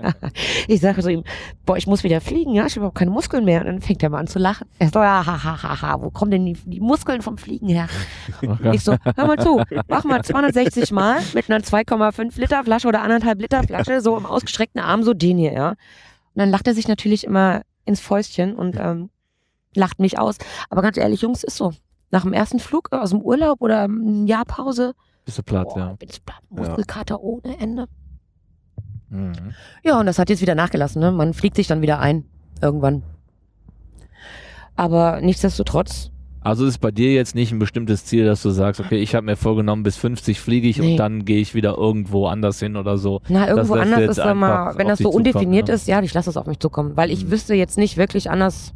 ich 0.68 0.80
sage 0.80 1.02
zu 1.02 1.10
ihm, 1.10 1.24
boah, 1.66 1.76
ich 1.76 1.86
muss 1.86 2.04
wieder 2.04 2.20
fliegen, 2.20 2.54
ja, 2.54 2.64
ich 2.64 2.72
habe 2.72 2.80
überhaupt 2.80 2.96
keine 2.96 3.10
Muskeln 3.10 3.44
mehr. 3.44 3.60
Und 3.60 3.66
dann 3.66 3.80
fängt 3.82 4.02
er 4.02 4.08
mal 4.08 4.18
an 4.18 4.26
zu 4.26 4.38
lachen. 4.38 4.66
Er 4.78 4.88
so, 4.88 5.00
ja, 5.00 5.26
ha, 5.26 5.44
ha, 5.44 5.62
ha, 5.62 5.82
ha, 5.82 6.00
wo 6.00 6.10
kommen 6.10 6.30
denn 6.30 6.46
die, 6.46 6.56
die 6.64 6.80
Muskeln 6.80 7.20
vom 7.20 7.36
Fliegen 7.36 7.68
her? 7.68 7.88
Ich 8.72 8.82
so, 8.82 8.96
hör 9.16 9.26
mal 9.26 9.38
zu, 9.38 9.62
mach 9.88 10.04
mal 10.04 10.22
260 10.22 10.90
Mal 10.90 11.20
mit 11.34 11.50
einer 11.50 11.62
2,5 11.62 12.40
Liter 12.40 12.64
Flasche 12.64 12.88
oder 12.88 13.02
anderthalb 13.02 13.40
Liter 13.40 13.62
Flasche 13.62 14.00
so 14.00 14.16
im 14.16 14.24
ausgestreckten 14.24 14.80
Arm 14.80 15.02
so 15.02 15.12
den 15.12 15.38
hier, 15.38 15.52
ja. 15.52 15.70
Und 15.70 15.76
dann 16.34 16.50
lacht 16.50 16.66
er 16.66 16.74
sich 16.74 16.88
natürlich 16.88 17.24
immer 17.24 17.62
ins 17.84 18.00
Fäustchen 18.00 18.54
und 18.54 18.76
ähm, 18.78 19.10
lacht 19.74 19.98
mich 19.98 20.18
aus. 20.18 20.38
Aber 20.70 20.82
ganz 20.82 20.96
ehrlich, 20.96 21.22
Jungs, 21.22 21.44
ist 21.44 21.56
so. 21.56 21.72
Nach 22.10 22.22
dem 22.22 22.32
ersten 22.32 22.58
Flug 22.58 22.90
aus 22.92 23.10
dem 23.10 23.20
Urlaub 23.20 23.60
oder 23.60 23.84
ein 23.84 24.26
Jahr 24.26 24.46
Pause, 24.46 24.94
Bist 25.28 25.36
du 25.36 25.42
platt, 25.42 25.68
boah, 25.68 25.78
ja. 25.78 25.92
bin 25.92 26.08
ich 26.10 26.24
platt, 26.24 26.40
Muskelkater 26.48 27.20
ohne 27.22 27.60
Ende. 27.60 27.84
Mhm. 29.10 29.32
Ja, 29.84 30.00
und 30.00 30.06
das 30.06 30.18
hat 30.18 30.30
jetzt 30.30 30.40
wieder 30.40 30.54
nachgelassen. 30.54 31.02
Ne? 31.02 31.12
Man 31.12 31.34
fliegt 31.34 31.56
sich 31.56 31.66
dann 31.66 31.82
wieder 31.82 31.98
ein. 31.98 32.24
Irgendwann. 32.62 33.02
Aber 34.74 35.20
nichtsdestotrotz, 35.20 36.10
Also 36.40 36.64
ist 36.64 36.78
bei 36.78 36.90
dir 36.90 37.12
jetzt 37.12 37.34
nicht 37.34 37.52
ein 37.52 37.58
bestimmtes 37.58 38.06
Ziel, 38.06 38.24
dass 38.24 38.40
du 38.42 38.48
sagst, 38.48 38.80
okay, 38.80 38.96
ich 38.96 39.14
habe 39.14 39.26
mir 39.26 39.36
vorgenommen, 39.36 39.82
bis 39.82 39.98
50 39.98 40.40
fliege 40.40 40.66
ich 40.66 40.78
Nee. 40.78 40.92
und 40.92 40.96
dann 40.96 41.26
gehe 41.26 41.40
ich 41.40 41.54
wieder 41.54 41.76
irgendwo 41.76 42.26
anders 42.26 42.58
hin 42.58 42.76
oder 42.76 42.96
so. 42.96 43.20
na, 43.28 43.48
irgendwo 43.48 43.74
anders 43.74 44.16
ist 44.16 44.24
mal, 44.34 44.78
wenn 44.78 44.88
das 44.88 45.00
so 45.00 45.10
undefiniert 45.10 45.68
ja. 45.68 45.74
ist, 45.74 45.86
ja, 45.88 46.00
ich 46.02 46.14
lasse 46.14 46.30
das 46.30 46.38
auf 46.38 46.46
mich 46.46 46.58
zukommen. 46.58 46.96
Weil 46.96 47.10
ich 47.10 47.26
Mhm. 47.26 47.32
wüsste 47.32 47.54
jetzt 47.54 47.76
nicht 47.76 47.98
wirklich 47.98 48.30
anders, 48.30 48.72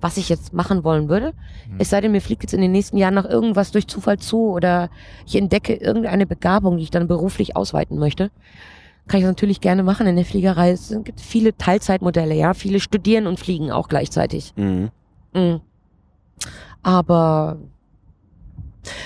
was 0.00 0.16
ich 0.16 0.28
jetzt 0.28 0.52
machen 0.52 0.84
wollen 0.84 1.08
würde. 1.08 1.32
Mhm. 1.68 1.76
Es 1.78 1.90
sei 1.90 2.00
denn, 2.00 2.12
mir 2.12 2.20
fliegt 2.20 2.42
jetzt 2.42 2.54
in 2.54 2.60
den 2.60 2.72
nächsten 2.72 2.96
Jahren 2.96 3.14
noch 3.14 3.24
irgendwas 3.24 3.70
durch 3.70 3.86
Zufall 3.86 4.18
zu 4.18 4.50
oder 4.50 4.90
ich 5.26 5.36
entdecke 5.36 5.74
irgendeine 5.74 6.26
Begabung, 6.26 6.76
die 6.76 6.82
ich 6.82 6.90
dann 6.90 7.08
beruflich 7.08 7.56
ausweiten 7.56 7.98
möchte. 7.98 8.30
Kann 9.06 9.18
ich 9.18 9.24
das 9.24 9.30
natürlich 9.32 9.60
gerne 9.60 9.82
machen 9.82 10.06
in 10.06 10.16
der 10.16 10.24
Fliegerei. 10.24 10.70
Es 10.70 10.94
gibt 11.04 11.20
viele 11.20 11.56
Teilzeitmodelle, 11.56 12.34
ja. 12.34 12.54
Viele 12.54 12.80
studieren 12.80 13.26
und 13.26 13.38
fliegen 13.38 13.70
auch 13.70 13.88
gleichzeitig. 13.88 14.52
Mhm. 14.56 14.90
Mhm. 15.34 15.60
Aber 16.82 17.58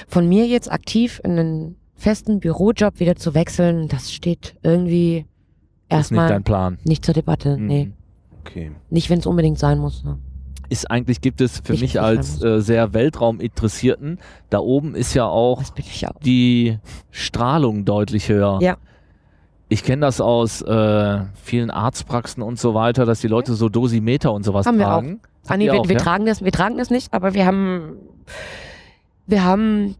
von 0.09 0.29
mir 0.29 0.47
jetzt 0.47 0.71
aktiv 0.71 1.21
in 1.25 1.39
einen 1.39 1.77
festen 1.95 2.41
Bürojob 2.41 3.01
wieder 3.01 3.17
zu 3.17 3.35
wechseln, 3.35 3.89
das 3.89 4.13
steht 4.13 4.57
irgendwie 4.63 5.15
nicht 5.15 5.27
erstmal 5.89 6.29
dein 6.29 6.45
Plan. 6.45 6.79
nicht 6.85 7.05
zur 7.05 7.15
Debatte. 7.15 7.57
Mhm. 7.57 7.67
Nee. 7.67 7.91
Okay. 8.41 8.73
Nicht, 8.91 9.11
wenn 9.11 9.19
es 9.19 9.27
unbedingt 9.27 9.59
sein 9.59 9.79
muss. 9.79 10.05
Ne? 10.05 10.19
Ist 10.71 10.91
eigentlich, 10.91 11.23
gibt 11.23 11.41
es 11.41 11.61
für 11.65 11.73
Nicht, 11.73 11.83
mich 11.83 12.01
als 12.01 12.43
äh, 12.43 12.61
sehr 12.61 12.93
Weltrauminteressierten, 12.93 14.19
da 14.51 14.59
oben 14.59 14.95
ist 14.95 15.15
ja 15.15 15.27
auch 15.27 15.63
ich 15.77 16.07
auch. 16.07 16.13
die 16.23 16.79
Strahlung 17.11 17.87
deutlich 17.87 18.29
höher. 18.29 18.59
Ja. 18.61 18.77
Ich 19.71 19.83
kenne 19.83 20.03
das 20.03 20.21
aus 20.21 20.63
äh, 20.63 21.21
vielen 21.43 21.71
Arztpraxen 21.71 22.43
und 22.43 22.59
so 22.59 22.75
weiter, 22.75 23.07
dass 23.07 23.21
die 23.21 23.29
Leute 23.29 23.55
so 23.55 23.69
Dosimeter 23.69 24.33
und 24.33 24.45
sowas 24.45 24.67
Haben 24.67 24.79
wir 24.79 24.89
auch. 24.89 25.01
tragen. 25.01 25.21
Ah, 25.47 25.57
nee, 25.57 25.67
ihr 25.67 25.73
wir, 25.73 25.81
auch, 25.81 25.89
wir 25.89 25.97
ja? 25.97 26.03
tragen 26.03 26.27
das, 26.27 26.45
wir 26.45 26.53
tragen 26.53 26.77
das 26.77 26.91
nicht, 26.91 27.15
aber 27.15 27.33
wir 27.33 27.47
haben, 27.47 27.97
wir 29.27 29.45
haben 29.45 29.97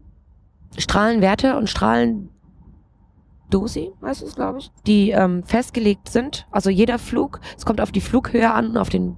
Strahlenwerte 0.77 1.57
und 1.57 1.69
Strahlendosi, 1.69 3.91
heißt 4.03 4.23
es, 4.23 4.35
glaube 4.35 4.59
ich, 4.59 4.71
die 4.85 5.11
ähm, 5.11 5.43
festgelegt 5.43 6.09
sind. 6.09 6.47
Also 6.51 6.69
jeder 6.69 6.99
Flug, 6.99 7.39
es 7.57 7.65
kommt 7.65 7.81
auf 7.81 7.91
die 7.91 8.01
Flughöhe 8.01 8.51
an 8.51 8.69
und 8.69 8.77
auf 8.77 8.89
den 8.89 9.17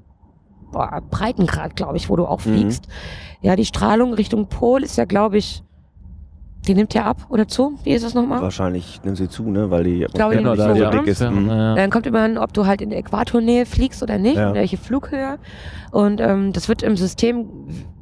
boah, 0.71 1.01
Breitengrad, 1.09 1.75
glaube 1.75 1.97
ich, 1.97 2.09
wo 2.09 2.15
du 2.15 2.25
auch 2.25 2.39
Mhm. 2.45 2.51
fliegst. 2.53 2.87
Ja, 3.41 3.55
die 3.55 3.65
Strahlung 3.65 4.13
Richtung 4.13 4.47
Pol 4.47 4.83
ist 4.83 4.97
ja, 4.97 5.05
glaube 5.05 5.37
ich, 5.37 5.63
die 6.67 6.75
nimmt 6.75 6.93
ja 6.93 7.05
ab 7.05 7.17
oder 7.29 7.47
zu. 7.47 7.73
Wie 7.83 7.89
ist 7.91 8.03
es 8.03 8.13
nochmal? 8.13 8.39
Wahrscheinlich 8.41 9.01
nimmt 9.03 9.17
sie 9.17 9.27
zu, 9.27 9.49
ne? 9.49 9.71
Weil 9.71 9.83
die 9.83 10.05
glaube, 10.13 10.35
die 10.35 10.43
Genau, 10.43 10.55
da 10.55 10.67
so, 10.67 10.73
die 10.75 10.79
so 10.79 10.87
oder? 10.87 10.97
dick 10.99 11.07
ist. 11.07 11.21
Ja, 11.21 11.31
Mhm. 11.31 11.49
ja. 11.49 11.75
Dann 11.75 11.89
kommt 11.89 12.05
immer 12.05 12.19
an, 12.21 12.37
ob 12.37 12.53
du 12.53 12.67
halt 12.67 12.81
in 12.81 12.91
der 12.91 12.99
Äquatornähe 12.99 13.65
fliegst 13.65 14.03
oder 14.03 14.19
nicht, 14.19 14.37
Ja. 14.37 14.49
und 14.49 14.53
welche 14.53 14.77
Flughöhe. 14.77 15.39
Und 15.91 16.21
ähm, 16.21 16.53
das 16.53 16.69
wird 16.69 16.83
im 16.83 16.95
System, 16.97 17.47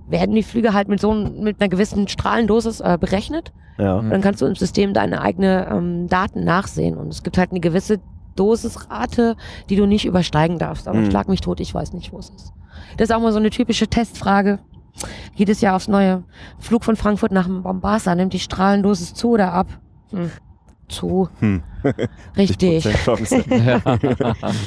werden 0.09 0.35
die 0.35 0.43
Flüge 0.43 0.73
halt 0.73 0.89
mit 0.89 0.99
so 0.99 1.13
mit 1.13 1.61
einer 1.61 1.69
gewissen 1.69 2.07
Strahlendosis 2.09 2.81
äh, 2.81 2.97
berechnet. 2.99 3.53
Ja. 3.77 4.01
Mhm. 4.01 4.09
Dann 4.09 4.21
kannst 4.21 4.41
du 4.41 4.45
im 4.45 4.55
System 4.55 4.93
deine 4.93 5.21
eigene 5.21 5.67
ähm, 5.71 6.07
Daten 6.09 6.43
nachsehen. 6.43 6.97
Und 6.97 7.07
es 7.13 7.23
gibt 7.23 7.37
halt 7.37 7.51
eine 7.51 7.61
gewisse 7.61 7.99
Dosisrate, 8.35 9.35
die 9.69 9.75
du 9.77 9.85
nicht 9.85 10.05
übersteigen 10.05 10.57
darfst. 10.59 10.87
Aber 10.89 10.99
Mhm. 10.99 11.09
schlag 11.11 11.29
mich 11.29 11.39
tot, 11.41 11.59
ich 11.61 11.73
weiß 11.73 11.93
nicht, 11.93 12.11
wo 12.11 12.17
es 12.19 12.29
ist. 12.29 12.51
Das 12.97 13.09
ist 13.09 13.15
auch 13.15 13.21
mal 13.21 13.31
so 13.31 13.39
eine 13.39 13.49
typische 13.49 13.87
Testfrage. 13.87 14.59
Jedes 15.35 15.61
Jahr 15.61 15.75
aufs 15.75 15.87
Neue. 15.87 16.23
Flug 16.59 16.83
von 16.83 16.95
Frankfurt 16.95 17.31
nach 17.31 17.47
Mombasa, 17.47 18.13
nimmt 18.15 18.33
die 18.33 18.39
Strahlendosis 18.39 19.13
zu 19.13 19.31
oder 19.31 19.53
ab? 19.53 19.67
Hm. 20.11 20.31
Zu. 20.89 21.29
Hm. 21.39 21.61
Richtig. 22.35 22.83
70% 22.85 23.03
Chance. 23.05 23.43
Ja. 23.49 23.79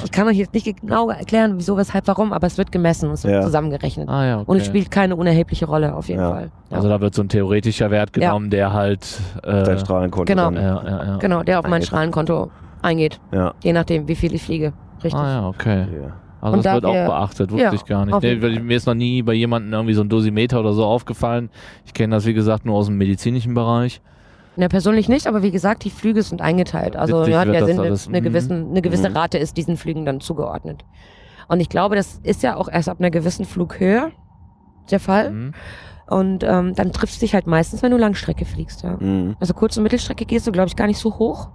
Ich 0.05 0.11
kann 0.11 0.25
euch 0.27 0.37
jetzt 0.37 0.53
nicht 0.53 0.79
genau 0.79 1.09
erklären, 1.09 1.55
wieso, 1.57 1.75
weshalb, 1.75 2.07
warum, 2.07 2.31
aber 2.31 2.47
es 2.47 2.57
wird 2.57 2.71
gemessen 2.71 3.07
und 3.09 3.15
es 3.15 3.23
wird 3.25 3.33
Ja. 3.35 3.41
zusammengerechnet. 3.41 4.07
ah, 4.07 4.25
ja, 4.25 4.35
okay. 4.39 4.49
Und 4.49 4.57
es 4.57 4.65
spielt 4.65 4.89
keine 4.89 5.17
unerhebliche 5.17 5.65
Rolle, 5.65 5.93
auf 5.93 6.07
jeden 6.07 6.21
Ja. 6.21 6.29
Fall. 6.31 6.51
Ja. 6.69 6.77
Also 6.77 6.87
da 6.87 7.01
wird 7.01 7.13
so 7.13 7.21
ein 7.23 7.29
theoretischer 7.29 7.91
Wert 7.91 8.15
Ja. 8.15 8.27
genommen, 8.29 8.49
der 8.49 8.71
halt 8.71 9.19
äh, 9.43 9.63
Dein 9.63 9.79
Strahlenkonto. 9.79 10.31
Genau. 10.31 10.45
Dann. 10.45 10.55
ja, 10.55 10.83
ja, 10.83 11.05
ja. 11.05 11.17
genau, 11.17 11.43
der 11.43 11.59
auf 11.59 11.65
mein 11.65 11.73
Eingeht. 11.73 11.87
Strahlenkonto 11.87 12.51
eingeht, 12.81 13.19
Ja. 13.33 13.53
je 13.61 13.73
nachdem, 13.73 14.07
wie 14.07 14.15
viel 14.15 14.33
ich 14.33 14.43
fliege. 14.43 14.71
Richtig. 15.03 15.13
Ah 15.21 15.29
ja, 15.29 15.47
okay. 15.47 15.87
ja. 15.93 16.13
Also 16.43 16.57
Und 16.57 16.65
das 16.65 16.71
da 16.71 16.73
wird 16.75 16.85
auch 16.85 16.93
beachtet, 17.07 17.51
wusste 17.51 17.63
ja, 17.63 17.73
ich 17.73 17.85
gar 17.85 18.05
nicht. 18.05 18.21
Nee, 18.21 18.41
weil 18.41 18.59
mir 18.59 18.75
ist 18.75 18.85
noch 18.85 18.93
nie 18.95 19.21
bei 19.21 19.33
jemandem 19.33 19.71
irgendwie 19.71 19.93
so 19.93 20.01
ein 20.01 20.09
Dosimeter 20.09 20.59
oder 20.59 20.73
so 20.73 20.83
aufgefallen. 20.85 21.49
Ich 21.85 21.93
kenne 21.93 22.15
das, 22.15 22.25
wie 22.25 22.33
gesagt, 22.33 22.65
nur 22.65 22.75
aus 22.75 22.87
dem 22.87 22.97
medizinischen 22.97 23.53
Bereich. 23.53 24.01
Ja, 24.57 24.67
persönlich 24.67 25.07
nicht, 25.07 25.25
aber 25.25 25.41
wie 25.41 25.51
gesagt, 25.51 25.85
die 25.85 25.89
Flüge 25.89 26.21
sind 26.21 26.41
eingeteilt. 26.41 26.95
Also 26.97 27.21
Witzig 27.21 27.33
ja, 27.33 27.45
der 27.45 27.65
Sinn, 27.65 27.79
alles. 27.79 28.07
eine, 28.09 28.19
Mhm. 28.19 28.23
gewissen, 28.25 28.69
eine 28.71 28.81
gewisse 28.81 29.09
Mhm. 29.09 29.15
Rate 29.15 29.37
ist 29.37 29.55
diesen 29.57 29.77
Flügen 29.77 30.05
dann 30.05 30.19
zugeordnet. 30.19 30.83
Und 31.47 31.59
ich 31.61 31.69
glaube, 31.69 31.95
das 31.95 32.19
ist 32.23 32.43
ja 32.43 32.57
auch 32.57 32.67
erst 32.67 32.89
ab 32.89 32.97
einer 32.99 33.09
gewissen 33.09 33.45
Flughöhe 33.45 34.11
der 34.91 34.99
Fall. 34.99 35.31
Mhm. 35.31 35.51
Und 36.07 36.43
ähm, 36.43 36.75
dann 36.75 36.91
triffst 36.91 37.15
du 37.15 37.19
dich 37.25 37.33
halt 37.33 37.47
meistens, 37.47 37.81
wenn 37.81 37.91
du 37.91 37.97
Langstrecke 37.97 38.43
fliegst. 38.43 38.83
Ja. 38.83 38.97
Mhm. 38.99 39.35
Also 39.39 39.53
Kurz- 39.53 39.77
und 39.77 39.83
Mittelstrecke 39.83 40.25
gehst 40.25 40.45
du, 40.45 40.51
glaube 40.51 40.67
ich, 40.67 40.75
gar 40.75 40.87
nicht 40.87 40.99
so 40.99 41.17
hoch, 41.17 41.49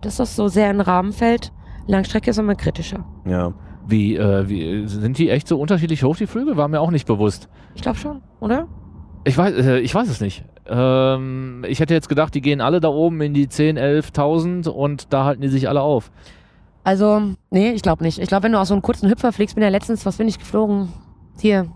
dass 0.00 0.16
das 0.16 0.34
so 0.34 0.48
sehr 0.48 0.70
in 0.70 0.78
den 0.78 0.80
Rahmen 0.80 1.12
fällt. 1.12 1.52
Langstrecke 1.86 2.30
ist 2.30 2.38
immer 2.38 2.54
kritischer. 2.54 3.04
Ja. 3.26 3.52
Wie, 3.86 4.16
äh, 4.16 4.48
wie, 4.48 4.86
sind 4.86 5.18
die 5.18 5.30
echt 5.30 5.46
so 5.46 5.60
unterschiedlich 5.60 6.02
hoch, 6.04 6.16
die 6.16 6.26
Flüge? 6.26 6.56
War 6.56 6.68
mir 6.68 6.80
auch 6.80 6.90
nicht 6.90 7.06
bewusst. 7.06 7.48
Ich 7.74 7.82
glaube 7.82 7.98
schon, 7.98 8.22
oder? 8.40 8.66
Ich 9.24 9.36
weiß, 9.36 9.54
äh, 9.54 9.78
ich 9.80 9.94
weiß 9.94 10.08
es 10.08 10.20
nicht. 10.20 10.44
Ähm, 10.66 11.64
ich 11.68 11.80
hätte 11.80 11.94
jetzt 11.94 12.08
gedacht, 12.08 12.34
die 12.34 12.40
gehen 12.40 12.60
alle 12.60 12.80
da 12.80 12.88
oben 12.88 13.20
in 13.20 13.34
die 13.34 13.48
10, 13.48 13.78
11.000 13.78 14.68
und 14.68 15.12
da 15.12 15.24
halten 15.24 15.42
die 15.42 15.48
sich 15.48 15.68
alle 15.68 15.82
auf. 15.82 16.10
Also, 16.84 17.34
nee, 17.50 17.70
ich 17.70 17.82
glaube 17.82 18.02
nicht. 18.04 18.18
Ich 18.18 18.28
glaube, 18.28 18.44
wenn 18.44 18.52
du 18.52 18.60
aus 18.60 18.68
so 18.68 18.74
einem 18.74 18.82
kurzen 18.82 19.08
Hüpfer 19.10 19.32
fliegst, 19.32 19.54
bin 19.54 19.64
ja 19.64 19.70
letztens, 19.70 20.04
was 20.04 20.18
bin 20.18 20.28
ich 20.28 20.38
geflogen? 20.38 20.88
Hier, 21.40 21.66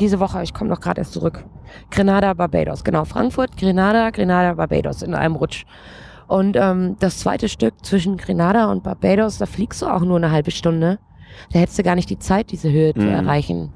diese 0.00 0.20
Woche, 0.20 0.42
ich 0.42 0.52
komme 0.52 0.70
noch 0.70 0.80
gerade 0.80 1.00
erst 1.00 1.12
zurück. 1.12 1.44
Grenada, 1.90 2.34
Barbados, 2.34 2.84
genau. 2.84 3.04
Frankfurt, 3.04 3.56
Grenada, 3.56 4.10
Grenada, 4.10 4.54
Barbados 4.54 5.02
in 5.02 5.14
einem 5.14 5.36
Rutsch. 5.36 5.64
Und 6.26 6.56
ähm, 6.56 6.96
das 6.98 7.18
zweite 7.18 7.48
Stück 7.48 7.74
zwischen 7.84 8.16
Grenada 8.16 8.70
und 8.70 8.82
Barbados, 8.82 9.38
da 9.38 9.46
fliegst 9.46 9.82
du 9.82 9.86
auch 9.86 10.02
nur 10.02 10.16
eine 10.16 10.30
halbe 10.30 10.50
Stunde. 10.50 10.98
Da 11.52 11.58
hättest 11.60 11.78
du 11.78 11.82
gar 11.82 11.94
nicht 11.94 12.10
die 12.10 12.18
Zeit, 12.18 12.50
diese 12.50 12.70
Höhe 12.70 12.94
zu 12.94 13.00
Mhm. 13.02 13.08
erreichen. 13.08 13.72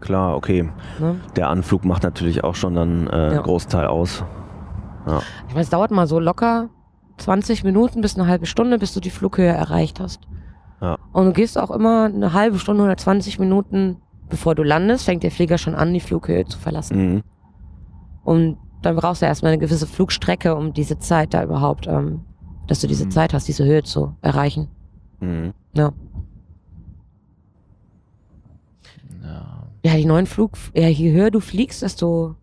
Klar, 0.00 0.36
okay. 0.36 0.68
Ne? 1.00 1.16
Der 1.36 1.48
Anflug 1.48 1.84
macht 1.84 2.02
natürlich 2.02 2.44
auch 2.44 2.54
schon 2.54 2.74
dann 2.74 3.06
äh, 3.08 3.16
Ja. 3.16 3.28
einen 3.32 3.42
Großteil 3.42 3.86
aus. 3.86 4.24
Ich 5.46 5.54
meine, 5.54 5.60
es 5.62 5.70
dauert 5.70 5.92
mal 5.92 6.06
so 6.08 6.18
locker 6.18 6.68
20 7.18 7.62
Minuten 7.62 8.00
bis 8.00 8.18
eine 8.18 8.26
halbe 8.28 8.46
Stunde, 8.46 8.76
bis 8.78 8.92
du 8.92 8.98
die 9.00 9.10
Flughöhe 9.10 9.46
erreicht 9.52 10.00
hast. 10.00 10.20
Ja. 10.80 10.96
Und 11.12 11.26
du 11.26 11.32
gehst 11.32 11.56
auch 11.58 11.70
immer 11.70 12.06
eine 12.06 12.32
halbe 12.32 12.58
Stunde 12.58 12.82
oder 12.82 12.96
20 12.96 13.38
Minuten, 13.38 13.98
bevor 14.28 14.54
du 14.56 14.64
landest, 14.64 15.04
fängt 15.04 15.22
der 15.22 15.30
Flieger 15.30 15.58
schon 15.58 15.74
an, 15.76 15.94
die 15.94 16.00
Flughöhe 16.00 16.44
zu 16.44 16.58
verlassen. 16.58 16.96
Mhm. 17.14 17.22
Und 18.24 18.58
dann 18.82 18.96
brauchst 18.96 19.22
du 19.22 19.26
erstmal 19.26 19.52
eine 19.52 19.60
gewisse 19.60 19.86
Flugstrecke, 19.86 20.56
um 20.56 20.72
diese 20.72 20.98
Zeit 20.98 21.32
da 21.32 21.42
überhaupt, 21.44 21.86
ähm, 21.86 22.24
dass 22.66 22.80
du 22.80 22.88
diese 22.88 23.06
Mhm. 23.06 23.10
Zeit 23.12 23.32
hast, 23.32 23.46
diese 23.46 23.64
Höhe 23.64 23.84
zu 23.84 24.16
erreichen. 24.22 24.68
Mhm. 25.20 25.52
Ja. 25.76 25.92
Ja. 29.22 29.68
Ja, 29.84 29.96
die 29.96 30.04
neuen 30.04 30.26
Flug, 30.26 30.56
ja, 30.74 30.88
je 30.88 31.12
höher 31.12 31.30
du 31.30 31.40
fliegst, 31.40 31.82
desto 31.82 32.34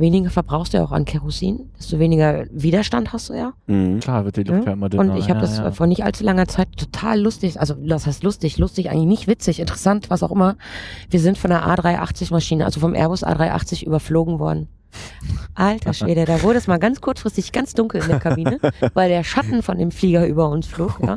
weniger 0.00 0.30
verbrauchst 0.30 0.72
du 0.72 0.78
ja 0.78 0.84
auch 0.84 0.92
an 0.92 1.04
Kerosin, 1.04 1.70
desto 1.78 1.98
weniger 1.98 2.46
Widerstand 2.50 3.12
hast 3.12 3.28
du 3.28 3.34
ja. 3.34 3.52
Mhm. 3.66 4.00
Klar 4.00 4.24
wird 4.24 4.36
die 4.36 4.44
Luft 4.44 4.66
ja 4.66 4.72
immer 4.72 4.88
dünner. 4.88 5.12
Und 5.12 5.18
ich 5.18 5.28
habe 5.28 5.40
ja, 5.40 5.46
das 5.46 5.58
ja. 5.58 5.70
vor 5.70 5.86
nicht 5.86 6.04
allzu 6.04 6.24
langer 6.24 6.48
Zeit 6.48 6.68
total 6.76 7.20
lustig, 7.20 7.60
also 7.60 7.74
das 7.74 8.06
heißt 8.06 8.22
lustig, 8.22 8.58
lustig, 8.58 8.90
eigentlich 8.90 9.06
nicht 9.06 9.26
witzig, 9.26 9.60
interessant, 9.60 10.10
was 10.10 10.22
auch 10.22 10.32
immer. 10.32 10.56
Wir 11.10 11.20
sind 11.20 11.38
von 11.38 11.50
der 11.50 11.66
A380-Maschine, 11.66 12.64
also 12.64 12.80
vom 12.80 12.94
Airbus 12.94 13.24
A380 13.24 13.84
überflogen 13.84 14.38
worden. 14.38 14.68
Alter 15.54 15.92
Schwede, 15.92 16.24
da 16.24 16.42
wurde 16.42 16.58
es 16.58 16.66
mal 16.66 16.78
ganz 16.78 17.00
kurzfristig 17.00 17.52
ganz 17.52 17.74
dunkel 17.74 18.00
in 18.02 18.08
der 18.08 18.18
Kabine, 18.18 18.58
weil 18.94 19.08
der 19.08 19.22
Schatten 19.22 19.62
von 19.62 19.78
dem 19.78 19.92
Flieger 19.92 20.26
über 20.26 20.48
uns 20.48 20.66
flog, 20.66 20.98
ja. 21.04 21.16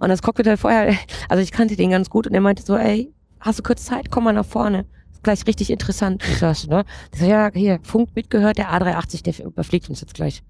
Und 0.00 0.08
das 0.08 0.22
Cockpit 0.22 0.58
vorher, 0.58 0.94
also 1.28 1.42
ich 1.42 1.52
kannte 1.52 1.76
den 1.76 1.90
ganz 1.90 2.10
gut 2.10 2.26
und 2.26 2.34
er 2.34 2.40
meinte 2.40 2.62
so, 2.62 2.76
ey, 2.76 3.12
hast 3.40 3.58
du 3.58 3.62
kurz 3.62 3.84
Zeit, 3.84 4.10
komm 4.10 4.24
mal 4.24 4.32
nach 4.32 4.44
vorne. 4.46 4.86
Ist 5.12 5.22
gleich 5.22 5.46
richtig 5.46 5.70
interessant. 5.70 6.22
So, 6.40 6.46
ne? 6.68 6.84
Ich 7.12 7.20
so, 7.20 7.26
ja, 7.26 7.50
hier, 7.52 7.78
Funk 7.82 8.10
mitgehört, 8.14 8.58
der 8.58 8.70
A380, 8.72 9.22
der 9.22 9.46
überfliegt 9.46 9.88
uns 9.88 10.00
jetzt 10.00 10.14
gleich. 10.14 10.42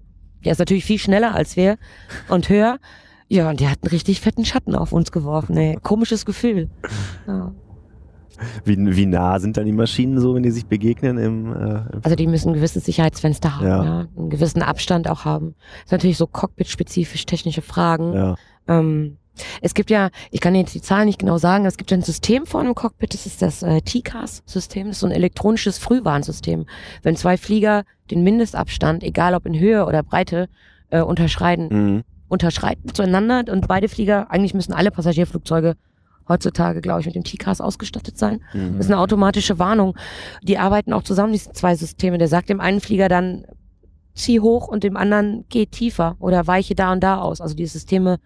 Der 0.43 0.51
ist 0.51 0.59
natürlich 0.59 0.85
viel 0.85 0.99
schneller 0.99 1.33
als 1.33 1.55
wir 1.55 1.77
und 2.29 2.49
höher. 2.49 2.77
Ja, 3.27 3.49
und 3.49 3.59
der 3.59 3.71
hat 3.71 3.79
einen 3.81 3.89
richtig 3.89 4.21
fetten 4.21 4.45
Schatten 4.45 4.75
auf 4.75 4.91
uns 4.91 5.11
geworfen. 5.11 5.57
Ey. 5.57 5.77
Komisches 5.81 6.25
Gefühl. 6.25 6.69
Ja. 7.27 7.51
Wie, 8.65 8.75
wie 8.77 9.05
nah 9.05 9.39
sind 9.39 9.55
dann 9.57 9.65
die 9.65 9.71
Maschinen 9.71 10.19
so, 10.19 10.35
wenn 10.35 10.43
die 10.43 10.51
sich 10.51 10.65
begegnen? 10.65 11.17
Im, 11.17 11.53
äh, 11.55 11.77
im 11.93 12.01
Also 12.03 12.15
die 12.15 12.27
müssen 12.27 12.49
ein 12.49 12.53
gewisses 12.53 12.85
Sicherheitsfenster 12.85 13.55
haben, 13.55 13.65
Ja. 13.67 13.83
ja. 13.83 14.07
einen 14.17 14.29
gewissen 14.29 14.61
Abstand 14.61 15.09
auch 15.09 15.23
haben. 15.25 15.55
Das 15.57 15.85
ist 15.85 15.91
natürlich 15.93 16.17
so 16.17 16.27
cockpit-spezifisch 16.27 17.25
technische 17.25 17.61
Fragen. 17.61 18.13
ja. 18.13 18.35
Ähm, 18.67 19.17
es 19.61 19.73
gibt 19.73 19.89
ja, 19.89 20.09
ich 20.31 20.39
kann 20.41 20.55
jetzt 20.55 20.73
die 20.73 20.81
Zahlen 20.81 21.05
nicht 21.05 21.19
genau 21.19 21.37
sagen, 21.37 21.65
es 21.65 21.77
gibt 21.77 21.91
ja 21.91 21.97
ein 21.97 22.03
System 22.03 22.45
vor 22.45 22.61
einem 22.61 22.75
Cockpit, 22.75 23.13
das 23.13 23.25
ist 23.25 23.41
das 23.41 23.63
äh, 23.63 23.81
TCAS-System, 23.81 24.87
das 24.87 24.97
ist 24.97 24.99
so 25.01 25.07
ein 25.07 25.11
elektronisches 25.11 25.77
Frühwarnsystem. 25.77 26.65
Wenn 27.03 27.15
zwei 27.15 27.37
Flieger 27.37 27.83
den 28.11 28.23
Mindestabstand, 28.23 29.03
egal 29.03 29.33
ob 29.33 29.45
in 29.45 29.57
Höhe 29.57 29.85
oder 29.85 30.03
Breite, 30.03 30.47
äh, 30.89 31.01
unterschreiten, 31.01 31.67
Mhm. 31.71 32.03
unterschreiten 32.27 32.93
zueinander 32.93 33.51
und 33.51 33.67
beide 33.67 33.89
Flieger, 33.89 34.29
eigentlich 34.31 34.53
müssen 34.53 34.73
alle 34.73 34.91
Passagierflugzeuge 34.91 35.75
heutzutage, 36.27 36.81
glaube 36.81 37.01
ich, 37.01 37.05
mit 37.05 37.15
dem 37.15 37.23
TCAS 37.23 37.61
ausgestattet 37.61 38.17
sein. 38.17 38.41
Mhm. 38.53 38.77
Das 38.77 38.85
ist 38.87 38.91
eine 38.91 38.99
automatische 38.99 39.59
Warnung. 39.59 39.95
Die 40.41 40.57
arbeiten 40.57 40.91
auch 40.93 41.03
zusammen, 41.03 41.33
diese 41.33 41.51
zwei 41.53 41.75
Systeme. 41.75 42.17
Der 42.17 42.27
sagt 42.27 42.49
dem 42.49 42.59
einen 42.59 42.79
Flieger 42.81 43.09
dann, 43.09 43.45
zieh 44.15 44.39
hoch 44.39 44.67
und 44.67 44.83
dem 44.83 44.97
anderen, 44.97 45.45
geh 45.49 45.65
tiefer 45.65 46.15
oder 46.19 46.47
weiche 46.47 46.73
da 46.73 46.91
und 46.93 47.01
da 47.03 47.17
aus. 47.17 47.41
Also 47.41 47.53
die 47.53 47.65
Systeme 47.67 48.19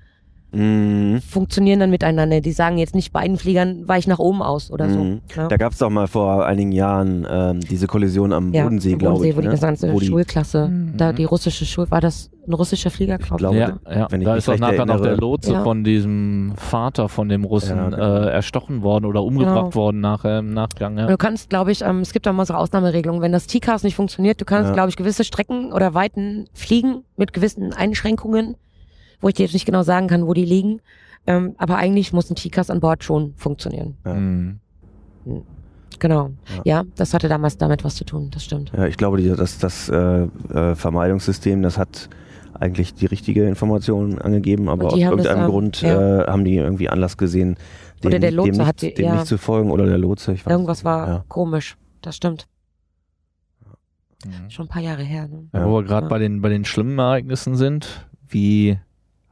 Mhm. 0.51 1.21
funktionieren 1.21 1.79
dann 1.79 1.89
miteinander. 1.89 2.41
Die 2.41 2.51
sagen 2.51 2.77
jetzt 2.77 2.95
nicht 2.95 3.11
beiden 3.11 3.37
Fliegern, 3.37 3.87
weich 3.87 4.07
nach 4.07 4.19
oben 4.19 4.41
aus 4.41 4.71
oder 4.71 4.87
Mhm. 4.87 5.21
so. 5.33 5.41
Ja. 5.41 5.47
Da 5.47 5.57
gab 5.57 5.73
es 5.73 5.77
doch 5.77 5.89
mal 5.89 6.07
vor 6.07 6.45
einigen 6.45 6.71
Jahren 6.71 7.25
ähm, 7.29 7.59
diese 7.61 7.87
Kollision 7.87 8.33
am 8.33 8.53
Ja, 8.53 8.63
Bodensee, 8.63 8.95
glaube 8.95 9.27
ich. 9.27 9.35
wo 9.35 9.41
die 9.41 9.47
ne? 9.47 9.53
gesamte 9.53 9.91
Wo 9.93 9.99
die- 9.99 10.07
Schulklasse, 10.07 10.67
Mhm. 10.67 10.97
da 10.97 11.13
die 11.13 11.23
russische 11.25 11.65
Schul, 11.65 11.89
war 11.91 12.01
das 12.01 12.31
ein 12.47 12.53
russischer 12.53 12.89
Flieger, 12.89 13.19
glaube 13.19 13.37
glaube, 13.37 13.55
ich. 13.55 13.61
Ja, 13.61 13.99
ja. 13.99 14.07
wenn 14.09 14.21
ich 14.21 14.25
da 14.25 14.35
ist 14.35 14.47
doch 14.47 14.53
recht 14.53 14.61
nachher 14.61 14.85
noch 14.87 15.01
der. 15.01 15.17
Lotse 15.17 15.53
Ja. 15.53 15.63
von 15.63 15.83
diesem 15.83 16.53
Vater 16.55 17.07
von 17.09 17.29
dem 17.29 17.43
Russen 17.43 17.77
Ja, 17.77 17.89
genau. 17.89 17.97
äh, 18.25 18.29
erstochen 18.31 18.81
worden 18.81 19.05
oder 19.05 19.23
umgebracht 19.23 19.71
Genau. 19.71 19.75
worden 19.75 19.99
nachher 20.01 20.39
im 20.39 20.53
Nachgang. 20.53 20.97
Ja. 20.97 21.05
Du 21.05 21.17
kannst, 21.17 21.49
glaube 21.51 21.71
ich, 21.71 21.83
ähm, 21.83 21.99
es 21.99 22.11
gibt 22.11 22.25
da 22.25 22.33
mal 22.33 22.45
so 22.45 22.55
Ausnahmeregelungen, 22.55 23.21
wenn 23.21 23.31
das 23.31 23.45
TCAS 23.45 23.83
nicht 23.83 23.95
funktioniert, 23.95 24.41
du 24.41 24.45
kannst, 24.45 24.69
Ja. 24.69 24.73
glaube 24.73 24.89
ich, 24.89 24.95
gewisse 24.95 25.23
Strecken 25.23 25.71
oder 25.73 25.93
Weiten 25.93 26.45
fliegen 26.53 27.03
mit 27.17 27.33
gewissen 27.33 27.71
Einschränkungen, 27.73 28.55
wo 29.21 29.27
ich 29.29 29.35
dir 29.35 29.43
jetzt 29.43 29.53
nicht 29.53 29.65
genau 29.65 29.83
sagen 29.83 30.07
kann, 30.07 30.25
wo 30.27 30.33
die 30.33 30.45
liegen. 30.45 30.81
Ähm, 31.27 31.53
aber 31.57 31.75
eigentlich 31.77 32.13
muss 32.13 32.29
ein 32.31 32.35
TCAS 32.35 32.69
an 32.69 32.79
Bord 32.79 33.03
schon 33.03 33.33
funktionieren. 33.35 33.97
Ja. 34.05 34.13
Mhm. 34.13 34.59
Genau. 35.99 36.31
Ja. 36.55 36.61
Ja, 36.63 36.83
das 36.95 37.13
hatte 37.13 37.27
damals 37.27 37.57
damit 37.57 37.83
was 37.83 37.95
zu 37.95 38.05
tun, 38.05 38.29
das 38.31 38.43
stimmt. 38.45 38.71
Ja, 38.75 38.85
ich 38.87 38.95
glaube, 38.97 39.17
die, 39.17 39.27
das, 39.29 39.57
das 39.57 39.89
äh, 39.89 40.23
äh, 40.53 40.75
Vermeidungssystem, 40.75 41.61
das 41.61 41.77
hat 41.77 42.09
eigentlich 42.53 42.93
die 42.93 43.05
richtige 43.05 43.45
Information 43.47 44.19
angegeben, 44.19 44.69
aber 44.69 44.87
aus 44.87 44.93
das, 44.93 45.01
irgendeinem 45.01 45.43
ähm, 45.43 45.49
Grund 45.49 45.81
ja. 45.81 46.21
äh, 46.23 46.27
haben 46.27 46.45
die 46.45 46.55
irgendwie 46.55 46.89
Anlass 46.89 47.17
gesehen, 47.17 47.57
dem, 48.03 48.07
Oder 48.07 48.19
der 48.19 48.31
dem, 48.31 48.35
Lotse 48.37 48.51
nicht, 48.51 48.65
hat 48.65 48.81
die- 48.81 48.93
dem 48.93 49.05
ja. 49.05 49.13
nicht 49.15 49.27
zu 49.27 49.37
folgen 49.37 49.71
oder 49.71 49.85
der 49.85 49.97
Lotse. 49.97 50.31
Ich 50.33 50.45
weiß 50.45 50.51
Irgendwas 50.51 50.83
war 50.85 51.07
Ja. 51.07 51.25
komisch, 51.27 51.77
das 52.01 52.15
stimmt. 52.15 52.47
Mhm. 54.25 54.49
Schon 54.49 54.65
ein 54.65 54.69
paar 54.69 54.81
Jahre 54.81 55.03
her. 55.03 55.27
Ne? 55.27 55.47
Ja. 55.53 55.65
Wo 55.67 55.75
wir 55.77 55.83
gerade 55.83 56.05
Ja. 56.05 56.09
bei, 56.09 56.19
den, 56.19 56.41
bei 56.41 56.49
den 56.49 56.65
schlimmen 56.65 56.97
Ereignissen 56.99 57.55
sind, 57.55 58.07
wie 58.27 58.77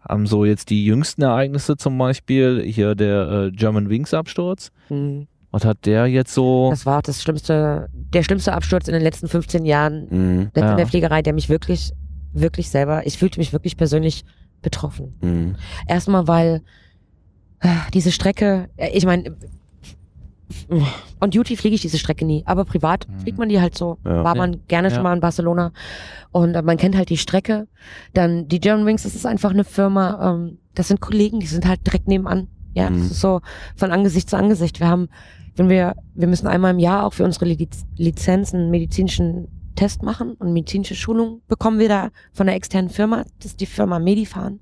haben 0.08 0.28
so 0.28 0.46
jetzt 0.46 0.70
die 0.70 0.86
jüngsten 0.86 1.22
Ereignisse 1.24 1.78
zum 1.78 1.98
Beispiel, 1.98 2.64
hier 2.64 2.96
der 2.96 3.30
äh, 3.48 3.52
German 3.52 3.90
Wings 3.90 4.14
Absturz. 4.14 4.72
Mhm. 4.90 5.28
Was 5.52 5.66
hat 5.66 5.86
der 5.86 6.08
jetzt 6.08 6.34
so? 6.34 6.70
Das 6.70 6.86
war 6.86 6.98
auch 7.00 7.02
das 7.02 7.22
schlimmste, 7.22 7.90
der 7.94 8.22
schlimmste 8.24 8.54
Absturz 8.54 8.88
in 8.88 8.94
den 8.94 9.02
letzten 9.02 9.28
15 9.28 9.66
Jahren 9.66 10.08
Mhm. 10.10 10.52
Ja. 10.56 10.72
in 10.72 10.78
der 10.78 10.88
Fliegerei, 10.88 11.22
der 11.22 11.34
mich 11.34 11.50
wirklich, 11.50 11.94
wirklich 12.34 12.70
selber, 12.70 13.06
ich 13.08 13.18
fühlte 13.18 13.40
mich 13.40 13.54
wirklich 13.54 13.78
persönlich 13.78 14.24
betroffen. 14.62 15.14
Mhm. 15.22 15.56
Erstmal, 15.88 16.28
weil 16.28 16.62
äh, 17.60 17.70
diese 17.94 18.12
Strecke, 18.12 18.70
äh, 18.78 18.90
ich 18.94 19.06
meine, 19.06 19.36
on 21.22 21.30
Duty 21.32 21.58
fliege 21.58 21.76
ich 21.76 21.82
diese 21.82 21.98
Strecke 21.98 22.26
nie, 22.26 22.44
aber 22.46 22.66
privat 22.66 23.08
Mhm. 23.08 23.20
fliegt 23.20 23.38
man 23.38 23.50
die 23.50 23.60
halt 23.60 23.78
so. 23.78 23.98
Ja. 24.06 24.24
War 24.24 24.36
man 24.36 24.62
gerne 24.68 24.90
Ja. 24.90 24.94
schon 24.96 25.04
mal 25.04 25.14
in 25.14 25.20
Barcelona 25.20 25.72
und 26.32 26.56
äh, 26.56 26.62
man 26.62 26.78
kennt 26.78 26.96
halt 26.96 27.10
die 27.10 27.18
Strecke. 27.18 27.68
Dann 28.14 28.48
die 28.48 28.60
German 28.60 28.86
Wings, 28.86 29.04
das 29.04 29.16
ist 29.16 29.26
einfach 29.26 29.52
eine 29.52 29.64
Firma, 29.64 30.32
ähm, 30.34 30.58
das 30.76 30.88
sind 30.88 31.02
Kollegen, 31.02 31.40
die 31.40 31.48
sind 31.48 31.68
halt 31.68 31.86
direkt 31.86 32.08
nebenan. 32.08 32.48
Ja, 32.74 32.90
Mhm. 32.90 33.00
das 33.00 33.12
ist 33.12 33.22
so 33.22 33.42
von 33.76 33.92
Angesicht 33.92 34.30
zu 34.30 34.38
Angesicht. 34.38 34.80
Wir 34.80 34.88
haben, 34.88 35.10
wenn 35.56 35.70
wir, 35.70 35.96
wir 36.14 36.28
müssen 36.28 36.48
einmal 36.48 36.72
im 36.72 36.80
Jahr 36.80 37.06
auch 37.06 37.14
für 37.14 37.24
unsere 37.26 37.46
Liz 37.46 37.86
Lizenzen 37.98 38.58
einen 38.62 38.72
medizinischen 38.72 39.48
Test 39.76 40.02
machen 40.04 40.34
und 40.34 40.54
medizinische 40.54 40.96
Schulung 40.96 41.42
bekommen 41.48 41.78
wir 41.80 41.90
da 41.90 42.10
von 42.34 42.48
einer 42.48 42.56
externen 42.56 42.90
Firma. 42.90 43.26
Das 43.40 43.48
ist 43.52 43.62
die 43.62 43.66
Firma 43.68 44.00
Medifan. 44.00 44.60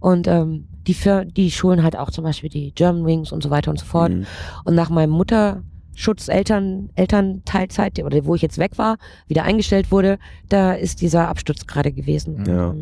Und 0.00 0.28
ähm, 0.28 0.66
die, 0.86 0.94
Fir 0.94 1.24
die 1.24 1.50
schulen 1.50 1.82
halt 1.82 1.96
auch 1.96 2.10
zum 2.10 2.24
Beispiel 2.24 2.48
die 2.50 2.72
German 2.72 3.04
Wings 3.04 3.32
und 3.32 3.42
so 3.42 3.50
weiter 3.50 3.70
und 3.70 3.78
so 3.78 3.86
fort. 3.86 4.12
Mhm. 4.12 4.26
Und 4.64 4.74
nach 4.74 4.90
meinem 4.90 5.10
Mutterschutz, 5.10 6.28
Eltern, 6.28 6.90
Elternteilzeit, 6.94 8.02
oder 8.02 8.24
wo 8.24 8.34
ich 8.34 8.42
jetzt 8.42 8.58
weg 8.58 8.78
war, 8.78 8.96
wieder 9.26 9.42
eingestellt 9.44 9.90
wurde, 9.90 10.18
da 10.48 10.72
ist 10.74 11.00
dieser 11.00 11.28
Absturz 11.28 11.66
gerade 11.66 11.92
gewesen. 11.92 12.44
Ja. 12.46 12.74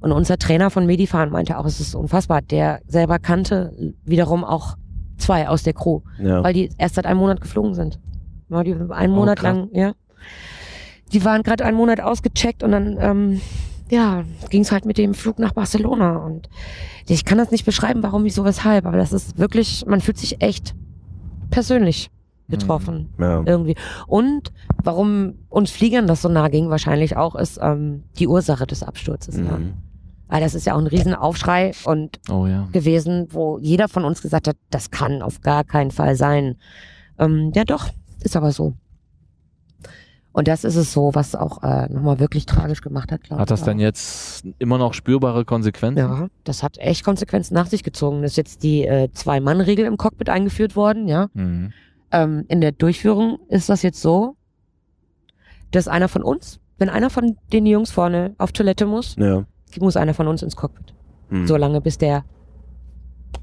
Und 0.00 0.12
unser 0.12 0.38
Trainer 0.38 0.70
von 0.70 0.86
Medifahren 0.86 1.30
meinte 1.30 1.58
auch, 1.58 1.64
es 1.66 1.80
ist 1.80 1.94
unfassbar. 1.94 2.42
Der 2.42 2.80
selber 2.86 3.18
kannte 3.18 3.94
wiederum 4.04 4.44
auch 4.44 4.76
zwei 5.18 5.48
aus 5.48 5.62
der 5.62 5.72
Crew, 5.72 6.00
Ja. 6.18 6.44
weil 6.44 6.52
die 6.52 6.70
erst 6.76 6.96
seit 6.96 7.06
einem 7.06 7.20
Monat 7.20 7.40
geflogen 7.40 7.74
sind. 7.74 7.98
Ja, 8.50 8.62
die 8.62 8.76
einen 8.90 9.12
Monat 9.14 9.38
krass. 9.38 9.56
lang, 9.56 9.68
ja. 9.72 9.92
Die 11.12 11.24
waren 11.24 11.42
gerade 11.42 11.64
einen 11.64 11.76
Monat 11.76 12.00
ausgecheckt 12.00 12.62
und 12.62 12.72
dann, 12.72 12.98
ähm, 13.00 13.40
ja, 13.90 14.24
ging 14.50 14.62
es 14.62 14.72
halt 14.72 14.84
mit 14.84 14.98
dem 14.98 15.14
Flug 15.14 15.38
nach 15.38 15.52
Barcelona. 15.52 16.16
Und 16.16 16.48
ich 17.08 17.24
kann 17.24 17.38
das 17.38 17.50
nicht 17.50 17.64
beschreiben, 17.64 18.02
warum, 18.02 18.24
wieso, 18.24 18.44
weshalb, 18.44 18.86
aber 18.86 18.96
das 18.96 19.12
ist 19.12 19.38
wirklich, 19.38 19.84
man 19.86 20.00
fühlt 20.00 20.18
sich 20.18 20.42
echt 20.42 20.74
persönlich 21.50 22.10
getroffen 22.48 23.08
ja. 23.18 23.42
irgendwie. 23.44 23.74
Und 24.06 24.52
warum 24.82 25.34
uns 25.48 25.70
Fliegern 25.70 26.06
das 26.06 26.22
so 26.22 26.28
nah 26.28 26.48
ging, 26.48 26.70
wahrscheinlich 26.70 27.16
auch, 27.16 27.34
ist 27.34 27.58
ähm, 27.60 28.04
die 28.18 28.28
Ursache 28.28 28.66
des 28.66 28.82
Absturzes. 28.82 29.36
Ja. 29.36 29.58
Mhm. 29.58 29.74
Weil 30.28 30.40
das 30.40 30.54
ist 30.54 30.66
ja 30.66 30.74
auch 30.74 30.78
ein 30.78 30.88
Riesenaufschrei 30.88 31.72
und 31.84 32.18
Oh 32.28 32.46
ja. 32.46 32.68
gewesen, 32.72 33.28
wo 33.30 33.58
jeder 33.58 33.88
von 33.88 34.04
uns 34.04 34.22
gesagt 34.22 34.48
hat, 34.48 34.56
das 34.70 34.90
kann 34.90 35.22
auf 35.22 35.40
gar 35.40 35.62
keinen 35.62 35.92
Fall 35.92 36.16
sein. 36.16 36.56
Ähm, 37.18 37.52
ja 37.54 37.64
doch, 37.64 37.88
ist 38.22 38.36
aber 38.36 38.50
so. 38.50 38.74
Und 40.36 40.48
das 40.48 40.64
ist 40.64 40.76
es 40.76 40.92
so, 40.92 41.14
was 41.14 41.34
auch 41.34 41.62
äh, 41.62 41.88
nochmal 41.90 42.18
wirklich 42.20 42.44
tragisch 42.44 42.82
gemacht 42.82 43.10
hat, 43.10 43.22
glaube 43.22 43.38
ich. 43.38 43.40
Hat 43.40 43.50
das 43.50 43.62
denn 43.62 43.78
jetzt 43.78 44.44
immer 44.58 44.76
noch 44.76 44.92
spürbare 44.92 45.46
Konsequenzen? 45.46 45.96
Ja, 45.98 46.26
das 46.44 46.62
hat 46.62 46.76
echt 46.76 47.04
Konsequenzen 47.06 47.54
nach 47.54 47.64
sich 47.68 47.82
gezogen. 47.82 48.22
Es 48.22 48.32
ist 48.32 48.36
jetzt 48.36 48.62
die 48.62 48.84
äh, 48.84 49.08
Zwei-Mann-Regel 49.14 49.86
im 49.86 49.96
Cockpit 49.96 50.28
eingeführt 50.28 50.76
worden, 50.76 51.08
ja. 51.08 51.28
Mhm. 51.32 51.72
Ähm, 52.12 52.44
in 52.48 52.60
der 52.60 52.72
Durchführung 52.72 53.38
ist 53.48 53.70
das 53.70 53.80
jetzt 53.80 54.02
so, 54.02 54.36
dass 55.70 55.88
einer 55.88 56.06
von 56.08 56.22
uns, 56.22 56.60
wenn 56.76 56.90
einer 56.90 57.08
von 57.08 57.38
den 57.50 57.64
Jungs 57.64 57.90
vorne 57.90 58.34
auf 58.36 58.52
Toilette 58.52 58.84
muss, 58.84 59.16
Ja. 59.16 59.46
muss 59.80 59.96
einer 59.96 60.12
von 60.12 60.28
uns 60.28 60.42
ins 60.42 60.54
Cockpit. 60.54 60.92
Mhm. 61.30 61.46
So 61.46 61.56
lange, 61.56 61.80
bis 61.80 61.96
der 61.96 62.26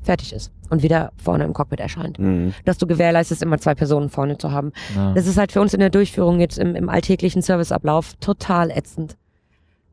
fertig 0.02 0.34
ist 0.34 0.52
und 0.70 0.84
wieder 0.84 1.12
vorne 1.18 1.44
im 1.46 1.54
Cockpit 1.54 1.80
erscheint. 1.80 2.20
Mhm. 2.20 2.54
Dass 2.66 2.78
du 2.78 2.88
gewährleistest, 2.88 3.42
immer 3.42 3.58
zwei 3.60 3.76
Personen 3.76 4.10
vorne 4.10 4.38
zu 4.38 4.52
haben. 4.52 4.72
Ja. 4.96 5.14
Das 5.14 5.28
ist 5.28 5.38
halt 5.38 5.52
für 5.52 5.62
uns 5.62 5.74
in 5.74 5.80
der 5.80 5.90
Durchführung 5.90 6.40
jetzt 6.40 6.58
im, 6.58 6.76
im 6.76 6.90
alltäglichen 6.90 7.42
Serviceablauf 7.42 8.14
total 8.20 8.72
ätzend. 8.72 9.18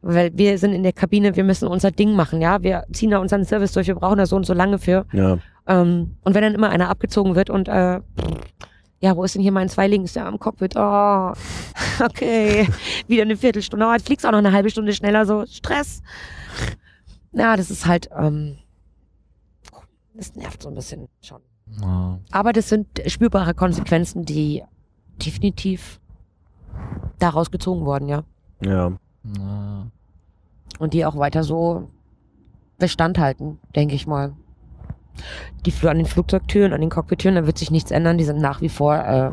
Weil 0.03 0.31
wir 0.35 0.57
sind 0.59 0.73
in 0.73 0.83
der 0.83 0.95
Kabine, 0.95 1.37
wir 1.37 1.45
müssen 1.45 1.69
unser 1.69 1.91
Ding 1.91 2.15
machen, 2.15 2.41
ja. 2.41 2.63
Wir 2.63 2.85
ziehen 2.93 3.11
da 3.11 3.19
unseren 3.19 3.45
Service 3.45 3.73
durch, 3.73 3.87
wir 3.87 3.95
brauchen 3.95 4.19
da 4.19 4.27
so 4.27 4.37
und 4.37 4.47
so 4.47 4.55
lange 4.55 4.79
für. 4.79 5.05
Ja. 5.13 5.39
Ähm, 5.67 6.17
und 6.25 6.35
wenn 6.35 6.43
dann 6.43 6.55
immer 6.55 6.71
einer 6.71 6.89
abgezogen 6.89 7.35
wird 7.35 7.51
und 7.51 7.69
äh, 7.69 8.01
ja, 9.03 9.17
wo 9.17 9.25
ist 9.25 9.35
denn 9.35 9.43
hier 9.43 9.53
mein 9.53 9.69
zwei 9.69 9.87
links? 9.87 10.15
Ja, 10.15 10.27
am 10.27 10.39
Cockpit. 10.39 10.75
Oh, 10.77 11.33
okay. 12.05 12.69
Wieder 13.07 13.23
eine 13.23 13.37
Viertelstunde. 13.37 13.87
Oh, 13.87 13.93
jetzt 13.93 14.07
fliegst 14.07 14.25
du 14.25 14.29
auch 14.29 14.33
noch 14.33 14.39
eine 14.39 14.53
halbe 14.53 14.71
Stunde 14.71 14.93
schneller, 14.93 15.25
so 15.27 15.45
Stress. 15.47 16.03
Ja, 17.33 17.57
das 17.57 17.71
ist 17.71 17.87
halt, 17.87 18.11
ähm, 18.19 18.59
das 20.21 20.35
nervt 20.35 20.63
so 20.63 20.69
ein 20.69 20.75
bisschen 20.75 21.09
schon. 21.23 21.41
Ja. 21.81 22.19
Aber 22.31 22.53
das 22.53 22.69
sind 22.69 22.87
spürbare 23.07 23.55
Konsequenzen, 23.55 24.25
die 24.25 24.63
definitiv 25.25 25.99
daraus 27.19 27.51
gezogen 27.51 27.87
wurden, 27.87 28.09
ja. 28.09 28.23
Ja. 28.63 28.93
Ja. 29.39 29.87
Und 30.79 30.95
die 30.95 31.05
auch 31.05 31.17
weiter 31.17 31.43
so 31.43 31.89
Bestand 32.79 33.19
halten, 33.19 33.59
denke 33.75 33.95
ich 33.95 34.07
mal. 34.07 34.35
Die 35.67 35.73
an 35.87 35.99
den 35.99 36.07
Flugzeugtüren, 36.07 36.73
an 36.73 36.81
den 36.81 36.91
Cockpittüren, 36.91 37.35
da 37.35 37.47
wird 37.47 37.59
sich 37.59 37.71
nichts 37.71 37.91
ändern. 37.91 38.19
Die 38.19 38.25
sind 38.25 38.41
nach 38.41 38.61
wie 38.61 38.69
vor. 38.69 38.97
Äh 38.97 39.33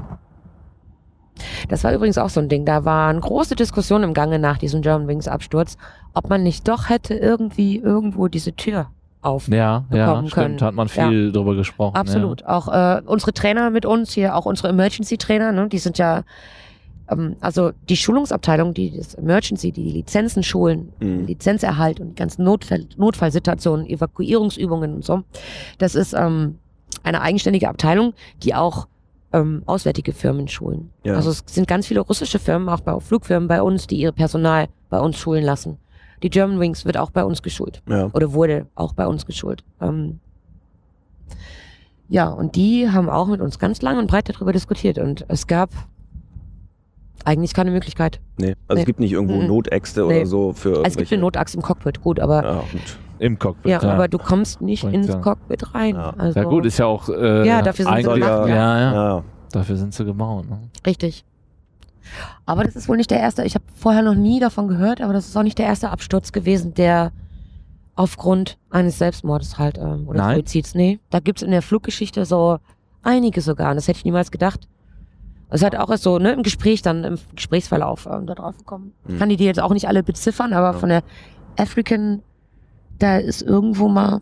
das 1.70 1.84
war 1.84 1.94
übrigens 1.94 2.18
auch 2.18 2.30
so 2.30 2.40
ein 2.40 2.50
Ding. 2.50 2.66
Da 2.66 2.84
waren 2.84 3.22
große 3.22 3.56
Diskussionen 3.56 4.06
im 4.06 4.14
Gange 4.14 4.40
nach 4.40 4.58
diesem 4.58 4.82
German 4.82 5.08
Wings 5.08 5.28
Absturz, 5.28 5.78
ob 6.14 6.30
man 6.30 6.44
nicht 6.44 6.68
doch 6.68 6.90
hätte 6.90 7.14
irgendwie 7.14 7.78
irgendwo 7.78 8.28
diese 8.28 8.54
Tür 8.54 8.90
auf. 9.22 9.48
Ja, 9.48 9.86
ja, 9.92 10.06
bekommen 10.06 10.28
stimmt. 10.30 10.34
können. 10.34 10.62
Hat 10.62 10.74
man 10.74 10.88
viel 10.90 11.32
drüber 11.32 11.56
gesprochen. 11.56 11.96
Absolut. 11.96 12.46
Auch 12.46 12.68
äh, 12.68 13.02
unsere 13.06 13.34
Trainer 13.34 13.70
mit 13.70 13.86
uns 13.86 14.14
hier, 14.14 14.36
auch 14.36 14.46
unsere 14.46 14.70
Emergency 14.70 15.18
Trainer, 15.18 15.52
ne, 15.52 15.68
die 15.68 15.80
sind 15.80 15.98
ja 15.98 16.24
ähm, 17.10 17.36
also 17.42 17.72
die 17.90 17.98
Schulungsabteilung, 17.98 18.74
die 18.74 18.96
das 18.96 19.16
Emergency, 19.16 19.72
die 19.72 19.84
die 19.84 19.92
Lizenzen 19.92 20.44
schulen, 20.44 20.94
Mhm. 21.00 21.26
Lizenzerhalt 21.26 22.00
und 22.00 22.10
die 22.10 22.16
ganzen 22.16 22.44
Notfall, 22.44 22.86
Notfallsituationen, 22.98 23.88
Evakuierungsübungen 23.88 24.94
und 24.94 25.06
so, 25.06 25.24
das 25.78 25.96
ist 25.96 26.14
ähm, 26.14 26.60
eine 27.04 27.22
eigenständige 27.22 27.70
Abteilung, 27.70 28.14
die 28.44 28.56
auch 28.56 28.88
ähm, 29.34 29.64
auswärtige 29.66 30.14
Firmen 30.14 30.48
schulen. 30.48 30.90
Ja. 31.04 31.16
Also 31.16 31.32
es 31.32 31.44
sind 31.48 31.68
ganz 31.68 31.88
viele 31.88 32.00
russische 32.02 32.40
Firmen, 32.40 32.70
auch 32.70 32.80
bei 32.80 32.98
Flugfirmen 33.00 33.48
bei 33.48 33.62
uns, 33.62 33.88
die 33.88 33.98
ihr 33.98 34.12
Personal 34.12 34.68
bei 34.90 35.00
uns 35.00 35.18
schulen 35.18 35.44
lassen. 35.44 35.78
Die 36.24 36.30
German 36.30 36.60
Wings 36.60 36.86
wird 36.86 36.98
auch 36.98 37.12
bei 37.12 37.24
uns 37.24 37.42
geschult 37.44 37.82
Ja. 37.88 38.10
oder 38.14 38.34
wurde 38.34 38.66
auch 38.76 38.94
bei 38.94 39.06
uns 39.08 39.26
geschult. 39.26 39.64
Ähm, 39.82 40.20
ja, 42.10 42.28
und 42.30 42.56
die 42.56 42.90
haben 42.90 43.10
auch 43.10 43.28
mit 43.28 43.42
uns 43.42 43.60
ganz 43.60 43.82
lang 43.82 43.98
und 44.00 44.08
breit 44.08 44.30
darüber 44.30 44.54
diskutiert 44.54 44.98
und 44.98 45.26
es 45.28 45.46
gab 45.48 45.70
eigentlich 47.26 47.54
keine 47.54 47.72
Möglichkeit. 47.72 48.22
Nee. 48.38 48.56
Also 48.68 48.76
Nee. 48.76 48.80
es 48.82 48.86
gibt 48.86 49.00
nicht 49.00 49.12
irgendwo 49.12 49.36
Mhm. 49.36 49.48
Notäxte 49.48 50.02
Nee. 50.08 50.18
oder 50.22 50.26
so 50.26 50.54
für 50.54 50.84
Es 50.86 50.96
gibt 50.96 51.12
eine 51.12 51.22
Notachse 51.22 51.58
im 51.58 51.64
Cockpit, 51.64 52.02
gut, 52.02 52.20
aber 52.20 52.44
Ja, 52.44 52.60
gut. 52.72 52.98
Im 53.20 53.38
Cockpit. 53.40 53.72
ja, 53.72 53.82
aber 53.82 54.08
du 54.08 54.18
kommst 54.20 54.62
nicht 54.62 54.84
Bringt 54.84 54.96
ins 54.96 55.08
ja. 55.08 55.20
Cockpit 55.20 55.74
rein. 55.74 55.96
Ja. 55.96 56.14
Also, 56.18 56.40
Ja 56.40 56.46
gut, 56.46 56.66
ist 56.66 56.78
ja 56.78 56.86
auch 56.86 57.10
äh, 57.10 57.46
Ja, 57.48 57.62
dafür 57.62 57.86
sind 57.86 57.96
sie 57.98 58.04
gemacht, 58.04 58.20
ja, 58.20 58.48
ja. 58.48 58.80
ja, 58.80 58.94
Ja. 59.18 59.24
Dafür 59.52 59.76
sind 59.76 59.94
sie 59.94 60.06
gebaut. 60.06 60.50
Ne? 60.50 60.60
richtig. 60.86 61.26
Aber 62.46 62.64
das 62.64 62.76
ist 62.76 62.88
wohl 62.88 62.98
nicht 62.98 63.12
der 63.12 63.20
erste. 63.20 63.44
Ich 63.44 63.56
habe 63.56 63.66
vorher 63.76 64.02
noch 64.02 64.16
nie 64.16 64.40
davon 64.40 64.68
gehört, 64.68 65.02
aber 65.02 65.14
das 65.14 65.28
ist 65.28 65.36
auch 65.38 65.44
nicht 65.44 65.58
der 65.58 65.66
erste 65.66 65.90
Absturz 65.90 66.32
gewesen, 66.32 66.74
der 66.74 67.12
aufgrund 67.96 68.58
eines 68.70 68.98
Selbstmordes 69.00 69.58
halt 69.58 69.78
ähm, 69.78 70.08
oder 70.08 70.20
Nein? 70.20 70.36
Suizids. 70.38 70.76
Nee, 70.76 71.00
da 71.10 71.20
gibt's 71.20 71.42
in 71.42 71.52
der 71.52 71.62
Fluggeschichte 71.62 72.26
so 72.26 72.60
einige 73.04 73.42
sogar. 73.42 73.72
Und 73.72 73.76
das 73.78 73.88
hätte 73.88 73.98
ich 74.00 74.06
niemals 74.06 74.32
gedacht. 74.32 74.68
Es 75.50 75.64
hat 75.64 75.76
auch 75.76 75.90
erst 75.90 76.04
so 76.04 76.20
ne, 76.20 76.32
im 76.34 76.44
Gespräch 76.44 76.82
dann, 76.82 77.04
im 77.06 77.18
Gesprächsverlauf 77.36 78.06
ähm, 78.12 78.28
da 78.28 78.36
drauf 78.36 78.58
gekommen. 78.58 78.94
Ich 79.08 79.14
Mhm. 79.16 79.20
kann 79.20 79.30
die 79.30 79.38
dir 79.38 79.48
jetzt 79.48 79.62
auch 79.62 79.74
nicht 79.74 79.88
alle 79.88 80.04
beziffern, 80.04 80.54
aber 80.54 80.74
Ja. 80.74 80.80
von 80.80 80.90
der 80.90 81.04
African, 81.58 82.22
da 83.00 83.18
ist 83.18 83.42
irgendwo 83.42 83.88
mal, 83.88 84.22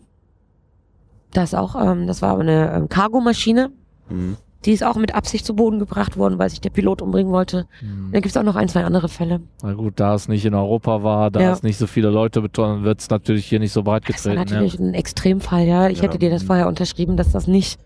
das 1.32 1.52
auch, 1.52 1.74
ähm, 1.74 2.06
das 2.06 2.22
war 2.22 2.38
eine 2.38 2.72
ähm, 2.72 2.88
Cargomaschine, 2.88 3.70
Mhm. 4.08 4.36
Die 4.66 4.72
ist 4.72 4.84
auch 4.84 4.96
mit 4.96 5.14
Absicht 5.14 5.46
zu 5.46 5.54
Boden 5.54 5.78
gebracht 5.78 6.16
worden, 6.16 6.38
weil 6.38 6.50
sich 6.50 6.60
der 6.60 6.70
Pilot 6.70 7.00
umbringen 7.00 7.32
wollte. 7.32 7.66
Hm. 7.80 8.10
Da 8.12 8.20
gibt's 8.20 8.36
auch 8.36 8.42
noch 8.42 8.56
ein, 8.56 8.68
zwei 8.68 8.84
andere 8.84 9.08
Fälle. 9.08 9.40
Na 9.62 9.72
gut, 9.74 9.94
da 10.00 10.14
es 10.14 10.28
nicht 10.28 10.44
in 10.44 10.54
Europa 10.54 11.02
war, 11.02 11.30
da 11.30 11.40
Ja. 11.40 11.52
es 11.52 11.62
nicht 11.62 11.78
so 11.78 11.86
viele 11.86 12.10
Leute 12.10 12.40
betroffen, 12.42 12.82
wird 12.84 13.00
es 13.00 13.08
natürlich 13.08 13.46
hier 13.46 13.60
nicht 13.60 13.72
so 13.72 13.82
breit 13.84 14.02
Das 14.08 14.24
war 14.26 14.32
getreten. 14.34 14.50
natürlich 14.54 14.78
ein 14.78 14.94
Extremfall, 14.94 15.64
ja. 15.66 15.88
Ich 15.88 15.98
Ja. 15.98 16.04
hätte 16.04 16.18
dir 16.18 16.30
das 16.30 16.42
vorher 16.42 16.66
unterschrieben, 16.68 17.16
dass 17.16 17.30
das 17.32 17.46
nicht 17.46 17.78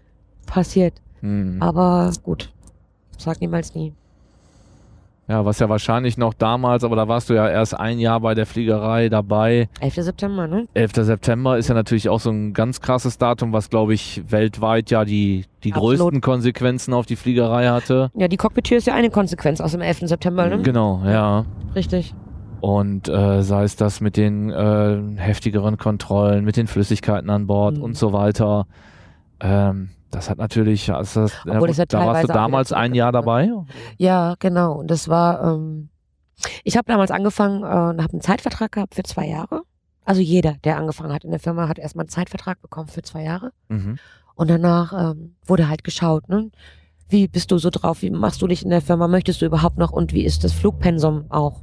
passiert. 0.46 0.94
Ja. 1.22 1.28
Hm. 1.28 1.56
Aber 1.60 2.10
gut, 2.22 2.50
sag 3.18 3.40
niemals 3.40 3.74
nie. 3.74 3.92
Ja, 5.30 5.44
was 5.44 5.60
ja 5.60 5.68
wahrscheinlich 5.68 6.18
noch 6.18 6.34
damals, 6.34 6.82
aber 6.82 6.96
da 6.96 7.06
warst 7.06 7.30
du 7.30 7.34
ja 7.34 7.48
erst 7.48 7.78
ein 7.78 8.00
Jahr 8.00 8.18
bei 8.18 8.34
der 8.34 8.46
Fliegerei 8.46 9.08
dabei. 9.08 9.68
11. 9.80 9.94
September, 9.94 10.48
ne? 10.48 10.66
11. 10.74 10.92
September 10.96 11.56
ist 11.56 11.68
ja 11.68 11.74
natürlich 11.76 12.08
auch 12.08 12.18
so 12.18 12.30
ein 12.30 12.52
ganz 12.52 12.80
krasses 12.80 13.16
Datum, 13.16 13.52
was 13.52 13.70
glaube 13.70 13.94
ich 13.94 14.22
weltweit 14.28 14.90
ja 14.90 15.04
die, 15.04 15.44
die 15.62 15.72
Absolut. 15.72 15.98
größten 16.00 16.20
Konsequenzen 16.20 16.92
auf 16.94 17.06
die 17.06 17.14
Fliegerei 17.14 17.68
hatte. 17.68 18.10
Ja, 18.14 18.26
die 18.26 18.36
Cockpit-Tür 18.36 18.78
ist 18.78 18.88
ja 18.88 18.94
eine 18.94 19.10
Konsequenz 19.10 19.60
aus 19.60 19.70
dem 19.70 19.82
11. 19.82 20.00
September, 20.08 20.48
ne? 20.48 20.62
Genau, 20.62 21.00
ja. 21.04 21.44
Richtig. 21.76 22.12
Und 22.60 23.08
äh, 23.08 23.42
sei 23.42 23.62
es 23.62 23.76
das 23.76 24.00
mit 24.00 24.16
den 24.16 24.50
äh, 24.50 24.98
heftigeren 25.16 25.78
Kontrollen, 25.78 26.44
mit 26.44 26.56
den 26.56 26.66
Flüssigkeiten 26.66 27.30
an 27.30 27.46
Bord 27.46 27.76
Mhm. 27.78 27.82
und 27.84 27.96
so 27.96 28.12
weiter. 28.12 28.66
Ähm, 29.40 29.90
das 30.10 30.30
hat 30.30 30.38
natürlich, 30.38 30.92
also 30.92 31.22
das, 31.22 31.32
Obwohl 31.46 31.68
das 31.68 31.76
ja 31.76 31.86
da 31.86 32.06
warst 32.06 32.24
du 32.24 32.28
damals 32.28 32.72
ein 32.72 32.94
Jahr 32.94 33.12
dabei. 33.12 33.50
Ja, 33.98 34.34
genau. 34.38 34.72
Und 34.74 34.90
das 34.90 35.08
war, 35.08 35.42
ähm, 35.42 35.88
ich 36.64 36.76
habe 36.76 36.86
damals 36.86 37.10
angefangen 37.10 37.62
äh, 37.62 37.66
und 37.66 38.02
habe 38.02 38.12
einen 38.12 38.20
Zeitvertrag 38.20 38.72
gehabt 38.72 38.94
für 38.94 39.02
zwei 39.02 39.26
Jahre. 39.26 39.62
Also 40.04 40.20
jeder, 40.20 40.54
der 40.64 40.76
angefangen 40.76 41.12
hat 41.12 41.24
in 41.24 41.30
der 41.30 41.40
Firma, 41.40 41.68
hat 41.68 41.78
erstmal 41.78 42.04
einen 42.04 42.10
Zeitvertrag 42.10 42.60
bekommen 42.62 42.88
für 42.88 43.02
zwei 43.02 43.22
Jahre. 43.22 43.52
Mhm. 43.68 43.98
Und 44.34 44.50
danach 44.50 45.12
ähm, 45.12 45.36
wurde 45.44 45.68
halt 45.68 45.84
geschaut, 45.84 46.28
ne? 46.28 46.50
Wie 47.08 47.26
bist 47.26 47.50
du 47.50 47.58
so 47.58 47.70
drauf? 47.70 48.02
Wie 48.02 48.10
machst 48.10 48.40
du 48.40 48.46
dich 48.46 48.62
in 48.62 48.70
der 48.70 48.80
Firma? 48.80 49.08
Möchtest 49.08 49.42
du 49.42 49.46
überhaupt 49.46 49.78
noch? 49.78 49.90
Und 49.90 50.12
wie 50.12 50.24
ist 50.24 50.44
das 50.44 50.52
Flugpensum 50.52 51.26
auch? 51.28 51.60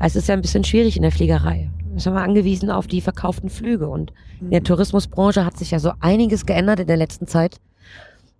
Es 0.00 0.16
ist 0.16 0.28
ja 0.28 0.34
ein 0.34 0.42
bisschen 0.42 0.64
schwierig 0.64 0.96
in 0.96 1.02
der 1.02 1.12
Fliegerei. 1.12 1.70
Wir 1.92 2.00
sind 2.00 2.14
wir 2.14 2.22
angewiesen 2.22 2.70
auf 2.70 2.86
die 2.86 3.00
verkauften 3.00 3.48
Flüge. 3.48 3.88
Und 3.88 4.12
in 4.40 4.50
der 4.50 4.64
Tourismusbranche 4.64 5.44
hat 5.44 5.56
sich 5.56 5.70
ja 5.70 5.78
so 5.78 5.92
einiges 6.00 6.46
geändert 6.46 6.80
in 6.80 6.88
der 6.88 6.96
letzten 6.96 7.28
Zeit. 7.28 7.60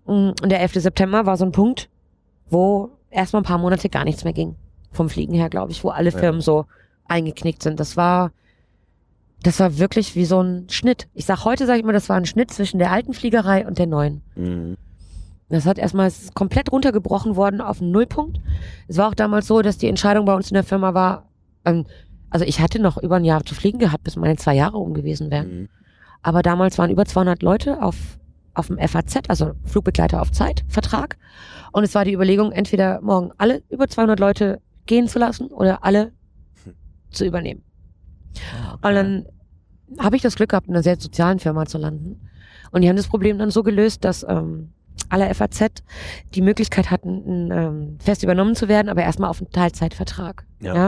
Mm, 0.06 0.30
Und 0.42 0.48
der 0.48 0.60
11. 0.60 0.74
September 0.74 1.26
war 1.26 1.36
so 1.36 1.44
ein 1.44 1.52
Punkt, 1.52 1.88
wo 2.48 2.90
erstmal 3.10 3.42
ein 3.42 3.46
paar 3.46 3.58
Monate 3.58 3.88
gar 3.88 4.04
nichts 4.04 4.24
mehr 4.24 4.32
ging. 4.32 4.56
Vom 4.90 5.08
Fliegen 5.08 5.34
her, 5.34 5.48
glaube 5.48 5.72
ich, 5.72 5.82
wo 5.84 5.88
alle 5.90 6.10
Ja. 6.10 6.18
Firmen 6.18 6.40
so 6.40 6.66
eingeknickt 7.06 7.62
sind. 7.62 7.80
Das 7.80 7.96
war, 7.96 8.32
das 9.42 9.58
war 9.60 9.78
wirklich 9.78 10.14
wie 10.16 10.24
so 10.24 10.40
ein 10.42 10.68
Schnitt. 10.70 11.08
Ich 11.14 11.24
sag 11.26 11.44
heute, 11.44 11.66
sage 11.66 11.78
ich 11.78 11.84
immer, 11.84 11.92
das 11.92 12.08
war 12.08 12.16
ein 12.16 12.26
Schnitt 12.26 12.50
zwischen 12.50 12.78
der 12.78 12.90
alten 12.92 13.12
Fliegerei 13.14 13.66
und 13.66 13.78
der 13.78 13.86
neuen. 13.86 14.22
Mhm. 14.36 14.76
Das 15.48 15.66
hat 15.66 15.78
erstmal 15.78 16.10
komplett 16.34 16.72
runtergebrochen 16.72 17.36
worden 17.36 17.60
auf 17.60 17.80
einen 17.82 17.90
Nullpunkt. 17.90 18.40
Es 18.88 18.96
war 18.96 19.08
auch 19.08 19.14
damals 19.14 19.46
so, 19.46 19.60
dass 19.60 19.76
die 19.76 19.88
Entscheidung 19.88 20.24
bei 20.24 20.34
uns 20.34 20.50
in 20.50 20.54
der 20.54 20.64
Firma 20.64 20.94
war, 20.94 21.28
ähm, 21.66 21.84
also 22.30 22.46
ich 22.46 22.60
hatte 22.60 22.78
noch 22.80 22.96
über 22.96 23.16
ein 23.16 23.24
Jahr 23.26 23.44
zu 23.44 23.54
fliegen 23.54 23.78
gehabt, 23.78 24.04
bis 24.04 24.16
meine 24.16 24.36
zwei 24.36 24.54
Jahre 24.54 24.78
um 24.78 24.94
gewesen 24.94 25.30
wären. 25.30 25.60
Mhm. 25.62 25.68
Aber 26.22 26.40
damals 26.42 26.78
waren 26.78 26.90
über 26.90 27.04
200 27.04 27.42
Leute 27.42 27.82
auf, 27.82 27.96
auf 28.54 28.68
dem 28.68 28.78
FAZ, 28.78 29.28
also 29.28 29.52
Flugbegleiter 29.64 30.20
auf 30.20 30.30
Zeit, 30.32 30.64
Vertrag. 30.68 31.16
Und 31.72 31.84
es 31.84 31.94
war 31.94 32.04
die 32.04 32.12
Überlegung, 32.12 32.52
entweder 32.52 33.00
morgen 33.00 33.30
alle 33.38 33.62
über 33.70 33.88
200 33.88 34.18
Leute 34.20 34.60
gehen 34.86 35.08
zu 35.08 35.18
lassen 35.18 35.46
oder 35.46 35.84
alle 35.84 36.12
zu 37.10 37.24
übernehmen. 37.24 37.62
Und 38.82 38.94
dann 38.94 39.26
habe 39.98 40.16
ich 40.16 40.22
das 40.22 40.36
Glück 40.36 40.50
gehabt, 40.50 40.68
in 40.68 40.74
einer 40.74 40.82
sehr 40.82 40.98
sozialen 40.98 41.38
Firma 41.38 41.66
zu 41.66 41.78
landen. 41.78 42.28
Und 42.70 42.82
die 42.82 42.88
haben 42.88 42.96
das 42.96 43.08
Problem 43.08 43.38
dann 43.38 43.50
so 43.50 43.62
gelöst, 43.62 44.04
dass 44.04 44.24
ähm, 44.26 44.72
alle 45.08 45.32
FAZ 45.34 45.82
die 46.34 46.40
Möglichkeit 46.40 46.90
hatten, 46.90 47.50
ähm, 47.52 47.98
fest 48.00 48.22
übernommen 48.22 48.54
zu 48.54 48.68
werden, 48.68 48.88
aber 48.88 49.02
erstmal 49.02 49.28
auf 49.30 49.40
einen 49.40 49.50
Teilzeitvertrag. 49.50 50.46
Ja. 50.60 50.74
Ja. 50.74 50.86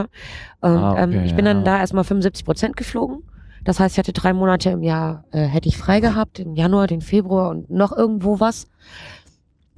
Und 0.61 0.77
Ah, 0.77 0.91
okay, 0.93 1.03
ähm, 1.03 1.25
ich 1.25 1.35
bin 1.35 1.45
dann 1.45 1.57
ja. 1.59 1.63
da 1.63 1.79
erstmal 1.79 2.03
75 2.03 2.45
Prozent 2.45 2.77
geflogen. 2.77 3.23
Das 3.65 3.79
heißt, 3.79 3.95
ich 3.95 3.99
hatte 3.99 4.13
drei 4.13 4.31
Monate 4.31 4.69
im 4.69 4.83
Jahr, 4.83 5.25
äh, 5.31 5.41
hätte 5.45 5.67
ich 5.67 5.77
frei 5.77 5.99
gehabt, 5.99 6.39
im 6.39 6.55
Januar, 6.55 6.87
den 6.87 7.01
Februar 7.01 7.49
und 7.49 7.69
noch 7.69 7.91
irgendwo 7.91 8.39
was. 8.39 8.67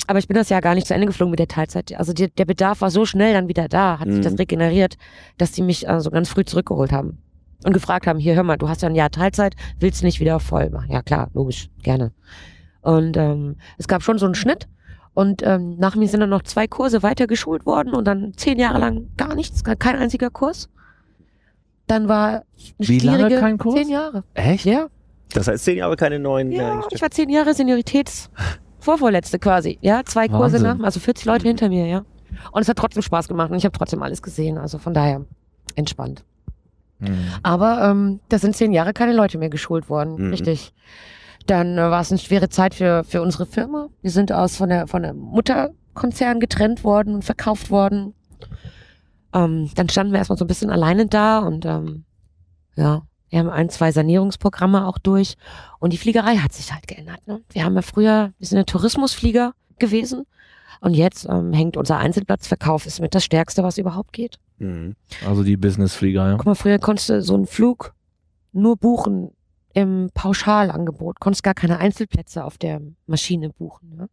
Aber 0.05 0.19
ich 0.19 0.27
bin 0.27 0.35
das 0.35 0.49
Jahr 0.49 0.61
gar 0.61 0.75
nicht 0.75 0.87
zu 0.87 0.93
Ende 0.93 1.07
geflogen 1.07 1.31
mit 1.31 1.39
der 1.39 1.47
Teilzeit. 1.47 1.93
Also 1.97 2.13
die, 2.13 2.29
der 2.29 2.45
Bedarf 2.45 2.81
war 2.81 2.91
so 2.91 3.05
schnell 3.05 3.33
dann 3.33 3.47
wieder 3.47 3.67
da, 3.67 3.99
hat 3.99 4.07
sich 4.07 4.19
Mhm. 4.19 4.23
das 4.23 4.37
regeneriert, 4.39 4.97
dass 5.37 5.51
die 5.51 5.61
mich 5.63 5.89
also 5.89 6.11
ganz 6.11 6.29
früh 6.29 6.45
zurückgeholt 6.45 6.91
haben 6.91 7.17
und 7.65 7.73
gefragt 7.73 8.07
haben, 8.07 8.19
hier 8.19 8.35
hör 8.35 8.43
mal, 8.43 8.57
du 8.57 8.69
hast 8.69 8.83
ja 8.83 8.89
ein 8.89 8.95
Jahr 8.95 9.09
Teilzeit, 9.09 9.55
willst 9.79 10.01
du 10.01 10.05
nicht 10.05 10.19
wieder 10.19 10.39
voll 10.39 10.69
machen? 10.69 10.91
Ja 10.91 11.01
klar, 11.01 11.29
logisch, 11.33 11.69
gerne. 11.81 12.11
Und 12.81 13.17
ähm, 13.17 13.55
es 13.77 13.87
gab 13.87 14.03
schon 14.03 14.17
so 14.17 14.25
einen 14.25 14.35
Schnitt 14.35 14.67
und 15.13 15.43
ähm, 15.43 15.75
nach 15.77 15.95
mir 15.95 16.07
sind 16.07 16.19
dann 16.21 16.29
noch 16.29 16.43
zwei 16.43 16.67
Kurse 16.67 17.03
weiter 17.03 17.27
geschult 17.27 17.65
worden 17.65 17.93
und 17.93 18.05
dann 18.05 18.33
zehn 18.37 18.59
Jahre 18.59 18.79
lang 18.79 19.07
gar 19.17 19.33
nichts, 19.35 19.63
kein 19.63 19.95
einziger 19.97 20.29
Kurs. 20.29 20.69
Dann 21.87 22.07
war 22.07 22.27
eine 22.29 22.43
Wie 22.77 22.99
lange 22.99 23.39
kein 23.39 23.57
Kurs? 23.57 23.75
zehn 23.75 23.89
Jahre. 23.89 24.23
Echt? 24.33 24.65
Ja, 24.65 24.87
Das 25.33 25.47
heißt 25.47 25.63
zehn 25.63 25.77
Jahre 25.77 25.95
keine 25.95 26.19
neuen 26.19 26.51
ja, 26.51 26.69
eingestellt. 26.71 26.93
ich 26.95 27.01
war 27.01 27.11
zehn 27.11 27.29
Jahre 27.29 27.53
Senioritäts 27.53 28.29
Vorvorletzte 28.79 29.39
quasi. 29.39 29.77
Ja, 29.81 30.03
zwei 30.05 30.27
Kurse 30.27 30.55
Wahnsinn. 30.63 30.77
nach, 30.79 30.85
also 30.85 30.99
40 30.99 31.25
Leute 31.25 31.47
hinter 31.47 31.67
mir, 31.69 31.87
ja. 31.87 32.05
Und 32.51 32.61
es 32.61 32.69
hat 32.69 32.77
trotzdem 32.77 33.01
Spaß 33.01 33.27
gemacht 33.27 33.51
und 33.51 33.57
ich 33.57 33.65
habe 33.65 33.77
trotzdem 33.77 34.01
alles 34.03 34.21
gesehen. 34.21 34.57
Also 34.57 34.77
von 34.77 34.93
daher 34.93 35.25
entspannt. 35.75 36.23
Mhm. 36.99 37.17
Aber 37.43 37.81
ähm, 37.89 38.19
da 38.29 38.37
sind 38.39 38.55
zehn 38.55 38.71
Jahre 38.71 38.93
keine 38.93 39.13
Leute 39.13 39.37
mehr 39.37 39.49
geschult 39.49 39.89
worden, 39.89 40.15
Mhm. 40.27 40.29
richtig. 40.31 40.73
Dann 41.47 41.77
äh, 41.77 41.81
war 41.89 42.01
es 42.01 42.11
eine 42.11 42.19
schwere 42.19 42.49
Zeit 42.49 42.75
für, 42.75 43.03
für 43.03 43.21
unsere 43.21 43.45
Firma. 43.45 43.87
Wir 44.01 44.11
sind 44.11 44.31
aus 44.31 44.57
von 44.57 44.69
der, 44.69 44.87
von 44.87 45.01
der 45.03 45.13
Mutterkonzern 45.13 46.39
getrennt 46.39 46.83
worden 46.83 47.15
und 47.15 47.23
verkauft 47.25 47.69
worden. 47.71 48.13
Ähm, 49.37 49.69
dann 49.75 49.89
standen 49.89 50.13
wir 50.13 50.19
erstmal 50.19 50.37
so 50.37 50.45
ein 50.45 50.47
bisschen 50.47 50.69
alleine 50.69 51.07
da 51.07 51.39
und 51.39 51.65
ähm, 51.65 52.05
ja, 52.75 53.03
wir 53.29 53.39
haben 53.39 53.49
ein, 53.49 53.69
zwei 53.69 53.91
Sanierungsprogramme 53.91 54.87
auch 54.87 54.97
durch. 54.97 55.35
Und 55.79 55.93
die 55.93 55.97
Fliegerei 55.97 56.37
hat 56.37 56.53
sich 56.53 56.73
halt 56.73 56.87
geändert. 56.87 57.27
Ne? 57.27 57.41
Wir 57.51 57.65
haben 57.65 57.75
ja 57.75 57.81
früher, 57.81 58.31
wir 58.37 58.47
sind 58.47 58.57
ein 58.57 58.65
Tourismusflieger 58.65 59.53
gewesen. 59.79 60.25
Und 60.79 60.93
jetzt 60.93 61.27
ähm, 61.29 61.53
hängt 61.53 61.75
unser 61.75 61.97
Einzelplatzverkauf 61.97 62.85
ist 62.85 63.01
mit 63.01 63.15
das 63.15 63.23
Stärkste, 63.23 63.63
was 63.63 63.77
überhaupt 63.77 64.13
geht. 64.13 64.37
Mhm. 64.59 64.95
Also 65.27 65.43
die 65.43 65.57
Businessflieger, 65.57 66.29
ja. 66.29 66.35
Guck 66.37 66.45
mal, 66.45 66.55
früher 66.55 66.79
konntest 66.79 67.09
du 67.09 67.21
so 67.21 67.33
einen 67.33 67.47
Flug 67.47 67.93
nur 68.53 68.77
buchen 68.77 69.31
im 69.77 70.09
Pauschalangebot, 70.15 71.19
konntest 71.19 71.43
gar 71.43 71.53
keine 71.53 71.77
Einzelplätze 71.77 72.43
auf 72.43 72.57
der 72.57 72.81
Maschine 73.05 73.51
buchen. 73.51 73.95
Ne? 73.95 74.09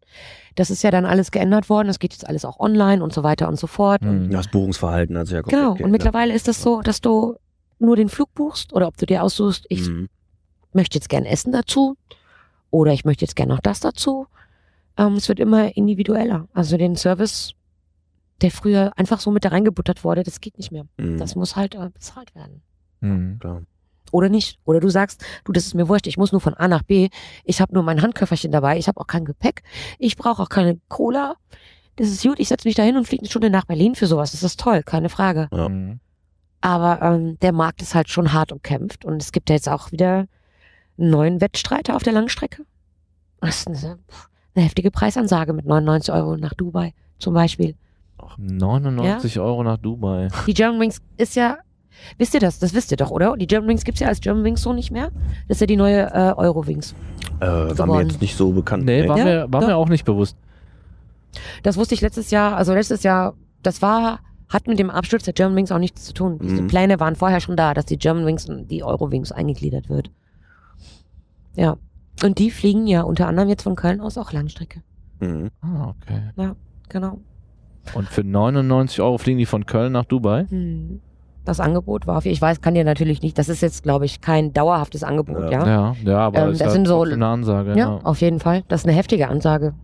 Das 0.56 0.68
ist 0.68 0.82
ja 0.82 0.90
dann 0.90 1.06
alles 1.06 1.30
geändert 1.30 1.70
worden, 1.70 1.86
das 1.88 1.98
geht 1.98 2.12
jetzt 2.12 2.28
alles 2.28 2.44
auch 2.44 2.60
online 2.60 3.02
und 3.02 3.14
so 3.14 3.22
weiter 3.22 3.48
und 3.48 3.58
so 3.58 3.66
fort. 3.66 4.02
Mhm. 4.02 4.28
Das 4.30 4.48
Buchungsverhalten 4.48 5.16
hat 5.16 5.26
sich 5.26 5.36
ja 5.36 5.40
komplett 5.42 5.58
Genau, 5.62 5.82
und 5.82 5.90
mittlerweile 5.90 6.34
ist 6.34 6.48
das 6.48 6.60
so, 6.60 6.82
dass 6.82 7.00
du 7.00 7.36
nur 7.78 7.96
den 7.96 8.10
Flug 8.10 8.34
buchst 8.34 8.74
oder 8.74 8.86
ob 8.88 8.98
du 8.98 9.06
dir 9.06 9.22
aussuchst, 9.22 9.64
ich 9.70 9.88
Mhm. 9.88 10.08
möchte 10.74 10.98
jetzt 10.98 11.08
gern 11.08 11.24
Essen 11.24 11.50
dazu 11.52 11.96
oder 12.70 12.92
ich 12.92 13.06
möchte 13.06 13.24
jetzt 13.24 13.34
gern 13.36 13.48
noch 13.48 13.60
das 13.60 13.80
dazu. 13.80 14.26
Ähm, 14.98 15.14
es 15.14 15.30
wird 15.30 15.40
immer 15.40 15.74
individueller. 15.78 16.46
Also 16.52 16.76
den 16.76 16.94
Service, 16.94 17.54
der 18.42 18.50
früher 18.50 18.92
einfach 18.96 19.18
so 19.18 19.30
mit 19.30 19.46
da 19.46 19.48
reingebuttert 19.48 20.04
wurde, 20.04 20.24
das 20.24 20.42
geht 20.42 20.58
nicht 20.58 20.72
mehr. 20.72 20.84
Mhm. 20.98 21.16
Das 21.16 21.36
muss 21.36 21.56
halt 21.56 21.74
äh, 21.74 21.88
bezahlt 21.88 22.34
werden. 22.34 22.60
Mhm. 23.00 23.38
Klar. 23.38 23.62
Oder 24.12 24.28
nicht. 24.28 24.58
Oder 24.64 24.80
du 24.80 24.88
sagst, 24.88 25.24
du, 25.44 25.52
das 25.52 25.66
ist 25.66 25.74
mir 25.74 25.88
wurscht, 25.88 26.06
ich 26.06 26.16
muss 26.16 26.32
nur 26.32 26.40
von 26.40 26.54
A 26.54 26.68
nach 26.68 26.82
B. 26.82 27.08
Ich 27.44 27.60
habe 27.60 27.74
nur 27.74 27.82
mein 27.82 28.02
Handköfferchen 28.02 28.52
dabei, 28.52 28.78
ich 28.78 28.88
habe 28.88 29.00
auch 29.00 29.06
kein 29.06 29.24
Gepäck, 29.24 29.62
ich 29.98 30.16
brauche 30.16 30.42
auch 30.42 30.48
keine 30.48 30.78
Cola. 30.88 31.36
Das 31.96 32.08
ist 32.08 32.22
gut, 32.22 32.40
ich 32.40 32.48
setze 32.48 32.66
mich 32.66 32.74
da 32.74 32.82
hin 32.82 32.96
und 32.96 33.06
fliege 33.06 33.22
eine 33.22 33.30
Stunde 33.30 33.50
nach 33.50 33.66
Berlin 33.66 33.94
für 33.94 34.06
sowas. 34.06 34.32
Das 34.32 34.42
ist 34.42 34.58
toll, 34.58 34.82
keine 34.82 35.08
Frage. 35.08 35.48
Ja. 35.52 35.68
Mhm. 35.68 36.00
Aber 36.60 37.02
ähm, 37.02 37.38
der 37.40 37.52
Markt 37.52 37.82
ist 37.82 37.94
halt 37.94 38.08
schon 38.08 38.32
hart 38.32 38.50
umkämpft 38.50 39.04
und 39.04 39.20
es 39.20 39.32
gibt 39.32 39.50
ja 39.50 39.56
jetzt 39.56 39.68
auch 39.68 39.92
wieder 39.92 40.26
einen 40.98 41.10
neuen 41.10 41.40
Wettstreiter 41.40 41.94
auf 41.94 42.02
der 42.02 42.14
Langstrecke. 42.14 42.64
Das 43.40 43.58
ist 43.58 43.68
eine, 43.68 43.98
eine 44.54 44.64
heftige 44.64 44.90
Preisansage 44.90 45.52
mit 45.52 45.66
99 45.66 46.14
Euro 46.14 46.36
nach 46.36 46.54
Dubai 46.54 46.94
zum 47.18 47.34
Beispiel. 47.34 47.76
99 48.38 49.38
Euro 49.40 49.62
nach 49.62 49.76
Dubai. 49.76 50.28
Die 50.46 50.54
German 50.54 50.80
Wings 50.80 51.02
ist 51.16 51.36
ja, 51.36 51.58
wisst 52.18 52.34
ihr 52.34 52.40
das? 52.40 52.58
Das 52.58 52.74
wisst 52.74 52.90
ihr 52.90 52.96
doch, 52.96 53.10
oder? 53.10 53.36
Die 53.36 53.46
German 53.46 53.68
Wings 53.68 53.84
gibt 53.84 53.96
es 53.96 54.00
ja 54.00 54.08
als 54.08 54.20
German 54.20 54.44
Wings 54.44 54.62
so 54.62 54.72
nicht 54.72 54.90
mehr. 54.90 55.10
Das 55.48 55.56
ist 55.56 55.60
ja 55.60 55.66
die 55.66 55.76
neue 55.76 56.10
äh, 56.12 56.32
Euro 56.36 56.66
Wings. 56.66 56.94
Äh, 57.40 57.46
war 57.46 57.86
mir 57.86 58.02
jetzt 58.02 58.20
nicht 58.20 58.36
so 58.36 58.52
bekannt. 58.52 58.84
Nee, 58.84 59.08
war, 59.08 59.18
Ja, 59.18 59.24
mir, 59.24 59.46
war 59.50 59.64
mir 59.66 59.76
auch 59.76 59.88
nicht 59.88 60.04
bewusst. 60.04 60.36
Das 61.62 61.76
wusste 61.76 61.94
ich 61.94 62.00
letztes 62.00 62.30
Jahr, 62.30 62.56
also 62.56 62.74
letztes 62.74 63.02
Jahr, 63.02 63.34
das 63.62 63.82
war, 63.82 64.20
hat 64.48 64.66
mit 64.68 64.78
dem 64.78 64.90
Absturz 64.90 65.24
der 65.24 65.34
German 65.34 65.56
Wings 65.56 65.72
auch 65.72 65.78
nichts 65.78 66.04
zu 66.04 66.12
tun. 66.14 66.38
Diese 66.40 66.62
Mhm. 66.62 66.66
Pläne 66.68 67.00
waren 67.00 67.16
vorher 67.16 67.40
schon 67.40 67.56
da, 67.56 67.74
dass 67.74 67.86
die 67.86 67.98
German 67.98 68.24
Wings 68.26 68.48
und 68.48 68.68
die 68.70 68.84
Euro 68.84 69.10
Wings 69.10 69.32
eingegliedert 69.32 69.88
wird. 69.88 70.10
Ja. 71.56 71.76
Und 72.22 72.38
die 72.38 72.50
fliegen 72.50 72.86
ja 72.86 73.02
unter 73.02 73.26
anderem 73.26 73.48
jetzt 73.48 73.62
von 73.62 73.74
Köln 73.74 74.00
aus 74.00 74.16
auch 74.18 74.32
Langstrecke. 74.32 74.82
Mhm. 75.20 75.50
Ah, 75.60 75.88
okay. 76.00 76.52
Genau. 76.88 77.18
Und 77.94 78.08
für 78.08 78.22
99 78.22 79.00
Euro 79.00 79.18
fliegen 79.18 79.38
die 79.38 79.46
von 79.46 79.66
Köln 79.66 79.92
nach 79.92 80.04
Dubai? 80.04 80.46
Hm. 80.48 81.00
Das 81.44 81.60
Angebot 81.60 82.06
war, 82.06 82.24
ich 82.24 82.40
weiß, 82.40 82.62
kann 82.62 82.74
dir 82.74 82.84
natürlich 82.84 83.20
nicht, 83.20 83.36
das 83.38 83.50
ist 83.50 83.60
jetzt, 83.60 83.82
glaube 83.82 84.06
ich, 84.06 84.20
kein 84.22 84.52
dauerhaftes 84.54 85.02
Angebot, 85.04 85.50
Ja. 85.50 85.50
ja. 85.50 85.66
Ja, 85.66 85.94
ja, 86.04 86.18
aber 86.20 86.38
Ähm, 86.44 86.50
ist 86.52 86.60
das 86.60 86.68
halt 86.68 86.72
sind 86.76 86.86
so- 86.86 87.02
eine 87.02 87.26
Ansage. 87.26 87.70
Ja, 87.72 87.76
Ja. 87.76 88.00
auf 88.02 88.20
jeden 88.22 88.40
Fall. 88.40 88.64
Das 88.68 88.80
ist 88.80 88.86
eine 88.86 88.96
heftige 88.96 89.28
Ansage. 89.28 89.74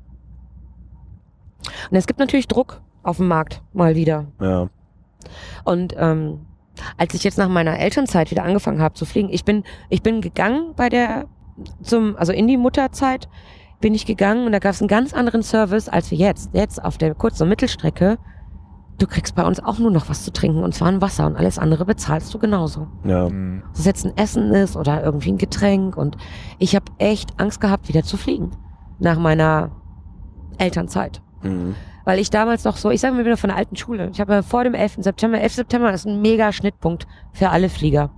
Und 1.91 1.97
es 1.97 2.07
gibt 2.07 2.19
natürlich 2.19 2.49
Druck 2.49 2.81
auf 3.03 3.19
dem 3.19 3.29
Markt, 3.29 3.63
mal 3.73 3.95
wieder. 3.95 4.27
Ja. 4.41 4.69
Und 5.65 5.95
ähm, 5.99 6.41
als 6.97 7.13
ich 7.15 7.25
jetzt 7.25 7.37
nach 7.37 7.49
meiner 7.49 7.79
Elternzeit 7.79 8.31
wieder 8.31 8.45
angefangen 8.45 8.81
habe 8.81 8.95
zu 8.95 9.05
fliegen, 9.05 9.29
ich 9.31 9.45
bin, 9.45 9.65
ich 9.91 10.03
bin 10.03 10.21
gegangen 10.23 10.73
bei 10.77 10.89
der, 10.89 11.27
zum, 11.83 12.17
also 12.17 12.33
in 12.33 12.47
die 12.49 12.57
Mutterzeit 12.57 13.29
bin 13.81 13.95
ich 13.95 14.07
gegangen 14.07 14.47
und 14.47 14.53
da 14.53 14.59
gab 14.59 14.73
es 14.73 14.81
einen 14.81 14.89
ganz 14.89 15.13
anderen 15.13 15.43
Service 15.43 15.89
als 15.91 16.11
wir 16.11 16.19
jetzt. 16.19 16.55
Jetzt 16.55 16.83
auf 16.83 16.97
der 16.97 17.15
Kurz- 17.15 17.41
und 17.41 17.49
Mittelstrecke, 17.51 18.19
du 19.01 19.07
kriegst 19.07 19.35
bei 19.35 19.45
uns 19.45 19.61
auch 19.61 19.79
nur 19.79 19.91
noch 19.91 20.09
was 20.09 20.25
zu 20.25 20.33
trinken 20.33 20.63
und 20.63 20.75
zwar 20.75 20.89
ein 20.89 21.01
Wasser 21.01 21.27
und 21.27 21.37
alles 21.37 21.59
andere 21.59 21.85
bezahlst 21.85 22.33
du 22.33 22.39
genauso. 22.39 22.87
Ja. 23.05 23.29
Mhm. 23.29 23.63
Ob 23.69 23.75
es 23.75 23.85
jetzt 23.85 24.05
ein 24.05 24.17
Essen 24.17 24.53
ist 24.53 24.77
oder 24.77 25.03
irgendwie 25.03 25.33
ein 25.33 25.39
Getränk 25.39 25.97
und 25.97 26.17
ich 26.59 26.77
habe 26.77 26.87
echt 26.99 27.41
Angst 27.41 27.61
gehabt, 27.61 27.89
wieder 27.89 28.03
zu 28.03 28.17
fliegen 28.17 28.51
nach 28.99 29.19
meiner 29.19 29.71
Elternzeit. 30.59 31.23
Mhm. 31.43 31.75
Weil 32.05 32.19
ich 32.19 32.31
damals 32.31 32.65
noch 32.65 32.77
so, 32.77 32.91
ich 32.91 33.01
sage 33.01 33.15
mal 33.15 33.25
wieder 33.25 33.37
von 33.37 33.49
der 33.49 33.57
alten 33.57 33.77
Schule. 33.77 34.11
Ich 34.13 34.21
habe 34.21 34.35
ja 34.35 34.43
vor 34.43 34.65
dem 34.65 34.75
11. 34.75 34.97
September, 34.99 35.41
11. 35.41 35.55
September 35.55 35.93
ist 35.93 36.07
ein 36.07 36.21
mega 36.21 36.53
Schnittpunkt 36.53 37.07
für 37.33 37.51
alle 37.51 37.69
Flieger. 37.69 38.11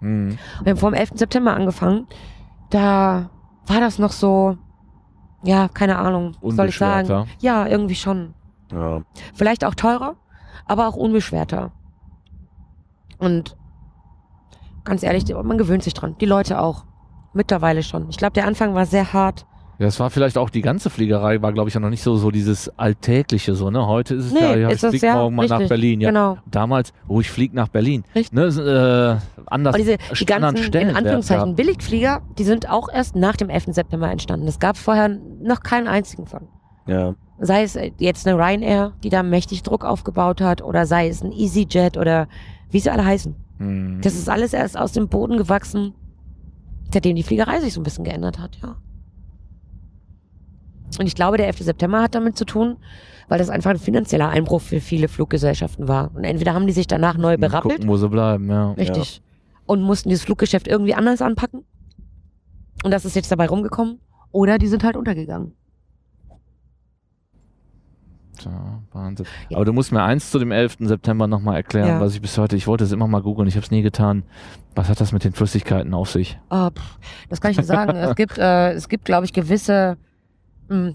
Mhm. 0.00 0.38
Wir 0.62 0.70
haben 0.70 0.78
vor 0.78 0.90
dem 0.90 0.98
11. 0.98 1.12
September 1.14 1.54
angefangen. 1.54 2.06
Da 2.68 3.30
war 3.66 3.80
das 3.80 3.98
noch 3.98 4.12
so, 4.12 4.58
ja, 5.42 5.68
keine 5.68 5.98
Ahnung, 5.98 6.36
was 6.42 6.56
soll 6.56 6.68
ich 6.68 6.76
sagen? 6.76 7.26
Ja, 7.40 7.66
irgendwie 7.66 7.94
schon. 7.94 8.34
Ja. 8.72 9.02
Vielleicht 9.34 9.64
auch 9.64 9.74
teurer, 9.74 10.16
aber 10.66 10.88
auch 10.88 10.96
unbeschwerter. 10.96 11.72
Und 13.18 13.56
ganz 14.84 15.02
ehrlich, 15.02 15.24
man 15.34 15.58
gewöhnt 15.58 15.82
sich 15.82 15.94
dran. 15.94 16.16
Die 16.20 16.26
Leute 16.26 16.60
auch. 16.60 16.84
Mittlerweile 17.32 17.82
schon. 17.82 18.08
Ich 18.08 18.16
glaube, 18.16 18.32
der 18.32 18.46
Anfang 18.46 18.74
war 18.74 18.86
sehr 18.86 19.12
hart. 19.12 19.46
Ja, 19.80 19.86
es 19.86 19.98
war 19.98 20.10
vielleicht 20.10 20.36
auch 20.36 20.50
die 20.50 20.60
ganze 20.60 20.90
Fliegerei, 20.90 21.40
war 21.40 21.54
glaube 21.54 21.68
ich 21.68 21.74
ja 21.74 21.80
noch 21.80 21.88
nicht 21.88 22.02
so, 22.02 22.16
so 22.16 22.30
dieses 22.30 22.68
Alltägliche 22.78 23.54
so, 23.54 23.70
ne? 23.70 23.86
Heute 23.86 24.14
ist 24.14 24.26
es 24.26 24.32
Nee, 24.32 24.40
ja, 24.40 24.56
ja 24.56 24.68
ich 24.68 24.74
ist 24.74 24.84
es 24.84 24.90
flieg 24.90 25.02
ja, 25.02 25.14
morgen 25.14 25.36
mal 25.36 25.46
nach 25.46 25.66
Berlin. 25.68 26.02
Ja. 26.02 26.10
Genau. 26.10 26.36
Damals, 26.50 26.92
oh, 27.08 27.20
ich 27.20 27.30
flieg 27.30 27.54
nach 27.54 27.68
Berlin. 27.68 28.04
Richtig. 28.14 28.34
Ne, 28.34 28.42
äh, 28.42 29.42
anders, 29.46 29.74
Aber 29.74 29.82
diese, 29.82 29.96
die 29.96 30.26
ganzen, 30.26 30.56
in 30.58 30.64
Stellenwert 30.64 30.98
Anführungszeichen, 30.98 31.44
gehabt. 31.44 31.56
Billigflieger, 31.56 32.20
die 32.36 32.44
sind 32.44 32.68
auch 32.68 32.90
erst 32.92 33.16
nach 33.16 33.36
dem 33.36 33.48
11. 33.48 33.68
September 33.68 34.10
entstanden. 34.10 34.46
Es 34.48 34.58
gab 34.58 34.76
vorher 34.76 35.08
noch 35.08 35.62
keinen 35.62 35.88
einzigen 35.88 36.26
von. 36.26 36.48
Ja. 36.86 37.14
Sei 37.40 37.62
es 37.62 37.74
äh, 37.74 37.90
jetzt 37.98 38.26
eine 38.26 38.38
Ryanair, 38.38 38.92
die 39.02 39.08
da 39.08 39.22
mächtig 39.22 39.62
Druck 39.62 39.84
aufgebaut 39.84 40.40
hat, 40.40 40.62
oder 40.62 40.86
sei 40.86 41.08
es 41.08 41.22
ein 41.22 41.32
EasyJet 41.32 41.96
oder 41.96 42.28
wie 42.70 42.80
sie 42.80 42.90
alle 42.90 43.04
heißen. 43.04 43.34
Mhm. 43.58 44.00
Das 44.02 44.14
ist 44.14 44.28
alles 44.28 44.52
erst 44.52 44.78
aus 44.78 44.92
dem 44.92 45.08
Boden 45.08 45.36
gewachsen, 45.36 45.94
seitdem 46.92 47.16
die 47.16 47.22
Fliegerei 47.22 47.60
sich 47.60 47.72
so 47.72 47.80
ein 47.80 47.84
bisschen 47.84 48.04
geändert 48.04 48.38
hat, 48.38 48.58
ja. 48.62 48.76
Und 50.98 51.06
ich 51.06 51.14
glaube, 51.14 51.36
der 51.36 51.46
11. 51.46 51.60
September 51.60 52.02
hat 52.02 52.14
damit 52.14 52.36
zu 52.36 52.44
tun, 52.44 52.76
weil 53.28 53.38
das 53.38 53.48
einfach 53.48 53.70
ein 53.70 53.78
finanzieller 53.78 54.28
Einbruch 54.28 54.60
für 54.60 54.80
viele 54.80 55.08
Fluggesellschaften 55.08 55.86
war. 55.88 56.10
Und 56.14 56.24
entweder 56.24 56.52
haben 56.52 56.66
die 56.66 56.72
sich 56.72 56.88
danach 56.88 57.16
neu 57.16 57.38
berappelt, 57.38 57.76
Gucken, 57.76 57.88
wo 57.88 57.96
sie 57.96 58.08
bleiben, 58.08 58.50
ja. 58.50 58.72
richtig, 58.72 59.22
und 59.66 59.82
mussten 59.82 60.08
dieses 60.08 60.24
Fluggeschäft 60.24 60.66
irgendwie 60.66 60.94
anders 60.94 61.22
anpacken. 61.22 61.64
Und 62.82 62.90
das 62.90 63.04
ist 63.04 63.14
jetzt 63.14 63.30
dabei 63.30 63.46
rumgekommen. 63.46 64.00
Oder 64.32 64.58
die 64.58 64.66
sind 64.66 64.84
halt 64.84 64.96
untergegangen. 64.96 65.52
Tja, 68.40 68.82
Wahnsinn. 68.92 69.26
Ja. 69.48 69.56
Aber 69.56 69.64
du 69.64 69.72
musst 69.72 69.92
mir 69.92 70.02
eins 70.02 70.30
zu 70.30 70.38
dem 70.38 70.50
11. 70.52 70.76
September 70.80 71.26
nochmal 71.26 71.56
erklären, 71.56 71.88
Ja. 71.88 72.00
was 72.00 72.14
ich 72.14 72.22
bis 72.22 72.36
heute, 72.38 72.56
ich 72.56 72.66
wollte 72.66 72.84
es 72.84 72.92
immer 72.92 73.06
mal 73.06 73.20
googeln, 73.22 73.48
ich 73.48 73.54
habe 73.56 73.64
es 73.64 73.70
nie 73.70 73.82
getan. 73.82 74.22
Was 74.74 74.88
hat 74.88 75.00
das 75.00 75.12
mit 75.12 75.24
den 75.24 75.32
Flüssigkeiten 75.32 75.92
auf 75.94 76.10
sich? 76.10 76.38
Ah, 76.48 76.70
pff, 76.70 76.98
das 77.28 77.40
kann 77.40 77.50
ich 77.50 77.56
nicht 77.56 77.66
sagen. 77.66 77.96
es 77.96 78.14
gibt, 78.16 78.38
äh, 78.38 78.72
es 78.72 78.88
gibt, 78.88 79.04
glaube 79.04 79.24
ich, 79.26 79.32
gewisse. 79.32 79.96
Mh, 80.68 80.94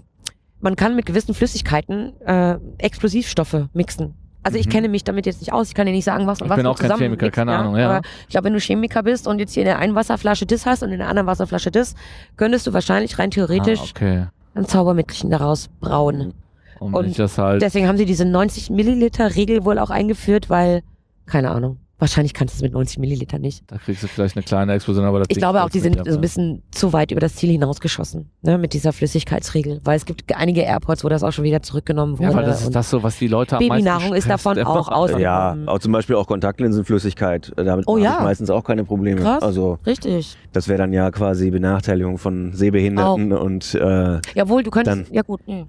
man 0.60 0.74
kann 0.76 0.96
mit 0.96 1.06
gewissen 1.06 1.34
Flüssigkeiten 1.34 2.18
äh, 2.22 2.56
Explosivstoffe 2.78 3.68
mixen. 3.74 4.14
Also 4.42 4.58
ich 4.58 4.66
Mhm. 4.66 4.70
kenne 4.70 4.88
mich 4.88 5.04
damit 5.04 5.26
jetzt 5.26 5.40
nicht 5.40 5.52
aus. 5.52 5.68
Ich 5.68 5.74
kann 5.74 5.86
dir 5.86 5.92
nicht 5.92 6.04
sagen, 6.04 6.26
was 6.26 6.40
und 6.40 6.46
Ich 6.46 6.50
was 6.50 6.56
bin 6.56 6.64
du 6.64 6.70
auch 6.70 6.78
kein 6.78 6.96
Chemiker, 6.96 7.30
keine 7.30 7.54
Ahnung, 7.56 7.76
ja. 7.76 7.90
Aber 7.90 8.06
ich 8.22 8.28
glaube, 8.28 8.44
wenn 8.46 8.52
du 8.54 8.60
Chemiker 8.60 9.02
bist 9.02 9.26
und 9.26 9.38
jetzt 9.40 9.52
hier 9.54 9.64
in 9.64 9.66
der 9.66 9.78
einen 9.80 9.94
Wasserflasche 9.96 10.46
das 10.46 10.64
hast 10.66 10.82
und 10.82 10.92
in 10.92 10.98
der 10.98 11.08
anderen 11.08 11.26
Wasserflasche 11.26 11.70
das, 11.70 11.94
könntest 12.36 12.66
du 12.66 12.72
wahrscheinlich 12.72 13.18
rein 13.18 13.30
theoretisch 13.30 13.80
Ah, 13.80 13.90
okay. 13.94 14.26
ein 14.54 14.64
Zaubermittelchen 14.66 15.30
daraus 15.30 15.68
brauen. 15.80 16.32
Und, 16.78 16.94
Und 16.94 17.38
halt. 17.38 17.62
Deswegen 17.62 17.88
haben 17.88 17.96
sie 17.96 18.04
diese 18.04 18.24
90 18.24 18.70
Milliliter 18.70 19.34
Regel 19.34 19.64
wohl 19.64 19.78
auch 19.78 19.90
eingeführt, 19.90 20.50
weil, 20.50 20.82
keine 21.26 21.50
Ahnung, 21.50 21.78
wahrscheinlich 21.98 22.34
kannst 22.34 22.54
du 22.54 22.58
es 22.58 22.62
mit 22.62 22.72
90 22.72 22.98
Milliliter 22.98 23.38
nicht. 23.38 23.64
Da 23.66 23.78
kriegst 23.78 24.02
du 24.02 24.08
vielleicht 24.08 24.36
eine 24.36 24.44
kleine 24.44 24.74
Explosion, 24.74 25.04
aber 25.04 25.20
das 25.20 25.26
Ich 25.28 25.34
Ding 25.34 25.40
glaube 25.40 25.62
auch, 25.62 25.70
die 25.70 25.80
sind 25.80 25.96
so 26.04 26.14
ein 26.14 26.20
bisschen 26.20 26.62
zu 26.70 26.92
weit 26.92 27.10
über 27.10 27.20
das 27.20 27.36
Ziel 27.36 27.50
hinausgeschossen, 27.50 28.30
ne, 28.46 28.56
mit 28.58 28.72
dieser 28.72 28.92
Flüssigkeitsregel. 28.92 29.80
Weil 29.84 29.96
es 29.96 30.04
gibt 30.06 30.34
einige 30.34 30.62
Airports, 30.62 31.04
wo 31.04 31.08
das 31.08 31.22
auch 31.22 31.32
schon 31.32 31.44
wieder 31.44 31.62
zurückgenommen 31.62 32.18
wurde. 32.18 32.30
Ja, 32.30 32.34
weil 32.36 32.44
das 32.46 32.62
ist 32.62 32.74
das 32.74 32.88
so, 32.88 33.02
was 33.02 33.18
die 33.18 33.28
Leute 33.28 33.56
am 33.56 33.66
meisten 33.66 33.84
Babynahrung 33.84 34.14
ist 34.14 34.24
stresst. 34.24 34.46
davon 34.46 34.58
auch 34.64 34.88
aus- 34.88 35.10
Ja, 35.18 35.56
auch 35.66 35.78
zum 35.78 35.92
Beispiel 35.92 36.16
auch 36.16 36.26
Kontaktlinsenflüssigkeit. 36.26 37.52
Äh, 37.56 37.64
Damit 37.64 37.86
Oh 37.88 37.92
habe 37.96 38.04
ja. 38.04 38.16
ich 38.18 38.24
meistens 38.24 38.50
auch 38.50 38.64
keine 38.64 38.84
Probleme. 38.84 39.20
Krass. 39.20 39.42
Also 39.42 39.78
Richtig. 39.86 40.36
das 40.52 40.68
wäre 40.68 40.78
dann 40.78 40.92
ja 40.92 41.10
quasi 41.10 41.50
Benachteiligung 41.50 42.18
von 42.18 42.52
Sehbehinderten 42.52 43.32
und 43.32 43.74
äh, 43.74 44.20
Jawohl, 44.34 44.62
du 44.62 44.70
könntest. 44.70 45.12
Ja, 45.12 45.22
gut. 45.22 45.40
Ja. 45.46 45.64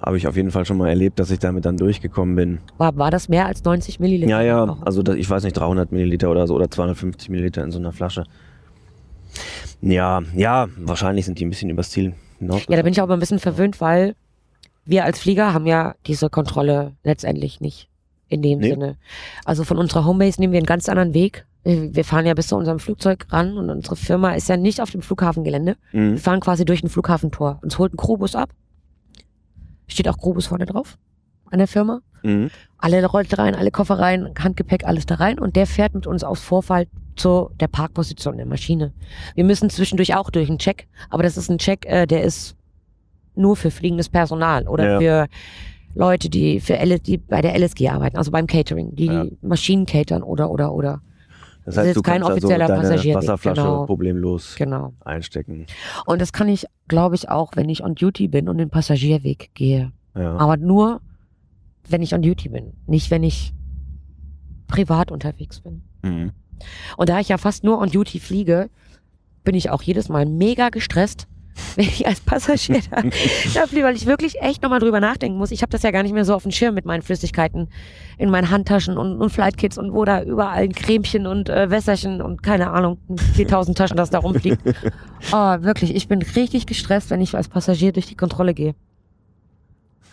habe 0.00 0.16
ich 0.16 0.26
auf 0.26 0.36
jeden 0.36 0.50
Fall 0.50 0.64
schon 0.64 0.76
mal 0.78 0.88
erlebt, 0.88 1.18
dass 1.18 1.30
ich 1.30 1.38
damit 1.38 1.64
dann 1.64 1.76
durchgekommen 1.76 2.34
bin. 2.36 2.58
war, 2.78 2.96
war 2.96 3.10
das 3.10 3.28
mehr 3.28 3.46
als 3.46 3.62
90 3.64 4.00
Milliliter? 4.00 4.30
Ja, 4.30 4.40
ja, 4.42 4.64
Auch. 4.64 4.82
also 4.82 5.02
da, 5.02 5.12
ich 5.14 5.28
weiß 5.28 5.44
nicht, 5.44 5.54
300 5.56 5.92
Milliliter 5.92 6.30
oder 6.30 6.46
so 6.46 6.54
oder 6.54 6.70
250 6.70 7.28
Milliliter 7.28 7.62
in 7.62 7.70
so 7.70 7.78
einer 7.78 7.92
Flasche. 7.92 8.24
Ja, 9.82 10.22
ja, 10.34 10.68
wahrscheinlich 10.78 11.26
sind 11.26 11.38
die 11.38 11.44
ein 11.44 11.50
bisschen 11.50 11.68
übers 11.70 11.90
Ziel 11.90 12.14
hinaus. 12.38 12.62
Ja, 12.68 12.76
da 12.76 12.82
bin 12.82 12.92
ich 12.92 13.00
auch 13.02 13.08
mal 13.08 13.14
ein 13.14 13.20
bisschen 13.20 13.38
verwöhnt, 13.40 13.80
weil 13.80 14.14
wir 14.84 15.04
als 15.04 15.18
Flieger 15.18 15.52
haben 15.52 15.66
ja 15.66 15.94
diese 16.06 16.30
Kontrolle 16.30 16.92
letztendlich 17.04 17.60
nicht. 17.60 17.88
In 18.28 18.40
dem 18.40 18.60
Nee. 18.60 18.70
Sinne. 18.70 18.96
Also 19.44 19.62
von 19.64 19.76
unserer 19.76 20.06
Homebase 20.06 20.40
nehmen 20.40 20.52
wir 20.54 20.58
einen 20.58 20.66
ganz 20.66 20.88
anderen 20.88 21.12
Weg. 21.12 21.44
Wir 21.64 21.94
wir 21.94 22.04
fahren 22.04 22.24
ja 22.24 22.32
bis 22.34 22.46
zu 22.46 22.56
unserem 22.56 22.78
Flugzeug 22.78 23.26
ran 23.30 23.58
und 23.58 23.68
unsere 23.68 23.94
Firma 23.94 24.32
ist 24.32 24.48
ja 24.48 24.56
nicht 24.56 24.80
auf 24.80 24.90
dem 24.90 25.02
Flughafengelände. 25.02 25.76
Wir 25.90 26.00
Mhm. 26.00 26.16
fahren 26.18 26.40
quasi 26.40 26.64
durch 26.64 26.82
ein 26.82 26.88
Flughafentor. 26.88 27.58
Uns 27.62 27.78
holt 27.78 27.92
ein 27.92 27.98
Crewbus 27.98 28.34
ab. 28.34 28.50
Steht 29.86 30.08
auch 30.08 30.16
Crewbus 30.18 30.46
vorne 30.46 30.64
drauf 30.66 30.96
an 31.50 31.58
der 31.58 31.68
Firma. 31.68 32.00
Mhm. 32.22 32.50
Alle 32.78 33.00
Leute 33.02 33.36
rein, 33.38 33.54
alle 33.54 33.70
Koffer 33.70 33.98
rein, 33.98 34.32
Handgepäck, 34.38 34.84
alles 34.86 35.04
da 35.06 35.16
rein. 35.16 35.38
Und 35.38 35.54
der 35.56 35.66
fährt 35.66 35.94
mit 35.94 36.06
uns 36.06 36.24
aus 36.24 36.40
Vorfall 36.40 36.86
zu 37.16 37.50
der 37.60 37.68
Parkposition 37.68 38.36
der 38.36 38.46
Maschine. 38.46 38.92
Wir 39.34 39.44
müssen 39.44 39.70
zwischendurch 39.70 40.14
auch 40.14 40.30
durch 40.30 40.48
einen 40.48 40.58
Check, 40.58 40.88
aber 41.10 41.22
das 41.22 41.36
ist 41.36 41.50
ein 41.50 41.58
Check, 41.58 41.84
äh, 41.86 42.06
der 42.06 42.22
ist 42.22 42.56
nur 43.34 43.56
für 43.56 43.70
fliegendes 43.70 44.08
Personal 44.08 44.66
oder 44.68 44.92
Ja. 44.92 44.98
für 45.00 45.28
Leute, 45.94 46.30
die 46.30 46.60
für 46.60 46.78
LS, 46.78 47.02
die 47.02 47.18
bei 47.18 47.42
der 47.42 47.54
LSG 47.54 47.88
arbeiten, 47.88 48.16
also 48.16 48.30
beim 48.30 48.46
Catering, 48.46 48.94
die 48.94 49.06
Ja. 49.06 49.26
Maschinen 49.42 49.84
catern 49.86 50.22
oder 50.22 50.50
oder 50.50 50.72
oder. 50.72 51.02
Das 51.64 51.76
Das 51.76 51.76
heißt, 51.78 51.88
ist 51.90 51.96
du 51.96 52.02
kein 52.02 52.22
kannst 52.22 52.30
also 52.30 52.46
offizieller 52.46 52.66
deine 52.66 52.80
Passagierweg, 52.80 53.22
Wasserflasche 53.22 53.60
genau. 53.62 53.86
problemlos 53.86 54.56
Genau. 54.56 54.94
einstecken. 55.04 55.66
Und 56.06 56.20
das 56.20 56.32
kann 56.32 56.48
ich, 56.48 56.66
glaube 56.88 57.14
ich, 57.14 57.28
auch, 57.28 57.52
wenn 57.54 57.68
ich 57.68 57.84
on 57.84 57.94
duty 57.94 58.26
bin 58.28 58.48
und 58.48 58.58
den 58.58 58.68
Passagierweg 58.70 59.50
gehe. 59.54 59.92
Ja. 60.16 60.36
Aber 60.38 60.56
nur, 60.56 61.00
wenn 61.88 62.02
ich 62.02 62.14
on 62.14 62.22
Duty 62.22 62.48
bin, 62.48 62.72
nicht 62.86 63.10
wenn 63.10 63.22
ich 63.22 63.52
privat 64.66 65.10
unterwegs 65.10 65.60
bin. 65.60 65.82
Mhm. 66.02 66.32
Und 66.96 67.08
da 67.08 67.20
ich 67.20 67.28
ja 67.28 67.38
fast 67.38 67.64
nur 67.64 67.78
on 67.78 67.90
Duty 67.90 68.20
fliege, 68.20 68.70
bin 69.44 69.54
ich 69.54 69.70
auch 69.70 69.82
jedes 69.82 70.08
Mal 70.08 70.26
mega 70.26 70.68
gestresst, 70.68 71.26
wenn 71.76 71.84
ich 71.84 72.06
als 72.06 72.20
Passagier 72.20 72.80
da, 72.90 73.02
da 73.54 73.66
fliege, 73.66 73.84
weil 73.84 73.96
ich 73.96 74.06
wirklich 74.06 74.40
echt 74.40 74.62
nochmal 74.62 74.80
drüber 74.80 75.00
nachdenken 75.00 75.38
muss. 75.38 75.50
Ich 75.50 75.62
habe 75.62 75.70
das 75.70 75.82
ja 75.82 75.90
gar 75.90 76.02
nicht 76.02 76.12
mehr 76.12 76.24
so 76.24 76.34
auf 76.34 76.42
dem 76.42 76.52
Schirm 76.52 76.74
mit 76.74 76.84
meinen 76.84 77.02
Flüssigkeiten 77.02 77.68
in 78.18 78.30
meinen 78.30 78.50
Handtaschen 78.50 78.96
und, 78.96 79.20
und 79.20 79.30
Flightkits 79.30 79.78
und 79.78 79.92
wo 79.92 80.04
da 80.04 80.22
überall 80.22 80.62
ein 80.62 80.72
Cremchen 80.72 81.26
und 81.26 81.48
äh, 81.48 81.70
Wässerchen 81.70 82.22
und 82.22 82.42
keine 82.42 82.70
Ahnung, 82.70 82.98
4000 83.34 83.76
Taschen, 83.76 83.96
das 83.96 84.10
da 84.10 84.18
rumfliegt. 84.18 84.62
Oh, 85.30 85.62
wirklich, 85.62 85.94
ich 85.94 86.08
bin 86.08 86.20
richtig 86.20 86.66
gestresst, 86.66 87.10
wenn 87.10 87.20
ich 87.20 87.36
als 87.36 87.48
Passagier 87.48 87.92
durch 87.92 88.06
die 88.06 88.16
Kontrolle 88.16 88.54
gehe. 88.54 88.74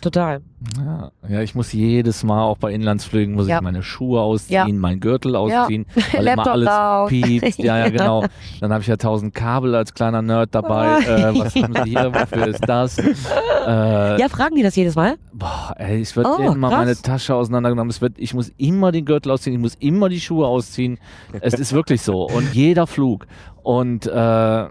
Total. 0.00 0.40
Ja, 0.78 1.10
ja, 1.28 1.40
ich 1.42 1.54
muss 1.54 1.72
jedes 1.72 2.22
Mal, 2.24 2.42
auch 2.42 2.56
bei 2.58 2.72
Inlandsflügen, 2.72 3.34
muss 3.34 3.46
Ja. 3.48 3.56
ich 3.56 3.62
meine 3.62 3.82
Schuhe 3.82 4.20
ausziehen, 4.20 4.66
Ja. 4.68 4.72
meinen 4.74 5.00
Gürtel 5.00 5.36
ausziehen, 5.36 5.86
weil 6.12 6.26
immer 6.26 6.46
alles 6.50 6.66
laut. 6.66 7.08
piepst. 7.10 7.58
Ja, 7.58 7.78
ja, 7.84 7.88
genau. 7.90 8.24
Dann 8.60 8.72
habe 8.72 8.80
ich 8.82 8.86
ja 8.88 8.96
tausend 8.96 9.34
Kabel 9.34 9.74
als 9.74 9.92
kleiner 9.94 10.22
Nerd 10.22 10.54
dabei. 10.54 11.00
Äh, 11.00 11.38
was 11.38 11.54
haben 11.62 11.74
Sie 11.84 11.90
hier? 11.90 12.12
Wofür 12.14 12.46
ist 12.46 12.66
das? 12.68 12.98
Äh, 12.98 14.20
Ja, 14.20 14.28
fragen 14.28 14.56
die 14.56 14.62
das 14.62 14.76
jedes 14.76 14.94
Mal? 14.96 15.16
Boah, 15.32 15.74
ey, 15.76 16.00
es 16.00 16.14
wird 16.16 16.26
Oh, 16.26 16.38
immer 16.52 16.68
krass. 16.68 16.78
meine 16.78 16.96
Tasche 16.96 17.34
auseinandergenommen. 17.34 17.90
Es 17.90 18.00
wird, 18.00 18.14
ich 18.18 18.32
muss 18.34 18.50
immer 18.56 18.92
den 18.92 19.04
Gürtel 19.04 19.32
ausziehen, 19.32 19.54
ich 19.56 19.60
muss 19.60 19.74
immer 19.76 20.08
die 20.08 20.20
Schuhe 20.20 20.46
ausziehen. 20.46 20.98
Es 21.40 21.54
ist 21.54 21.72
wirklich 21.72 22.02
so. 22.02 22.22
Und 22.26 22.54
jeder 22.54 22.86
Flug. 22.86 23.26
Und 23.62 24.06
äh, 24.06 24.10
ja, 24.12 24.70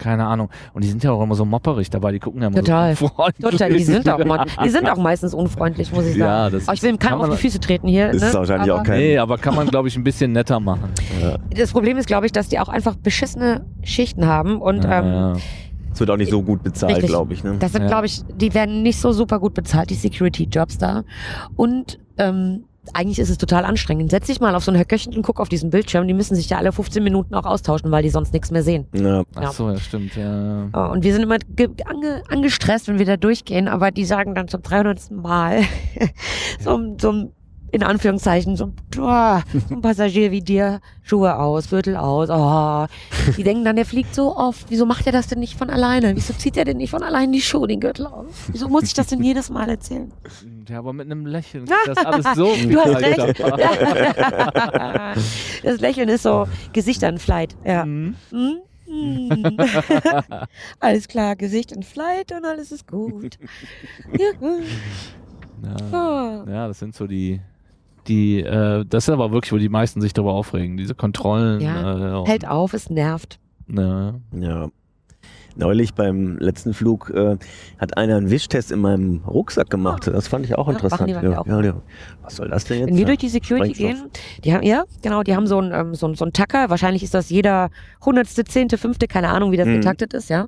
keine 0.00 0.26
Ahnung. 0.26 0.48
Und 0.74 0.82
die 0.82 0.88
sind 0.88 1.04
ja 1.04 1.12
auch 1.12 1.22
immer 1.22 1.34
so 1.36 1.44
mopperig 1.44 1.90
dabei. 1.90 2.10
Die 2.10 2.18
gucken 2.18 2.40
ja 2.42 2.48
immer 2.48 2.56
Total. 2.58 2.96
so 2.96 3.06
freundlich. 3.08 3.50
Total, 3.50 3.72
die 3.72 3.84
sind 3.84 4.08
auch, 4.08 4.24
mal, 4.24 4.46
die 4.64 4.68
sind 4.68 4.88
auch 4.90 4.96
meistens 4.96 5.34
unfreundlich, 5.34 5.92
muss 5.92 6.06
ich 6.06 6.12
sagen. 6.16 6.20
Ja, 6.20 6.50
das 6.50 6.66
Aber 6.66 6.74
ich 6.74 6.82
will 6.82 6.96
keinem 6.96 7.20
auf 7.20 7.30
die 7.30 7.36
Füße 7.36 7.60
treten 7.60 7.86
hier. 7.86 8.10
Ist 8.10 8.22
ne? 8.22 8.34
wahrscheinlich 8.34 8.70
Aber 8.72 8.80
auch 8.80 8.84
kein- 8.84 8.98
Nee, 8.98 9.18
aber 9.18 9.38
kann 9.38 9.54
man, 9.54 9.68
glaube 9.68 9.88
ich, 9.88 9.96
ein 9.96 10.02
bisschen 10.02 10.32
netter 10.32 10.58
machen. 10.58 10.88
Das 11.56 11.70
Problem 11.70 11.96
ist, 11.98 12.06
glaube 12.06 12.26
ich, 12.26 12.32
dass 12.32 12.48
die 12.48 12.58
auch 12.58 12.68
einfach 12.68 12.96
beschissene 12.96 13.64
Schichten 13.82 14.26
haben 14.26 14.60
und 14.60 14.84
Ja, 14.84 14.98
ähm, 15.00 15.06
ja. 15.06 15.32
Es 15.92 15.98
wird 15.98 16.10
auch 16.10 16.16
nicht 16.16 16.30
so 16.30 16.40
gut 16.42 16.62
bezahlt, 16.62 17.04
glaube 17.04 17.34
ich. 17.34 17.42
Ne? 17.44 17.56
das 17.58 17.72
sind, 17.72 17.82
Ja. 17.82 17.88
glaube 17.88 18.06
ich, 18.06 18.22
die 18.36 18.54
werden 18.54 18.82
nicht 18.82 19.00
so 19.00 19.12
super 19.12 19.38
gut 19.40 19.54
bezahlt, 19.54 19.90
die 19.90 19.94
Security-Jobs 19.96 20.78
da. 20.78 21.02
Und 21.56 21.98
ähm, 22.16 22.64
eigentlich 22.94 23.18
ist 23.18 23.30
es 23.30 23.38
total 23.38 23.64
anstrengend. 23.64 24.10
Setz 24.10 24.26
dich 24.26 24.40
mal 24.40 24.54
auf 24.54 24.64
so 24.64 24.70
ein 24.72 24.78
Höckerchen 24.78 25.14
und 25.14 25.22
guck 25.22 25.40
auf 25.40 25.48
diesen 25.48 25.70
Bildschirm. 25.70 26.06
Die 26.06 26.14
müssen 26.14 26.34
sich 26.34 26.48
ja 26.50 26.58
alle 26.58 26.72
15 26.72 27.02
Minuten 27.02 27.34
auch 27.34 27.44
austauschen, 27.44 27.90
weil 27.90 28.02
die 28.02 28.10
sonst 28.10 28.32
nichts 28.32 28.50
mehr 28.50 28.62
sehen. 28.62 28.86
Ja. 28.94 29.24
Ach 29.36 29.52
so, 29.52 29.68
ja, 29.70 29.76
stimmt. 29.78 30.16
Ja. 30.16 30.68
Und 30.90 31.04
wir 31.04 31.12
sind 31.12 31.22
immer 31.22 31.38
ge 31.38 31.68
ange 31.86 32.22
angestresst, 32.28 32.88
wenn 32.88 32.98
wir 32.98 33.06
da 33.06 33.16
durchgehen, 33.16 33.68
aber 33.68 33.90
die 33.90 34.04
sagen 34.04 34.34
dann 34.34 34.48
zum 34.48 34.62
300. 34.62 35.10
Mal, 35.10 35.62
so, 36.60 36.78
so 37.00 37.12
ein- 37.12 37.32
in 37.72 37.82
Anführungszeichen, 37.82 38.56
so, 38.56 38.66
ein- 38.66 38.72
boah, 38.94 39.42
so 39.68 39.74
ein 39.74 39.80
Passagier 39.82 40.30
wie 40.30 40.40
dir, 40.40 40.80
Schuhe 41.02 41.36
aus, 41.38 41.70
Gürtel 41.70 41.96
aus, 41.96 42.28
oh. 42.30 42.86
Die 43.36 43.42
denken 43.42 43.64
dann, 43.64 43.76
der 43.76 43.86
fliegt 43.86 44.14
so 44.14 44.36
oft, 44.36 44.66
wieso 44.68 44.86
macht 44.86 45.06
er 45.06 45.12
das 45.12 45.26
denn 45.28 45.40
nicht 45.40 45.56
von 45.56 45.70
alleine? 45.70 46.14
Wieso 46.16 46.32
zieht 46.34 46.56
er 46.56 46.64
denn 46.64 46.76
nicht 46.78 46.90
von 46.90 47.02
alleine 47.02 47.32
die 47.32 47.40
Schuhe, 47.42 47.66
den 47.68 47.80
Gürtel 47.80 48.06
aus? 48.06 48.26
Wieso 48.52 48.68
muss 48.68 48.84
ich 48.84 48.94
das 48.94 49.08
denn 49.08 49.22
jedes 49.22 49.50
Mal 49.50 49.68
erzählen? 49.68 50.12
ja, 50.68 50.78
aber 50.78 50.92
mit 50.92 51.06
einem 51.06 51.26
Lächeln. 51.26 51.64
Das 51.86 51.96
alles 51.98 52.26
so 52.36 52.52
Du 52.68 52.78
hast 52.78 53.02
recht. 53.02 53.40
Das 55.62 55.80
Lächeln 55.80 56.08
ist 56.08 56.22
so 56.22 56.46
Gesicht 56.72 57.04
an 57.04 57.18
Flight, 57.18 57.56
ja. 57.64 57.84
Mhm. 57.84 58.14
Hm? 58.30 58.56
Hm. 58.86 59.56
alles 60.80 61.06
klar, 61.06 61.36
Gesicht 61.36 61.70
in 61.72 61.82
Flight 61.82 62.32
und 62.32 62.44
alles 62.44 62.72
ist 62.72 62.86
gut. 62.88 63.38
Ja. 64.18 64.30
Oh. 65.92 66.50
Ja, 66.50 66.68
das 66.68 66.78
sind 66.78 66.94
so 66.94 67.06
die, 67.06 67.40
die, 68.08 68.40
äh, 68.40 68.84
das 68.88 69.04
ist 69.04 69.10
aber 69.10 69.32
wirklich, 69.32 69.52
wo 69.52 69.58
die 69.58 69.68
meisten 69.68 70.00
sich 70.00 70.12
darüber 70.12 70.32
aufregen, 70.32 70.76
diese 70.76 70.94
Kontrollen. 70.94 71.60
Ja. 71.60 72.22
Äh, 72.22 72.26
Hält 72.26 72.46
auf, 72.48 72.74
es 72.74 72.90
nervt. 72.90 73.38
Ne. 73.66 74.20
Ja. 74.32 74.68
Neulich 75.56 75.94
beim 75.94 76.38
letzten 76.38 76.72
Flug 76.74 77.10
äh, 77.10 77.36
hat 77.78 77.96
einer 77.96 78.16
einen 78.16 78.30
Wischtest 78.30 78.70
in 78.70 78.80
meinem 78.80 79.22
Rucksack 79.26 79.68
gemacht. 79.68 80.06
Das 80.06 80.28
fand 80.28 80.46
ich 80.46 80.56
auch 80.56 80.68
Ja, 80.68 80.72
interessant. 80.74 81.02
auch. 81.02 81.46
ja, 81.46 81.60
ja. 81.60 81.74
Was 82.22 82.36
soll 82.36 82.48
das 82.48 82.64
denn 82.64 82.78
jetzt? 82.80 82.88
Wenn 82.88 82.96
wir 82.96 83.04
durch 83.04 83.18
die 83.18 83.28
Security 83.28 83.74
Sprengstoff. 83.74 84.12
gehen, 84.12 84.42
die 84.44 84.54
haben, 84.54 84.62
ja, 84.64 84.84
genau, 85.02 85.22
die 85.24 85.34
haben 85.34 85.46
so 85.48 85.58
einen 85.58 85.72
ähm, 85.72 85.94
so, 85.94 86.06
einen- 86.06 86.14
so 86.14 86.24
einen 86.24 86.32
Tacker. 86.32 86.70
Wahrscheinlich 86.70 87.02
ist 87.02 87.14
das 87.14 87.30
jeder 87.30 87.70
hundertste, 88.04 88.44
zehnte, 88.44 88.78
fünfte, 88.78 89.08
keine 89.08 89.28
Ahnung, 89.28 89.50
wie 89.50 89.56
das 89.56 89.66
Mhm. 89.66 89.74
getaktet 89.80 90.14
ist, 90.14 90.30
ja. 90.30 90.46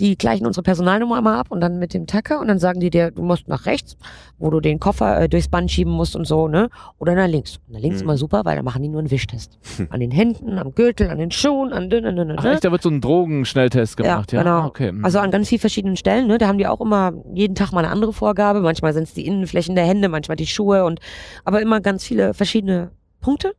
Die 0.00 0.18
gleichen 0.18 0.44
unsere 0.46 0.64
Personalnummer 0.64 1.18
immer 1.18 1.38
ab 1.38 1.46
und 1.50 1.60
dann 1.60 1.78
mit 1.78 1.94
dem 1.94 2.06
Tacker 2.08 2.40
und 2.40 2.48
dann 2.48 2.58
sagen 2.58 2.80
die 2.80 2.90
dir, 2.90 3.12
du 3.12 3.22
musst 3.22 3.46
nach 3.46 3.64
rechts, 3.66 3.96
wo 4.38 4.50
du 4.50 4.58
den 4.58 4.80
Koffer 4.80 5.20
äh, 5.20 5.28
durchs 5.28 5.46
Band 5.48 5.70
schieben 5.70 5.92
musst 5.92 6.16
und 6.16 6.26
so, 6.26 6.48
ne? 6.48 6.68
Oder 6.98 7.14
nach 7.14 7.28
links. 7.28 7.58
Und 7.68 7.74
nach 7.74 7.80
links 7.80 7.98
Mhm. 7.98 8.02
immer 8.04 8.16
super, 8.16 8.44
weil 8.44 8.56
da 8.56 8.62
machen 8.64 8.82
die 8.82 8.88
nur 8.88 8.98
einen 8.98 9.12
Wischtest. 9.12 9.58
An 9.90 10.00
den 10.00 10.10
Händen, 10.10 10.58
am 10.58 10.74
Gürtel, 10.74 11.10
an 11.10 11.18
den 11.18 11.30
Schuhen, 11.30 11.72
an 11.72 11.90
den, 11.90 12.06
an 12.06 12.16
den, 12.16 12.30
an 12.32 12.36
Ach 12.38 12.42
den, 12.42 12.52
echt, 12.54 12.64
da 12.64 12.72
wird 12.72 12.82
so 12.82 12.90
ein 12.90 13.00
Drogenschnelltest 13.00 13.96
gemacht, 13.96 14.32
ja? 14.32 14.42
genau. 14.42 14.60
Ah, 14.62 14.66
Okay. 14.66 14.90
mhm. 14.90 15.04
Also 15.04 15.20
an 15.20 15.30
ganz 15.30 15.48
vielen 15.48 15.60
verschiedenen 15.60 15.96
Stellen. 15.96 16.26
Ne? 16.26 16.38
Da 16.38 16.48
haben 16.48 16.58
die 16.58 16.66
auch 16.66 16.80
immer 16.80 17.12
jeden 17.32 17.54
Tag 17.54 17.70
mal 17.70 17.84
eine 17.84 17.90
andere 17.92 18.12
Vorgabe. 18.12 18.60
Manchmal 18.60 18.92
sind 18.94 19.04
es 19.04 19.14
die 19.14 19.26
Innenflächen 19.26 19.76
der 19.76 19.84
Hände, 19.86 20.08
manchmal 20.08 20.36
die 20.36 20.46
Schuhe 20.48 20.84
und 20.84 20.98
aber 21.44 21.62
immer 21.62 21.80
ganz 21.80 22.02
viele 22.04 22.34
verschiedene 22.34 22.90
Punkte. 23.20 23.54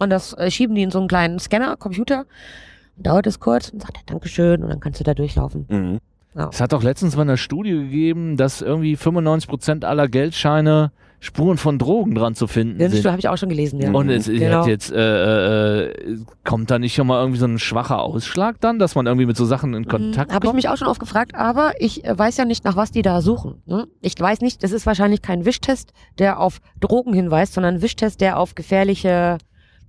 Und 0.00 0.10
das 0.10 0.32
äh, 0.34 0.50
schieben 0.50 0.74
die 0.76 0.82
in 0.82 0.90
so 0.90 0.98
einen 0.98 1.08
kleinen 1.08 1.38
Scanner, 1.38 1.76
Computer. 1.76 2.24
Dauert 2.98 3.26
es 3.26 3.40
kurz 3.40 3.68
und 3.70 3.80
sagt 3.82 3.96
er 3.96 4.02
Dankeschön 4.06 4.62
und 4.62 4.68
dann 4.70 4.80
kannst 4.80 5.00
du 5.00 5.04
da 5.04 5.14
durchlaufen. 5.14 5.66
Mhm. 5.68 5.98
Ja. 6.34 6.50
Es 6.52 6.60
hat 6.60 6.72
doch 6.72 6.82
letztens 6.82 7.16
mal 7.16 7.22
eine 7.22 7.36
Studie 7.36 7.70
gegeben, 7.72 8.36
dass 8.36 8.60
irgendwie 8.62 8.96
95% 8.96 9.84
aller 9.84 10.08
Geldscheine 10.08 10.92
Spuren 11.20 11.56
von 11.56 11.80
Drogen 11.80 12.14
dran 12.14 12.36
zu 12.36 12.46
finden 12.46 12.78
Das 12.78 12.92
sind. 12.92 13.04
habe 13.06 13.18
ich 13.18 13.28
auch 13.28 13.36
schon 13.36 13.48
gelesen, 13.48 13.80
ja. 13.80 13.90
Und 13.90 14.08
es 14.08 14.26
Genau. 14.26 14.60
hat 14.60 14.66
jetzt, 14.68 14.92
äh, 14.92 15.86
äh, 15.86 16.18
kommt 16.44 16.70
da 16.70 16.78
nicht 16.78 16.94
schon 16.94 17.08
mal 17.08 17.20
irgendwie 17.20 17.40
so 17.40 17.46
ein 17.46 17.58
schwacher 17.58 18.00
Ausschlag 18.00 18.60
dann, 18.60 18.78
dass 18.78 18.94
man 18.94 19.06
irgendwie 19.06 19.26
mit 19.26 19.36
so 19.36 19.44
Sachen 19.44 19.74
in 19.74 19.86
Kontakt 19.88 20.32
Habe 20.32 20.46
ich 20.46 20.52
mich 20.52 20.68
auch 20.68 20.76
schon 20.76 20.86
oft 20.86 21.00
gefragt, 21.00 21.34
aber 21.34 21.72
ich 21.80 22.04
äh, 22.04 22.16
weiß 22.16 22.36
ja 22.36 22.44
nicht, 22.44 22.64
nach 22.64 22.76
was 22.76 22.92
die 22.92 23.02
da 23.02 23.20
suchen. 23.20 23.62
Ne? 23.66 23.88
Ich 24.00 24.14
weiß 24.16 24.42
nicht, 24.42 24.62
das 24.62 24.70
ist 24.70 24.86
wahrscheinlich 24.86 25.20
kein 25.20 25.44
Wischtest, 25.44 25.92
der 26.20 26.38
auf 26.38 26.58
Drogen 26.78 27.12
hinweist, 27.14 27.54
sondern 27.54 27.76
ein 27.76 27.82
Wischtest, 27.82 28.20
der 28.20 28.38
auf 28.38 28.54
gefährliche 28.54 29.38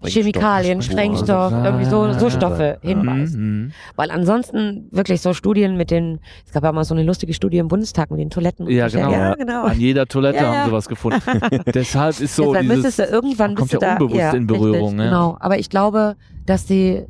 Chemikalien, 0.06 0.82
Sprengstoff. 0.82 1.52
Sprengstoff, 1.52 1.66
irgendwie 1.66 1.86
so, 1.86 2.14
so 2.14 2.30
Stoffe 2.30 2.78
hinweist. 2.82 3.36
Mhm. 3.36 3.72
Weil 3.96 4.12
ansonsten 4.12 4.88
wirklich 4.92 5.22
so 5.22 5.34
Studien 5.34 5.76
mit 5.76 5.92
den, 5.92 6.20
es 6.46 6.54
gab 6.54 6.64
ja 6.64 6.72
mal 6.72 6.84
so 6.86 6.94
eine 6.94 7.04
lustige 7.04 7.34
Studie 7.34 7.58
im 7.58 7.68
Bundestag 7.68 8.10
mit 8.12 8.20
den 8.20 8.30
Toiletten. 8.30 8.70
Ja, 8.70 8.88
genau. 8.88 9.12
Ja, 9.12 9.34
genau. 9.36 9.64
An 9.66 9.80
jeder 9.80 10.06
Toilette 10.06 10.38
Ja, 10.38 10.44
ja. 10.44 10.60
haben 10.60 10.70
sie 10.70 10.74
was 10.74 10.88
gefunden. 10.88 11.22
Deshalb 11.74 12.20
ist 12.20 12.36
so 12.36 12.54
Deshalb 12.54 12.62
dieses, 12.62 12.76
müsstest 12.78 13.00
du 13.00 13.04
irgendwann 13.04 13.56
kommt 13.56 13.72
bist 13.72 13.82
ja 13.82 13.96
du 13.96 13.98
da, 13.98 14.04
unbewusst 14.06 14.34
in 14.34 14.44
richtig, 14.44 14.48
Berührung, 14.48 14.96
ne? 14.96 15.06
Genau, 15.06 15.38
aber 15.40 15.60
ich 15.60 15.70
glaube, 15.70 16.16
dass 16.46 16.66
die, 16.66 17.06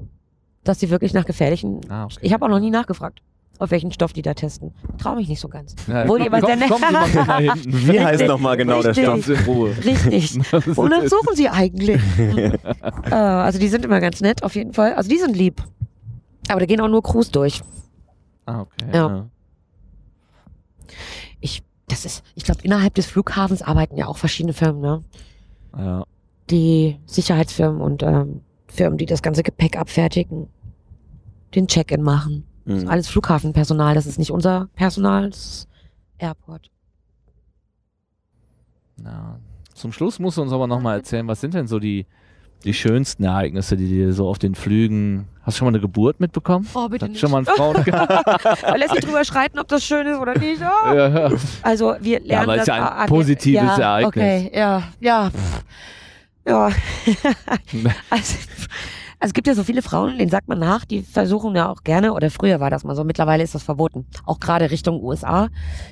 dass 0.63 0.79
die 0.79 0.89
wirklich 0.89 1.13
nach 1.13 1.25
gefährlichen. 1.25 1.81
Ah, 1.89 2.05
okay. 2.05 2.17
Ich 2.21 2.33
habe 2.33 2.45
auch 2.45 2.49
noch 2.49 2.59
nie 2.59 2.71
nachgefragt, 2.71 3.21
auf 3.59 3.71
welchen 3.71 3.91
Stoff 3.91 4.13
die 4.13 4.21
da 4.21 4.33
testen. 4.33 4.73
Traue 4.97 5.17
mich 5.17 5.27
nicht 5.27 5.39
so 5.41 5.49
ganz. 5.49 5.75
Ja, 5.87 6.07
Wo 6.07 6.13
komm, 6.13 6.23
jemand 6.23 6.43
komm, 6.43 6.81
Sie 7.11 7.17
mal 7.19 7.41
hinten. 7.41 7.87
Wie 7.87 7.99
heißt 7.99 8.25
nochmal 8.25 8.57
genau 8.57 8.81
der 8.81 8.95
Richtig. 8.95 9.03
Stoff? 9.05 9.27
Ganz 9.27 9.39
in 9.39 9.45
Ruhe. 9.45 9.75
Richtig. 9.85 10.37
Ist- 10.53 10.77
Wonach 10.77 11.03
suchen 11.07 11.35
sie 11.35 11.49
eigentlich? 11.49 12.01
äh, 12.17 13.13
also 13.13 13.59
die 13.59 13.67
sind 13.67 13.83
immer 13.85 13.99
ganz 13.99 14.21
nett, 14.21 14.43
auf 14.43 14.55
jeden 14.55 14.73
Fall. 14.73 14.93
Also 14.93 15.09
die 15.09 15.17
sind 15.17 15.35
lieb. 15.35 15.61
Aber 16.47 16.59
da 16.61 16.65
gehen 16.65 16.79
auch 16.81 16.87
nur 16.87 17.03
Crews 17.03 17.29
durch. 17.31 17.61
Ah, 18.45 18.61
okay. 18.61 18.85
Ja. 18.93 19.07
Ja. 19.07 19.25
Ich, 21.41 21.61
das 21.87 22.05
ist, 22.05 22.23
ich 22.35 22.43
glaube, 22.43 22.61
innerhalb 22.63 22.95
des 22.95 23.05
Flughafens 23.05 23.61
arbeiten 23.61 23.97
ja 23.97 24.07
auch 24.07 24.17
verschiedene 24.17 24.53
Firmen, 24.53 24.81
ne? 24.81 25.03
Ja. 25.77 26.03
Die 26.49 26.97
Sicherheitsfirmen 27.05 27.79
und 27.81 28.01
ähm, 28.03 28.41
Firmen, 28.67 28.97
die 28.97 29.05
das 29.05 29.21
ganze 29.21 29.43
Gepäck 29.43 29.77
abfertigen, 29.77 30.47
den 31.53 31.67
Check-in 31.67 32.01
machen. 32.01 32.45
Das 32.69 32.77
ist 32.77 32.83
Mhm. 32.85 32.89
alles 32.91 33.07
Flughafenpersonal, 33.09 33.95
das 33.95 34.05
ist 34.05 34.19
nicht 34.19 34.29
unser 34.31 34.67
Personal, 34.75 35.31
das 35.31 35.39
ist 35.39 35.67
Airport. 36.19 36.69
Ja. 39.03 39.39
Zum 39.73 39.91
Schluss 39.91 40.19
musst 40.19 40.37
du 40.37 40.41
uns 40.43 40.51
aber 40.51 40.67
nochmal 40.67 40.97
erzählen, 40.97 41.27
was 41.27 41.41
sind 41.41 41.55
denn 41.55 41.67
so 41.67 41.79
die, 41.79 42.05
die 42.63 42.73
schönsten 42.75 43.23
Ereignisse, 43.23 43.75
die 43.75 43.87
dir 43.87 44.13
so 44.13 44.27
auf 44.29 44.37
den 44.37 44.53
Flügen. 44.53 45.27
Hast 45.41 45.55
du 45.55 45.59
schon 45.59 45.65
mal 45.65 45.71
eine 45.71 45.79
Geburt 45.79 46.19
mitbekommen? 46.19 46.67
Oh, 46.75 46.87
bitte 46.89 47.05
Hat 47.05 47.17
schon 47.17 47.31
mal 47.31 47.39
ein 47.39 47.45
Frauen. 47.57 47.75
Lässt 48.77 48.93
sich 48.93 49.03
drüber 49.03 49.23
streiten, 49.25 49.57
ob 49.57 49.67
das 49.67 49.83
schön 49.83 50.05
ist 50.05 50.19
oder 50.19 50.37
nicht. 50.37 50.61
Oh. 50.61 50.93
ja, 50.93 51.07
ja. 51.07 51.31
Also 51.63 51.95
wir 52.01 52.19
lernen 52.19 52.43
aber 52.43 52.57
das 52.57 52.67
ist 52.67 52.67
ja 52.67 52.97
ein 52.97 53.07
positives 53.09 53.77
ja, 53.77 53.99
Ereignis. 53.99 54.07
Okay, 54.13 54.51
ja, 54.53 54.83
ja, 54.99 55.31
pff, 55.31 55.63
ja. 56.45 56.65
also, 58.11 58.37
also 59.21 59.31
es 59.31 59.33
gibt 59.33 59.47
ja 59.47 59.53
so 59.53 59.63
viele 59.63 59.81
Frauen, 59.81 60.17
denen 60.17 60.31
sagt 60.31 60.47
man 60.47 60.59
nach, 60.59 60.85
die 60.85 61.01
versuchen 61.01 61.53
ja 61.53 61.69
auch 61.69 61.83
gerne, 61.83 62.13
oder 62.13 62.29
früher 62.29 62.61
war 62.61 62.69
das 62.69 62.85
mal 62.85 62.95
so, 62.95 63.03
mittlerweile 63.03 63.43
ist 63.43 63.53
das 63.53 63.63
verboten. 63.63 64.05
Auch 64.25 64.39
gerade 64.39 64.71
Richtung 64.71 65.03
USA. 65.03 65.49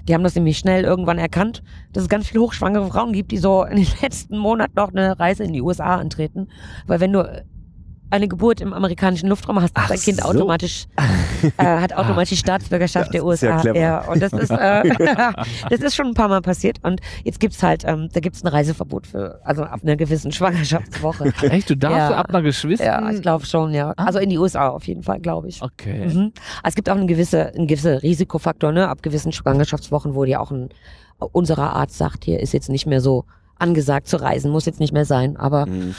Die 0.08 0.14
haben 0.14 0.24
das 0.24 0.36
nämlich 0.36 0.58
schnell 0.58 0.86
irgendwann 0.86 1.18
erkannt, 1.18 1.62
dass 1.92 2.04
es 2.04 2.10
ganz 2.10 2.28
viele 2.28 2.42
hochschwangere 2.42 2.88
Frauen 2.88 3.12
gibt, 3.12 3.32
die 3.32 3.38
so 3.38 3.66
in 3.66 3.78
den 3.78 3.88
letzten 4.02 4.38
Monaten 4.38 4.74
noch 4.76 4.94
eine 4.94 5.20
Reise 5.20 5.44
in 5.44 5.52
die 5.52 5.62
USA 5.62 5.96
antreten. 5.96 6.48
Weil 6.86 7.02
wenn 7.02 7.12
du 7.12 7.46
eine 8.10 8.28
Geburt 8.28 8.62
im 8.62 8.74
amerikanischen 8.74 9.30
Luftraum 9.30 9.62
hast, 9.62 9.72
Ach 9.76 9.88
dein 9.90 10.00
Kind 10.00 10.22
so. 10.22 10.28
automatisch 10.30 10.86
äh, 11.58 11.64
hat 11.64 11.94
automatisch 11.94 12.40
Staatsbürgerschaft 12.40 13.08
Das 13.08 13.12
der 13.12 13.22
ja 13.22 13.28
USA. 13.28 13.60
clever. 13.60 14.10
und 14.10 14.22
das 14.22 14.34
ist 14.34 14.50
äh, 14.52 14.84
das 15.70 15.80
ist 15.82 15.96
schon 15.96 16.08
ein 16.08 16.14
paar 16.14 16.28
Mal 16.30 16.42
passiert 16.42 16.78
und 16.84 17.02
jetzt 17.24 17.40
gibt's 17.40 17.62
halt 17.64 17.84
ähm, 17.86 18.10
da 18.14 18.20
gibt's 18.20 18.44
ein 18.44 18.48
Reiseverbot 18.48 19.08
für 19.08 19.40
also 19.44 19.64
ab 19.64 19.80
einer 19.84 19.96
gewissen 19.96 20.32
Schwangerschaftswoche. 20.32 21.34
Echt, 21.42 21.70
du 21.70 21.76
darfst 21.76 21.98
Ja. 21.98 22.18
ab 22.18 22.30
einer 22.30 22.42
Geschwister? 22.42 22.86
ja, 22.86 23.10
ich 23.12 23.22
glaube 23.22 23.46
schon, 23.46 23.74
ja. 23.74 23.94
Ah. 23.98 24.06
Also 24.06 24.20
in 24.20 24.30
die 24.30 24.38
USA 24.38 24.70
auf 24.70 24.86
jeden 24.88 25.04
Fall, 25.04 25.20
glaube 25.20 25.48
ich. 25.50 25.62
Okay. 25.62 26.08
Mhm. 26.08 26.32
Es 26.64 26.76
gibt 26.76 26.90
auch 26.90 26.96
einen 26.96 27.08
gewissen 27.08 27.42
ein 27.58 27.68
gewisser 27.68 28.02
Risikofaktor, 28.04 28.72
ne? 28.72 28.88
Ab 28.90 29.02
gewissen 29.04 29.32
Schwangerschaftswochen, 29.32 30.16
wo 30.16 30.24
dir 30.26 30.42
auch 30.42 30.52
ein 30.52 30.70
unserer 31.34 31.74
Arzt 31.76 31.98
sagt, 31.98 32.26
hier 32.26 32.40
ist 32.40 32.54
jetzt 32.54 32.70
nicht 32.70 32.86
mehr 32.86 33.02
so 33.02 33.26
angesagt 33.60 34.08
zu 34.08 34.18
reisen, 34.22 34.52
muss 34.52 34.66
jetzt 34.66 34.80
nicht 34.80 34.94
mehr 34.94 35.06
sein. 35.06 35.36
Aber 35.36 35.66
Mhm. 35.66 35.96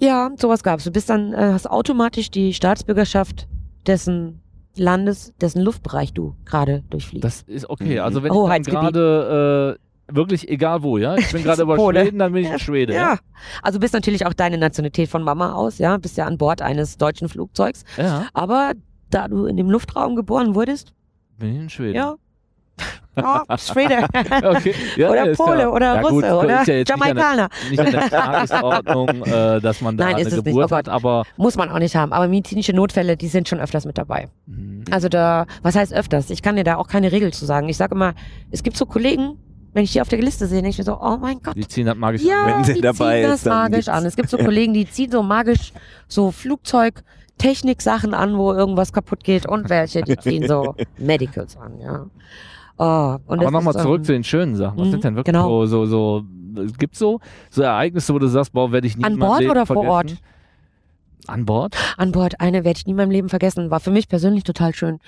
Ja, 0.00 0.30
sowas 0.36 0.62
gab's. 0.62 0.84
Du 0.84 0.90
bist 0.90 1.10
dann, 1.10 1.32
äh, 1.32 1.50
hast 1.52 1.70
automatisch 1.70 2.30
die 2.30 2.52
Staatsbürgerschaft 2.54 3.48
dessen 3.86 4.40
Landes, 4.76 5.34
dessen 5.40 5.62
Luftbereich 5.62 6.12
du 6.12 6.34
gerade 6.44 6.84
durchfliegst. 6.90 7.24
Das 7.24 7.42
ist 7.42 7.68
okay. 7.68 7.96
Mhm. 7.96 8.04
Also 8.04 8.22
wenn 8.22 8.32
ich 8.32 8.66
gerade 8.66 9.76
äh, 10.08 10.14
wirklich 10.14 10.48
egal 10.48 10.82
wo, 10.82 10.98
ja? 10.98 11.16
Ich 11.16 11.32
bin 11.32 11.42
gerade 11.44 11.62
über. 11.62 11.76
Schweden, 11.76 12.18
dann 12.18 12.32
bin 12.32 12.44
ich 12.44 12.50
in 12.50 12.58
Schwede. 12.58 12.94
ja. 12.94 13.18
Also 13.62 13.78
bist 13.78 13.94
natürlich 13.94 14.26
auch 14.26 14.34
deine 14.34 14.58
Nationalität 14.58 15.08
von 15.08 15.22
Mama 15.22 15.52
aus, 15.52 15.78
ja, 15.78 15.96
bist 15.96 16.16
ja 16.16 16.26
an 16.26 16.38
Bord 16.38 16.62
eines 16.62 16.96
deutschen 16.96 17.28
Flugzeugs. 17.28 17.84
Ja, 17.96 18.26
Aber 18.32 18.72
da 19.10 19.28
du 19.28 19.46
in 19.46 19.56
dem 19.56 19.70
Luftraum 19.70 20.16
geboren 20.16 20.54
wurdest, 20.54 20.92
bin 21.38 21.50
ich 21.54 21.60
in 21.60 21.70
Schweden. 21.70 21.96
ja. 21.96 22.16
Oh, 23.16 23.56
Schwede. 23.58 24.06
Okay. 24.42 24.74
Ja, 24.96 25.10
oder 25.10 25.30
ist 25.30 25.36
Pole 25.38 25.56
klar. 25.56 25.72
oder 25.72 25.94
ja, 25.96 26.00
Russe 26.00 26.12
gut, 26.14 26.24
oder 26.24 26.60
ist 26.62 26.68
ja 26.68 26.74
an 26.74 26.84
Jamaikaner. 26.86 27.48
Nicht 27.68 27.80
in 27.84 27.90
der 27.90 28.08
Tagesordnung, 28.08 29.08
äh, 29.24 29.60
dass 29.60 29.80
man 29.80 29.96
da 29.96 30.04
Nein, 30.04 30.14
eine 30.14 30.22
ist 30.22 30.28
es 30.28 30.34
nicht. 30.36 30.44
Geburt 30.46 30.72
Oh 30.72 30.76
hat, 30.76 30.88
aber 30.88 31.24
Muss 31.36 31.56
man 31.56 31.68
auch 31.70 31.78
nicht 31.78 31.94
haben. 31.96 32.12
Aber 32.12 32.28
medizinische 32.28 32.72
Notfälle, 32.72 33.16
die 33.16 33.28
sind 33.28 33.48
schon 33.48 33.60
öfters 33.60 33.84
mit 33.84 33.98
dabei. 33.98 34.28
mh, 34.46 34.84
Also 34.90 35.08
da, 35.08 35.46
was 35.62 35.74
heißt 35.76 35.92
öfters? 35.92 36.30
Ich 36.30 36.42
kann 36.42 36.56
dir 36.56 36.64
da 36.64 36.76
auch 36.76 36.86
keine 36.88 37.12
Regel 37.12 37.32
zu 37.32 37.44
sagen. 37.44 37.68
Ich 37.68 37.76
sage 37.76 37.94
immer, 37.94 38.14
es 38.50 38.62
gibt 38.62 38.76
so 38.76 38.86
Kollegen, 38.86 39.36
wenn 39.72 39.84
ich 39.84 39.92
die 39.92 40.00
auf 40.00 40.08
der 40.08 40.20
Liste 40.20 40.46
sehe, 40.46 40.58
denke 40.62 40.70
ich 40.70 40.78
mir 40.78 40.84
so, 40.84 40.98
oh 41.00 41.16
mein 41.20 41.40
Gott. 41.42 41.54
die 41.56 41.66
ziehen 41.68 41.86
das 41.86 41.96
magisch 41.96 42.22
Ja, 42.22 42.46
Wenn 42.56 42.64
sie 42.64 42.74
die 42.74 42.80
dabei 42.80 43.22
ziehen 43.22 43.32
ist, 43.32 43.46
das 43.46 43.52
magisch 43.52 43.88
an. 43.88 44.04
Es 44.06 44.16
gibt 44.16 44.30
so 44.30 44.38
Kollegen, 44.38 44.72
die 44.74 44.88
ziehen 44.88 45.10
so 45.10 45.22
magisch 45.22 45.72
so 46.08 46.30
Flugzeug, 46.30 47.02
Technik-Sachen 47.38 48.12
an, 48.14 48.36
wo 48.36 48.52
irgendwas 48.52 48.92
kaputt 48.92 49.24
geht 49.24 49.46
und 49.46 49.68
welche, 49.70 50.02
die 50.02 50.16
ziehen 50.18 50.46
so 50.46 50.74
Medicals 50.98 51.56
an, 51.56 51.78
ja. 51.80 52.06
Oh, 52.82 53.18
Aber 53.26 53.50
nochmal 53.50 53.74
zurück 53.74 53.98
ähm, 53.98 54.04
zu 54.04 54.12
den 54.12 54.24
schönen 54.24 54.56
Sachen. 54.56 54.78
Was 54.78 54.86
mhm, 54.86 54.90
sind 54.92 55.04
denn 55.04 55.14
wirklich 55.14 55.34
genau. 55.34 55.66
so, 55.66 55.84
so, 55.84 56.22
so, 56.54 56.70
gibt 56.78 56.96
so, 56.96 57.20
so 57.50 57.60
Ereignisse, 57.60 58.14
wo 58.14 58.18
du 58.18 58.26
sagst, 58.26 58.54
boah, 58.54 58.72
werde 58.72 58.86
ich 58.86 58.96
nie 58.96 59.04
An 59.04 59.18
Bord 59.18 59.44
oder 59.44 59.66
vor 59.66 59.84
vergessen? 59.84 60.18
An 61.26 61.44
Bord? 61.44 61.76
an 61.98 62.12
Bord. 62.12 62.40
Eine 62.40 62.64
werde 62.64 62.78
ich 62.78 62.86
nie 62.86 62.92
in 62.92 62.96
meinem 62.96 63.10
Leben 63.10 63.28
vergessen. 63.28 63.70
War 63.70 63.80
für 63.80 63.90
mich 63.90 64.08
persönlich 64.08 64.44
total 64.44 64.74
schön. 64.74 64.98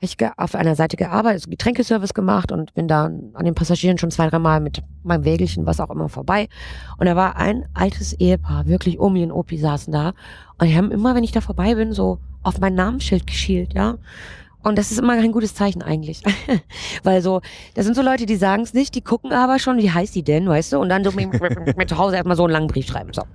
Ich 0.00 0.16
auf 0.38 0.56
einer 0.56 0.74
Seite 0.74 0.96
gearbeitet, 0.96 1.42
so 1.42 1.50
Getränkeservice 1.50 2.14
gemacht 2.14 2.50
und 2.50 2.74
bin 2.74 2.88
da 2.88 3.04
an 3.04 3.44
den 3.44 3.54
Passagieren 3.54 3.96
schon 3.96 4.10
zwei, 4.10 4.28
dreimal 4.28 4.58
mit 4.58 4.82
meinem 5.04 5.24
Wägelchen, 5.24 5.66
was 5.66 5.78
auch 5.78 5.90
immer, 5.90 6.08
vorbei. 6.08 6.48
Und 6.98 7.06
da 7.06 7.14
war 7.14 7.36
ein 7.36 7.66
altes 7.74 8.12
Ehepaar, 8.14 8.66
wirklich 8.66 8.98
Omi 8.98 9.22
und 9.22 9.30
Opi 9.30 9.56
saßen 9.56 9.92
da. 9.92 10.14
Und 10.58 10.66
die 10.66 10.76
haben 10.76 10.90
immer, 10.90 11.14
wenn 11.14 11.22
ich 11.22 11.30
da 11.30 11.40
vorbei 11.40 11.76
bin, 11.76 11.92
so 11.92 12.18
auf 12.42 12.58
mein 12.58 12.74
Namensschild 12.74 13.28
geschielt, 13.28 13.72
ja. 13.74 13.98
Und 14.62 14.76
das 14.76 14.90
ist 14.90 14.98
immer 14.98 15.16
kein 15.16 15.32
gutes 15.32 15.54
Zeichen 15.54 15.82
eigentlich. 15.82 16.22
Weil 17.02 17.22
so, 17.22 17.40
das 17.74 17.86
sind 17.86 17.94
so 17.94 18.02
Leute, 18.02 18.26
die 18.26 18.36
sagen 18.36 18.62
es 18.62 18.74
nicht, 18.74 18.94
die 18.94 19.00
gucken 19.00 19.32
aber 19.32 19.58
schon, 19.58 19.78
wie 19.78 19.90
heißt 19.90 20.14
die 20.14 20.22
denn, 20.22 20.48
weißt 20.48 20.72
du? 20.72 20.78
Und 20.78 20.90
dann 20.90 21.02
so 21.02 21.12
mit, 21.12 21.28
mit, 21.76 21.88
zu 21.88 21.98
Hause 21.98 22.16
erstmal 22.16 22.36
so 22.36 22.44
einen 22.44 22.52
langen 22.52 22.66
Brief 22.68 22.86
schreiben. 22.86 23.12
So. 23.12 23.22
Und 23.22 23.28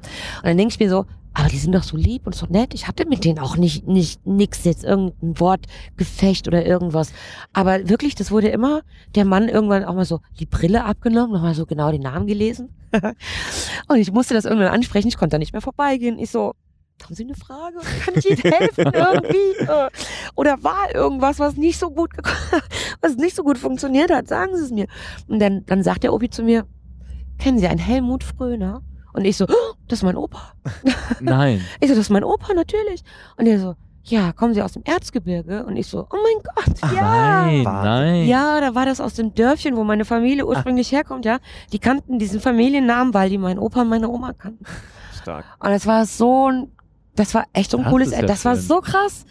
dann 0.43 0.57
denke 0.57 0.73
ich 0.73 0.79
mir 0.79 0.89
so, 0.89 1.05
aber 1.33 1.49
die 1.49 1.57
sind 1.57 1.73
doch 1.73 1.83
so 1.83 1.97
lieb 1.97 2.25
und 2.27 2.33
so 2.33 2.45
nett. 2.45 2.73
Ich 2.73 2.87
hatte 2.87 3.05
mit 3.07 3.25
denen 3.25 3.39
auch 3.39 3.57
nicht, 3.57 3.87
nicht 3.87 4.25
nix 4.25 4.63
jetzt, 4.63 4.83
irgendein 4.83 5.39
Wortgefecht 5.39 6.47
oder 6.47 6.65
irgendwas. 6.65 7.11
Aber 7.51 7.89
wirklich, 7.89 8.15
das 8.15 8.31
wurde 8.31 8.47
immer 8.47 8.81
der 9.15 9.25
Mann 9.25 9.49
irgendwann 9.49 9.83
auch 9.83 9.95
mal 9.95 10.05
so 10.05 10.21
die 10.39 10.45
Brille 10.45 10.85
abgenommen, 10.85 11.33
nochmal 11.33 11.55
so 11.55 11.65
genau 11.65 11.91
den 11.91 12.03
Namen 12.03 12.27
gelesen. 12.27 12.69
und 13.87 13.97
ich 13.97 14.11
musste 14.13 14.33
das 14.33 14.45
irgendwann 14.45 14.73
ansprechen, 14.73 15.09
ich 15.09 15.17
konnte 15.17 15.33
da 15.33 15.39
nicht 15.39 15.51
mehr 15.51 15.61
vorbeigehen. 15.61 16.19
Ich 16.19 16.29
so, 16.29 16.53
haben 17.03 17.13
Sie 17.15 17.23
eine 17.23 17.35
Frage? 17.35 17.77
Kann 18.03 18.13
ich 18.15 18.29
Ihnen 18.29 18.53
helfen 18.53 18.85
irgendwie? 18.93 19.65
Äh, 19.71 19.89
Oder 20.35 20.63
war 20.63 20.93
irgendwas, 20.93 21.39
was 21.39 21.55
nicht 21.55 21.79
so 21.79 21.89
gut, 21.91 22.11
was 23.01 23.15
nicht 23.15 23.35
so 23.35 23.43
gut 23.43 23.57
funktioniert 23.57 24.11
hat? 24.11 24.27
Sagen 24.27 24.55
Sie 24.55 24.63
es 24.63 24.71
mir. 24.71 24.87
Und 25.27 25.39
dann, 25.39 25.65
dann 25.65 25.83
sagt 25.83 26.03
der 26.03 26.13
Opi 26.13 26.29
zu 26.29 26.43
mir, 26.43 26.65
kennen 27.37 27.59
Sie 27.59 27.67
einen 27.67 27.79
Helmut 27.79 28.23
Fröner? 28.23 28.81
Und 29.13 29.23
ich 29.23 29.37
so, 29.37 29.45
"Oh, 29.45 29.73
das 29.87 29.99
ist 29.99 30.03
mein 30.03 30.17
Opa. 30.17 30.53
Nein. 31.21 31.61
Ich 31.79 31.87
so, 31.87 31.95
das 31.95 32.05
ist 32.05 32.09
mein 32.09 32.23
Opa, 32.23 32.53
natürlich. 32.53 33.01
Und 33.37 33.45
er 33.47 33.59
so, 33.59 33.75
ja, 34.03 34.33
kommen 34.33 34.53
Sie 34.53 34.61
aus 34.61 34.73
dem 34.73 34.83
Erzgebirge? 34.83 35.65
Und 35.65 35.77
ich 35.77 35.87
so, 35.87 36.01
oh 36.11 36.17
mein 36.21 36.43
Gott, 36.43 36.93
ja. 36.93 37.01
Nein, 37.45 37.63
nein. 37.63 38.25
Ja, 38.27 38.59
da 38.59 38.75
war 38.75 38.85
das 38.85 38.99
aus 38.99 39.13
dem 39.13 39.33
Dörfchen, 39.33 39.77
wo 39.77 39.83
meine 39.83 40.05
Familie 40.05 40.45
ursprünglich 40.45 40.91
herkommt, 40.91 41.25
ja. 41.25 41.39
Die 41.71 41.79
kannten 41.79 42.19
diesen 42.19 42.39
Familiennamen, 42.41 43.13
weil 43.13 43.29
die 43.29 43.37
meinen 43.37 43.57
Opa 43.59 43.81
und 43.81 43.89
meine 43.89 44.09
Oma 44.09 44.33
kannten. 44.33 44.65
Stark. 45.21 45.45
Und 45.59 45.69
das 45.69 45.87
war 45.87 46.05
so 46.05 46.51
ein, 46.51 46.71
das 47.15 47.33
war 47.33 47.45
echt 47.53 47.71
so 47.71 47.77
ein 47.77 47.83
Das 47.83 47.91
cooles, 47.91 48.11
ja 48.11 48.21
das 48.23 48.45
war 48.45 48.55
schön. 48.55 48.63
so 48.65 48.81
krass. 48.81 49.25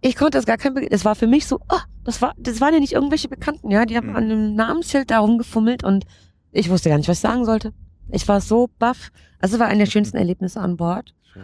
Ich 0.00 0.14
konnte 0.16 0.38
das 0.38 0.46
gar 0.46 0.56
kein, 0.58 0.74
Be- 0.74 0.88
das 0.88 1.04
war 1.04 1.14
für 1.16 1.26
mich 1.26 1.46
so, 1.46 1.56
oh, 1.68 1.78
das 2.04 2.22
war, 2.22 2.32
das 2.38 2.60
waren 2.60 2.72
ja 2.74 2.80
nicht 2.80 2.92
irgendwelche 2.92 3.28
Bekannten, 3.28 3.70
ja. 3.70 3.84
Die 3.84 3.96
haben 3.96 4.10
Mhm. 4.10 4.16
an 4.16 4.24
einem 4.24 4.54
Namensschild 4.54 5.10
da 5.10 5.18
rumgefummelt 5.18 5.82
und 5.84 6.04
ich 6.52 6.70
wusste 6.70 6.88
gar 6.88 6.96
nicht, 6.98 7.08
was 7.08 7.16
ich 7.18 7.22
sagen 7.22 7.44
sollte. 7.44 7.72
Ich 8.10 8.26
war 8.28 8.40
so 8.40 8.68
baff. 8.78 9.10
Also 9.40 9.56
es 9.56 9.60
war 9.60 9.66
einer 9.68 9.84
der 9.84 9.90
schönsten 9.90 10.16
Erlebnisse 10.16 10.60
an 10.60 10.76
Bord. 10.76 11.14
Schön. 11.32 11.42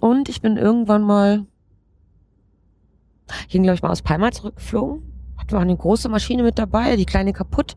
Und 0.00 0.28
ich 0.28 0.40
bin 0.40 0.56
irgendwann 0.56 1.02
mal, 1.02 1.44
ich 3.46 3.52
bin, 3.52 3.62
glaube 3.62 3.74
ich, 3.76 3.82
mal 3.82 3.90
aus 3.90 4.02
Palma 4.02 4.30
zurückgeflogen. 4.32 5.12
Hatte 5.36 5.58
eine 5.58 5.76
große 5.76 6.08
Maschine 6.08 6.42
mit 6.42 6.58
dabei, 6.58 6.96
die 6.96 7.04
kleine 7.06 7.32
kaputt. 7.32 7.76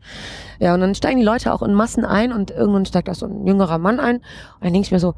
Ja, 0.58 0.74
und 0.74 0.80
dann 0.80 0.94
steigen 0.94 1.18
die 1.18 1.24
Leute 1.24 1.52
auch 1.52 1.62
in 1.62 1.74
Massen 1.74 2.04
ein 2.04 2.32
und 2.32 2.50
irgendwann 2.50 2.86
steigt 2.86 3.08
da 3.08 3.14
so 3.14 3.26
ein 3.26 3.46
jüngerer 3.46 3.78
Mann 3.78 4.00
ein. 4.00 4.16
Und 4.16 4.24
dann 4.62 4.72
denke 4.72 4.86
ich 4.86 4.92
mir 4.92 4.98
so, 5.00 5.14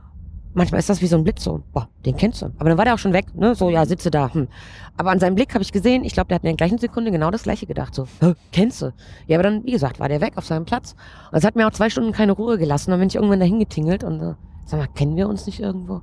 manchmal 0.54 0.78
ist 0.78 0.88
das 0.88 1.00
wie 1.02 1.06
so 1.06 1.16
ein 1.16 1.24
Blitz 1.24 1.44
so, 1.44 1.62
boah, 1.72 1.88
den 2.04 2.16
kennst 2.16 2.42
du. 2.42 2.46
Aber 2.58 2.68
dann 2.68 2.78
war 2.78 2.84
der 2.84 2.94
auch 2.94 2.98
schon 2.98 3.12
weg, 3.12 3.34
ne? 3.34 3.54
So, 3.54 3.70
ja, 3.70 3.86
sitze 3.86 4.10
da. 4.10 4.32
Hm. 4.32 4.48
Aber 4.96 5.10
an 5.10 5.18
seinem 5.18 5.34
Blick 5.34 5.54
habe 5.54 5.62
ich 5.62 5.72
gesehen, 5.72 6.04
ich 6.04 6.12
glaube, 6.12 6.28
der 6.28 6.36
hat 6.36 6.42
in 6.42 6.48
der 6.48 6.56
gleichen 6.56 6.78
Sekunde 6.78 7.10
genau 7.10 7.30
das 7.30 7.44
gleiche 7.44 7.66
gedacht. 7.66 7.94
So, 7.94 8.06
Hä, 8.20 8.34
kennst 8.52 8.82
du? 8.82 8.92
Ja, 9.26 9.38
aber 9.38 9.44
dann, 9.44 9.64
wie 9.64 9.72
gesagt, 9.72 10.00
war 10.00 10.08
der 10.08 10.20
weg 10.20 10.34
auf 10.36 10.44
seinem 10.44 10.64
Platz. 10.64 10.94
Und 11.30 11.38
es 11.38 11.44
hat 11.44 11.56
mir 11.56 11.66
auch 11.66 11.72
zwei 11.72 11.90
Stunden 11.90 12.12
keine 12.12 12.32
Ruhe 12.32 12.58
gelassen. 12.58 12.90
Dann 12.90 13.00
bin 13.00 13.08
ich 13.08 13.14
irgendwann 13.14 13.40
dahin 13.40 13.58
getingelt 13.58 14.04
und 14.04 14.20
äh, 14.20 14.34
sag 14.66 14.78
mal, 14.80 14.88
kennen 14.88 15.16
wir 15.16 15.28
uns 15.28 15.46
nicht 15.46 15.60
irgendwo? 15.60 16.02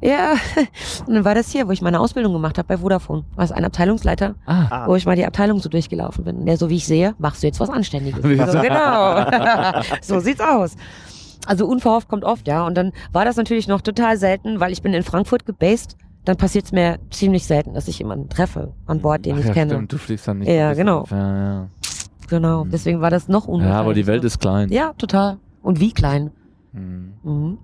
Ja, 0.00 0.32
und 1.06 1.14
dann 1.14 1.24
war 1.24 1.34
das 1.34 1.50
hier, 1.50 1.66
wo 1.66 1.72
ich 1.72 1.80
meine 1.80 1.98
Ausbildung 1.98 2.32
gemacht 2.32 2.58
habe 2.58 2.68
bei 2.68 2.76
Vodafone. 2.76 3.24
War 3.36 3.44
es 3.44 3.52
ein 3.52 3.64
Abteilungsleiter, 3.64 4.34
Ah, 4.44 4.86
wo 4.86 4.96
ich 4.96 5.06
mal 5.06 5.16
die 5.16 5.24
Abteilung 5.24 5.60
so 5.60 5.68
durchgelaufen 5.68 6.24
bin. 6.24 6.36
Und 6.38 6.46
der 6.46 6.58
so, 6.58 6.68
wie 6.68 6.76
ich 6.76 6.86
sehe, 6.86 7.14
machst 7.18 7.42
du 7.42 7.46
jetzt 7.46 7.60
was 7.60 7.70
Anständiges. 7.70 8.22
Wie 8.24 8.36
so, 8.36 8.52
so. 8.52 8.60
genau. 8.60 9.24
so 10.02 10.20
sieht's 10.20 10.40
aus. 10.40 10.76
Also 11.46 11.66
unverhofft 11.66 12.08
kommt 12.08 12.24
oft, 12.24 12.48
ja. 12.48 12.66
Und 12.66 12.76
dann 12.76 12.92
war 13.12 13.24
das 13.24 13.36
natürlich 13.36 13.68
noch 13.68 13.80
total 13.80 14.16
selten, 14.16 14.60
weil 14.60 14.72
ich 14.72 14.82
bin 14.82 14.92
in 14.94 15.02
Frankfurt 15.02 15.46
gebased. 15.46 15.96
Dann 16.24 16.36
passiert's 16.36 16.72
mir 16.72 16.98
ziemlich 17.10 17.44
selten, 17.46 17.74
dass 17.74 17.86
ich 17.86 17.98
jemanden 17.98 18.30
treffe 18.30 18.72
an 18.86 19.00
Bord, 19.00 19.26
den 19.26 19.34
Ach 19.34 19.40
ich 19.40 19.46
ja, 19.46 19.52
kenne. 19.52 19.72
stimmt, 19.74 19.92
du 19.92 19.98
fliegst 19.98 20.26
dann 20.26 20.38
nicht. 20.38 20.48
Ja, 20.48 20.72
genau. 20.72 21.00
auf. 21.00 21.10
Ja, 21.10 21.36
ja. 21.36 21.68
Genau. 22.28 22.64
Mhm. 22.64 22.70
Deswegen 22.70 23.00
war 23.02 23.10
das 23.10 23.28
noch 23.28 23.46
ja, 23.46 23.52
unwahrscheinlich. 23.52 23.80
aber 23.80 23.94
die 23.94 24.06
Welt 24.06 24.24
ist 24.24 24.38
klein. 24.40 24.70
Ja, 24.70 24.94
total. 24.96 25.36
Und 25.62 25.80
wie 25.80 25.92
klein. 25.92 26.30
Mhm. 26.72 27.12
Mhm. 27.22 27.58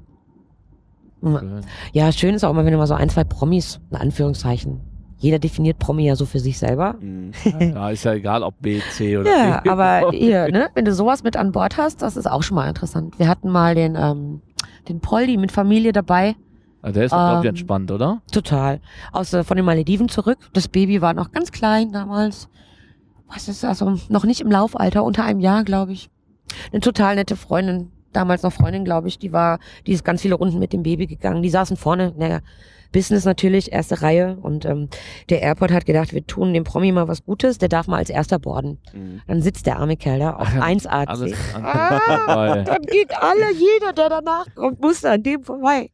Mhm. 1.23 1.39
Schön. 1.39 1.61
Ja, 1.93 2.13
schön 2.13 2.35
ist 2.35 2.45
auch 2.45 2.51
immer, 2.51 2.65
wenn 2.65 2.73
du 2.73 2.79
mal 2.79 2.87
so 2.87 2.95
ein, 2.95 3.09
zwei 3.09 3.25
Promis, 3.25 3.81
in 3.91 3.97
Anführungszeichen. 3.97 4.81
Jeder 5.21 5.39
definiert 5.39 5.79
Promi 5.79 6.07
ja 6.07 6.17
so 6.17 6.27
für 6.27 6.41
sich 6.41 6.59
selber. 6.59 6.97
Mhm. 7.01 7.33
Ja, 7.61 7.91
ist 7.91 8.05
ja 8.05 8.15
egal, 8.15 8.43
ob 8.43 8.61
B, 8.61 8.81
C 8.91 9.17
oder 9.19 9.31
Ja, 9.31 9.61
D. 9.61 9.71
aber 9.71 10.11
hier, 10.13 10.49
ne, 10.51 10.69
wenn 10.75 10.85
du 10.85 10.93
sowas 10.93 11.23
mit 11.23 11.37
an 11.37 11.53
Bord 11.53 11.77
hast, 11.77 12.03
das 12.03 12.17
ist 12.17 12.27
auch 12.27 12.43
schon 12.43 12.57
mal 12.57 12.69
interessant. 12.69 13.19
Wir 13.19 13.29
hatten 13.29 13.51
mal 13.51 13.75
den, 13.75 13.97
ähm, 13.97 14.41
den 14.89 15.01
Poldi 15.01 15.37
mit 15.37 15.53
Familie 15.53 15.93
dabei. 15.93 16.35
Ah, 16.83 16.91
Der 16.91 17.05
ist, 17.05 17.11
glaube 17.11 17.41
ich, 17.41 17.45
Ähm, 17.45 17.49
entspannt, 17.51 17.91
oder? 17.91 18.23
Total. 18.33 18.81
Aus, 19.13 19.33
äh, 19.35 19.45
von 19.45 19.57
den 19.57 19.67
Malediven 19.67 20.09
zurück. 20.09 20.39
Das 20.55 20.67
Baby 20.69 21.03
war 21.03 21.13
noch 21.13 21.31
ganz 21.31 21.53
klein 21.53 21.93
damals. 21.93 22.49
Was 23.29 23.47
ist 23.49 23.65
also 23.65 23.97
noch 24.09 24.25
nicht 24.25 24.41
im 24.41 24.51
Laufalter, 24.51 25.05
unter 25.05 25.25
einem 25.25 25.41
Jahr, 25.41 25.63
glaube 25.65 25.93
ich. 25.93 26.09
Eine 26.73 26.81
total 26.81 27.15
nette 27.17 27.37
Freundin, 27.37 27.91
damals 28.13 28.43
noch 28.43 28.53
Freundin, 28.53 28.85
glaube 28.85 29.07
ich, 29.09 29.19
die 29.19 29.33
war, 29.33 29.59
die 29.87 29.93
ist 29.93 30.05
ganz 30.05 30.23
viele 30.23 30.35
Runden 30.35 30.59
mit 30.59 30.73
dem 30.73 30.83
Baby 30.83 31.07
gegangen. 31.07 31.43
Die 31.43 31.51
saßen 31.51 31.77
vorne 31.77 32.09
in 32.09 32.19
der 32.19 32.41
Business 32.93 33.25
natürlich, 33.25 33.73
erste 33.73 34.03
Reihe. 34.03 34.37
Und 34.41 34.65
ähm, 34.65 34.89
der 35.29 35.43
Airport 35.43 35.73
hat 35.73 35.87
gedacht, 35.87 36.13
wir 36.13 36.27
tun 36.27 36.53
dem 36.53 36.65
Promi 36.65 36.93
mal 36.93 37.09
was 37.09 37.25
Gutes, 37.25 37.59
der 37.59 37.69
darf 37.69 37.87
mal 37.87 37.97
als 37.99 38.11
erster 38.11 38.39
borden. 38.39 38.79
Mhm. 38.93 39.23
Dann 39.27 39.43
sitzt 39.43 39.67
der 39.67 39.79
arme 39.79 39.97
Kerl 39.97 40.19
da 40.19 40.35
auf 40.35 40.49
Ach 40.51 40.55
ja, 40.55 40.63
1AC. 40.63 41.07
Alles 41.09 41.55
Ah, 41.55 42.63
dann 42.65 42.83
geht 42.83 43.17
alle, 43.17 43.53
jeder, 43.53 43.93
der 43.93 44.09
danach 44.09 44.47
kommt, 44.55 44.81
muss 44.81 45.05
an 45.05 45.23
dem 45.23 45.43
vorbei. 45.43 45.91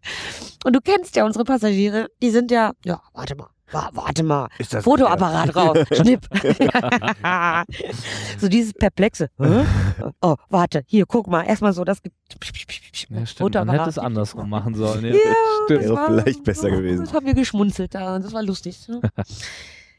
Und 0.64 0.74
du 0.74 0.80
kennst 0.80 1.16
ja 1.16 1.24
unsere 1.24 1.44
Passagiere, 1.44 2.08
die 2.22 2.30
sind 2.30 2.50
ja, 2.50 2.72
ja, 2.84 3.00
warte 3.14 3.36
mal, 3.36 3.48
Wa- 3.72 3.90
Warte 3.94 4.22
mal. 4.22 4.48
Ist 4.58 4.74
das 4.74 4.84
Fotoapparat 4.84 5.56
raus. 5.56 5.78
Schnipp. 5.92 6.28
so 8.38 8.48
dieses 8.48 8.72
Perplexe. 8.74 9.28
Hä? 9.38 9.64
Oh, 10.20 10.36
warte, 10.50 10.82
hier, 10.86 11.04
guck 11.06 11.26
mal. 11.26 11.42
Erstmal 11.42 11.72
so 11.72 11.82
das. 11.84 11.98
Ja, 13.08 13.26
stimmt. 13.26 13.54
Man 13.54 13.70
hätte 13.70 13.88
es 13.88 13.98
andersrum 13.98 14.48
machen 14.50 14.74
sollen. 14.74 15.04
Ja, 15.04 15.14
Ja, 15.14 15.18
stimmt. 15.64 15.80
das 15.80 15.88
Wäre 15.88 15.94
war- 15.94 16.06
vielleicht 16.22 16.44
besser 16.44 16.70
gewesen. 16.70 17.04
Das 17.06 17.14
haben 17.14 17.26
wir 17.26 17.34
geschmunzelt 17.34 17.94
da 17.94 18.16
und 18.16 18.24
das 18.24 18.32
war 18.32 18.42
lustig. 18.42 18.88
Ne? 18.88 19.00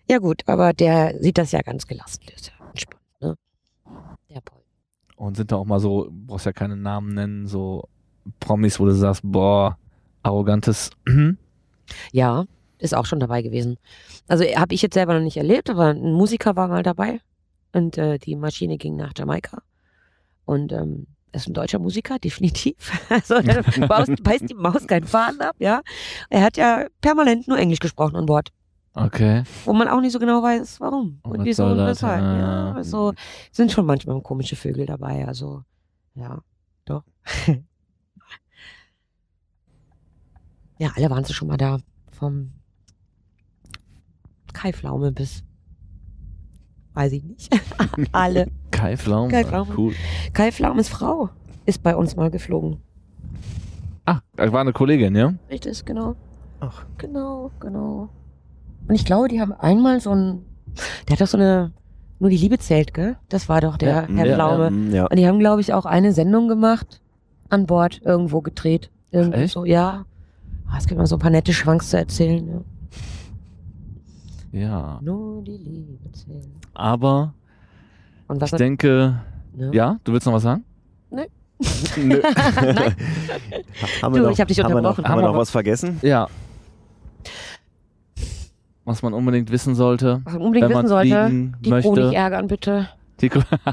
ja 0.10 0.18
gut, 0.20 0.44
aber 0.48 0.74
der 0.74 1.20
sieht 1.22 1.38
das 1.38 1.52
ja 1.52 1.62
ganz 1.62 1.88
gelassen. 1.88 2.22
Der 2.28 2.36
ist 2.36 2.48
ja 2.48 2.54
entspannt, 2.70 3.02
ne? 3.22 3.36
Der 4.30 4.42
Paul. 4.42 4.62
Und 5.16 5.38
sind 5.38 5.52
da 5.52 5.56
auch 5.58 5.66
mal 5.66 5.80
so, 5.80 6.10
brauchst 6.12 6.46
ja 6.46 6.54
keine 6.54 6.76
Namen 6.78 7.14
nennen, 7.14 7.48
so 7.48 7.88
Promis, 8.40 8.80
wo 8.80 8.86
du 8.86 8.94
sagst, 8.94 9.22
boah, 9.24 9.78
arrogantes. 10.24 10.90
Ja, 12.12 12.46
ist 12.80 12.94
auch 12.96 13.06
schon 13.06 13.20
dabei 13.20 13.42
gewesen. 13.42 13.78
Also 14.28 14.44
habe 14.44 14.74
ich 14.74 14.82
jetzt 14.82 14.94
selber 14.94 15.14
noch 15.14 15.22
nicht 15.24 15.38
erlebt, 15.38 15.70
aber 15.70 15.88
ein 15.94 16.14
Musiker 16.14 16.56
war 16.56 16.68
mal 16.68 16.84
dabei 16.84 17.20
und 17.74 17.98
äh, 17.98 18.18
die 18.20 18.36
Maschine 18.36 18.78
ging 18.78 18.96
nach 18.96 19.14
Jamaika 19.18 19.62
und 20.46 20.72
ähm, 20.72 21.08
er 21.32 21.40
ist 21.42 21.48
ein 21.48 21.54
deutscher 21.54 21.80
Musiker, 21.80 22.20
definitiv. 22.24 22.76
Also 23.10 23.42
der 23.42 23.64
Maus, 23.88 24.08
beißt 24.22 24.50
die 24.50 24.54
Maus 24.56 24.88
keinen 24.88 25.06
Faden 25.08 25.42
ab, 25.42 25.56
ja. 25.60 25.82
Er 26.30 26.42
hat 26.44 26.56
ja 26.58 26.86
permanent 27.02 27.48
nur 27.48 27.58
Englisch 27.58 27.80
gesprochen 27.80 28.16
an 28.16 28.26
Bord, 28.26 28.50
Okay. 28.94 29.44
wo 29.66 29.74
man 29.74 29.88
auch 29.90 30.02
nicht 30.02 30.14
so 30.14 30.20
genau 30.20 30.42
weiß, 30.42 30.80
warum 30.80 31.20
Und 31.24 31.40
und 31.40 31.46
wieso 31.46 31.66
und 31.66 31.78
das? 31.78 31.98
weshalb. 31.98 32.22
Ja, 32.22 32.38
Ja. 32.40 32.74
also 32.74 33.14
sind 33.52 33.72
schon 33.72 33.86
manchmal 33.86 34.20
komische 34.22 34.56
Vögel 34.56 34.86
dabei, 34.88 35.28
also 35.28 35.64
ja, 36.16 36.40
doch. 36.86 37.04
ja, 40.80 40.92
alle 40.96 41.10
waren 41.10 41.24
sie 41.24 41.34
schon 41.34 41.48
mal 41.48 41.58
da. 41.58 41.78
Vom 42.12 42.54
Kai 44.58 44.74
Pflaume 44.74 45.12
bis 45.12 45.44
weiß 46.94 47.12
ich 47.12 47.24
nicht. 47.24 47.50
alle. 48.12 48.48
Kai 48.72 48.98
Pflaume. 48.98 49.30
Kai 49.32 49.44
Pflaume. 49.44 49.72
Cool. 49.78 49.94
Kai 50.34 50.52
Pflaumes 50.52 50.90
Frau 50.90 51.30
ist 51.68 51.84
bei 51.84 51.96
uns 51.96 52.16
mal 52.16 52.32
geflogen. 52.32 52.78
Ah, 54.06 54.22
das 54.36 54.52
war 54.52 54.62
eine 54.62 54.74
Kollegin, 54.74 55.16
ja? 55.16 55.34
Richtig, 55.50 55.86
genau. 55.86 56.16
Ach. 56.60 56.86
Genau, 56.98 57.52
genau. 57.60 58.10
Und 58.88 58.96
ich 58.96 59.06
glaube, 59.06 59.28
die 59.28 59.40
haben 59.42 59.52
einmal 59.54 60.00
so 60.00 60.12
ein, 60.12 60.42
der 61.08 61.14
hat 61.14 61.22
doch 61.22 61.28
so 61.28 61.38
eine, 61.38 61.72
nur 62.20 62.32
die 62.32 62.38
Liebe 62.38 62.58
zählt, 62.58 62.96
gell? 62.96 63.18
Das 63.30 63.48
war 63.48 63.62
doch 63.62 63.78
der 63.78 63.90
Ja, 63.90 64.08
Herr 64.08 64.26
ja, 64.26 64.34
Pflaume. 64.36 64.72
Mm, 64.72 64.92
Ja. 64.94 65.06
Und 65.06 65.18
die 65.20 65.28
haben, 65.28 65.38
glaube 65.40 65.62
ich, 65.62 65.74
auch 65.74 65.86
eine 65.86 66.14
Sendung 66.14 66.48
gemacht, 66.48 67.02
an 67.50 67.68
Bord, 67.68 68.02
irgendwo 68.04 68.42
gedreht. 68.42 68.90
Irgendwo 69.12 69.38
echt? 69.38 69.54
so, 69.54 69.66
ja. 69.66 70.06
Ah, 70.68 70.78
Es 70.80 70.88
gibt 70.88 70.98
mal 70.98 71.06
so 71.06 71.18
ein 71.18 71.20
paar 71.20 71.30
nette 71.30 71.54
Schwanks 71.54 71.90
zu 71.92 71.98
erzählen. 71.98 72.48
Ja. 72.48 72.62
Ja. 74.52 75.00
Nur 75.02 75.44
die 75.44 75.58
Liebe 75.58 76.12
zählt. 76.14 76.48
Aber 76.74 77.34
Und 78.28 78.42
was 78.42 78.52
ich 78.54 78.58
denke, 78.58 79.20
ne? 79.56 79.72
ja, 79.74 79.98
du 80.04 80.14
willst 80.14 80.26
noch 80.26 80.34
was 80.34 80.44
sagen? 80.44 80.64
Nö. 81.10 81.24
Nein. 82.22 82.96
haben 84.02 84.14
Du, 84.14 84.20
wir 84.20 84.22
noch, 84.22 84.32
ich 84.32 84.40
hab 84.42 84.48
dich 84.48 84.60
haben 84.60 84.70
wir 84.74 84.82
noch, 84.82 84.90
unterbrochen. 84.92 85.06
haben 85.10 85.20
wir 85.22 85.28
noch 85.28 85.36
was- 85.38 85.50
vergessen? 85.50 86.00
Ja. 86.04 86.28
Was 88.86 89.02
man 89.02 89.14
unbedingt 89.14 89.52
wissen 89.52 89.76
sollte, 89.76 90.22
Was 90.24 90.34
man 90.34 90.42
unbedingt 90.44 90.70
wenn 90.70 90.76
man 90.76 90.86
wissen 90.86 90.90
sollte, 90.90 91.30
die 91.62 91.70
Crew 91.70 91.76
nicht 91.76 91.86
möchte. 92.02 92.16
ärgern, 92.16 92.48
bitte. 92.48 92.90
Die, 93.22 93.32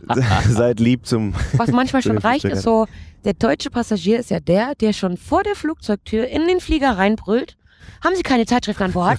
Seid 0.49 0.81
lieb 0.81 1.05
zum. 1.05 1.35
Was 1.59 1.71
manchmal 1.71 2.01
schon 2.01 2.17
reicht, 2.17 2.47
ist 2.47 2.63
so, 2.63 2.87
der 3.27 3.35
deutsche 3.35 3.69
Passagier 3.69 4.19
ist 4.19 4.31
ja 4.31 4.41
der, 4.41 4.75
der 4.75 4.95
schon 4.95 5.19
vor 5.19 5.43
der 5.43 5.55
Flugzeugtür 5.55 6.27
in 6.29 6.47
den 6.49 6.61
Flieger 6.61 6.97
reinbrüllt. 6.97 7.59
Haben 8.03 8.17
Sie 8.17 8.23
keine 8.23 8.47
Zeitschriften 8.47 8.85
an 8.85 8.93
Bord? 8.93 9.19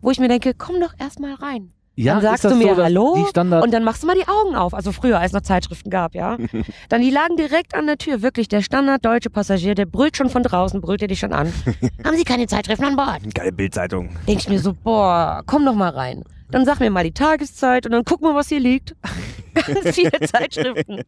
Wo 0.00 0.10
ich 0.10 0.18
mir 0.18 0.28
denke, 0.28 0.54
komm 0.56 0.80
doch 0.80 0.94
erstmal 0.98 1.34
rein. 1.34 1.72
ja, 1.96 2.14
Dann 2.14 2.22
sagst 2.22 2.44
du 2.44 2.54
mir 2.54 2.74
so, 2.74 2.82
Hallo 2.82 3.26
Und 3.62 3.72
dann 3.72 3.84
machst 3.84 4.02
du 4.02 4.06
mal 4.06 4.16
die 4.16 4.28
Augen 4.28 4.54
auf. 4.54 4.74
Also 4.74 4.92
früher, 4.92 5.18
als 5.18 5.28
es 5.30 5.32
noch 5.34 5.42
Zeitschriften 5.42 5.90
gab, 5.90 6.14
ja. 6.14 6.36
Dann 6.88 7.02
die 7.02 7.10
lagen 7.10 7.36
direkt 7.36 7.74
an 7.74 7.86
der 7.86 7.98
Tür. 7.98 8.22
Wirklich, 8.22 8.48
der 8.48 8.62
Standard 8.62 9.04
deutsche 9.04 9.30
Passagier, 9.30 9.74
der 9.74 9.86
brüllt 9.86 10.16
schon 10.16 10.30
von 10.30 10.42
draußen, 10.42 10.80
brüllt 10.80 11.02
er 11.02 11.08
dich 11.08 11.18
schon 11.18 11.32
an. 11.32 11.52
Haben 12.04 12.16
Sie 12.16 12.24
keine 12.24 12.46
Zeitschriften 12.46 12.84
an 12.84 12.96
Bord? 12.96 13.34
Geile 13.34 13.52
Bildzeitung. 13.52 14.10
Denk 14.26 14.40
ich 14.40 14.48
mir 14.48 14.60
so, 14.60 14.72
boah, 14.74 15.42
komm 15.46 15.64
doch 15.64 15.74
mal 15.74 15.90
rein. 15.90 16.22
Dann 16.50 16.64
sag 16.64 16.80
mir 16.80 16.90
mal 16.90 17.04
die 17.04 17.12
Tageszeit 17.12 17.84
und 17.84 17.92
dann 17.92 18.04
guck 18.04 18.22
mal, 18.22 18.34
was 18.34 18.48
hier 18.48 18.60
liegt. 18.60 18.94
Ganz 19.54 19.94
viele 19.96 20.12
Zeitschriften. 20.20 21.02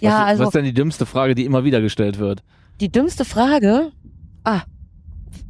Ja, 0.00 0.10
was, 0.10 0.26
also 0.26 0.40
was 0.42 0.48
ist 0.48 0.54
denn 0.54 0.64
die 0.64 0.74
dümmste 0.74 1.06
Frage, 1.06 1.34
die 1.34 1.44
immer 1.44 1.64
wieder 1.64 1.80
gestellt 1.80 2.18
wird? 2.18 2.42
die 2.80 2.90
dümmste 2.90 3.24
Frage. 3.24 3.92
Ah. 4.44 4.62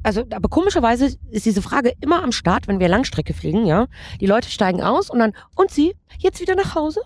Also, 0.02 0.24
aber 0.30 0.48
komischerweise 0.48 1.16
ist 1.30 1.46
diese 1.46 1.62
Frage 1.62 1.92
immer 2.00 2.22
am 2.22 2.32
Start, 2.32 2.68
wenn 2.68 2.80
wir 2.80 2.88
Langstrecke 2.88 3.34
fliegen, 3.34 3.66
ja. 3.66 3.86
Die 4.20 4.26
Leute 4.26 4.50
steigen 4.50 4.82
aus 4.82 5.10
und 5.10 5.18
dann, 5.18 5.32
und 5.54 5.70
Sie, 5.70 5.94
jetzt 6.18 6.40
wieder 6.40 6.54
nach 6.54 6.74
Hause? 6.74 7.02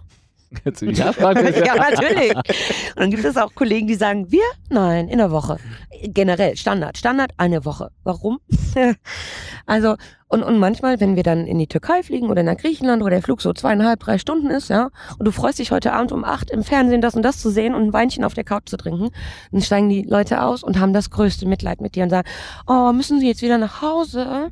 Jetzt, 0.64 0.82
ja, 0.82 1.12
ja, 1.20 1.74
natürlich. 1.76 2.35
Und 2.35 2.97
dann 2.97 3.10
gibt 3.10 3.24
es 3.24 3.36
auch 3.36 3.55
Kollegen, 3.55 3.86
die 3.86 3.94
sagen, 3.94 4.31
wir? 4.31 4.44
Nein, 4.70 5.09
in 5.09 5.18
der 5.18 5.31
Woche. 5.31 5.59
Generell, 6.02 6.56
Standard. 6.56 6.98
Standard, 6.98 7.32
eine 7.36 7.64
Woche. 7.64 7.90
Warum? 8.02 8.39
also, 9.66 9.97
und, 10.28 10.43
und 10.43 10.59
manchmal, 10.59 11.01
wenn 11.01 11.16
wir 11.16 11.22
dann 11.22 11.47
in 11.47 11.59
die 11.59 11.66
Türkei 11.66 12.02
fliegen 12.02 12.28
oder 12.28 12.43
nach 12.43 12.56
Griechenland, 12.56 13.05
wo 13.05 13.09
der 13.09 13.22
Flug 13.22 13.40
so 13.40 13.52
zweieinhalb, 13.52 14.01
drei 14.01 14.18
Stunden 14.18 14.51
ist, 14.51 14.68
ja, 14.68 14.90
und 15.18 15.26
du 15.26 15.31
freust 15.31 15.59
dich 15.59 15.70
heute 15.70 15.93
Abend 15.93 16.12
um 16.12 16.24
acht 16.24 16.51
im 16.51 16.64
Fernsehen 16.64 17.01
das 17.01 17.14
und 17.14 17.22
das 17.22 17.39
zu 17.39 17.51
sehen 17.51 17.74
und 17.74 17.85
ein 17.85 17.93
Weinchen 17.93 18.24
auf 18.24 18.35
der 18.35 18.44
Couch 18.44 18.68
zu 18.68 18.76
trinken, 18.76 19.10
dann 19.52 19.60
steigen 19.60 19.89
die 19.89 20.02
Leute 20.02 20.43
aus 20.43 20.62
und 20.62 20.81
haben 20.81 20.93
das 20.93 21.10
größte 21.10 21.47
Mitleid 21.47 21.81
mit 21.81 21.94
dir 21.94 22.05
und 22.05 22.10
sagen, 22.10 22.28
oh, 22.66 22.93
müssen 22.93 23.20
sie 23.20 23.28
jetzt 23.28 23.43
wieder 23.43 23.59
nach 23.59 23.81
Hause? 23.81 24.51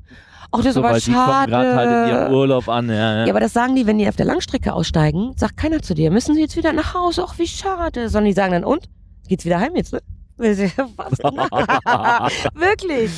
Oh, 0.53 0.59
das 0.59 0.67
ist 0.67 0.75
so, 0.75 0.81
aber 0.81 0.91
weil 0.91 1.01
die 1.01 1.13
kommen 1.13 1.27
schade. 1.27 1.51
gerade 1.51 1.75
halt 1.75 1.91
in 2.11 2.15
ihrem 2.15 2.33
Urlaub 2.35 2.69
an. 2.69 2.89
Ja, 2.89 2.95
ja. 2.95 3.25
Ja, 3.25 3.33
aber 3.33 3.41
das 3.41 3.53
sagen 3.53 3.75
die, 3.75 3.87
wenn 3.87 3.99
die 3.99 4.07
auf 4.07 4.17
der 4.17 4.27
Langstrecke 4.27 4.73
aussteigen, 4.75 5.33
sagt 5.37 5.57
keiner 5.57 5.81
zu 5.81 5.95
dir, 5.95 6.11
müssen 6.11 6.35
sie 6.35 6.43
jetzt 6.43 6.57
wieder 6.57 6.73
nach 6.73 6.95
Hause, 6.95 7.25
ach 7.27 7.39
wie 7.39 7.47
schade. 7.47 8.09
Sondern 8.09 8.27
die 8.27 8.35
sagen 8.35 8.53
dann, 8.53 8.65
und? 8.65 8.89
Geht's 9.29 9.45
wieder 9.45 9.61
heim 9.61 9.75
jetzt, 9.75 9.93
ne? 9.93 10.01
Wirklich. 12.55 13.11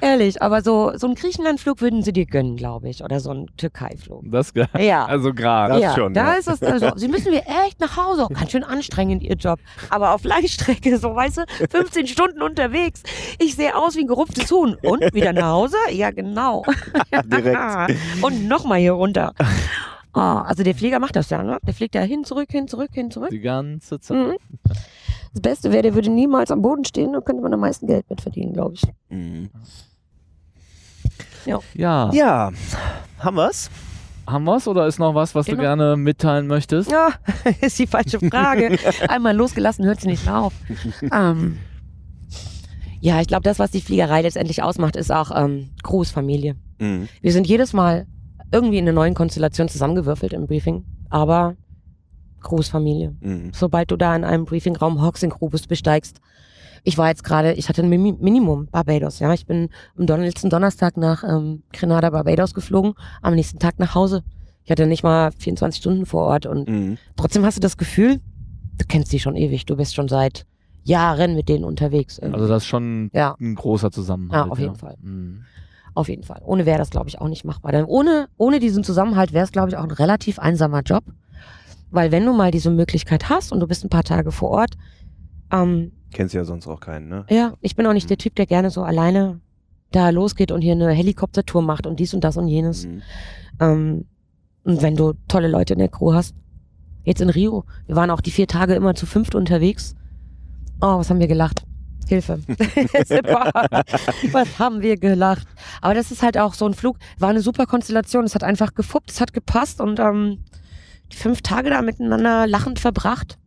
Ehrlich, 0.00 0.40
aber 0.40 0.62
so, 0.62 0.92
so 0.96 1.06
einen 1.06 1.16
Griechenlandflug 1.16 1.80
würden 1.80 2.02
sie 2.02 2.12
dir 2.12 2.26
gönnen, 2.26 2.56
glaube 2.56 2.88
ich. 2.88 3.02
Oder 3.02 3.20
so 3.20 3.30
einen 3.30 3.48
Türkei-Flug. 3.56 4.22
das 4.26 4.52
Ja. 4.78 5.06
Also 5.06 5.34
gerade. 5.34 5.74
Das 5.74 5.82
ja, 5.82 5.94
schon, 5.94 6.14
da 6.14 6.32
ja. 6.32 6.38
ist 6.38 6.48
es 6.48 6.62
also, 6.62 6.92
sie 6.96 7.08
müssen 7.08 7.32
wir 7.32 7.42
echt 7.66 7.80
nach 7.80 7.96
Hause. 7.96 8.28
Ganz 8.32 8.52
schön 8.52 8.64
anstrengend, 8.64 9.22
ihr 9.22 9.34
Job. 9.34 9.58
Aber 9.90 10.14
auf 10.14 10.24
Langstrecke, 10.24 10.98
so 10.98 11.14
weißt 11.14 11.38
du, 11.38 11.42
15 11.70 12.06
Stunden 12.06 12.42
unterwegs. 12.42 13.02
Ich 13.38 13.56
sehe 13.56 13.76
aus 13.76 13.96
wie 13.96 14.00
ein 14.00 14.06
gerupftes 14.06 14.50
Huhn. 14.50 14.76
Und 14.82 15.14
wieder 15.14 15.32
nach 15.32 15.50
Hause? 15.50 15.76
Ja, 15.90 16.10
genau. 16.10 16.64
Direkt. 17.24 17.96
Und 18.22 18.46
nochmal 18.46 18.78
hier 18.78 18.92
runter. 18.92 19.34
Oh, 20.14 20.20
also 20.20 20.62
der 20.62 20.74
Flieger 20.74 20.98
macht 20.98 21.16
das 21.16 21.30
ja, 21.30 21.42
ne? 21.42 21.58
Der 21.66 21.74
fliegt 21.74 21.94
ja 21.94 22.02
hin, 22.02 22.24
zurück, 22.24 22.48
hin, 22.50 22.66
zurück, 22.66 22.90
hin, 22.92 23.10
zurück. 23.10 23.30
Die 23.30 23.40
ganze 23.40 24.00
Zeit. 24.00 24.16
Mhm. 24.16 24.36
Das 25.32 25.42
Beste 25.42 25.72
wäre, 25.72 25.82
der 25.82 25.94
würde 25.94 26.10
niemals 26.10 26.50
am 26.50 26.62
Boden 26.62 26.84
stehen, 26.84 27.12
dann 27.12 27.24
könnte 27.24 27.42
man 27.42 27.52
am 27.54 27.60
meisten 27.60 27.86
Geld 27.86 28.08
mit 28.10 28.20
verdienen, 28.20 28.52
glaube 28.52 28.74
ich. 28.74 28.82
Mhm. 29.10 29.50
Ja. 31.74 32.10
Ja, 32.12 32.50
haben 33.18 33.36
wir's? 33.36 33.70
Haben 34.26 34.44
wir's 34.44 34.68
oder 34.68 34.86
ist 34.86 34.98
noch 34.98 35.14
was, 35.14 35.34
was 35.34 35.46
du 35.46 35.52
Genau. 35.52 35.62
gerne 35.62 35.96
mitteilen 35.96 36.46
möchtest? 36.46 36.90
Ja, 36.90 37.10
ist 37.62 37.78
die 37.78 37.86
falsche 37.86 38.18
Frage. 38.20 38.78
Einmal 39.08 39.34
losgelassen 39.34 39.86
hört 39.86 40.00
sie 40.00 40.08
nicht 40.08 40.26
mehr 40.26 40.38
auf. 40.38 40.52
ähm, 41.12 41.56
ja, 43.00 43.20
ich 43.20 43.28
glaube, 43.28 43.42
das, 43.44 43.58
was 43.58 43.70
die 43.70 43.80
Fliegerei 43.80 44.20
letztendlich 44.22 44.62
ausmacht, 44.62 44.96
ist 44.96 45.10
auch 45.10 45.30
ähm, 45.34 45.70
Großfamilie. 45.82 46.56
Mhm. 46.78 47.08
Wir 47.22 47.32
sind 47.32 47.46
jedes 47.46 47.72
Mal 47.72 48.06
irgendwie 48.52 48.78
in 48.78 48.84
einer 48.84 48.92
neuen 48.94 49.14
Konstellation 49.14 49.68
zusammengewürfelt 49.68 50.32
im 50.34 50.46
Briefing, 50.46 50.84
aber 51.08 51.56
Großfamilie. 52.40 53.14
Mhm. 53.20 53.50
Sobald 53.52 53.90
du 53.90 53.96
da 53.96 54.14
in 54.16 54.24
einem 54.24 54.44
Briefingraum 54.44 55.02
hockst, 55.02 55.22
in 55.24 55.30
Grubus 55.30 55.66
besteigst. 55.66 56.20
Ich 56.84 56.96
war 56.96 57.08
jetzt 57.08 57.24
gerade, 57.24 57.52
ich 57.54 57.68
hatte 57.68 57.82
ein 57.82 57.88
Mini- 57.88 58.16
Minimum 58.20 58.68
Barbados, 58.70 59.18
ja. 59.18 59.32
Ich 59.34 59.46
bin 59.46 59.68
am 59.96 60.06
letzten 60.20 60.48
Donnerstag 60.48 60.96
nach 60.96 61.24
ähm, 61.24 61.62
Grenada, 61.72 62.10
Barbados 62.10 62.54
geflogen, 62.54 62.94
am 63.20 63.34
nächsten 63.34 63.58
Tag 63.58 63.78
nach 63.78 63.94
Hause. 63.94 64.22
Ich 64.64 64.70
hatte 64.70 64.86
nicht 64.86 65.02
mal 65.02 65.32
24 65.32 65.80
Stunden 65.80 66.06
vor 66.06 66.26
Ort 66.26 66.46
und 66.46 66.68
Mhm. 66.68 66.98
trotzdem 67.16 67.44
hast 67.44 67.56
du 67.56 67.60
das 67.60 67.76
Gefühl, 67.76 68.16
du 68.78 68.84
kennst 68.88 69.12
die 69.12 69.18
schon 69.18 69.34
ewig, 69.34 69.66
du 69.66 69.76
bist 69.76 69.94
schon 69.94 70.08
seit 70.08 70.44
Jahren 70.84 71.34
mit 71.34 71.48
denen 71.48 71.64
unterwegs. 71.64 72.20
Also 72.20 72.46
das 72.46 72.62
ist 72.62 72.66
schon 72.68 73.10
ja, 73.12 73.34
ein 73.40 73.54
großer 73.56 73.90
Zusammenhalt. 73.90 74.46
Ja, 74.46 74.52
auf 74.52 74.58
jeden 74.58 74.76
Fall. 74.76 74.94
Mhm. 75.02 75.42
auf 75.94 76.08
jeden 76.08 76.22
Fall. 76.22 76.40
Ohne 76.44 76.64
wäre 76.64 76.78
das, 76.78 76.90
glaube 76.90 77.08
ich, 77.08 77.20
auch 77.20 77.28
nicht 77.28 77.44
machbar. 77.44 77.72
Denn 77.72 77.84
ohne, 77.84 78.28
ohne 78.36 78.60
diesen 78.60 78.84
Zusammenhalt 78.84 79.32
wäre 79.32 79.44
es, 79.44 79.50
glaube 79.52 79.70
ich, 79.70 79.76
auch 79.76 79.82
ein 79.82 79.90
relativ 79.90 80.38
einsamer 80.38 80.82
Job. 80.82 81.02
Weil 81.90 82.12
wenn 82.12 82.24
du 82.26 82.32
mal 82.32 82.50
diese 82.50 82.70
Möglichkeit 82.70 83.28
hast 83.28 83.52
und 83.52 83.60
du 83.60 83.66
bist 83.66 83.84
ein 83.84 83.90
paar 83.90 84.04
Tage 84.04 84.32
vor 84.32 84.50
Ort, 84.50 84.74
ähm, 85.50 85.92
Kennst 86.12 86.34
ja 86.34 86.44
sonst 86.44 86.66
auch 86.66 86.80
keinen, 86.80 87.08
ne? 87.08 87.26
ja, 87.28 87.54
ich 87.60 87.76
bin 87.76 87.86
auch 87.86 87.92
nicht 87.92 88.08
der 88.08 88.16
Typ, 88.16 88.34
der 88.34 88.46
gerne 88.46 88.70
so 88.70 88.82
alleine 88.82 89.40
da 89.90 90.10
losgeht 90.10 90.52
und 90.52 90.62
hier 90.62 90.72
eine 90.72 90.90
Helikoptertour 90.90 91.62
macht 91.62 91.86
und 91.86 92.00
dies 92.00 92.14
und 92.14 92.24
das 92.24 92.36
und 92.36 92.48
jenes. 92.48 92.86
Mhm. 92.86 93.02
Ähm, 93.60 94.04
und 94.64 94.82
wenn 94.82 94.96
du 94.96 95.14
tolle 95.28 95.48
Leute 95.48 95.74
in 95.74 95.78
der 95.78 95.88
Crew 95.88 96.12
hast, 96.12 96.34
jetzt 97.04 97.20
in 97.20 97.30
Rio, 97.30 97.64
wir 97.86 97.96
waren 97.96 98.10
auch 98.10 98.20
die 98.20 98.30
vier 98.30 98.46
Tage 98.46 98.74
immer 98.74 98.94
zu 98.94 99.06
fünft 99.06 99.34
unterwegs. 99.34 99.94
Oh, 100.80 100.98
was 100.98 101.10
haben 101.10 101.20
wir 101.20 101.28
gelacht. 101.28 101.64
Hilfe. 102.06 102.40
Was 104.32 104.58
haben 104.58 104.80
wir 104.80 104.96
gelacht. 104.96 105.46
Aber 105.82 105.92
das 105.92 106.10
ist 106.10 106.22
halt 106.22 106.38
auch 106.38 106.54
so 106.54 106.64
ein 106.66 106.72
Flug, 106.72 106.96
war 107.18 107.28
eine 107.28 107.40
super 107.40 107.66
Konstellation. 107.66 108.24
Es 108.24 108.34
hat 108.34 108.44
einfach 108.44 108.72
gefuppt, 108.74 109.10
es 109.10 109.20
hat 109.20 109.34
gepasst 109.34 109.80
und 109.82 110.00
ähm, 110.00 110.38
die 111.12 111.16
fünf 111.16 111.42
Tage 111.42 111.70
da 111.70 111.82
miteinander 111.82 112.46
lachend 112.46 112.78
verbracht. 112.78 113.38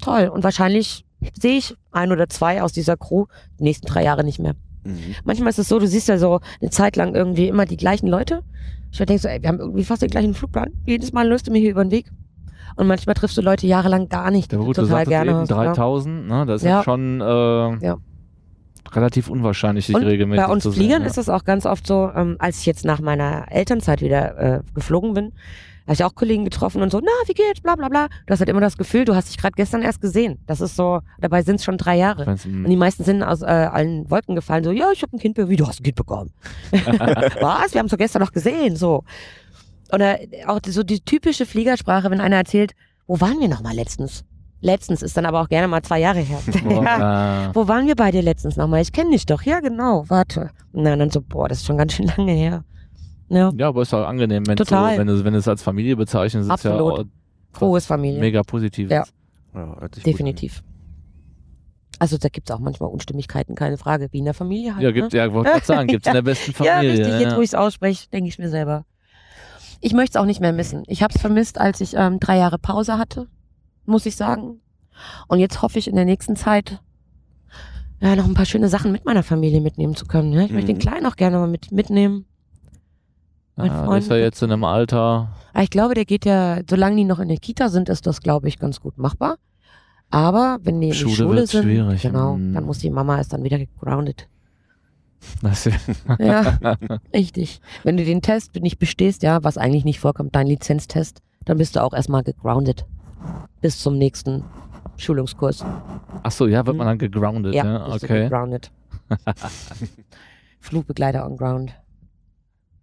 Toll. 0.00 0.28
Und 0.28 0.44
wahrscheinlich 0.44 1.04
sehe 1.38 1.58
ich 1.58 1.76
ein 1.92 2.12
oder 2.12 2.28
zwei 2.28 2.62
aus 2.62 2.72
dieser 2.72 2.96
Crew 2.96 3.26
die 3.58 3.64
nächsten 3.64 3.86
drei 3.86 4.02
Jahre 4.04 4.24
nicht 4.24 4.38
mehr. 4.38 4.54
Mhm. 4.84 5.14
Manchmal 5.24 5.50
ist 5.50 5.58
es 5.58 5.68
so, 5.68 5.78
du 5.78 5.86
siehst 5.86 6.08
ja 6.08 6.16
so 6.18 6.40
eine 6.60 6.70
Zeit 6.70 6.96
lang 6.96 7.14
irgendwie 7.14 7.48
immer 7.48 7.66
die 7.66 7.76
gleichen 7.76 8.06
Leute. 8.06 8.42
Ich 8.92 8.98
denke 8.98 9.18
so, 9.18 9.28
ey, 9.28 9.42
wir 9.42 9.48
haben 9.48 9.60
irgendwie 9.60 9.84
fast 9.84 10.02
den 10.02 10.10
gleichen 10.10 10.34
Flugplan. 10.34 10.70
Jedes 10.86 11.12
Mal 11.12 11.28
löst 11.28 11.46
du 11.46 11.52
mir 11.52 11.58
hier 11.58 11.70
über 11.72 11.84
den 11.84 11.90
Weg. 11.90 12.10
Und 12.76 12.86
manchmal 12.86 13.14
triffst 13.14 13.36
du 13.36 13.42
Leute 13.42 13.66
jahrelang 13.66 14.08
gar 14.08 14.30
nicht. 14.30 14.52
Ja, 14.52 14.58
gut, 14.58 14.68
du 14.78 14.82
du 14.82 14.86
total 14.86 15.04
sagtest 15.04 15.10
gerne 15.10 15.30
eben 15.32 15.40
hast, 15.40 15.50
ja. 15.50 15.56
3000, 15.56 16.28
ne? 16.28 16.46
das 16.46 16.62
ist 16.62 16.68
Ja. 16.68 16.82
schon 16.82 17.20
äh, 17.20 17.84
Ja. 17.84 17.98
relativ 18.92 19.28
unwahrscheinlich, 19.28 19.86
sich 19.86 19.94
Und 19.94 20.04
regelmäßig 20.04 20.46
bei 20.46 20.50
uns 20.52 20.62
zu 20.62 20.72
Fliegern 20.72 21.02
sehen. 21.02 21.06
ist 21.10 21.18
es 21.18 21.28
auch 21.28 21.44
ganz 21.44 21.66
oft 21.66 21.86
so, 21.86 22.10
ähm, 22.14 22.36
als 22.38 22.60
ich 22.60 22.66
jetzt 22.66 22.84
nach 22.84 23.00
meiner 23.00 23.50
Elternzeit 23.52 24.00
wieder 24.02 24.38
äh, 24.38 24.60
geflogen 24.74 25.14
bin, 25.14 25.32
habe 25.90 25.94
ich 25.94 26.04
auch 26.04 26.14
Kollegen 26.14 26.44
getroffen 26.44 26.82
und 26.82 26.92
so, 26.92 27.00
na, 27.00 27.10
wie 27.26 27.34
geht's, 27.34 27.60
bla 27.60 27.74
bla 27.74 27.88
bla. 27.88 28.06
Du 28.26 28.30
hast 28.32 28.38
halt 28.38 28.48
immer 28.48 28.60
das 28.60 28.76
Gefühl, 28.76 29.04
du 29.04 29.16
hast 29.16 29.28
dich 29.28 29.38
gerade 29.38 29.54
gestern 29.56 29.82
erst 29.82 30.00
gesehen. 30.00 30.38
Das 30.46 30.60
ist 30.60 30.76
so, 30.76 31.00
dabei 31.18 31.42
sind 31.42 31.56
es 31.56 31.64
schon 31.64 31.78
drei 31.78 31.96
Jahre. 31.96 32.36
Mm, 32.46 32.64
Und 32.64 32.70
die 32.70 32.76
meisten 32.76 33.02
sind 33.02 33.24
aus 33.24 33.42
äh, 33.42 33.46
allen 33.46 34.08
Wolken 34.08 34.36
gefallen, 34.36 34.62
so, 34.62 34.70
ja, 34.70 34.92
ich 34.92 35.02
habe 35.02 35.16
ein 35.16 35.18
Kind 35.18 35.34
bekommen. 35.34 35.50
Wie, 35.50 35.56
du 35.56 35.66
hast 35.66 35.80
ein 35.80 35.82
Kind 35.82 35.96
bekommen? 35.96 36.30
Was? 36.70 37.74
Wir 37.74 37.80
haben 37.80 37.86
es 37.86 37.90
doch 37.90 37.98
gestern 37.98 38.22
noch 38.22 38.30
gesehen, 38.30 38.76
so. 38.76 39.02
Oder 39.92 40.16
auch 40.46 40.60
so 40.64 40.84
die 40.84 41.00
typische 41.00 41.44
Fliegersprache, 41.44 42.08
wenn 42.08 42.20
einer 42.20 42.36
erzählt, 42.36 42.74
wo 43.08 43.20
waren 43.20 43.40
wir 43.40 43.48
noch 43.48 43.60
mal 43.62 43.74
letztens? 43.74 44.22
Letztens 44.60 45.02
ist 45.02 45.16
dann 45.16 45.26
aber 45.26 45.40
auch 45.40 45.48
gerne 45.48 45.66
mal 45.66 45.82
zwei 45.82 45.98
Jahre 45.98 46.20
her. 46.20 46.38
ja. 46.70 47.46
äh, 47.48 47.54
Wo 47.54 47.66
waren 47.66 47.88
wir 47.88 47.96
beide 47.96 48.20
letztens 48.20 48.56
nochmal? 48.56 48.82
Ich 48.82 48.92
kenne 48.92 49.10
dich 49.10 49.26
doch. 49.26 49.42
Ja, 49.42 49.58
genau. 49.58 50.04
Warte. 50.06 50.50
Na, 50.72 50.94
dann 50.94 51.10
so, 51.10 51.20
boah, 51.20 51.48
das 51.48 51.58
ist 51.58 51.66
schon 51.66 51.78
ganz 51.78 51.94
schön 51.94 52.06
lange 52.16 52.30
her. 52.32 52.62
Ja, 53.30 53.52
ja, 53.56 53.68
aber 53.68 53.82
ist 53.82 53.94
auch 53.94 54.06
angenehm, 54.06 54.46
wenn, 54.46 54.56
so, 54.58 54.64
Total. 54.64 54.98
wenn 54.98 55.06
du 55.06 55.24
wenn 55.24 55.32
du 55.32 55.38
es 55.38 55.48
als 55.48 55.62
Familie 55.62 55.96
bezeichnest, 55.96 56.50
ist 56.50 56.64
ja 56.64 56.72
Absolut. 56.72 56.98
auch 57.00 57.04
frohes 57.52 57.86
Familie. 57.86 58.20
mega 58.20 58.42
positiv. 58.42 58.90
Ja. 58.90 59.04
Ja, 59.54 59.76
hört 59.80 59.94
sich 59.94 60.04
gut 60.04 60.12
Definitiv. 60.12 60.62
Also 61.98 62.16
da 62.16 62.28
gibt's 62.28 62.50
auch 62.50 62.58
manchmal 62.60 62.90
Unstimmigkeiten, 62.90 63.54
keine 63.54 63.76
Frage. 63.76 64.08
Wie 64.10 64.18
in 64.18 64.24
der 64.24 64.34
Familie 64.34 64.74
halt. 64.74 64.82
Ja, 64.82 64.90
gibt, 64.90 65.12
ne? 65.12 65.18
ja, 65.18 65.32
wollte 65.32 65.50
gerade 65.50 65.66
sagen, 65.66 65.86
gibt's 65.88 66.06
in 66.06 66.14
der 66.14 66.22
besten 66.22 66.52
Familie. 66.54 66.82
Ja, 66.82 66.90
richtig. 66.90 67.20
Jetzt, 67.20 67.32
ja. 67.32 67.36
wo 67.36 67.40
ich 67.42 67.48
es 67.50 67.54
ausspreche, 67.54 68.08
denke 68.10 68.28
ich 68.28 68.38
mir 68.38 68.48
selber. 68.48 68.84
Ich 69.80 69.92
möchte 69.92 70.18
es 70.18 70.22
auch 70.22 70.26
nicht 70.26 70.40
mehr 70.40 70.52
missen. 70.52 70.82
Ich 70.86 71.02
habe 71.02 71.12
es 71.14 71.20
vermisst, 71.20 71.60
als 71.60 71.80
ich 71.80 71.94
ähm, 71.94 72.18
drei 72.20 72.36
Jahre 72.38 72.58
Pause 72.58 72.98
hatte, 72.98 73.28
muss 73.86 74.06
ich 74.06 74.16
sagen. 74.16 74.60
Und 75.28 75.40
jetzt 75.40 75.62
hoffe 75.62 75.78
ich 75.78 75.88
in 75.88 75.96
der 75.96 76.04
nächsten 76.04 76.36
Zeit 76.36 76.80
ja, 78.00 78.16
noch 78.16 78.24
ein 78.26 78.34
paar 78.34 78.46
schöne 78.46 78.68
Sachen 78.68 78.92
mit 78.92 79.04
meiner 79.04 79.22
Familie 79.22 79.60
mitnehmen 79.60 79.94
zu 79.94 80.06
können. 80.06 80.30
Ne? 80.30 80.46
Ich 80.46 80.52
möchte 80.52 80.68
den 80.68 80.76
Mhm. 80.76 80.80
Kleinen 80.80 81.06
auch 81.06 81.16
gerne 81.16 81.38
mal 81.38 81.48
mit, 81.48 81.70
mitnehmen. 81.70 82.24
Mein 83.60 83.70
ja, 83.70 83.84
Freund- 83.84 84.02
ist 84.04 84.10
ja 84.10 84.16
jetzt 84.16 84.42
in 84.42 84.50
einem 84.52 84.64
Alter, 84.64 85.28
Aber 85.52 85.62
ich 85.62 85.70
glaube, 85.70 85.94
der 85.94 86.04
geht 86.04 86.24
ja, 86.24 86.60
solange 86.68 86.96
die 86.96 87.04
noch 87.04 87.18
in 87.20 87.28
der 87.28 87.38
Kita 87.38 87.68
sind, 87.68 87.88
ist 87.88 88.06
das, 88.06 88.20
glaube 88.20 88.48
ich, 88.48 88.58
ganz 88.58 88.80
gut 88.80 88.98
machbar. 88.98 89.36
Aber 90.10 90.58
wenn 90.62 90.80
die 90.80 90.88
in 90.88 90.92
die 90.92 90.98
Schule 90.98 91.14
Schule 91.14 91.46
sind, 91.46 91.62
schwierig. 91.64 92.02
genau, 92.02 92.32
dann 92.36 92.64
muss 92.64 92.78
die 92.78 92.90
Mama 92.90 93.20
ist 93.20 93.32
dann 93.32 93.44
wieder 93.44 93.58
gegroundet. 93.58 94.28
Ja, 96.18 96.58
richtig. 97.14 97.60
Wenn 97.84 97.98
du 97.98 98.04
den 98.04 98.22
Test 98.22 98.54
nicht 98.56 98.78
bestehst, 98.78 99.22
ja, 99.22 99.44
was 99.44 99.58
eigentlich 99.58 99.84
nicht 99.84 100.00
vorkommt, 100.00 100.34
dein 100.34 100.46
Lizenztest, 100.46 101.20
dann 101.44 101.58
bist 101.58 101.76
du 101.76 101.82
auch 101.82 101.92
erstmal 101.92 102.22
gegroundet. 102.22 102.86
Bis 103.60 103.78
zum 103.80 103.98
nächsten 103.98 104.44
Schulungskurs. 104.96 105.62
ach 106.22 106.30
so, 106.30 106.46
ja, 106.46 106.64
wird 106.66 106.76
man 106.76 106.86
dann 106.86 106.98
gegroundet, 106.98 107.54
Ja, 107.54 107.64
ja, 107.64 107.86
okay. 107.88 108.24
gegroundet. 108.24 108.70
Flugbegleiter 110.60 111.26
on 111.26 111.36
ground. 111.36 111.72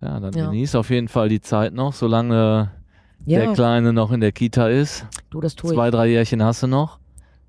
Ja, 0.02 0.20
dann 0.20 0.34
Ja. 0.34 0.46
genieß 0.46 0.76
auf 0.76 0.90
jeden 0.90 1.08
Fall 1.08 1.30
die 1.30 1.42
Zeit 1.42 1.74
noch, 1.74 1.94
solange 1.94 2.72
der 3.26 3.44
Ja, 3.46 3.54
Kleine 3.54 3.94
noch 3.94 4.12
in 4.12 4.22
der 4.22 4.32
Kita 4.32 4.68
ist. 4.70 5.06
du, 5.32 5.42
das 5.42 5.56
tue 5.56 5.74
Zwei, 5.74 5.90
drei 5.92 6.08
Jährchen 6.08 6.44
hast 6.44 6.64
du 6.64 6.68
noch. 6.68 7.00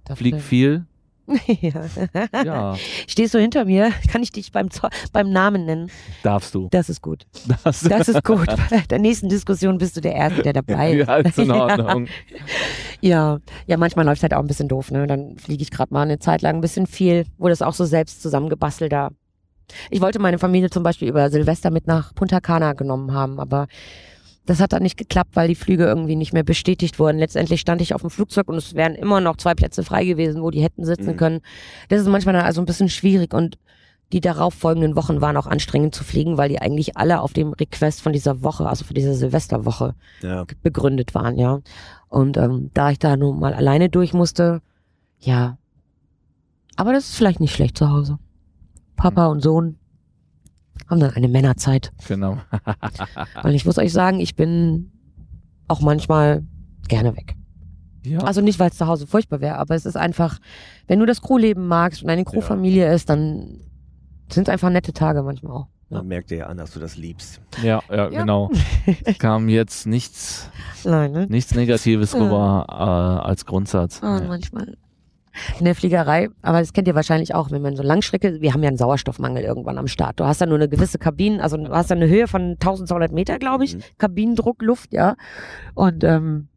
ich. 0.08 0.16
Flieg 0.16 0.40
viel. 0.40 0.86
ja. 1.60 1.84
Ja, 2.44 2.74
Stehst 3.06 3.34
du 3.34 3.38
hinter 3.38 3.66
mir? 3.66 3.90
Kann 4.10 4.22
ich 4.22 4.32
dich 4.32 4.50
beim, 4.50 4.70
Zo- 4.70 4.88
beim 5.12 5.30
Namen 5.30 5.66
nennen? 5.66 5.90
darfst 6.22 6.54
du. 6.54 6.68
Das 6.70 6.88
ist 6.88 7.02
gut. 7.02 7.26
Das, 7.64 7.80
Das 7.80 8.08
ist 8.08 8.24
gut. 8.24 8.46
Bei 8.70 8.80
der 8.88 8.98
nächsten 8.98 9.28
Diskussion 9.28 9.76
bist 9.76 9.94
du 9.98 10.00
der 10.00 10.14
Erste, 10.14 10.42
der 10.42 10.54
dabei 10.54 10.92
ist. 10.94 11.06
ja, 11.08 11.16
ist 11.16 11.38
in 11.38 11.50
Ordnung. 11.50 12.06
Ja, 13.02 13.38
ja, 13.66 13.76
manchmal 13.76 14.06
läuft 14.06 14.22
halt 14.22 14.32
auch 14.32 14.40
ein 14.40 14.46
bisschen 14.46 14.68
doof, 14.68 14.90
ne? 14.90 15.06
Dann 15.06 15.36
fliege 15.36 15.62
ich 15.62 15.70
gerade 15.70 15.92
mal 15.92 16.00
eine 16.02 16.18
Zeit 16.18 16.40
lang 16.40 16.54
ein 16.56 16.60
bisschen 16.62 16.86
viel, 16.86 17.26
wurde 17.36 17.52
das 17.52 17.60
auch 17.60 17.74
so 17.74 17.84
selbst 17.84 18.22
zusammengebastelt 18.22 18.90
da. 18.92 19.10
Ich 19.90 20.00
wollte 20.00 20.18
meine 20.18 20.38
Familie 20.38 20.70
zum 20.70 20.82
Beispiel 20.82 21.08
über 21.08 21.30
Silvester 21.30 21.70
mit 21.70 21.86
nach 21.86 22.14
Punta 22.14 22.40
Cana 22.40 22.72
genommen 22.72 23.12
haben, 23.12 23.38
aber 23.40 23.66
das 24.46 24.60
hat 24.60 24.72
dann 24.72 24.82
nicht 24.82 24.96
geklappt, 24.96 25.32
weil 25.34 25.48
die 25.48 25.54
Flüge 25.54 25.84
irgendwie 25.84 26.16
nicht 26.16 26.32
mehr 26.32 26.42
bestätigt 26.42 26.98
wurden. 26.98 27.18
Letztendlich 27.18 27.60
stand 27.60 27.82
ich 27.82 27.94
auf 27.94 28.00
dem 28.00 28.08
Flugzeug 28.10 28.48
und 28.48 28.56
es 28.56 28.74
wären 28.74 28.94
immer 28.94 29.20
noch 29.20 29.36
zwei 29.36 29.54
Plätze 29.54 29.82
frei 29.82 30.04
gewesen, 30.06 30.42
wo 30.42 30.50
die 30.50 30.62
hätten 30.62 30.84
sitzen 30.86 31.12
Mhm. 31.12 31.16
können. 31.16 31.40
Das 31.90 32.00
ist 32.00 32.08
manchmal 32.08 32.34
dann 32.34 32.44
also 32.46 32.62
ein 32.62 32.66
bisschen 32.66 32.88
schwierig 32.88 33.34
und 33.34 33.58
die 34.14 34.22
darauffolgenden 34.22 34.96
Wochen 34.96 35.20
waren 35.20 35.36
auch 35.36 35.46
anstrengend 35.46 35.94
zu 35.94 36.02
fliegen, 36.02 36.38
weil 36.38 36.48
die 36.48 36.62
eigentlich 36.62 36.96
alle 36.96 37.20
auf 37.20 37.34
dem 37.34 37.52
Request 37.52 38.00
von 38.00 38.14
dieser 38.14 38.42
Woche, 38.42 38.66
also 38.66 38.86
für 38.86 38.94
diese 38.94 39.12
Silvesterwoche, 39.12 39.94
Ja. 40.22 40.46
begründet 40.62 41.14
waren, 41.14 41.36
ja. 41.36 41.60
Und 42.08 42.38
ähm, 42.38 42.70
da 42.72 42.90
ich 42.90 42.98
da 42.98 43.18
nun 43.18 43.38
mal 43.38 43.52
alleine 43.52 43.90
durch 43.90 44.14
musste, 44.14 44.62
ja. 45.20 45.58
Aber 46.76 46.94
das 46.94 47.10
ist 47.10 47.16
vielleicht 47.16 47.40
nicht 47.40 47.54
schlecht 47.54 47.76
zu 47.76 47.90
Hause. 47.90 48.18
Papa 48.98 49.26
und 49.26 49.40
Sohn 49.42 49.76
haben 50.90 51.00
dann 51.00 51.14
eine 51.14 51.28
Männerzeit. 51.28 51.92
Genau. 52.06 52.36
Und 53.42 53.52
ich 53.52 53.64
muss 53.64 53.78
euch 53.78 53.92
sagen, 53.92 54.20
ich 54.20 54.36
bin 54.36 54.90
auch 55.68 55.80
manchmal 55.80 56.44
gerne 56.88 57.16
weg. 57.16 57.34
Ja. 58.04 58.20
Also 58.20 58.40
nicht, 58.40 58.58
weil 58.58 58.70
es 58.70 58.76
zu 58.78 58.86
Hause 58.86 59.06
furchtbar 59.06 59.40
wäre, 59.40 59.56
aber 59.58 59.74
es 59.74 59.84
ist 59.86 59.96
einfach, 59.96 60.38
wenn 60.86 60.98
du 60.98 61.04
das 61.06 61.20
Crewleben 61.20 61.66
magst 61.66 62.02
und 62.02 62.08
eine 62.10 62.24
Crewfamilie 62.24 62.90
ist, 62.92 63.10
dann 63.10 63.60
sind 64.30 64.48
es 64.48 64.52
einfach 64.52 64.70
nette 64.70 64.92
Tage 64.92 65.22
manchmal 65.22 65.52
auch. 65.52 65.66
Man 65.90 66.06
merkt 66.06 66.30
dir 66.30 66.38
ja 66.38 66.46
an, 66.46 66.56
dass 66.58 66.72
du 66.72 66.80
das 66.80 66.96
liebst. 66.96 67.40
ja, 67.62 67.82
ja, 67.90 68.10
Ja. 68.10 68.20
genau. 68.22 68.50
Es 69.04 69.18
kam 69.18 69.48
jetzt 69.48 69.86
nichts, 69.86 70.50
Nein, 70.84 71.12
ne? 71.12 71.26
nichts 71.28 71.54
Negatives 71.54 72.12
Ja. 72.12 72.18
rüber 72.20 72.66
äh, 72.68 73.26
als 73.28 73.44
Grundsatz. 73.46 74.00
Ja. 74.02 74.20
manchmal. 74.22 74.76
In 75.59 75.65
der 75.65 75.74
Fliegerei, 75.74 76.28
aber 76.43 76.60
das 76.60 76.73
kennt 76.73 76.89
ihr 76.89 76.94
wahrscheinlich 76.94 77.35
auch, 77.35 77.51
wenn 77.51 77.62
man 77.62 77.77
so 77.77 77.82
Langstrecke, 77.82 78.40
wir 78.40 78.52
haben 78.52 78.62
ja 78.62 78.69
einen 78.69 78.77
Sauerstoffmangel 78.78 79.43
irgendwann 79.43 79.78
am 79.78 79.89
Start. 79.89 80.20
Du 80.20 80.24
hast 80.24 80.40
ja 80.40 80.47
nur 80.47 80.56
eine 80.59 80.69
gewisse 80.69 80.98
Kabinen, 80.98 81.40
also 81.40 81.56
du 81.56 81.69
hast 81.70 81.90
ja 81.90 81.97
eine 81.97 82.09
Höhe 82.09 82.28
von 82.28 82.52
1200 82.52 83.12
Meter, 83.12 83.39
glaube 83.39 83.65
ich, 83.65 83.77
Mhm. 83.77 83.82
Kabinendruck, 83.98 84.62
Luft, 84.62 84.93
ja. 84.93 85.16
Und 85.74 86.05
ähm, 86.05 86.48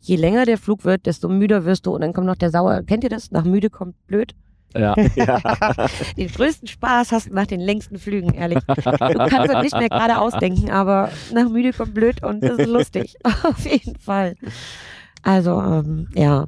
je 0.00 0.16
länger 0.16 0.44
der 0.44 0.58
Flug 0.58 0.84
wird, 0.84 1.06
desto 1.06 1.28
müder 1.28 1.64
wirst 1.64 1.86
du 1.86 1.94
und 1.94 2.00
dann 2.02 2.12
kommt 2.12 2.26
noch 2.26 2.36
der 2.36 2.50
Sauer, 2.50 2.82
kennt 2.82 3.04
ihr 3.04 3.10
das? 3.10 3.30
Nach 3.30 3.44
müde 3.44 3.70
kommt 3.70 3.94
blöd. 4.06 4.34
Ja. 4.76 4.94
Den 6.16 6.28
größten 6.28 6.66
Spaß 6.66 7.12
hast 7.12 7.30
du 7.30 7.34
nach 7.34 7.46
den 7.46 7.60
längsten 7.60 7.96
Flügen, 7.96 8.34
ehrlich. 8.34 8.58
Du 8.66 8.74
kannst 8.74 9.52
das 9.52 9.62
nicht 9.62 9.78
mehr 9.78 9.88
gerade 9.88 10.18
ausdenken, 10.18 10.68
aber 10.70 11.10
nach 11.32 11.48
müde 11.48 11.72
kommt 11.72 11.94
blöd 11.94 12.24
und 12.24 12.42
das 12.42 12.58
ist 12.58 12.66
lustig. 12.68 13.14
Auf 13.44 13.64
jeden 13.64 13.96
Fall. 13.96 14.34
Also, 15.22 15.60
ähm, 15.60 16.08
ja. 16.14 16.46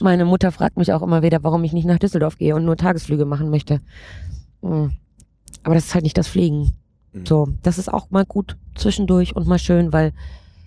Meine 0.00 0.24
Mutter 0.24 0.52
fragt 0.52 0.76
mich 0.76 0.92
auch 0.92 1.02
immer 1.02 1.22
wieder, 1.22 1.42
warum 1.42 1.64
ich 1.64 1.72
nicht 1.72 1.86
nach 1.86 1.98
Düsseldorf 1.98 2.38
gehe 2.38 2.54
und 2.54 2.64
nur 2.64 2.76
Tagesflüge 2.76 3.24
machen 3.24 3.50
möchte. 3.50 3.80
Hm. 4.62 4.92
Aber 5.62 5.74
das 5.74 5.86
ist 5.86 5.94
halt 5.94 6.04
nicht 6.04 6.18
das 6.18 6.28
Fliegen. 6.28 6.76
Mhm. 7.12 7.26
So, 7.26 7.48
das 7.62 7.78
ist 7.78 7.92
auch 7.92 8.10
mal 8.10 8.24
gut 8.24 8.56
zwischendurch 8.74 9.34
und 9.34 9.46
mal 9.46 9.58
schön, 9.58 9.92
weil 9.92 10.12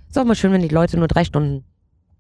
es 0.10 0.16
ist 0.16 0.18
auch 0.18 0.26
mal 0.26 0.36
schön, 0.36 0.52
wenn 0.52 0.62
die 0.62 0.68
Leute 0.68 0.98
nur 0.98 1.08
drei 1.08 1.24
Stunden 1.24 1.64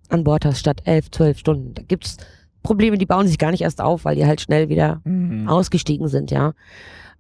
an 0.10 0.24
Bord 0.24 0.46
hast, 0.46 0.60
statt 0.60 0.82
elf, 0.86 1.12
zwölf 1.12 1.38
Stunden. 1.38 1.74
Da 1.74 1.84
gibt's 1.84 2.18
Probleme, 2.64 2.98
die 2.98 3.06
bauen 3.06 3.28
sich 3.28 3.38
gar 3.38 3.52
nicht 3.52 3.62
erst 3.62 3.82
auf, 3.82 4.06
weil 4.06 4.16
die 4.16 4.26
halt 4.26 4.42
schnell 4.42 4.70
wieder 4.70 5.02
Mhm. 5.04 5.48
ausgestiegen 5.48 6.08
sind, 6.08 6.32
ja. 6.32 6.54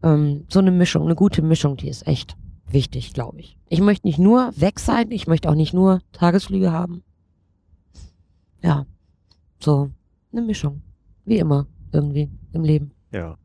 Ähm, 0.03 0.45
so 0.49 0.59
eine 0.59 0.72
Mischung, 0.72 1.05
eine 1.05 1.15
gute 1.15 1.41
Mischung, 1.41 1.77
die 1.77 1.89
ist 1.89 2.07
echt 2.07 2.35
wichtig, 2.69 3.13
glaube 3.13 3.39
ich. 3.39 3.57
Ich 3.69 3.81
möchte 3.81 4.07
nicht 4.07 4.19
nur 4.19 4.51
weg 4.55 4.80
sein, 4.80 5.11
ich 5.11 5.27
möchte 5.27 5.49
auch 5.49 5.55
nicht 5.55 5.73
nur 5.73 6.01
Tagesflüge 6.11 6.72
haben. 6.72 7.03
Ja, 8.63 8.85
so 9.63 9.91
eine 10.31 10.41
Mischung. 10.41 10.81
Wie 11.25 11.38
immer, 11.38 11.67
irgendwie 11.91 12.29
im 12.53 12.63
Leben. 12.63 12.91
Ja, 13.11 13.38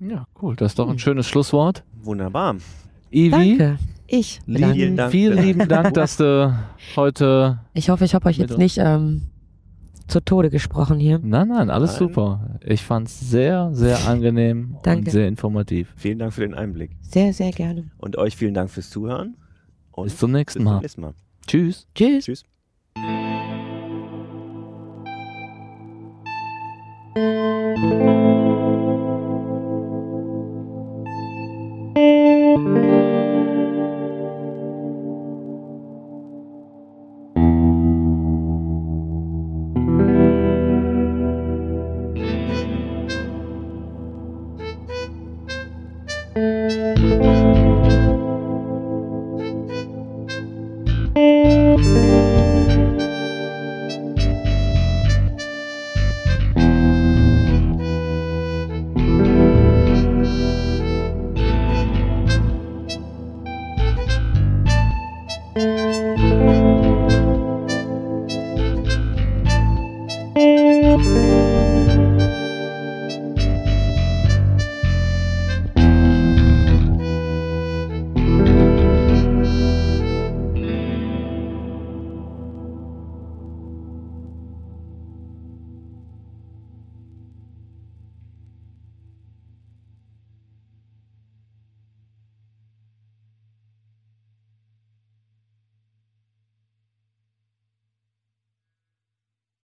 ja, 0.00 0.26
cool. 0.42 0.56
Das 0.56 0.72
ist 0.72 0.78
doch 0.78 0.86
ein 0.88 0.92
Hm. 0.92 0.98
schönes 0.98 1.26
Schlusswort. 1.26 1.84
wunderbar. 2.02 2.56
Ivi, 3.10 3.30
Danke. 3.30 3.78
Ich. 4.06 4.40
lieben, 4.46 4.72
Vielen 4.74 4.96
Dank 4.96 5.10
vielen 5.12 5.42
lieben 5.42 5.68
Dank, 5.68 5.94
dass 5.94 6.16
du 6.18 6.54
heute. 6.96 7.60
Ich 7.72 7.88
hoffe, 7.90 8.04
ich 8.04 8.14
habe 8.14 8.26
euch 8.28 8.36
jetzt 8.36 8.58
nicht 8.58 8.76
ähm, 8.78 9.22
zu 10.08 10.20
Tode 10.20 10.50
gesprochen 10.50 10.98
hier. 10.98 11.20
Nein, 11.22 11.48
nein, 11.48 11.70
alles 11.70 11.92
Nein. 11.92 11.98
super. 12.00 12.58
Ich 12.62 12.82
fand's 12.82 13.18
sehr, 13.20 13.70
sehr 13.72 14.06
angenehm 14.06 14.76
und 14.86 15.10
sehr 15.10 15.26
informativ. 15.28 15.92
Vielen 15.96 16.18
Dank 16.18 16.34
für 16.34 16.42
den 16.42 16.54
Einblick. 16.54 16.90
Sehr, 17.02 17.32
sehr 17.32 17.52
gerne. 17.52 17.90
Und 17.98 18.18
euch 18.18 18.36
vielen 18.36 18.52
Dank 18.54 18.70
fürs 18.70 18.90
Zuhören. 18.90 19.36
Und 19.92 20.04
Bis 20.04 20.18
zum 20.18 20.32
bis 20.32 20.38
nächsten 20.38 20.58
zum 20.60 20.64
Mal. 20.64 20.80
nächsten 20.80 21.00
Mal. 21.00 21.14
Tschüss. 21.46 21.86
Tschüss. 21.94 22.24
Tschüss. 22.24 22.44